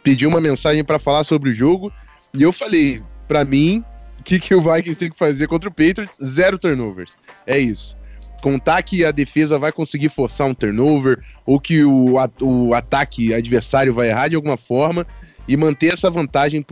pediu 0.03 0.29
uma 0.29 0.41
mensagem 0.41 0.85
pra 0.85 0.99
falar 0.99 1.25
sobre 1.25 1.51
o 1.51 1.53
jogo. 1.53 1.93
E 2.35 2.43
eu 2.43 2.53
falei, 2.53 3.03
pra 3.27 3.45
mim, 3.45 3.85
o 4.21 4.23
que, 4.23 4.39
que 4.39 4.55
o 4.55 4.61
Vikings 4.61 4.99
tem 4.99 5.11
que 5.11 5.17
fazer 5.19 5.47
contra 5.47 5.69
o 5.69 5.73
Patriots? 5.73 6.17
Zero 6.25 6.59
turnovers. 6.59 7.17
É 7.47 7.59
isso. 7.59 7.97
contar 8.43 8.81
que 8.83 9.05
a 9.05 9.11
defesa 9.11 9.59
vai 9.59 9.73
conseguir 9.73 10.09
forçar 10.11 10.47
um 10.47 10.55
turnover 10.55 11.19
ou 11.45 11.59
que 11.59 11.83
o, 11.85 12.19
a- 12.19 12.31
o 12.41 12.73
ataque 12.73 13.35
adversário 13.35 13.93
vai 13.93 14.11
errar 14.11 14.29
de 14.29 14.37
alguma 14.37 14.57
forma 14.57 15.05
e 15.49 15.57
manter 15.57 15.93
essa 15.93 16.09
vantagem 16.11 16.65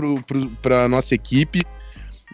para 0.62 0.85
a 0.85 0.89
nossa 0.89 1.14
equipe. 1.14 1.62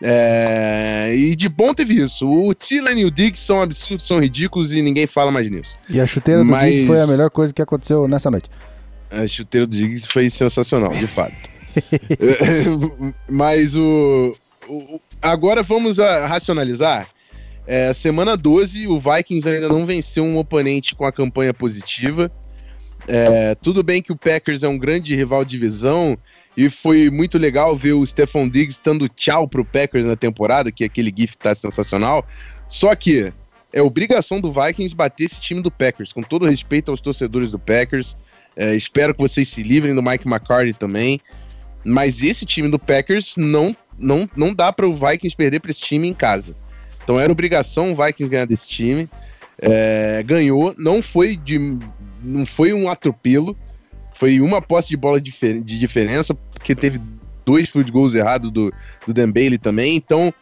É, 0.05 1.15
e 1.17 1.37
de 1.37 1.49
bom 1.49 1.73
teve 1.73 1.95
isso. 1.95 2.29
O 2.29 2.53
Thielen 2.55 3.01
e 3.01 3.05
o 3.05 3.11
Diggs 3.11 3.41
são 3.45 3.61
absurdos, 3.63 4.07
são 4.07 4.21
ridículos 4.21 4.73
e 4.73 4.83
ninguém 4.83 5.07
fala 5.07 5.31
mais 5.31 5.49
nisso. 5.51 5.77
E 5.89 6.01
a 6.01 6.07
chuteira 6.07 6.43
do 6.43 6.51
Mas- 6.51 6.65
Diggs 6.71 6.87
foi 6.89 7.01
a 7.01 7.07
melhor 7.07 7.31
coisa 7.31 7.53
que 7.55 7.63
aconteceu 7.63 8.07
nessa 8.09 8.31
noite. 8.31 8.51
A 9.11 9.27
chuteira 9.27 9.67
do 9.67 9.77
Diggs 9.77 10.07
foi 10.09 10.29
sensacional, 10.31 10.91
de 10.93 11.07
fato. 11.07 11.33
É, 11.75 12.65
Mas 13.31 13.75
o, 13.75 13.83
o- 13.83 14.37
Agora 15.21 15.63
vamos 15.63 15.99
racionalizar. 15.99 17.09
É, 17.67 17.95
semana 17.95 18.37
12, 18.37 18.89
o 18.89 18.99
Vikings 18.99 19.49
ainda 19.49 19.69
não 19.69 19.87
venceu 19.87 20.25
um 20.25 20.39
oponente 20.39 20.95
com 20.95 21.05
a 21.05 21.13
campanha 21.13 21.55
positiva. 21.55 22.31
É, 23.07 23.55
tudo 23.57 23.83
bem 23.83 24.01
que 24.01 24.13
o 24.13 24.17
Packers 24.17 24.63
é 24.63 24.69
um 24.69 24.79
grande 24.79 25.15
rival 25.15 25.45
de 25.45 25.51
divisão 25.53 26.17
e 26.57 26.71
foi 26.71 27.11
muito 27.11 27.39
legal 27.39 27.77
ver 27.77 27.95
o 27.95 28.07
Stephon 28.07 28.49
Diggs 28.49 28.81
dando 28.85 29.09
tchau 29.09 29.49
pro 29.49 29.65
Packers 29.65 30.05
na 30.05 30.17
temporada, 30.17 30.71
que 30.71 30.85
aquele 30.85 31.13
gif 31.17 31.37
tá 31.37 31.55
sensacional. 31.55 32.27
Só 32.69 32.95
que 32.95 33.33
é 33.73 33.83
obrigação 33.83 34.41
do 34.41 34.53
Vikings 34.53 34.95
bater 34.95 35.25
esse 35.25 35.41
time 35.41 35.63
do 35.63 35.71
Packers, 35.71 36.13
com 36.13 36.23
todo 36.23 36.49
respeito 36.49 36.91
aos 36.91 37.01
torcedores 37.01 37.51
do 37.51 37.59
Packers. 37.59 38.17
É, 38.57 38.75
espero 38.75 39.15
que 39.15 39.21
vocês 39.21 39.49
se 39.49 39.63
livrem 39.63 39.95
do 39.95 40.03
Mike 40.03 40.29
McCarthy 40.29 40.75
também. 40.75 41.21
Mas 41.85 42.23
esse 42.23 42.47
time 42.47 42.69
do 42.71 42.79
Packers 42.79 43.35
não, 43.37 43.75
não, 44.03 44.29
não 44.37 44.53
dá 44.53 44.73
para 44.73 44.87
o 44.87 44.95
Vikings 44.95 45.37
perder 45.37 45.61
para 45.61 45.71
esse 45.71 45.81
time 45.81 46.09
em 46.09 46.15
casa. 46.15 46.57
Então 47.03 47.19
era 47.19 47.33
obrigação 47.33 47.93
o 47.93 47.97
Vikings 47.97 48.31
ganhar 48.31 48.47
desse 48.47 48.69
time. 48.69 49.09
É, 49.59 50.23
ganhou, 50.25 50.75
não 50.77 51.01
foi 51.01 51.37
de 51.37 51.79
não 52.23 52.47
foi 52.47 52.73
um 52.73 52.89
atropelo, 52.89 53.57
foi 54.15 54.41
uma 54.41 54.63
posse 54.63 54.89
de 54.89 54.97
bola 54.97 55.21
difer- 55.21 55.63
de 55.63 55.79
diferença, 55.79 56.35
porque 56.35 56.75
teve 56.75 57.01
dois 57.45 57.69
field 57.71 57.91
goals 57.91 58.15
errados 58.15 58.51
do, 58.51 58.73
do 59.07 59.13
Dan 59.13 59.31
Bailey 59.31 59.59
também. 59.59 59.97
Então, 59.97 60.33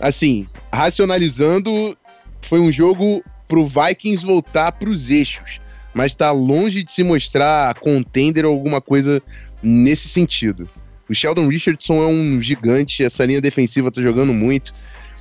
assim, 0.00 0.46
racionalizando, 0.72 1.96
foi 2.40 2.60
um 2.60 2.72
jogo 2.72 3.22
pro 3.46 3.66
Vikings 3.66 4.24
voltar 4.24 4.72
pros 4.72 5.10
eixos, 5.10 5.60
mas 5.94 6.14
tá 6.14 6.30
longe 6.32 6.82
de 6.82 6.90
se 6.90 7.02
mostrar 7.02 7.74
contender 7.74 8.44
ou 8.44 8.52
alguma 8.52 8.80
coisa 8.80 9.22
nesse 9.62 10.08
sentido. 10.08 10.68
O 11.08 11.14
Sheldon 11.14 11.48
Richardson 11.48 12.02
é 12.02 12.06
um 12.06 12.40
gigante, 12.40 13.04
essa 13.04 13.24
linha 13.24 13.40
defensiva 13.40 13.90
tá 13.90 14.02
jogando 14.02 14.32
muito. 14.32 14.72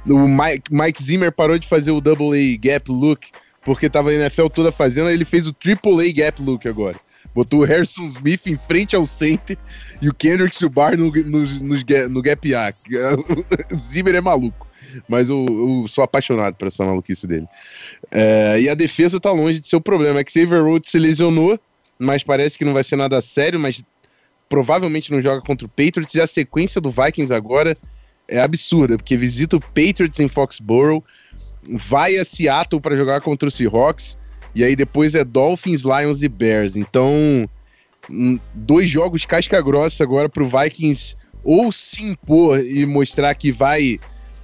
O 0.08 0.28
Mike, 0.28 0.72
Mike 0.72 1.04
Zimmer 1.04 1.32
parou 1.32 1.58
de 1.58 1.68
fazer 1.68 1.92
o 1.92 2.02
double 2.02 2.34
A 2.34 2.58
gap 2.58 2.92
look, 2.92 3.28
porque 3.64 3.90
tava 3.90 4.12
a 4.12 4.14
NFL 4.14 4.48
toda 4.48 4.72
fazendo, 4.72 5.10
ele 5.10 5.26
fez 5.26 5.48
o 5.48 5.54
triple 5.54 6.08
A 6.08 6.14
gap 6.14 6.42
look 6.42 6.68
agora. 6.68 6.98
Botou 7.34 7.62
o 7.62 7.64
Harrison 7.66 8.06
Smith 8.06 8.48
em 8.48 8.56
frente 8.56 8.96
ao 8.96 9.06
center 9.06 9.58
e 10.02 10.08
o 10.08 10.14
Kendrick 10.14 10.56
Subar 10.56 10.96
no, 10.96 11.12
no, 11.12 11.44
no, 11.44 12.10
no 12.10 12.22
gap 12.22 12.56
A. 12.56 12.74
O 13.72 13.76
Zimmer 13.76 14.16
é 14.16 14.22
maluco, 14.22 14.68
mas 15.08 15.28
eu, 15.28 15.46
eu 15.46 15.88
sou 15.88 16.04
apaixonado 16.04 16.56
por 16.56 16.68
essa 16.68 16.86
maluquice 16.86 17.28
dele. 17.28 17.48
É, 18.12 18.62
e 18.62 18.70
a 18.70 18.76
defesa 18.76 19.20
tá 19.20 19.32
longe 19.32 19.60
de 19.60 19.68
ser 19.68 19.76
o 19.76 19.82
problema. 19.82 20.20
É 20.20 20.24
que 20.24 20.32
Xavier 20.32 20.64
Rhodes 20.64 20.92
se 20.92 21.00
lesionou, 21.00 21.60
mas 22.00 22.24
parece 22.24 22.58
que 22.58 22.64
não 22.64 22.74
vai 22.74 22.84
ser 22.84 22.96
nada 22.96 23.20
sério, 23.22 23.60
mas 23.60 23.84
provavelmente 24.50 25.12
não 25.12 25.22
joga 25.22 25.42
contra 25.42 25.66
o 25.66 25.70
Patriots. 25.70 26.14
E 26.16 26.22
a 26.22 26.28
sequência 26.28 26.80
do 26.80 26.92
Vikings 26.92 27.34
agora 27.34 27.78
é 28.28 28.40
absurda, 28.40 28.98
porque 28.98 29.18
visita 29.18 29.58
o 29.58 29.62
Patriots 29.62 30.20
em 30.20 30.28
Foxborough, 30.28 31.04
vai 31.68 32.18
a 32.18 32.26
Seattle 32.26 32.82
para 32.82 32.96
jogar 32.96 33.22
contra 33.22 33.48
o 33.48 33.52
Seahawks, 33.52 34.18
e 34.54 34.64
aí 34.64 34.76
depois 34.76 35.16
é 35.16 35.24
Dolphins, 35.24 35.82
Lions 35.82 36.24
e 36.24 36.30
Bears. 36.30 36.76
Então, 36.76 37.44
hum, 38.10 38.40
dois 38.54 38.90
jogos 38.90 39.26
casca 39.26 39.62
grossa 39.62 40.04
agora 40.04 40.30
pro 40.30 40.48
Vikings 40.48 41.16
ou 41.44 41.72
se 41.72 42.04
impor 42.04 42.60
e 42.60 42.86
mostrar 42.86 43.34
que 43.36 43.52
vai 43.52 44.00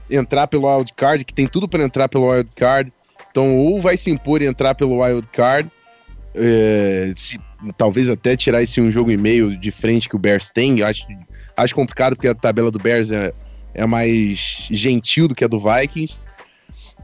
entrar 0.10 0.48
pelo 0.48 0.68
wild 0.68 0.94
card, 0.94 1.24
que 1.24 1.34
tem 1.34 1.48
tudo 1.48 1.68
para 1.68 1.84
entrar 1.84 2.10
pelo 2.10 2.30
wild 2.30 2.52
card. 2.56 2.92
Então, 3.32 3.56
ou 3.58 3.80
vai 3.80 3.96
se 3.96 4.12
impor 4.12 4.42
e 4.42 4.46
entrar 4.46 4.76
pelo 4.76 5.02
wild 5.02 5.26
card, 5.32 5.72
é, 6.36 7.14
se- 7.16 7.40
talvez 7.78 8.10
até 8.10 8.36
tirar 8.36 8.62
esse 8.62 8.80
um 8.82 8.92
jogo 8.92 9.12
e 9.12 9.18
meio 9.18 9.60
de 9.60 9.72
frente 9.72 10.10
que 10.10 10.16
o 10.16 10.20
Bears 10.20 10.50
tem. 10.50 10.80
Eu 10.80 10.88
Acho, 10.88 11.06
acho 11.56 11.76
complicado 11.76 12.16
porque 12.16 12.28
a 12.28 12.36
tabela 12.36 12.72
do 12.72 12.80
Bears 12.80 13.12
é, 13.12 13.34
é 13.74 13.86
mais 13.86 14.68
gentil 14.72 15.28
do 15.28 15.36
que 15.36 15.44
a 15.44 15.48
do 15.48 15.60
Vikings. 15.60 16.20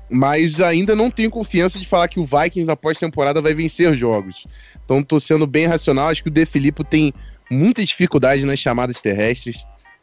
Mas 0.09 0.61
ainda 0.61 0.95
não 0.95 1.11
tenho 1.11 1.29
confiança 1.29 1.77
de 1.77 1.85
falar 1.85 2.07
que 2.07 2.19
o 2.19 2.25
Vikings 2.25 2.65
na 2.65 2.75
pós-temporada 2.75 3.41
vai 3.41 3.53
vencer 3.53 3.93
jogos. 3.95 4.47
Então 4.85 5.03
tô 5.03 5.19
sendo 5.19 5.45
bem 5.45 5.65
racional. 5.65 6.07
Acho 6.07 6.23
que 6.23 6.29
o 6.29 6.31
De 6.31 6.45
Filippo 6.45 6.83
tem 6.83 7.13
muita 7.51 7.83
dificuldade 7.83 8.45
nas 8.45 8.57
chamadas 8.59 9.01
terrestres. 9.01 9.57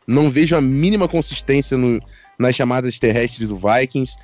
Não 0.06 0.30
vejo 0.30 0.54
a 0.54 0.60
mínima 0.60 1.08
consistência 1.08 1.78
no- 1.78 2.02
nas 2.38 2.54
chamadas 2.54 2.98
terrestres 2.98 3.48
do 3.48 3.56
Vikings. 3.56 4.14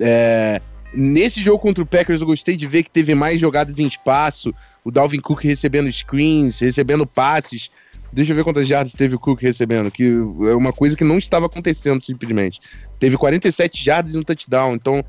É, 0.00 0.60
nesse 0.94 1.42
jogo 1.42 1.58
contra 1.58 1.82
o 1.82 1.86
Packers, 1.86 2.22
eu 2.22 2.26
gostei 2.26 2.56
de 2.56 2.66
ver 2.66 2.82
que 2.82 2.90
teve 2.90 3.14
mais 3.14 3.38
jogadas 3.38 3.78
em 3.78 3.86
espaço. 3.86 4.54
O 4.86 4.90
Dalvin 4.92 5.18
Cook 5.20 5.42
recebendo 5.42 5.90
screens, 5.90 6.60
recebendo 6.60 7.04
passes. 7.04 7.70
Deixa 8.12 8.30
eu 8.30 8.36
ver 8.36 8.44
quantas 8.44 8.68
jardas 8.68 8.92
teve 8.92 9.16
o 9.16 9.18
Cook 9.18 9.42
recebendo, 9.42 9.90
que 9.90 10.04
é 10.04 10.54
uma 10.54 10.72
coisa 10.72 10.96
que 10.96 11.02
não 11.02 11.18
estava 11.18 11.46
acontecendo 11.46 12.00
simplesmente. 12.04 12.60
Teve 13.00 13.16
47 13.16 13.84
jardas 13.84 14.14
e 14.14 14.16
um 14.18 14.22
touchdown. 14.22 14.74
Então, 14.74 15.04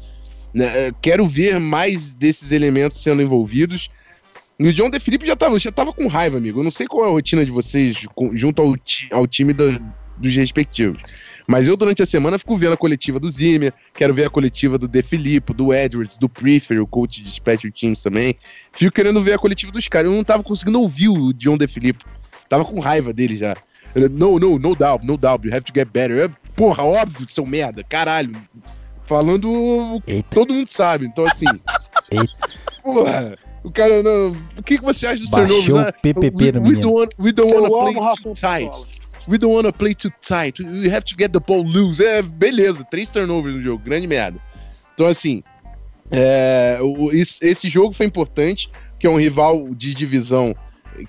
né, 0.52 0.88
é, 0.88 0.92
quero 1.00 1.28
ver 1.28 1.60
mais 1.60 2.16
desses 2.16 2.52
elementos 2.52 3.04
sendo 3.04 3.22
envolvidos. 3.22 3.92
E 4.60 4.68
o 4.68 4.74
John 4.74 4.90
DeFilippe 4.90 5.28
já 5.28 5.36
tava, 5.36 5.60
já 5.60 5.72
tava 5.72 5.94
com 5.94 6.08
raiva, 6.08 6.38
amigo. 6.40 6.60
Eu 6.60 6.64
não 6.64 6.72
sei 6.72 6.88
qual 6.88 7.06
é 7.06 7.10
a 7.10 7.12
rotina 7.12 7.46
de 7.46 7.52
vocês 7.52 8.00
com- 8.16 8.36
junto 8.36 8.60
ao, 8.60 8.76
ti- 8.76 9.08
ao 9.12 9.28
time 9.28 9.54
da- 9.54 9.80
dos 10.18 10.36
respectivos. 10.36 11.00
Mas 11.48 11.68
eu, 11.68 11.78
durante 11.78 12.04
a 12.04 12.06
semana, 12.06 12.38
fico 12.38 12.58
vendo 12.58 12.74
a 12.74 12.78
coletiva 12.78 13.20
do 13.22 13.30
Zimmer, 13.32 13.74
quero 13.94 14.14
ver 14.14 14.26
a 14.26 14.30
coletiva 14.30 14.78
do 14.78 14.86
De 14.88 15.02
Filippo, 15.02 15.54
do 15.54 15.74
Edwards, 15.74 16.18
do 16.18 16.28
Prefer, 16.28 16.82
o 16.82 16.86
coach 16.86 17.24
de 17.24 17.32
Special 17.32 17.72
Teams 17.72 18.04
também. 18.04 18.36
Fico 18.74 18.92
querendo 18.92 19.22
ver 19.24 19.34
a 19.34 19.38
coletiva 19.38 19.72
dos 19.72 19.88
caras. 19.88 20.12
Eu 20.12 20.18
não 20.18 20.26
tava 20.26 20.44
conseguindo 20.44 20.82
ouvir 20.82 21.08
o 21.08 21.32
John 21.34 21.58
De 21.58 21.66
Filippo. 21.66 22.04
Tava 22.50 22.66
com 22.66 22.80
raiva 22.82 23.14
dele 23.14 23.38
já. 23.38 23.56
No, 24.12 24.38
no, 24.38 24.60
no 24.60 24.76
doubt, 24.76 25.06
no 25.06 25.16
doubt, 25.18 25.48
you 25.48 25.54
have 25.54 25.64
to 25.64 25.72
get 25.74 25.88
better. 25.88 26.18
Eu, 26.18 26.32
porra, 26.56 26.84
óbvio, 26.84 27.26
seu 27.30 27.46
merda, 27.46 27.82
caralho. 27.84 28.36
Falando 29.06 29.50
o 29.50 30.02
que 30.02 30.12
Eita. 30.12 30.36
todo 30.36 30.54
mundo 30.54 30.68
sabe. 30.68 31.06
Então, 31.06 31.26
assim, 31.26 31.46
Eita. 32.12 32.28
porra, 32.84 33.38
o 33.64 33.72
cara 33.72 34.04
não. 34.04 34.36
O 34.58 34.64
que, 34.64 34.78
que 34.78 34.84
você 34.84 35.08
acha 35.08 35.22
dos 35.22 35.30
Baixou 35.32 35.62
turnovers? 35.64 35.96
o 35.98 36.02
PPP 36.02 36.52
no 36.52 36.62
we, 36.62 36.76
don't, 36.76 36.88
want- 36.88 37.12
we 37.18 37.32
don't 37.32 37.54
wanna 37.54 37.70
play 37.70 37.94
too 38.22 38.34
tight. 38.34 38.88
We 39.28 39.38
don't 39.38 39.54
wanna 39.54 39.74
play 39.74 39.94
too 39.94 40.12
tight. 40.22 40.62
We 40.64 40.88
have 40.90 41.04
to 41.06 41.16
get 41.18 41.32
the 41.32 41.40
ball 41.40 41.64
loose. 41.64 42.04
É, 42.04 42.22
beleza, 42.22 42.84
três 42.86 43.10
turnovers 43.12 43.56
no 43.56 43.62
jogo, 43.64 43.84
grande 43.84 44.08
merda. 44.08 44.40
Então, 44.94 45.06
assim, 45.08 45.44
é, 46.10 46.78
o- 46.82 47.12
esse 47.12 47.70
jogo 47.70 47.94
foi 47.94 48.06
importante, 48.06 48.70
que 48.98 49.06
é 49.06 49.10
um 49.10 49.18
rival 49.18 49.74
de 49.76 49.94
divisão 49.94 50.56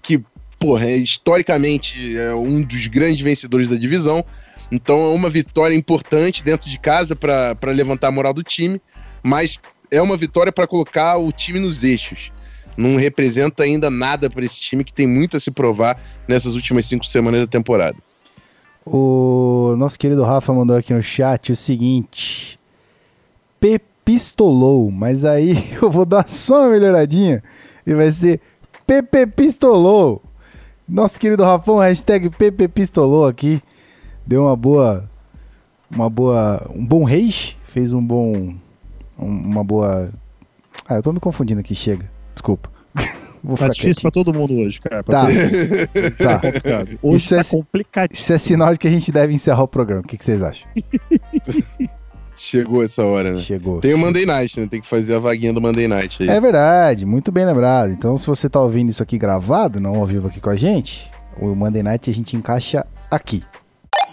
que, 0.02 0.20
porra, 0.58 0.86
é, 0.86 0.96
historicamente 0.96 2.16
é 2.18 2.34
um 2.34 2.60
dos 2.62 2.86
grandes 2.88 3.20
vencedores 3.20 3.70
da 3.70 3.76
divisão. 3.76 4.24
Então, 4.70 4.98
é 4.98 5.14
uma 5.14 5.30
vitória 5.30 5.74
importante 5.74 6.42
dentro 6.42 6.68
de 6.68 6.78
casa 6.78 7.16
para 7.16 7.54
levantar 7.72 8.08
a 8.08 8.10
moral 8.10 8.34
do 8.34 8.42
time, 8.42 8.80
mas 9.22 9.58
é 9.90 10.02
uma 10.02 10.16
vitória 10.16 10.52
para 10.52 10.66
colocar 10.66 11.16
o 11.16 11.32
time 11.32 11.58
nos 11.58 11.84
eixos. 11.84 12.30
Não 12.76 12.96
representa 12.96 13.62
ainda 13.62 13.90
nada 13.90 14.28
para 14.28 14.44
esse 14.44 14.60
time 14.60 14.84
que 14.84 14.92
tem 14.92 15.06
muito 15.06 15.36
a 15.36 15.40
se 15.40 15.50
provar 15.50 16.00
nessas 16.28 16.54
últimas 16.54 16.84
cinco 16.86 17.06
semanas 17.06 17.40
da 17.40 17.46
temporada. 17.46 17.96
O 18.92 19.76
nosso 19.76 19.98
querido 19.98 20.22
Rafa 20.24 20.52
mandou 20.52 20.76
aqui 20.76 20.92
no 20.94 21.02
chat 21.02 21.52
o 21.52 21.56
seguinte: 21.56 22.58
Pepistolou, 23.60 24.90
mas 24.90 25.24
aí 25.24 25.56
eu 25.80 25.90
vou 25.90 26.04
dar 26.06 26.28
só 26.28 26.62
uma 26.62 26.70
melhoradinha 26.70 27.42
e 27.86 27.94
vai 27.94 28.10
ser 28.10 28.40
Pepe 28.86 29.26
Pistolou. 29.26 30.22
Nosso 30.88 31.20
querido 31.20 31.42
Rafão, 31.44 31.78
hashtag 31.78 32.30
Pepe 32.30 32.66
Pistolou 32.66 33.26
aqui, 33.26 33.62
deu 34.26 34.44
uma 34.44 34.56
boa, 34.56 35.08
uma 35.90 36.08
boa, 36.08 36.66
um 36.74 36.84
bom 36.86 37.04
rage, 37.04 37.56
fez 37.66 37.92
um 37.92 38.02
bom, 38.02 38.54
um- 39.18 39.26
uma 39.26 39.62
boa. 39.62 40.10
Ah, 40.88 40.94
eu 40.94 41.02
tô 41.02 41.12
me 41.12 41.20
confundindo 41.20 41.60
aqui, 41.60 41.74
chega, 41.74 42.10
desculpa. 42.34 42.70
Vou 43.48 43.56
Tá 43.56 43.62
ficar 43.64 43.74
difícil 43.74 44.02
pra 44.02 44.10
todo 44.10 44.32
mundo 44.34 44.54
hoje, 44.58 44.78
cara. 44.80 45.02
Pra 45.02 45.24
Tá, 46.18 46.24
tá. 46.24 46.40
complicado. 46.40 46.98
Hoje 47.02 47.16
Isso 47.24 47.34
é 47.34 47.38
tá 47.38 47.44
si- 47.44 47.56
complicadíssimo. 47.56 48.22
Isso 48.22 48.32
é 48.34 48.38
sinal 48.38 48.72
de 48.74 48.78
que 48.78 48.86
a 48.86 48.90
gente 48.90 49.10
deve 49.10 49.32
encerrar 49.32 49.62
o 49.62 49.68
programa. 49.68 50.02
O 50.02 50.06
que, 50.06 50.18
que 50.18 50.24
vocês 50.24 50.42
acham? 50.42 50.68
Chegou 52.36 52.84
essa 52.84 53.04
hora, 53.04 53.32
né? 53.32 53.38
Chegou. 53.40 53.80
Tem 53.80 53.94
o 53.94 53.98
Monday 53.98 54.24
Night, 54.24 54.60
né? 54.60 54.68
Tem 54.70 54.80
que 54.80 54.86
fazer 54.86 55.14
a 55.16 55.18
vaguinha 55.18 55.52
do 55.52 55.60
Monday 55.60 55.88
Night 55.88 56.22
aí. 56.22 56.28
É 56.28 56.40
verdade, 56.40 57.04
muito 57.04 57.32
bem 57.32 57.44
lembrado. 57.44 57.90
Então, 57.90 58.16
se 58.16 58.26
você 58.28 58.48
tá 58.48 58.60
ouvindo 58.60 58.90
isso 58.90 59.02
aqui 59.02 59.18
gravado, 59.18 59.80
não 59.80 59.96
ao 59.96 60.06
vivo 60.06 60.28
aqui 60.28 60.40
com 60.40 60.50
a 60.50 60.54
gente, 60.56 61.10
o 61.40 61.52
Monday 61.54 61.82
Night 61.82 62.08
a 62.08 62.14
gente 62.14 62.36
encaixa 62.36 62.86
aqui. 63.10 63.42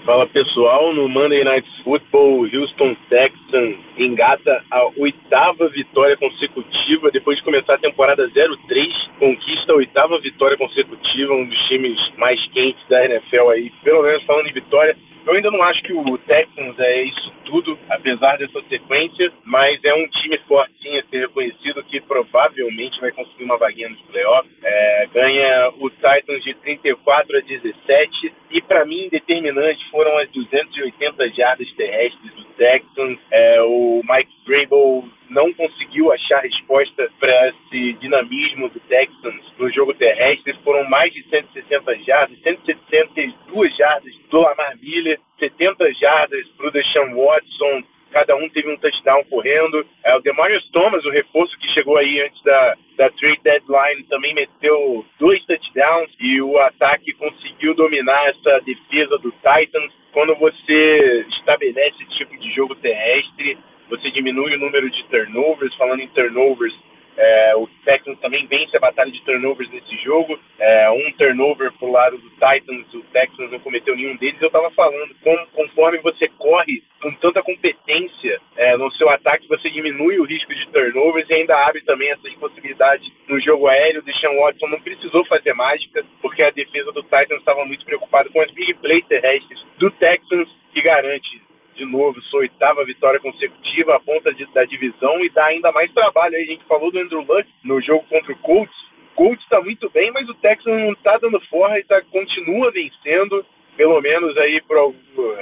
Fala 0.06 0.26
pessoal, 0.28 0.94
no 0.96 1.08
Monday 1.08 1.44
Night 1.44 1.68
Football, 1.84 2.44
Houston 2.46 2.96
Texans 3.10 3.76
engata 3.98 4.64
a 4.70 4.86
oitava 4.98 5.68
vitória 5.70 6.18
consecutiva 6.18 7.12
depois 7.12 7.38
de 7.38 7.44
começar 7.44 7.76
a 7.76 7.80
temporada 7.80 8.28
0-3, 8.30 9.10
conquista 9.20 9.72
a 9.72 9.76
oitava 9.76 10.20
vitória 10.20 10.58
consecutiva, 10.58 11.34
um 11.34 11.46
dos 11.46 11.60
times 11.68 12.00
mais 12.18 12.44
quentes 12.48 12.86
da 12.88 13.06
NFL 13.06 13.50
aí, 13.50 13.72
pelo 13.84 14.04
menos 14.04 14.24
falando 14.24 14.48
em 14.48 14.54
vitória. 14.54 14.96
Eu 15.26 15.34
ainda 15.34 15.50
não 15.50 15.64
acho 15.64 15.82
que 15.82 15.92
o 15.92 16.18
Texans 16.20 16.78
é 16.78 17.04
isso 17.04 17.34
tudo, 17.46 17.78
apesar 17.90 18.38
dessa 18.38 18.62
sequência, 18.68 19.32
mas 19.44 19.80
é 19.84 19.94
um 19.94 20.08
time 20.08 20.38
forte 20.48 20.74
sim 20.82 20.98
a 20.98 21.04
ser 21.06 21.20
reconhecido 21.22 21.84
que 21.84 22.02
provavelmente 22.02 23.00
vai 23.00 23.12
conseguir 23.12 23.44
uma 23.44 23.58
vaguinha 23.58 23.90
nos 23.90 24.02
playoffs. 24.02 24.52
É, 24.64 25.08
ganha 25.14 25.72
o 25.80 25.90
Titans 25.90 26.44
de 26.44 26.54
34 26.56 27.38
a 27.38 27.42
17 27.42 28.34
e 28.52 28.62
para 28.62 28.86
mim 28.86 29.10
determinante 29.10 29.84
foram 29.90 30.18
as 30.18 30.30
280 30.30 31.30
jardas 31.32 31.72
terrestres 31.74 32.34
do 32.34 32.44
Texans. 32.56 33.18
É, 33.32 33.62
o 33.62 33.85
Mike 34.04 34.32
Vrabel 34.46 35.06
não 35.30 35.52
conseguiu 35.54 36.12
achar 36.12 36.42
resposta 36.42 37.10
para 37.20 37.50
esse 37.50 37.94
dinamismo 37.94 38.70
do 38.70 38.80
Texans 38.82 39.44
no 39.58 39.70
jogo 39.72 39.94
terrestre. 39.94 40.56
Foram 40.64 40.88
mais 40.90 41.12
de 41.14 41.24
160 41.30 41.96
jardas, 42.04 42.40
162 42.42 43.76
jardas 43.76 44.14
do 44.30 44.42
Lamar 44.42 44.78
Miller, 44.78 45.20
70 45.40 45.94
jardas 45.94 46.48
para 46.58 46.68
o 46.68 46.72
Deshaun 46.72 47.16
Watson. 47.16 47.84
Cada 48.12 48.34
um 48.36 48.48
teve 48.48 48.72
um 48.72 48.78
touchdown 48.78 49.26
correndo. 49.26 49.86
É, 50.04 50.16
o 50.16 50.22
Demarius 50.22 50.66
Thomas, 50.72 51.04
o 51.04 51.10
reforço 51.10 51.58
que 51.60 51.68
chegou 51.74 51.98
aí 51.98 52.22
antes 52.22 52.42
da, 52.44 52.78
da 52.96 53.10
trade 53.10 53.42
deadline, 53.44 54.04
também 54.04 54.34
meteu 54.34 55.06
dois 55.20 55.44
touchdowns 55.46 56.10
e 56.20 56.42
o 56.42 56.58
ataque 56.60 57.12
conseguiu 57.14 57.74
dominar 57.74 58.30
essa 58.30 58.62
defesa 58.62 59.18
do 59.18 59.32
Titans. 59.32 59.92
Quando 60.14 60.34
você 60.36 61.26
estabelece 61.30 62.04
esse 62.04 62.16
tipo 62.16 62.38
de 62.38 62.50
jogo 62.52 62.74
terrestre, 62.76 63.58
você 63.90 64.12
diminui 64.12 64.56
o 64.56 64.60
número 64.60 64.90
de 64.90 65.04
turnovers. 65.06 65.76
Falando 65.76 66.02
em 66.02 66.08
turnovers, 66.10 66.74
é, 67.18 67.56
o 67.56 67.68
Texans 67.86 68.20
também 68.20 68.46
vence 68.46 68.76
a 68.76 68.80
batalha 68.80 69.12
de 69.12 69.22
turnovers 69.24 69.70
nesse 69.72 69.96
jogo. 70.04 70.38
É, 70.60 70.90
um 70.90 71.12
turnover 71.14 71.72
pro 71.74 71.92
lado 71.92 72.18
do 72.18 72.30
Titans, 72.32 72.94
o 72.94 73.02
Texans 73.14 73.52
não 73.52 73.60
cometeu 73.60 73.96
nenhum 73.96 74.18
deles. 74.18 74.42
Eu 74.42 74.48
estava 74.48 74.70
falando, 74.72 75.16
com, 75.24 75.36
conforme 75.54 76.00
você 76.00 76.28
corre 76.38 76.84
com 77.02 77.14
tanta 77.16 77.42
competência 77.42 78.42
é, 78.58 78.76
no 78.78 78.92
seu 78.94 79.10
ataque, 79.10 79.48
você 79.48 79.70
diminui 79.70 80.20
o 80.20 80.26
risco 80.26 80.54
de 80.54 80.68
turnovers 80.70 81.30
e 81.30 81.36
ainda 81.36 81.56
abre 81.66 81.82
também 81.82 82.10
essas 82.10 82.34
possibilidades 82.34 83.10
no 83.28 83.40
jogo 83.40 83.68
aéreo. 83.68 84.02
O 84.02 84.04
Deshaun 84.04 84.42
Watson 84.42 84.68
não 84.68 84.82
precisou 84.82 85.24
fazer 85.26 85.54
mágica, 85.54 86.04
porque 86.22 86.44
a 86.44 86.50
defesa 86.50 86.92
do 86.92 87.04
Titans 87.04 87.40
estava 87.40 87.64
muito 87.66 87.86
preocupada 87.86 88.30
com 88.30 88.42
as 88.42 88.52
big 88.52 88.74
plays 88.76 89.06
terrestres 89.06 89.64
do 89.78 89.90
Texans, 89.92 90.50
que 90.74 90.82
garante 90.82 91.45
de 91.76 91.86
novo 91.86 92.22
sua 92.24 92.42
oitava 92.42 92.86
vitória 92.86 93.20
consecutiva, 93.20 93.96
a 93.96 94.00
ponta 94.00 94.34
de, 94.34 94.46
da 94.54 94.64
divisão 94.66 95.24
e 95.24 95.30
dá 95.30 95.46
ainda 95.46 95.72
mais 95.72 95.92
trabalho. 95.94 96.36
Aí 96.36 96.44
a 96.44 96.48
gente 96.48 96.66
falou 96.66 96.92
do 96.92 97.00
Andrew 97.00 97.22
Luck 97.22 97.48
no 97.64 97.82
jogo 97.82 98.06
contra 98.10 98.32
o 98.32 98.38
Colts. 98.38 98.76
O 99.12 99.16
Colts 99.16 99.44
está 99.44 99.62
muito 99.62 99.90
bem, 99.90 100.12
mas 100.12 100.28
o 100.28 100.34
Texans 100.36 100.82
não 100.82 100.94
está 100.94 101.18
dando 101.18 101.40
forra 101.42 101.80
e 101.80 101.84
tá, 101.84 102.02
continua 102.12 102.72
vencendo. 102.72 103.46
Pelo 103.78 104.00
menos 104.00 104.38
aí 104.38 104.62
pro, 104.62 104.96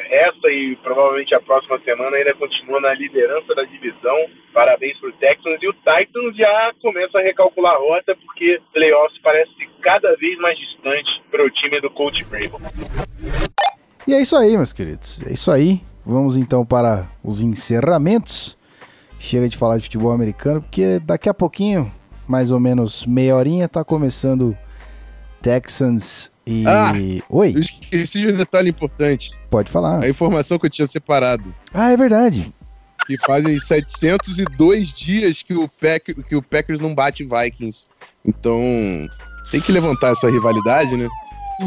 essa 0.10 0.50
e 0.50 0.76
provavelmente 0.78 1.36
a 1.36 1.40
próxima 1.40 1.80
semana 1.82 2.18
ainda 2.18 2.34
continua 2.34 2.82
na 2.82 2.92
liderança 2.96 3.54
da 3.54 3.64
divisão. 3.64 4.18
Parabéns 4.52 4.98
pro 5.00 5.14
Texans. 5.14 5.62
E 5.62 5.68
o 5.68 5.74
Titans 5.74 6.36
já 6.36 6.74
começa 6.82 7.20
a 7.20 7.22
recalcular 7.22 7.76
a 7.76 7.78
rota 7.78 8.16
porque 8.16 8.60
playoffs 8.74 9.22
parece 9.22 9.52
cada 9.82 10.16
vez 10.16 10.36
mais 10.40 10.58
distante 10.58 11.22
para 11.30 11.46
o 11.46 11.50
time 11.52 11.80
do 11.80 11.92
Coach 11.92 12.24
Brable. 12.24 12.58
E 14.08 14.14
é 14.16 14.22
isso 14.22 14.36
aí, 14.36 14.58
meus 14.58 14.74
queridos. 14.74 15.22
É 15.28 15.34
isso 15.34 15.52
aí. 15.52 15.80
Vamos 16.06 16.36
então 16.38 16.66
para 16.66 17.10
os 17.24 17.42
encerramentos. 17.42 18.58
Chega 19.20 19.48
de 19.48 19.58
falar 19.58 19.78
de 19.78 19.84
futebol 19.84 20.12
americano, 20.12 20.62
porque 20.62 21.00
daqui 21.00 21.30
a 21.30 21.34
pouquinho, 21.34 21.90
mais 22.28 22.52
ou 22.52 22.60
menos 22.60 23.06
meia 23.06 23.36
horinha, 23.36 23.70
tá 23.70 23.84
começando 23.84 24.58
Texans 25.42 26.30
e. 26.46 26.66
Ah! 26.68 26.92
Oi, 27.30 27.54
Eu 27.56 27.60
esqueci 27.60 28.20
de 28.20 28.28
um 28.28 28.36
detalhe 28.36 28.70
importante. 28.70 29.32
pode 29.50 29.72
falar. 29.72 30.04
A 30.04 30.10
informação 30.10 30.60
que 30.60 30.66
eu 30.66 30.70
tinha 30.70 30.88
separado. 30.88 31.54
Ah, 31.74 31.92
é 31.92 31.98
verdade. 31.98 32.54
Que 33.08 33.18
fazem 33.18 33.58
702 33.60 34.90
dias 34.98 35.42
que 35.42 35.54
o, 35.54 35.68
Pack, 35.68 36.14
que 36.24 36.36
o 36.36 36.42
Packers 36.42 36.80
não 36.80 36.94
bate 36.96 37.26
Vikings. 37.26 37.88
Então, 38.26 38.62
tem 39.52 39.60
que 39.60 39.72
levantar 39.72 40.12
essa 40.12 40.30
rivalidade, 40.30 40.96
né? 40.98 41.08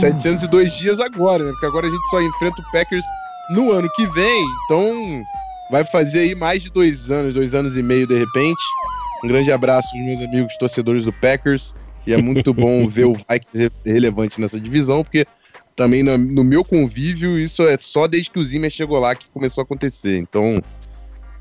702 0.01 0.75
dias 0.77 0.99
agora, 1.01 1.45
né? 1.45 1.51
Porque 1.53 1.67
agora 1.67 1.87
a 1.87 1.91
gente 1.91 2.11
só 2.11 2.21
enfrenta 2.23 2.61
o 2.63 2.73
Packers 2.73 3.05
no 3.51 3.73
ano 3.73 3.89
que 3.95 4.07
vem. 4.07 4.45
Então, 4.65 5.25
vai 5.71 5.85
fazer 5.85 6.21
aí 6.21 6.35
mais 6.35 6.63
de 6.63 6.71
dois 6.71 7.11
anos, 7.11 7.35
dois 7.35 7.55
anos 7.55 7.77
e 7.77 7.83
meio 7.83 8.07
de 8.07 8.19
repente. 8.19 8.63
Um 9.25 9.29
grande 9.29 9.51
abraço 9.51 9.89
aos 9.97 10.05
meus 10.05 10.21
amigos 10.29 10.57
torcedores 10.59 11.05
do 11.05 11.13
Packers. 11.13 11.75
E 12.07 12.13
é 12.13 12.17
muito 12.17 12.55
bom 12.55 12.87
ver 12.89 13.05
o 13.07 13.15
Vikings 13.15 13.49
re- 13.59 13.71
relevante 13.93 14.41
nessa 14.41 14.61
divisão, 14.61 15.03
porque 15.03 15.27
também 15.75 16.03
no, 16.03 16.17
no 16.17 16.45
meu 16.45 16.65
convívio, 16.65 17.39
isso 17.39 17.63
é 17.65 17.77
só 17.79 18.07
desde 18.07 18.31
que 18.31 18.39
o 18.39 18.45
Zimmer 18.45 18.71
chegou 18.71 18.99
lá 18.99 19.15
que 19.15 19.27
começou 19.29 19.63
a 19.63 19.65
acontecer. 19.65 20.17
Então, 20.19 20.63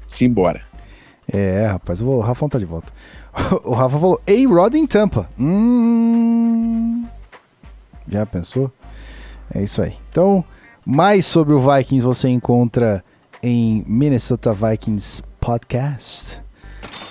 simbora. 0.08 0.62
É, 1.32 1.66
rapaz, 1.68 2.02
o 2.02 2.20
Rafão 2.20 2.50
tá 2.50 2.60
de 2.60 2.66
volta. 2.66 2.92
O 3.66 3.74
Rafa 3.74 4.00
falou: 4.00 4.22
Ei, 4.26 4.46
Rod 4.46 4.76
em 4.76 4.88
Tampa. 4.88 5.30
Hum. 5.38 7.06
Já 8.08 8.26
pensou? 8.26 8.72
É 9.54 9.62
isso 9.62 9.82
aí. 9.82 9.94
Então, 10.10 10.44
mais 10.86 11.26
sobre 11.26 11.54
o 11.54 11.60
Vikings 11.60 12.06
você 12.06 12.30
encontra 12.30 13.04
em 13.42 13.84
Minnesota 13.88 14.54
Vikings 14.54 15.24
Podcast. 15.42 16.42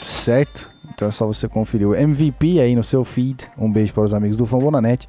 Certo? 0.06 0.70
Então 0.94 1.08
é 1.08 1.10
só 1.10 1.26
você 1.26 1.48
conferir 1.48 1.88
o 1.88 1.94
MVP 1.94 2.60
aí 2.60 2.76
no 2.76 2.84
seu 2.84 3.04
feed. 3.04 3.46
Um 3.58 3.70
beijo 3.70 3.92
para 3.92 4.04
os 4.04 4.14
amigos 4.14 4.36
do 4.36 4.46
Fambonanet. 4.46 5.08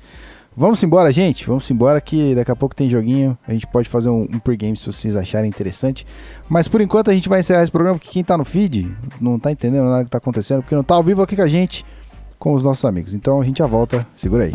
Vamos 0.57 0.81
embora, 0.81 1.11
gente. 1.11 1.45
Vamos 1.45 1.69
embora 1.69 2.01
que 2.01 2.33
daqui 2.33 2.49
a 2.49 2.55
pouco 2.55 2.75
tem 2.75 2.89
joguinho. 2.89 3.37
A 3.47 3.53
gente 3.53 3.67
pode 3.67 3.87
fazer 3.87 4.09
um, 4.09 4.21
um 4.23 4.39
pregame 4.39 4.75
se 4.77 4.87
vocês 4.87 5.15
acharem 5.15 5.49
interessante. 5.49 6.07
Mas 6.49 6.67
por 6.67 6.81
enquanto 6.81 7.11
a 7.11 7.13
gente 7.13 7.29
vai 7.29 7.41
encerrar 7.41 7.61
esse 7.61 7.71
programa 7.71 7.99
porque 7.99 8.09
quem 8.09 8.23
tá 8.23 8.37
no 8.37 8.45
feed 8.45 8.91
não 9.21 9.37
tá 9.37 9.51
entendendo 9.51 9.85
nada 9.85 10.05
que 10.05 10.09
tá 10.09 10.17
acontecendo, 10.17 10.61
porque 10.61 10.75
não 10.75 10.83
tá 10.83 10.95
ao 10.95 11.03
vivo 11.03 11.21
aqui 11.21 11.35
com 11.35 11.41
a 11.43 11.47
gente, 11.47 11.85
com 12.39 12.53
os 12.53 12.63
nossos 12.63 12.85
amigos. 12.85 13.13
Então 13.13 13.39
a 13.39 13.45
gente 13.45 13.59
já 13.59 13.67
volta. 13.67 14.07
Segura 14.15 14.45
aí. 14.45 14.53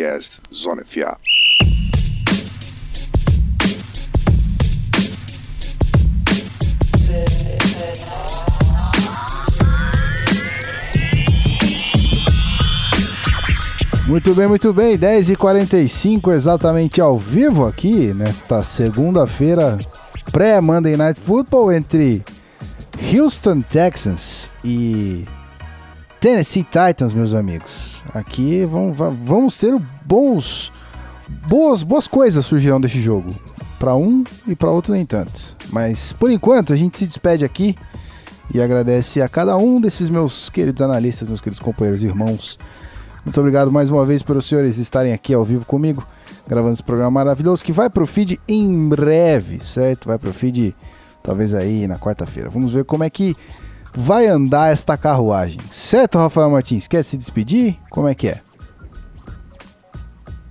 Podcast 0.00 0.30
Zona 0.50 0.82
FA. 0.82 1.18
Muito 14.06 14.34
bem, 14.34 14.48
muito 14.48 14.72
bem. 14.72 14.96
10h45 14.96 16.32
exatamente 16.32 16.98
ao 17.00 17.18
vivo 17.18 17.66
aqui 17.66 18.14
nesta 18.14 18.62
segunda-feira 18.62 19.76
pré-Monday 20.32 20.96
Night 20.96 21.20
Football 21.20 21.72
entre 21.72 22.24
Houston 23.12 23.60
Texans 23.60 24.50
e 24.64 25.26
Tennessee 26.20 26.64
Titans, 26.64 27.14
meus 27.14 27.32
amigos. 27.32 28.04
Aqui 28.14 28.64
va- 28.66 29.10
vamos 29.10 29.56
ter 29.56 29.74
bons, 30.04 30.70
boas, 31.48 31.82
boas 31.82 32.06
coisas 32.06 32.44
surgirão 32.44 32.80
deste 32.80 33.00
jogo. 33.00 33.34
Para 33.78 33.94
um 33.96 34.22
e 34.46 34.54
para 34.54 34.70
outro 34.70 34.92
nem 34.92 35.06
tanto. 35.06 35.32
Mas 35.72 36.12
por 36.12 36.30
enquanto 36.30 36.72
a 36.72 36.76
gente 36.76 36.98
se 36.98 37.06
despede 37.06 37.44
aqui 37.44 37.74
e 38.52 38.60
agradece 38.60 39.22
a 39.22 39.28
cada 39.28 39.56
um 39.56 39.80
desses 39.80 40.10
meus 40.10 40.50
queridos 40.50 40.82
analistas, 40.82 41.26
meus 41.28 41.40
queridos 41.40 41.60
companheiros 41.60 42.02
e 42.02 42.06
irmãos. 42.06 42.58
Muito 43.24 43.38
obrigado 43.40 43.70
mais 43.72 43.88
uma 43.88 44.04
vez 44.04 44.22
pelos 44.22 44.46
senhores 44.46 44.76
estarem 44.76 45.12
aqui 45.12 45.32
ao 45.32 45.44
vivo 45.44 45.64
comigo, 45.64 46.06
gravando 46.48 46.74
esse 46.74 46.82
programa 46.82 47.10
maravilhoso 47.10 47.64
que 47.64 47.72
vai 47.72 47.88
pro 47.88 48.06
feed 48.06 48.38
em 48.48 48.88
breve, 48.88 49.64
certo? 49.64 50.08
Vai 50.08 50.18
pro 50.18 50.32
feed 50.32 50.74
talvez 51.22 51.54
aí 51.54 51.86
na 51.86 51.98
quarta-feira. 51.98 52.50
Vamos 52.50 52.72
ver 52.74 52.84
como 52.84 53.04
é 53.04 53.08
que 53.10 53.34
vai 53.94 54.26
andar 54.26 54.72
esta 54.72 54.96
carruagem. 54.96 55.60
Certo, 55.70 56.18
Rafael 56.18 56.50
Martins? 56.50 56.86
Quer 56.86 57.04
se 57.04 57.16
despedir? 57.16 57.76
Como 57.90 58.08
é 58.08 58.14
que 58.14 58.28
é? 58.28 58.40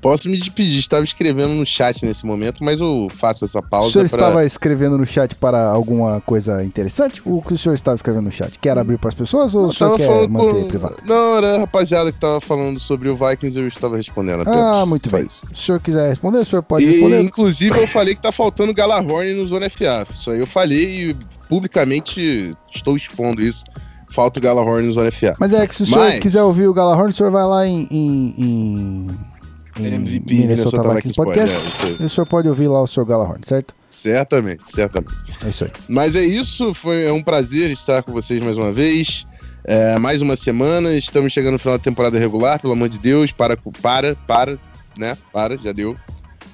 Posso 0.02 0.30
me 0.30 0.38
despedir, 0.38 0.80
estava 0.80 1.04
escrevendo 1.04 1.50
no 1.54 1.66
chat 1.66 2.06
nesse 2.06 2.26
momento, 2.26 2.64
mas 2.64 2.80
eu 2.80 3.08
faço 3.16 3.44
essa 3.44 3.60
O 3.60 3.64
pausa 3.64 3.92
senhor 3.92 4.08
pra... 4.10 4.18
estava 4.20 4.46
escrevendo 4.46 4.98
no 4.98 5.06
chat 5.06 5.36
para 5.36 5.66
alguma 5.70 6.22
coisa 6.22 6.64
interessante? 6.64 7.22
O 7.26 7.42
que 7.42 7.54
o 7.54 7.58
senhor 7.58 7.76
estava 7.76 7.96
escrevendo 7.96 8.24
no 8.24 8.32
chat? 8.32 8.58
Quer 8.60 8.78
abrir 8.78 8.98
para 8.98 9.10
as 9.10 9.14
pessoas 9.14 9.54
ou 9.56 9.64
Eu 9.64 9.68
o 9.68 9.74
senhor 9.74 9.98
quer 9.98 10.28
manter 10.30 10.62
com- 10.62 10.68
privado? 10.70 10.96
Não, 11.06 11.36
era 11.38 11.56
a 11.56 11.60
rapaziada 11.60 12.12
que 12.14 12.18
tava 12.20 12.40
falando 12.40 12.80
sobre 12.80 13.10
o 13.10 13.16
Vikings, 13.18 13.60
eu 13.60 13.68
estava 13.68 13.98
respondendo 13.98 14.42
apenas. 14.44 14.60
Ah, 14.60 14.86
muito 14.86 15.10
Só 15.10 15.18
bem. 15.18 15.26
isso. 15.26 15.46
Se 15.48 15.54
o 15.54 15.58
senhor 15.58 15.80
quiser 15.82 16.08
responder, 16.08 16.38
o 16.38 16.46
senhor 16.46 16.64
pode 16.64 16.86
E, 16.86 16.92
responder. 16.92 17.22
inclusive, 17.22 17.78
eu 17.78 17.88
falei 17.90 18.16
que 18.16 18.22
tá 18.22 18.32
faltando 18.32 18.74
Galahorn 18.74 19.34
no 19.34 19.46
Zona 19.48 19.70
FA. 19.70 20.08
Isso 20.14 20.32
aí 20.32 20.40
eu 20.40 20.48
falei 20.48 21.10
e 21.10 21.16
publicamente 21.50 22.56
estou 22.74 22.96
expondo 22.96 23.42
isso. 23.42 23.64
Falta 24.14 24.40
o 24.40 24.42
Galahorn 24.42 24.88
no 24.88 24.94
Zona 24.94 25.12
FA. 25.12 25.36
Mas 25.40 25.54
é 25.54 25.68
que 25.68 25.76
se 25.76 25.84
o 25.84 25.86
senhor 25.86 26.00
Mas- 26.06 26.20
quiser 26.20 26.42
ouvir 26.42 26.68
o 26.68 26.74
Galahorn, 26.74 27.12
o 27.12 27.14
senhor 27.14 27.32
vai 27.32 27.44
lá 27.46 27.68
em, 27.68 27.88
em- 27.92 28.34
em 28.38 29.08
MVP 29.88 30.34
Minnesota, 30.34 30.82
Vikings 30.94 31.16
Podcast. 31.16 31.88
é. 31.88 32.04
E 32.04 32.06
o 32.06 32.10
senhor 32.10 32.26
pode 32.26 32.48
ouvir 32.48 32.68
lá 32.68 32.82
o 32.82 32.88
senhor 32.88 33.06
Galahorn, 33.06 33.42
certo? 33.44 33.76
Certamente, 33.90 34.64
certamente. 34.68 35.14
É 35.44 35.50
isso 35.50 35.66
aí. 35.66 35.72
Mas 35.88 36.16
é 36.16 36.24
isso, 36.24 36.74
foi 36.74 37.06
é 37.06 37.12
um 37.12 37.24
prazer 37.24 37.72
estar 37.72 38.04
com 38.04 38.12
vocês 38.12 38.44
mais 38.44 38.58
uma 38.58 38.72
vez. 38.72 39.26
É, 39.64 39.98
mais 40.00 40.22
uma 40.22 40.36
semana, 40.36 40.94
estamos 40.94 41.34
chegando 41.34 41.54
no 41.54 41.60
final 41.60 41.78
da 41.78 41.84
temporada 41.84 42.18
regular, 42.18 42.60
pelo 42.60 42.74
amor 42.74 42.90
de 42.90 42.98
Deus, 42.98 43.32
para, 43.32 43.58
para, 43.82 44.16
para, 44.16 44.58
né? 44.98 45.18
Para, 45.34 45.58
já 45.58 45.72
deu. 45.72 45.96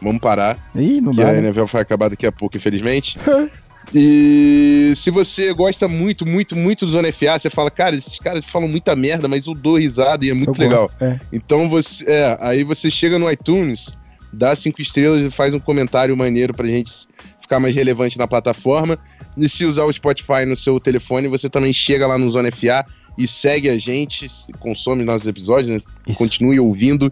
Vamos 0.02 0.22
parar, 0.22 0.58
Ih, 0.76 1.00
não 1.00 1.14
que 1.14 1.22
dá, 1.22 1.30
a 1.30 1.32
né? 1.34 1.40
NFL 1.40 1.66
vai 1.66 1.82
acabar 1.82 2.10
daqui 2.10 2.26
a 2.26 2.32
pouco, 2.32 2.58
infelizmente. 2.58 3.18
E 3.94 4.94
se 4.96 5.12
você 5.12 5.54
gosta 5.54 5.88
muito, 5.88 6.26
muito, 6.26 6.56
muito 6.56 6.86
do 6.86 6.92
Zona 6.92 7.12
FA, 7.12 7.38
você 7.38 7.50
fala, 7.50 7.70
cara, 7.70 7.96
esses 7.96 8.18
caras 8.20 8.44
falam 8.46 8.68
muita 8.68 8.96
merda, 8.96 9.28
mas 9.28 9.46
eu 9.48 9.54
dou 9.54 9.78
risada 9.78 10.26
e 10.26 10.30
é 10.30 10.34
muito 10.34 10.60
Eu 10.60 10.68
legal. 10.68 10.82
gosto, 10.84 11.02
É. 11.04 11.20
Então 11.32 11.70
você, 11.70 12.06
é, 12.08 12.38
aí 12.42 12.64
você 12.64 12.90
chega 12.90 13.20
no 13.20 13.30
iTunes, 13.32 13.92
dá 14.32 14.56
cinco 14.56 14.82
estrelas 14.82 15.26
e 15.26 15.30
faz 15.30 15.54
um 15.54 15.60
comentário 15.60 16.16
maneiro 16.16 16.54
pra 16.54 16.68
gente 16.68 17.08
ficar 17.42 17.60
mais 17.60 17.76
relevante 17.76 18.18
na 18.18 18.28
plataforma. 18.28 18.98
E 19.38 19.48
se 19.48 19.66
usar 19.66 19.86
o 19.86 19.94
Spotify 19.94 20.46
no 20.48 20.58
seu 20.58 20.80
telefone, 20.80 21.28
você 21.28 21.50
também 21.50 21.72
chega 21.72 22.08
lá 22.08 22.18
no 22.18 22.30
Zona 22.32 22.52
FA 22.52 22.86
e 23.18 23.28
segue 23.28 23.70
a 23.70 23.78
gente, 23.78 24.28
consome 24.60 25.04
nossos 25.06 25.28
episódios, 25.28 25.70
né? 25.70 25.82
Continue 26.16 26.60
ouvindo 26.60 27.12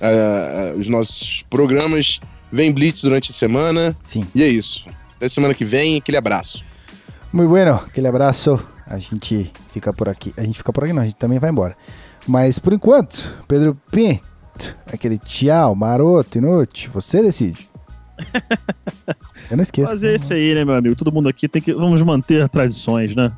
ah, 0.00 0.74
os 0.78 0.86
nossos 0.86 1.44
programas. 1.50 2.20
Vem 2.52 2.72
Blitz 2.72 3.02
durante 3.02 3.30
a 3.30 3.34
semana. 3.34 3.96
sim. 4.02 4.24
E 4.34 4.42
é 4.42 4.48
isso. 4.48 4.84
Até 5.20 5.28
semana 5.28 5.52
que 5.52 5.66
vem, 5.66 5.98
aquele 5.98 6.16
abraço. 6.16 6.64
Muito 7.30 7.50
bueno, 7.50 7.74
aquele 7.74 8.08
abraço. 8.08 8.58
A 8.86 8.98
gente 8.98 9.52
fica 9.70 9.92
por 9.92 10.08
aqui. 10.08 10.32
A 10.34 10.42
gente 10.42 10.56
fica 10.56 10.72
por 10.72 10.82
aqui, 10.82 10.94
não, 10.94 11.02
a 11.02 11.04
gente 11.04 11.16
também 11.16 11.38
vai 11.38 11.50
embora. 11.50 11.76
Mas 12.26 12.58
por 12.58 12.72
enquanto, 12.72 13.36
Pedro 13.46 13.78
Pinto, 13.92 14.24
aquele 14.90 15.18
tchau, 15.18 15.74
maroto, 15.74 16.38
inútil, 16.38 16.90
você 16.90 17.20
decide. 17.20 17.68
Eu 19.50 19.58
não 19.58 19.62
esqueço. 19.62 20.06
É 20.06 20.14
esse 20.14 20.32
aí, 20.32 20.54
né, 20.54 20.64
meu 20.64 20.74
amigo? 20.74 20.96
Todo 20.96 21.12
mundo 21.12 21.28
aqui 21.28 21.46
tem 21.48 21.60
que. 21.60 21.74
Vamos 21.74 22.00
manter 22.00 22.48
tradições, 22.48 23.14
né? 23.14 23.30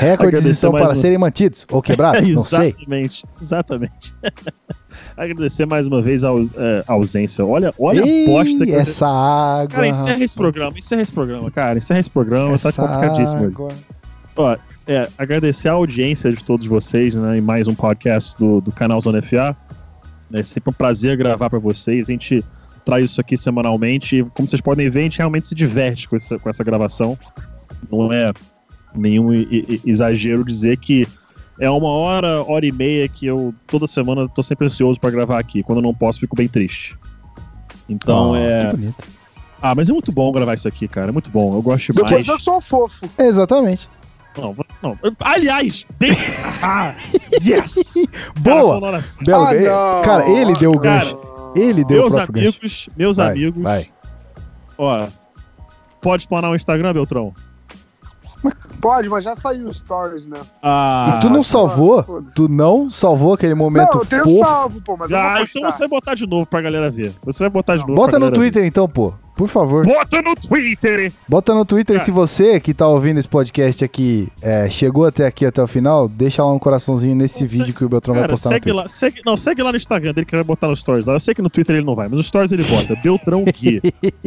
Recordes 0.00 0.44
estão 0.46 0.72
para 0.72 0.90
um- 0.90 0.94
serem 0.96 1.16
mantidos 1.18 1.64
ou 1.70 1.80
quebrados, 1.80 2.24
não 2.34 2.42
sei. 2.42 2.70
exatamente, 2.70 3.24
exatamente. 3.40 4.14
Agradecer 5.16 5.66
mais 5.66 5.86
uma 5.86 6.00
vez 6.00 6.24
a, 6.24 6.30
é, 6.30 6.84
a 6.86 6.92
ausência. 6.94 7.44
Olha, 7.44 7.72
olha 7.78 8.00
Ih, 8.06 8.24
a 8.24 8.26
bosta 8.28 8.64
que 8.64 8.70
eu- 8.72 8.80
essa 8.80 9.06
água. 9.06 9.68
Cara, 9.68 9.88
encerra 9.88 10.24
esse 10.24 10.34
programa, 10.36 10.78
encerra 10.78 11.02
esse 11.02 11.12
programa, 11.12 11.50
cara. 11.50 11.78
Encerra 11.78 12.00
esse 12.00 12.10
programa, 12.10 12.58
tá 12.58 12.68
essa 12.68 12.72
complicadíssimo. 12.82 13.44
água. 13.46 13.68
Ó, 14.34 14.56
é, 14.86 15.08
agradecer 15.18 15.68
a 15.68 15.72
audiência 15.72 16.32
de 16.32 16.42
todos 16.42 16.66
vocês, 16.66 17.14
né, 17.14 17.36
em 17.36 17.40
mais 17.42 17.68
um 17.68 17.74
podcast 17.74 18.34
do, 18.38 18.60
do 18.62 18.72
canal 18.72 18.98
Zona 19.00 19.20
FA. 19.20 19.54
É 20.32 20.42
sempre 20.42 20.70
um 20.70 20.72
prazer 20.72 21.16
gravar 21.18 21.50
para 21.50 21.58
vocês. 21.58 22.08
A 22.08 22.12
gente 22.12 22.42
traz 22.84 23.10
isso 23.10 23.20
aqui 23.20 23.36
semanalmente. 23.36 24.16
E, 24.20 24.24
como 24.24 24.48
vocês 24.48 24.62
podem 24.62 24.88
ver, 24.88 25.00
a 25.00 25.02
gente 25.02 25.18
realmente 25.18 25.48
se 25.48 25.54
diverte 25.54 26.08
com 26.08 26.16
essa, 26.16 26.38
com 26.38 26.48
essa 26.48 26.64
gravação. 26.64 27.18
Não 27.90 28.10
é 28.10 28.32
nenhum 28.94 29.28
exagero 29.84 30.42
dizer 30.44 30.78
que 30.78 31.06
é 31.64 31.70
uma 31.70 31.88
hora, 31.90 32.42
hora 32.44 32.66
e 32.66 32.72
meia 32.72 33.08
que 33.08 33.24
eu 33.26 33.54
toda 33.66 33.86
semana 33.86 34.28
tô 34.28 34.42
sempre 34.42 34.66
ansioso 34.66 34.98
para 34.98 35.10
gravar 35.10 35.38
aqui. 35.38 35.62
Quando 35.62 35.78
eu 35.78 35.82
não 35.82 35.94
posso, 35.94 36.18
fico 36.20 36.34
bem 36.36 36.48
triste. 36.48 36.96
Então 37.88 38.32
Oh, 38.32 38.36
é. 38.36 38.66
Que 38.70 38.76
bonito. 38.76 39.04
Ah, 39.60 39.74
mas 39.74 39.88
é 39.88 39.92
muito 39.92 40.10
bom 40.10 40.32
gravar 40.32 40.54
isso 40.54 40.66
aqui, 40.66 40.88
cara. 40.88 41.08
É 41.08 41.12
muito 41.12 41.30
bom. 41.30 41.54
Eu 41.54 41.62
gosto 41.62 41.92
demais. 41.92 42.10
Depois 42.10 42.26
eu 42.28 42.40
sou 42.40 42.60
fofo. 42.60 43.08
Exatamente. 43.16 43.88
Não, 44.36 44.56
não. 44.82 44.98
Aliás, 45.20 45.86
bem... 45.98 46.10
ah, 46.62 46.94
yes! 47.44 47.94
Boa! 48.40 48.80
Cara, 48.80 48.96
assim. 48.96 49.24
Belo, 49.24 49.44
Ah, 49.44 49.54
ele- 49.54 49.68
não. 49.68 50.02
cara, 50.02 50.28
ele 50.28 50.54
deu 50.56 50.70
o 50.72 50.80
Cara, 50.80 51.04
gancho. 51.04 51.20
Ele 51.54 51.84
deu 51.84 51.98
meus 52.02 52.12
o 52.12 52.16
próprio 52.16 52.34
gancho. 52.44 52.58
amigos, 52.58 52.88
meus 52.96 53.16
Vai, 53.18 53.30
amigos, 53.30 53.62
Vai. 53.62 53.88
ó, 54.78 55.06
pode 56.00 56.22
explanar 56.22 56.50
o 56.50 56.56
Instagram, 56.56 56.92
Beltrão? 56.94 57.32
Pode, 58.80 59.08
mas 59.08 59.22
já 59.22 59.36
saiu 59.36 59.68
o 59.68 59.74
stories, 59.74 60.26
né? 60.26 60.38
Ah, 60.62 61.14
e 61.16 61.20
tu 61.20 61.30
não 61.30 61.42
salvou? 61.42 62.02
foda-se. 62.02 62.34
Tu 62.34 62.48
não 62.48 62.90
salvou 62.90 63.34
aquele 63.34 63.54
momento 63.54 63.94
Não, 63.94 64.00
eu 64.00 64.06
tenho 64.06 64.24
fofo? 64.24 64.38
salvo, 64.44 64.80
pô, 64.80 64.96
mas 64.96 65.10
eu 65.10 65.16
Ah, 65.16 65.34
vou 65.34 65.42
então 65.44 65.62
postar. 65.62 65.70
você 65.70 65.78
vai 65.80 65.88
botar 65.88 66.14
de 66.16 66.26
novo 66.26 66.46
pra 66.46 66.60
galera 66.60 66.90
ver. 66.90 67.12
Você 67.24 67.44
vai 67.44 67.50
botar 67.50 67.76
de 67.76 67.82
novo 67.82 67.94
Bota 67.94 68.18
pra 68.18 68.18
no 68.18 68.32
Twitter 68.32 68.64
então, 68.64 68.88
pô. 68.88 69.12
Por 69.36 69.48
favor. 69.48 69.86
ver. 69.86 69.94
Bota 69.94 70.20
no 70.20 70.34
Twitter! 70.36 71.12
Bota 71.28 71.54
no 71.54 71.64
Twitter. 71.64 71.96
Cara. 71.96 72.04
Se 72.04 72.10
você 72.10 72.60
que 72.60 72.74
tá 72.74 72.86
ouvindo 72.86 73.18
esse 73.18 73.28
podcast 73.28 73.82
aqui 73.84 74.28
é, 74.42 74.68
chegou 74.68 75.06
até 75.06 75.26
aqui 75.26 75.46
até 75.46 75.62
o 75.62 75.66
final, 75.66 76.06
deixa 76.08 76.44
lá 76.44 76.52
um 76.52 76.58
coraçãozinho 76.58 77.14
nesse 77.16 77.40
Não, 77.42 77.48
vídeo 77.48 77.66
segue- 77.66 77.78
que 77.78 77.84
o 77.84 77.88
Beltrão 77.88 78.14
vai 78.14 78.24
Cara, 78.24 78.32
postar 78.32 78.48
no 78.50 78.54
segue 78.54 78.64
Twitter. 78.64 78.82
lá, 78.82 78.88
segue, 78.88 79.20
não, 79.24 79.36
segue 79.36 79.62
lá 79.62 79.70
no 79.70 79.76
Instagram 79.76 80.12
dele 80.12 80.26
que 80.26 80.34
ele 80.34 80.42
vai 80.42 80.46
botar 80.48 80.68
nos 80.68 80.80
stories 80.80 81.06
lá. 81.06 81.14
Eu 81.14 81.20
sei 81.20 81.34
que 81.34 81.40
no 81.42 81.48
Twitter 81.48 81.76
ele 81.76 81.86
não 81.86 81.94
vai, 81.94 82.08
mas 82.08 82.16
nos 82.18 82.26
stories 82.26 82.52
ele 82.52 82.64
bota. 82.64 82.94
Beltrão 83.02 83.44
Gui. 83.44 83.80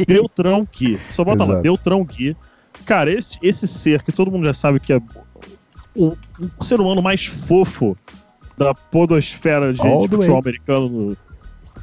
Beltrão 0.07 0.67
Gui. 0.75 0.99
Só 1.11 1.23
bota 1.23 1.43
lá, 1.43 1.49
Exato. 1.51 1.61
Beltrão 1.61 2.03
Gui. 2.03 2.35
Cara, 2.85 3.11
esse, 3.11 3.37
esse 3.41 3.67
ser 3.67 4.03
que 4.03 4.11
todo 4.11 4.31
mundo 4.31 4.45
já 4.45 4.53
sabe 4.53 4.79
que 4.79 4.93
é 4.93 5.01
o, 5.95 6.15
o 6.59 6.63
ser 6.63 6.79
humano 6.79 7.01
mais 7.01 7.25
fofo 7.25 7.97
da 8.57 8.73
podosfera 8.73 9.73
de, 9.73 9.81
All 9.81 10.03
futebol 10.03 10.27
way. 10.27 10.39
americano 10.39 11.17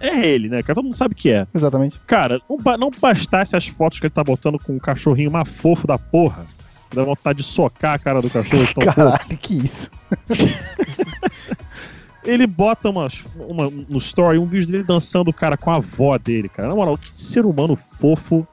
é 0.00 0.26
ele, 0.26 0.48
né, 0.48 0.62
cara? 0.62 0.74
Todo 0.74 0.84
mundo 0.84 0.96
sabe 0.96 1.14
que 1.14 1.30
é. 1.30 1.46
Exatamente. 1.54 1.98
Cara, 2.06 2.40
não, 2.48 2.58
não 2.76 2.90
bastasse 3.00 3.56
as 3.56 3.66
fotos 3.68 4.00
que 4.00 4.06
ele 4.06 4.14
tá 4.14 4.24
botando 4.24 4.58
com 4.58 4.74
um 4.74 4.78
cachorrinho 4.78 5.30
mais 5.30 5.48
fofo 5.48 5.86
da 5.86 5.98
porra. 5.98 6.46
Dá 6.92 7.04
vontade 7.04 7.38
de 7.38 7.44
socar 7.44 7.94
a 7.94 7.98
cara 7.98 8.20
do 8.20 8.28
cachorro. 8.28 8.64
de 8.64 8.74
tão 8.74 8.84
fofo. 8.84 8.96
Caralho, 8.96 9.24
que 9.38 9.54
isso. 9.54 9.90
Ele 12.24 12.46
bota 12.46 12.88
umas, 12.88 13.24
uma, 13.36 13.68
no 13.68 13.98
story 13.98 14.38
um 14.38 14.46
vídeo 14.46 14.68
dele 14.68 14.84
dançando, 14.84 15.32
cara, 15.32 15.56
com 15.56 15.72
a 15.72 15.76
avó 15.76 16.16
dele, 16.16 16.48
cara. 16.48 16.68
Na 16.68 16.74
moral, 16.74 16.96
que 16.96 17.10
ser 17.20 17.44
humano 17.44 17.74
fofo 17.74 18.46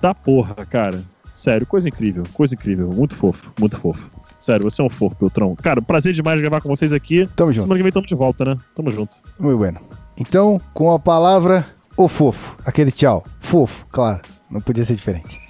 da 0.00 0.14
porra, 0.14 0.54
cara. 0.64 1.02
Sério, 1.38 1.64
coisa 1.64 1.88
incrível, 1.88 2.24
coisa 2.32 2.56
incrível. 2.56 2.88
Muito 2.88 3.14
fofo, 3.14 3.52
muito 3.60 3.78
fofo. 3.78 4.10
Sério, 4.40 4.68
você 4.68 4.82
é 4.82 4.84
um 4.84 4.90
fofo, 4.90 5.14
Beltrão. 5.20 5.54
Cara, 5.54 5.80
prazer 5.80 6.12
demais 6.12 6.40
gravar 6.40 6.60
com 6.60 6.68
vocês 6.68 6.92
aqui. 6.92 7.28
Tamo 7.36 7.52
junto. 7.52 7.62
Semana 7.62 7.78
que 7.78 7.82
vem 7.84 7.92
tamo 7.92 8.06
de 8.08 8.14
volta, 8.16 8.44
né? 8.44 8.56
Tamo 8.74 8.90
junto. 8.90 9.18
Muito 9.38 9.56
bueno. 9.56 9.80
Então, 10.16 10.60
com 10.74 10.90
a 10.90 10.98
palavra, 10.98 11.64
o 11.96 12.08
fofo. 12.08 12.56
Aquele 12.66 12.90
tchau. 12.90 13.22
Fofo, 13.38 13.86
claro. 13.86 14.20
Não 14.50 14.60
podia 14.60 14.84
ser 14.84 14.96
diferente. 14.96 15.40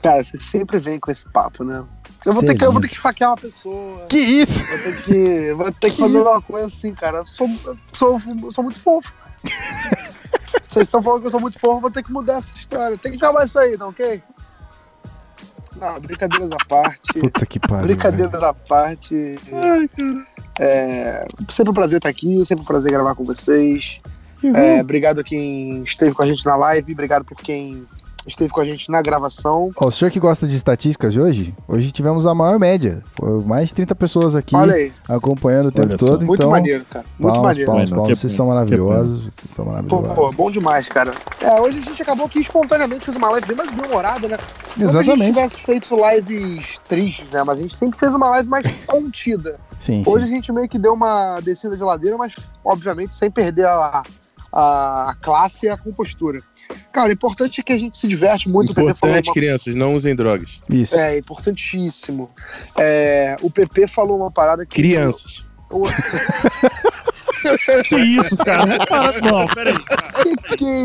Cara, 0.00 0.22
você 0.22 0.38
sempre 0.38 0.78
vem 0.78 1.00
com 1.00 1.10
esse 1.10 1.24
papo, 1.32 1.64
né? 1.64 1.84
Eu 2.24 2.32
vou, 2.32 2.40
ter 2.40 2.54
que, 2.54 2.64
eu 2.64 2.70
vou 2.70 2.80
ter 2.80 2.86
que 2.86 2.94
esfaquear 2.94 3.30
uma 3.30 3.36
pessoa. 3.36 4.06
Que 4.08 4.18
isso? 4.18 4.60
Vou 4.60 4.78
ter 4.78 5.02
que, 5.02 5.52
vou 5.54 5.72
ter 5.72 5.90
que 5.90 6.00
fazer 6.00 6.20
uma 6.20 6.40
coisa 6.40 6.68
assim, 6.68 6.94
cara. 6.94 7.18
Eu 7.18 7.26
sou, 7.26 7.50
eu 7.66 7.76
sou, 7.92 8.22
eu 8.44 8.52
sou 8.52 8.62
muito 8.62 8.78
fofo. 8.78 9.12
Vocês 10.62 10.86
estão 10.86 11.02
falando 11.02 11.22
que 11.22 11.26
eu 11.26 11.30
sou 11.32 11.40
muito 11.40 11.58
fofo, 11.58 11.80
vou 11.80 11.90
ter 11.90 12.04
que 12.04 12.12
mudar 12.12 12.34
essa 12.34 12.54
história. 12.54 12.96
Tem 12.96 13.10
que 13.10 13.18
acabar 13.18 13.44
isso 13.44 13.58
aí, 13.58 13.76
não, 13.76 13.88
ok? 13.88 14.22
Não, 15.80 16.00
brincadeiras 16.00 16.52
à 16.52 16.56
parte. 16.68 17.20
Puta 17.20 17.46
que 17.46 17.58
pariu. 17.60 17.86
brincadeiras 17.86 18.42
à 18.42 18.52
parte. 18.52 19.36
É, 20.58 21.26
sempre 21.48 21.70
um 21.70 21.74
prazer 21.74 21.98
estar 21.98 22.08
aqui, 22.08 22.44
sempre 22.44 22.62
um 22.62 22.66
prazer 22.66 22.90
gravar 22.90 23.14
com 23.14 23.24
vocês. 23.24 24.00
velho. 24.42 24.56
É, 24.56 24.80
obrigado 24.80 25.20
a 25.20 25.24
quem 25.24 25.82
esteve 25.82 26.14
com 26.14 26.22
a 26.22 26.26
gente 26.26 26.44
na 26.44 26.56
live, 26.56 26.92
obrigado 26.92 27.24
por 27.24 27.36
quem 27.36 27.86
esteve 28.28 28.50
com 28.52 28.60
a 28.60 28.64
gente 28.64 28.90
na 28.90 29.00
gravação. 29.02 29.70
Ó, 29.76 29.86
o 29.88 29.90
senhor 29.92 30.10
que 30.10 30.20
gosta 30.20 30.46
de 30.46 30.54
estatísticas 30.56 31.12
de 31.12 31.20
hoje, 31.20 31.54
hoje 31.66 31.90
tivemos 31.90 32.26
a 32.26 32.34
maior 32.34 32.58
média. 32.58 33.02
Foi 33.18 33.42
mais 33.44 33.68
de 33.68 33.74
30 33.74 33.94
pessoas 33.94 34.34
aqui 34.34 34.54
acompanhando 35.08 35.66
o 35.66 35.72
tempo 35.72 35.96
todo. 35.96 36.24
muito 36.24 36.40
então, 36.40 36.50
maneiro, 36.50 36.84
cara. 36.84 37.04
Muito 37.18 37.34
palmas, 37.34 37.50
maneiro. 37.50 37.70
palmas, 37.70 37.90
palmas. 37.90 38.08
que 38.08 38.16
Vocês 38.16 38.32
são 38.32 38.46
maravilhosos. 38.48 39.24
Vocês 39.24 39.50
são 39.50 39.64
Pô, 39.64 39.70
maravilhosos. 39.72 40.14
pô, 40.14 40.32
bom 40.32 40.50
demais, 40.50 40.88
cara. 40.88 41.12
É, 41.40 41.60
hoje 41.60 41.78
a 41.78 41.82
gente 41.82 42.02
acabou 42.02 42.26
aqui 42.26 42.40
espontaneamente, 42.40 43.04
fez 43.04 43.16
uma 43.16 43.30
live 43.30 43.46
bem 43.46 43.56
mais 43.56 43.70
bem-humorada, 43.70 44.28
né? 44.28 44.36
Que 44.36 44.82
a 44.82 44.86
gente 44.86 44.96
Exatamente. 44.96 45.26
tivesse 45.34 45.56
feito 45.62 45.96
lives 45.96 46.78
tristes, 46.88 47.28
né? 47.30 47.42
Mas 47.44 47.58
a 47.58 47.62
gente 47.62 47.74
sempre 47.74 47.98
fez 47.98 48.14
uma 48.14 48.28
live 48.30 48.48
mais 48.48 48.66
contida. 48.86 49.58
Sim, 49.80 50.02
Hoje 50.06 50.26
sim. 50.26 50.32
a 50.32 50.34
gente 50.34 50.52
meio 50.52 50.68
que 50.68 50.78
deu 50.78 50.92
uma 50.92 51.40
descida 51.40 51.76
de 51.76 51.82
ladeira, 51.82 52.16
mas 52.16 52.34
obviamente 52.64 53.14
sem 53.14 53.30
perder 53.30 53.66
a, 53.66 54.02
a, 54.52 55.10
a 55.10 55.14
classe 55.14 55.66
e 55.66 55.68
a 55.68 55.76
compostura. 55.76 56.40
Cara, 56.92 57.08
o 57.08 57.12
importante 57.12 57.60
é 57.60 57.62
que 57.62 57.72
a 57.72 57.78
gente 57.78 57.96
se 57.96 58.08
diverte 58.08 58.48
muito. 58.48 58.70
O 58.70 58.74
PP 58.74 58.94
falou 58.94 59.14
Importante, 59.14 59.28
uma 59.28 59.34
crianças, 59.34 59.74
não 59.74 59.94
usem 59.94 60.14
drogas. 60.14 60.60
Isso. 60.68 60.94
É, 60.96 61.18
importantíssimo. 61.18 62.30
É, 62.76 63.36
o 63.42 63.50
PP 63.50 63.86
falou 63.86 64.16
uma 64.18 64.30
parada 64.30 64.64
que. 64.66 64.76
Crianças. 64.76 65.44
O- 65.70 65.84
Que 67.88 67.96
isso, 67.96 68.36
cara? 68.38 68.64
Não, 69.22 69.46
peraí. 69.46 69.78
Cara. 69.84 70.12
Que 70.24 70.56
que 70.56 70.64
é 70.66 70.80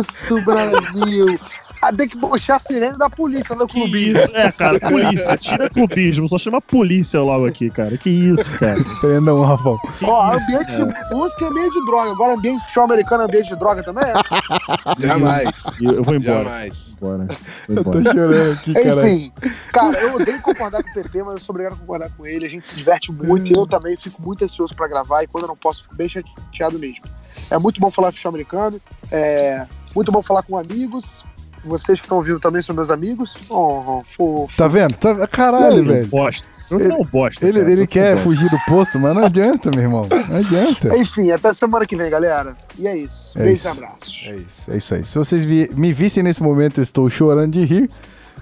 isso, 0.00 0.40
Brasil? 0.42 1.38
Ah, 1.84 1.92
tem 1.92 2.08
que 2.08 2.16
puxar 2.16 2.56
a 2.56 2.60
sirene 2.60 2.96
da 2.96 3.10
polícia 3.10 3.54
no 3.54 3.66
Que 3.66 3.80
clubinho. 3.80 4.16
isso? 4.16 4.30
É, 4.32 4.50
cara, 4.50 4.80
polícia. 4.80 5.36
Tira 5.36 5.68
clubismo. 5.68 6.26
Só 6.28 6.38
chama 6.38 6.60
polícia 6.60 7.20
logo 7.20 7.46
aqui, 7.46 7.68
cara. 7.68 7.98
Que 7.98 8.08
isso, 8.08 8.50
cara. 8.58 8.82
Prendam 9.00 9.42
Rafão. 9.42 9.78
Que 9.98 10.06
Ó, 10.06 10.34
isso, 10.34 10.44
ambiente 10.44 10.72
cara. 10.72 10.84
de 11.10 11.14
música 11.14 11.44
é 11.44 11.48
ambiente 11.48 11.72
de 11.74 11.84
droga. 11.84 12.10
Agora 12.12 12.32
ambiente 12.34 12.58
de 12.60 12.64
futebol 12.64 12.84
americano 12.84 13.22
é 13.22 13.24
ambiente 13.26 13.48
de 13.48 13.56
droga 13.56 13.82
também 13.82 14.04
é? 14.04 14.14
Jamais. 14.98 15.64
E 15.80 15.84
Eu 15.84 16.02
vou 16.02 16.14
embora. 16.14 16.44
Jamais. 16.44 16.94
Vou 17.00 17.14
embora. 17.14 17.38
Vou 17.68 17.76
Eu 17.76 17.84
tô 17.84 18.02
chorando 18.02 18.52
aqui, 18.52 18.74
cara. 18.74 19.10
Enfim, 19.10 19.32
cara, 19.72 19.98
eu 20.00 20.14
odeio 20.14 20.40
concordar 20.40 20.82
com 20.82 20.90
o 20.90 20.94
PP, 20.94 21.22
mas 21.22 21.34
eu 21.34 21.40
sou 21.40 21.52
obrigado 21.52 21.74
a 21.74 21.76
concordar 21.76 22.10
com 22.16 22.24
ele. 22.24 22.46
A 22.46 22.48
gente 22.50 22.66
se 22.66 22.76
diverte 22.76 23.12
muito. 23.12 23.52
Eu 23.52 23.66
também 23.66 23.94
fico 23.96 24.22
muito 24.22 24.42
ansioso 24.42 24.74
pra 24.74 24.88
gravar 24.88 25.22
e 25.22 25.26
quando 25.26 25.44
eu 25.44 25.48
não 25.48 25.56
posso, 25.56 25.82
fico 25.82 25.94
bem 25.94 26.08
chateado 26.08 26.78
mesmo. 26.78 27.04
É 27.50 27.58
muito 27.58 27.78
bom 27.78 27.90
falar 27.90 28.08
de 28.10 28.16
futebol 28.16 28.30
americano. 28.34 28.80
É 29.10 29.66
muito 29.94 30.10
bom 30.10 30.22
falar 30.22 30.42
com 30.42 30.56
amigos. 30.56 31.22
Vocês 31.64 32.00
que 32.00 32.06
estão 32.06 32.18
ouvindo 32.18 32.38
também 32.40 32.60
são 32.62 32.74
meus 32.74 32.90
amigos. 32.90 33.36
Oh, 33.48 34.02
fofo. 34.04 34.54
Tá 34.56 34.68
vendo? 34.68 34.94
Tá... 34.96 35.26
Caralho, 35.26 35.78
Ele- 35.78 35.92
velho. 35.92 36.06
Bosta. 36.08 36.46
Eu 36.70 36.80
Ele- 36.80 36.88
não 36.88 37.04
bosta. 37.04 37.46
Ele, 37.46 37.60
cara. 37.60 37.72
ele 37.72 37.82
Eu 37.82 37.86
quer 37.88 38.14
bosta. 38.14 38.22
fugir 38.24 38.50
do 38.50 38.58
posto, 38.66 38.98
mas 38.98 39.14
não 39.14 39.24
adianta, 39.24 39.70
meu 39.70 39.80
irmão. 39.80 40.02
Não 40.28 40.36
adianta. 40.38 40.96
Enfim, 40.96 41.30
até 41.30 41.52
semana 41.52 41.84
que 41.86 41.94
vem, 41.94 42.10
galera. 42.10 42.56
E 42.78 42.88
é 42.88 42.96
isso. 42.96 43.38
É 43.38 43.42
Beijos 43.44 43.64
e 43.64 43.68
abraços. 43.68 44.24
É 44.26 44.34
isso, 44.36 44.70
é 44.70 44.76
isso 44.78 44.94
aí. 44.94 45.04
Se 45.04 45.14
vocês 45.18 45.44
vi- 45.44 45.70
me 45.74 45.92
vissem 45.92 46.22
nesse 46.22 46.42
momento, 46.42 46.78
eu 46.78 46.82
estou 46.82 47.08
chorando 47.10 47.52
de 47.52 47.64
rir 47.64 47.90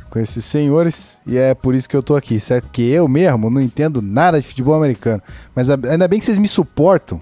com 0.09 0.19
esses 0.21 0.45
senhores 0.45 1.21
e 1.27 1.37
é 1.37 1.53
por 1.55 1.75
isso 1.75 1.89
que 1.89 1.97
eu 1.97 2.03
tô 2.03 2.15
aqui, 2.15 2.39
certo? 2.39 2.65
Porque 2.67 2.83
eu 2.83 3.09
mesmo 3.09 3.51
não 3.51 3.61
entendo 3.61 4.01
nada 4.01 4.41
de 4.41 4.47
futebol 4.47 4.75
americano, 4.77 5.21
mas 5.55 5.69
ainda 5.69 6.07
bem 6.07 6.19
que 6.21 6.25
vocês 6.25 6.39
me 6.39 6.49
suportam 6.49 7.21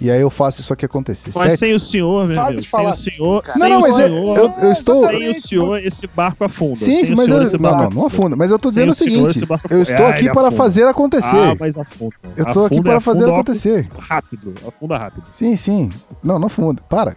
e 0.00 0.10
aí 0.10 0.20
eu 0.20 0.30
faço 0.30 0.60
isso 0.60 0.72
aqui 0.72 0.84
acontecer, 0.84 1.30
Mas 1.34 1.52
certo? 1.52 1.58
sem 1.60 1.74
o 1.74 1.78
senhor, 1.80 2.26
meu 2.26 2.34
Para 2.36 2.46
amigo. 2.48 2.60
de 2.62 2.66
Sem 2.68 2.70
falar 2.70 2.88
o 2.88 2.92
assim, 2.92 3.10
senhor. 3.10 3.44
sem 3.46 3.68
não, 3.70 3.78
o 3.78 3.80
mas 3.80 3.98
eu, 3.98 4.08
senhor. 4.08 4.36
eu, 4.38 4.54
eu 4.62 4.72
estou... 4.72 5.06
Sem 5.06 5.28
o 5.30 5.40
senhor, 5.40 5.78
esse 5.78 6.06
barco 6.06 6.44
afunda. 6.44 6.76
Sim, 6.76 7.04
Sem 7.04 7.14
o 7.14 7.16
mas 7.16 7.26
senhor, 7.26 7.38
eu... 7.38 7.42
esse 7.44 7.52
Não, 7.58 7.60
barco 7.70 7.94
não, 7.94 8.00
não 8.00 8.06
afunda. 8.06 8.36
Mas 8.36 8.50
eu 8.50 8.58
tô 8.58 8.68
Sem 8.70 8.74
dizendo 8.74 8.88
o 8.88 8.92
o 8.92 8.94
senhor, 8.94 9.30
seguinte, 9.32 9.46
barco 9.46 9.68
eu 9.70 9.82
estou 9.82 10.06
aqui 10.06 10.32
para 10.32 10.50
fazer 10.50 10.88
acontecer. 10.88 11.36
Ah, 11.36 11.56
mas 11.58 11.76
afunda. 11.76 12.14
Eu 12.36 12.44
tô 12.52 12.64
aqui 12.64 12.74
Afunda, 12.74 12.90
para 12.90 13.00
fazer 13.00 13.22
afunda 13.24 13.34
acontecer. 13.36 13.88
Rápido, 13.98 14.54
afunda 14.66 14.98
rápido. 14.98 15.26
Sim, 15.34 15.54
sim. 15.56 15.88
Não, 16.22 16.38
não 16.38 16.46
afunda. 16.46 16.82
Para. 16.88 17.16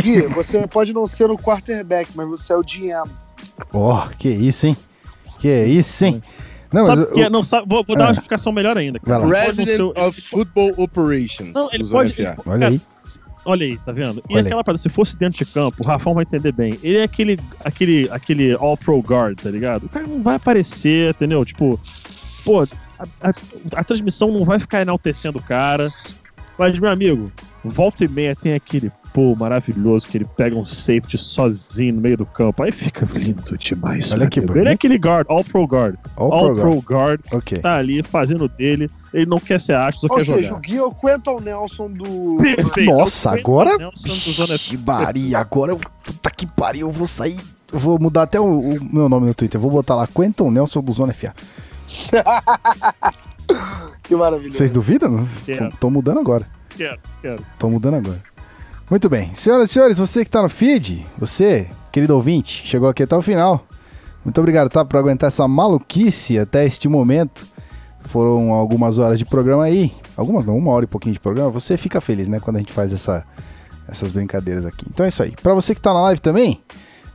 Gui, 0.00 0.22
você 0.28 0.66
pode 0.66 0.92
não 0.92 1.06
ser 1.06 1.30
o 1.30 1.36
quarterback, 1.36 2.10
mas 2.14 2.28
você 2.28 2.52
é 2.52 2.56
o 2.56 2.62
GM. 2.62 3.10
Ó, 3.72 4.06
que 4.18 4.28
isso, 4.28 4.66
hein? 4.66 4.76
Que 5.38 5.64
isso, 5.64 6.04
hein? 6.04 6.22
Não, 6.76 6.86
mas 6.86 6.98
sabe 6.98 7.02
eu- 7.02 7.12
que 7.14 7.20
é- 7.22 7.30
não, 7.30 7.44
sabe, 7.44 7.66
vou, 7.68 7.84
vou 7.84 7.96
dar 7.96 8.04
Ah. 8.04 8.06
uma 8.08 8.12
explicação 8.12 8.52
melhor 8.52 8.76
ainda. 8.76 9.00
Resident 9.32 9.80
o- 9.80 9.92
of 10.06 10.20
Football 10.20 10.74
Operations. 10.76 11.52
Não, 11.52 11.68
ele 11.72 11.84
pode. 11.84 12.12
Ele-. 12.20 12.28
Olha 12.46 12.58
cara, 12.60 12.68
aí. 12.68 12.80
Olha 13.44 13.64
aí, 13.66 13.78
tá 13.78 13.92
vendo? 13.92 14.20
E 14.28 14.32
Olha 14.32 14.40
aí. 14.42 14.46
aquela 14.46 14.64
parada, 14.64 14.82
se 14.82 14.88
fosse 14.88 15.16
dentro 15.16 15.38
de 15.44 15.50
campo, 15.52 15.76
o 15.82 15.86
Rafão 15.86 16.14
vai 16.14 16.22
entender 16.24 16.50
bem. 16.50 16.76
Ele 16.82 16.96
é 16.98 17.02
aquele, 17.04 17.38
aquele, 17.64 18.08
aquele 18.10 18.54
all-pro 18.54 18.98
guard, 19.00 19.40
tá 19.40 19.50
ligado? 19.50 19.84
O 19.84 19.88
cara 19.88 20.04
não 20.06 20.20
vai 20.20 20.34
aparecer, 20.34 21.10
entendeu? 21.10 21.44
Tipo, 21.44 21.78
pô, 22.44 22.62
a, 22.62 23.04
a- 23.30 23.34
a 23.76 23.84
transmissão 23.84 24.32
não 24.32 24.44
vai 24.44 24.58
ficar 24.58 24.82
enaltecendo 24.82 25.38
o 25.38 25.42
cara. 25.42 25.92
Mas, 26.58 26.78
meu 26.78 26.90
amigo, 26.90 27.30
volta 27.64 28.04
e 28.04 28.08
meia 28.08 28.34
tem 28.34 28.54
aquele 28.54 28.90
pô 29.12 29.34
maravilhoso 29.34 30.06
que 30.08 30.18
ele 30.18 30.26
pega 30.36 30.54
um 30.56 30.64
safety 30.64 31.16
sozinho 31.18 31.94
no 31.94 32.00
meio 32.00 32.16
do 32.16 32.26
campo. 32.26 32.62
Aí 32.62 32.72
fica 32.72 33.06
lindo 33.14 33.56
demais. 33.58 34.10
Olha 34.12 34.26
que 34.26 34.40
bonito. 34.40 34.58
Ele 34.58 34.68
é 34.68 34.72
aquele 34.72 34.96
guard, 34.98 35.26
all-pro 35.28 35.64
guard. 35.66 35.96
All 36.16 36.28
pro 36.30 36.38
All-pro 36.38 36.70
guard. 36.80 36.84
guard, 36.86 37.20
Ok. 37.32 37.58
tá 37.60 37.76
ali 37.76 38.02
fazendo 38.02 38.48
dele. 38.48 38.90
Ele 39.12 39.26
não 39.26 39.38
quer 39.38 39.60
ser 39.60 39.74
astro, 39.74 40.06
só 40.08 40.14
Ou 40.14 40.18
quer 40.18 40.24
seja, 40.26 40.42
jogar. 40.44 40.56
o 40.58 40.60
Gui 40.60 40.76
é 40.76 40.82
o 40.84 40.92
Quentin 40.94 41.44
Nelson 41.44 41.90
do. 41.90 42.36
Perfeito. 42.38 42.92
Nossa, 42.92 43.30
agora- 43.32 43.76
Nelson 43.78 44.08
do 44.08 44.32
Zona 44.32 44.58
Que 44.58 44.76
Maria, 44.78 45.38
agora 45.38 45.72
eu. 45.72 45.78
Puta 46.02 46.30
que 46.30 46.46
pariu, 46.46 46.86
eu 46.88 46.92
vou 46.92 47.06
sair. 47.06 47.38
Eu 47.72 47.78
vou 47.78 47.98
mudar 48.00 48.22
até 48.22 48.38
o, 48.40 48.58
o 48.60 48.84
meu 48.94 49.08
nome 49.08 49.26
no 49.26 49.34
Twitter. 49.34 49.58
Eu 49.58 49.62
vou 49.62 49.70
botar 49.70 49.94
lá 49.94 50.06
Quentin 50.06 50.50
Nelson 50.50 50.80
do 50.82 50.92
Zona 50.92 51.12
FA. 51.12 51.34
Que 54.02 54.14
maravilha. 54.14 54.52
Vocês 54.52 54.70
duvidam? 54.70 55.26
Quero. 55.44 55.70
Tô, 55.70 55.76
tô 55.76 55.90
mudando 55.90 56.18
agora. 56.20 56.46
Quero, 56.70 56.98
quero. 57.20 57.42
Tô 57.58 57.68
mudando 57.68 57.94
agora. 57.94 58.22
Muito 58.88 59.08
bem. 59.08 59.34
Senhoras 59.34 59.70
e 59.70 59.72
senhores, 59.72 59.98
você 59.98 60.24
que 60.24 60.30
tá 60.30 60.40
no 60.40 60.48
feed, 60.48 61.04
você, 61.18 61.68
querido 61.90 62.14
ouvinte, 62.14 62.62
que 62.62 62.68
chegou 62.68 62.88
aqui 62.88 63.02
até 63.02 63.16
o 63.16 63.22
final. 63.22 63.66
Muito 64.24 64.38
obrigado, 64.40 64.68
tá? 64.68 64.84
Por 64.84 64.96
aguentar 64.96 65.28
essa 65.28 65.46
maluquice 65.48 66.38
até 66.38 66.64
este 66.64 66.88
momento. 66.88 67.46
Foram 68.02 68.52
algumas 68.52 68.98
horas 68.98 69.18
de 69.18 69.24
programa 69.24 69.64
aí. 69.64 69.92
Algumas 70.16 70.46
não, 70.46 70.56
uma 70.56 70.70
hora 70.70 70.84
e 70.84 70.88
pouquinho 70.88 71.12
de 71.12 71.20
programa. 71.20 71.50
Você 71.50 71.76
fica 71.76 72.00
feliz, 72.00 72.28
né? 72.28 72.38
Quando 72.38 72.56
a 72.56 72.58
gente 72.60 72.72
faz 72.72 72.92
essa, 72.92 73.24
essas 73.88 74.12
brincadeiras 74.12 74.64
aqui. 74.64 74.86
Então 74.88 75.04
é 75.04 75.08
isso 75.08 75.22
aí. 75.22 75.32
Pra 75.42 75.52
você 75.52 75.74
que 75.74 75.80
tá 75.80 75.92
na 75.92 76.02
live 76.02 76.20
também, 76.20 76.62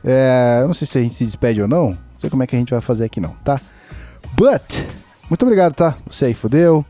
é, 0.04 0.58
eu 0.60 0.66
não 0.66 0.74
sei 0.74 0.86
se 0.86 0.98
a 0.98 1.00
gente 1.00 1.14
se 1.14 1.24
despede 1.24 1.62
ou 1.62 1.68
não. 1.68 1.90
Não 1.90 1.98
sei 2.18 2.28
como 2.28 2.42
é 2.42 2.46
que 2.46 2.54
a 2.54 2.58
gente 2.58 2.70
vai 2.70 2.80
fazer 2.80 3.04
aqui 3.04 3.20
não, 3.20 3.30
tá? 3.44 3.58
But, 4.34 4.84
muito 5.32 5.44
obrigado, 5.44 5.72
tá? 5.72 5.96
Você 6.06 6.26
aí, 6.26 6.34
fodeu. 6.34 6.84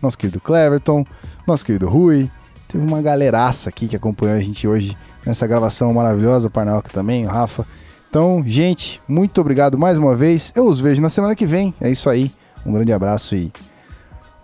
Nosso 0.00 0.16
querido 0.16 0.40
Cleverton, 0.40 1.04
nosso 1.44 1.64
querido 1.64 1.88
Rui. 1.88 2.30
Teve 2.68 2.86
uma 2.86 3.02
galeraça 3.02 3.70
aqui 3.70 3.88
que 3.88 3.96
acompanhou 3.96 4.36
a 4.36 4.40
gente 4.40 4.68
hoje 4.68 4.96
nessa 5.26 5.48
gravação 5.48 5.92
maravilhosa. 5.92 6.46
O 6.46 6.50
Parnalca 6.50 6.88
também, 6.92 7.26
o 7.26 7.28
Rafa. 7.28 7.66
Então, 8.08 8.40
gente, 8.46 9.02
muito 9.08 9.40
obrigado 9.40 9.76
mais 9.76 9.98
uma 9.98 10.14
vez. 10.14 10.52
Eu 10.54 10.68
os 10.68 10.78
vejo 10.78 11.02
na 11.02 11.10
semana 11.10 11.34
que 11.34 11.44
vem. 11.44 11.74
É 11.80 11.90
isso 11.90 12.08
aí. 12.08 12.30
Um 12.64 12.70
grande 12.70 12.92
abraço 12.92 13.34
e. 13.34 13.50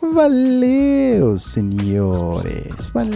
Valeu, 0.03 1.39
senhores. 1.39 2.87
Valeu. 2.93 3.15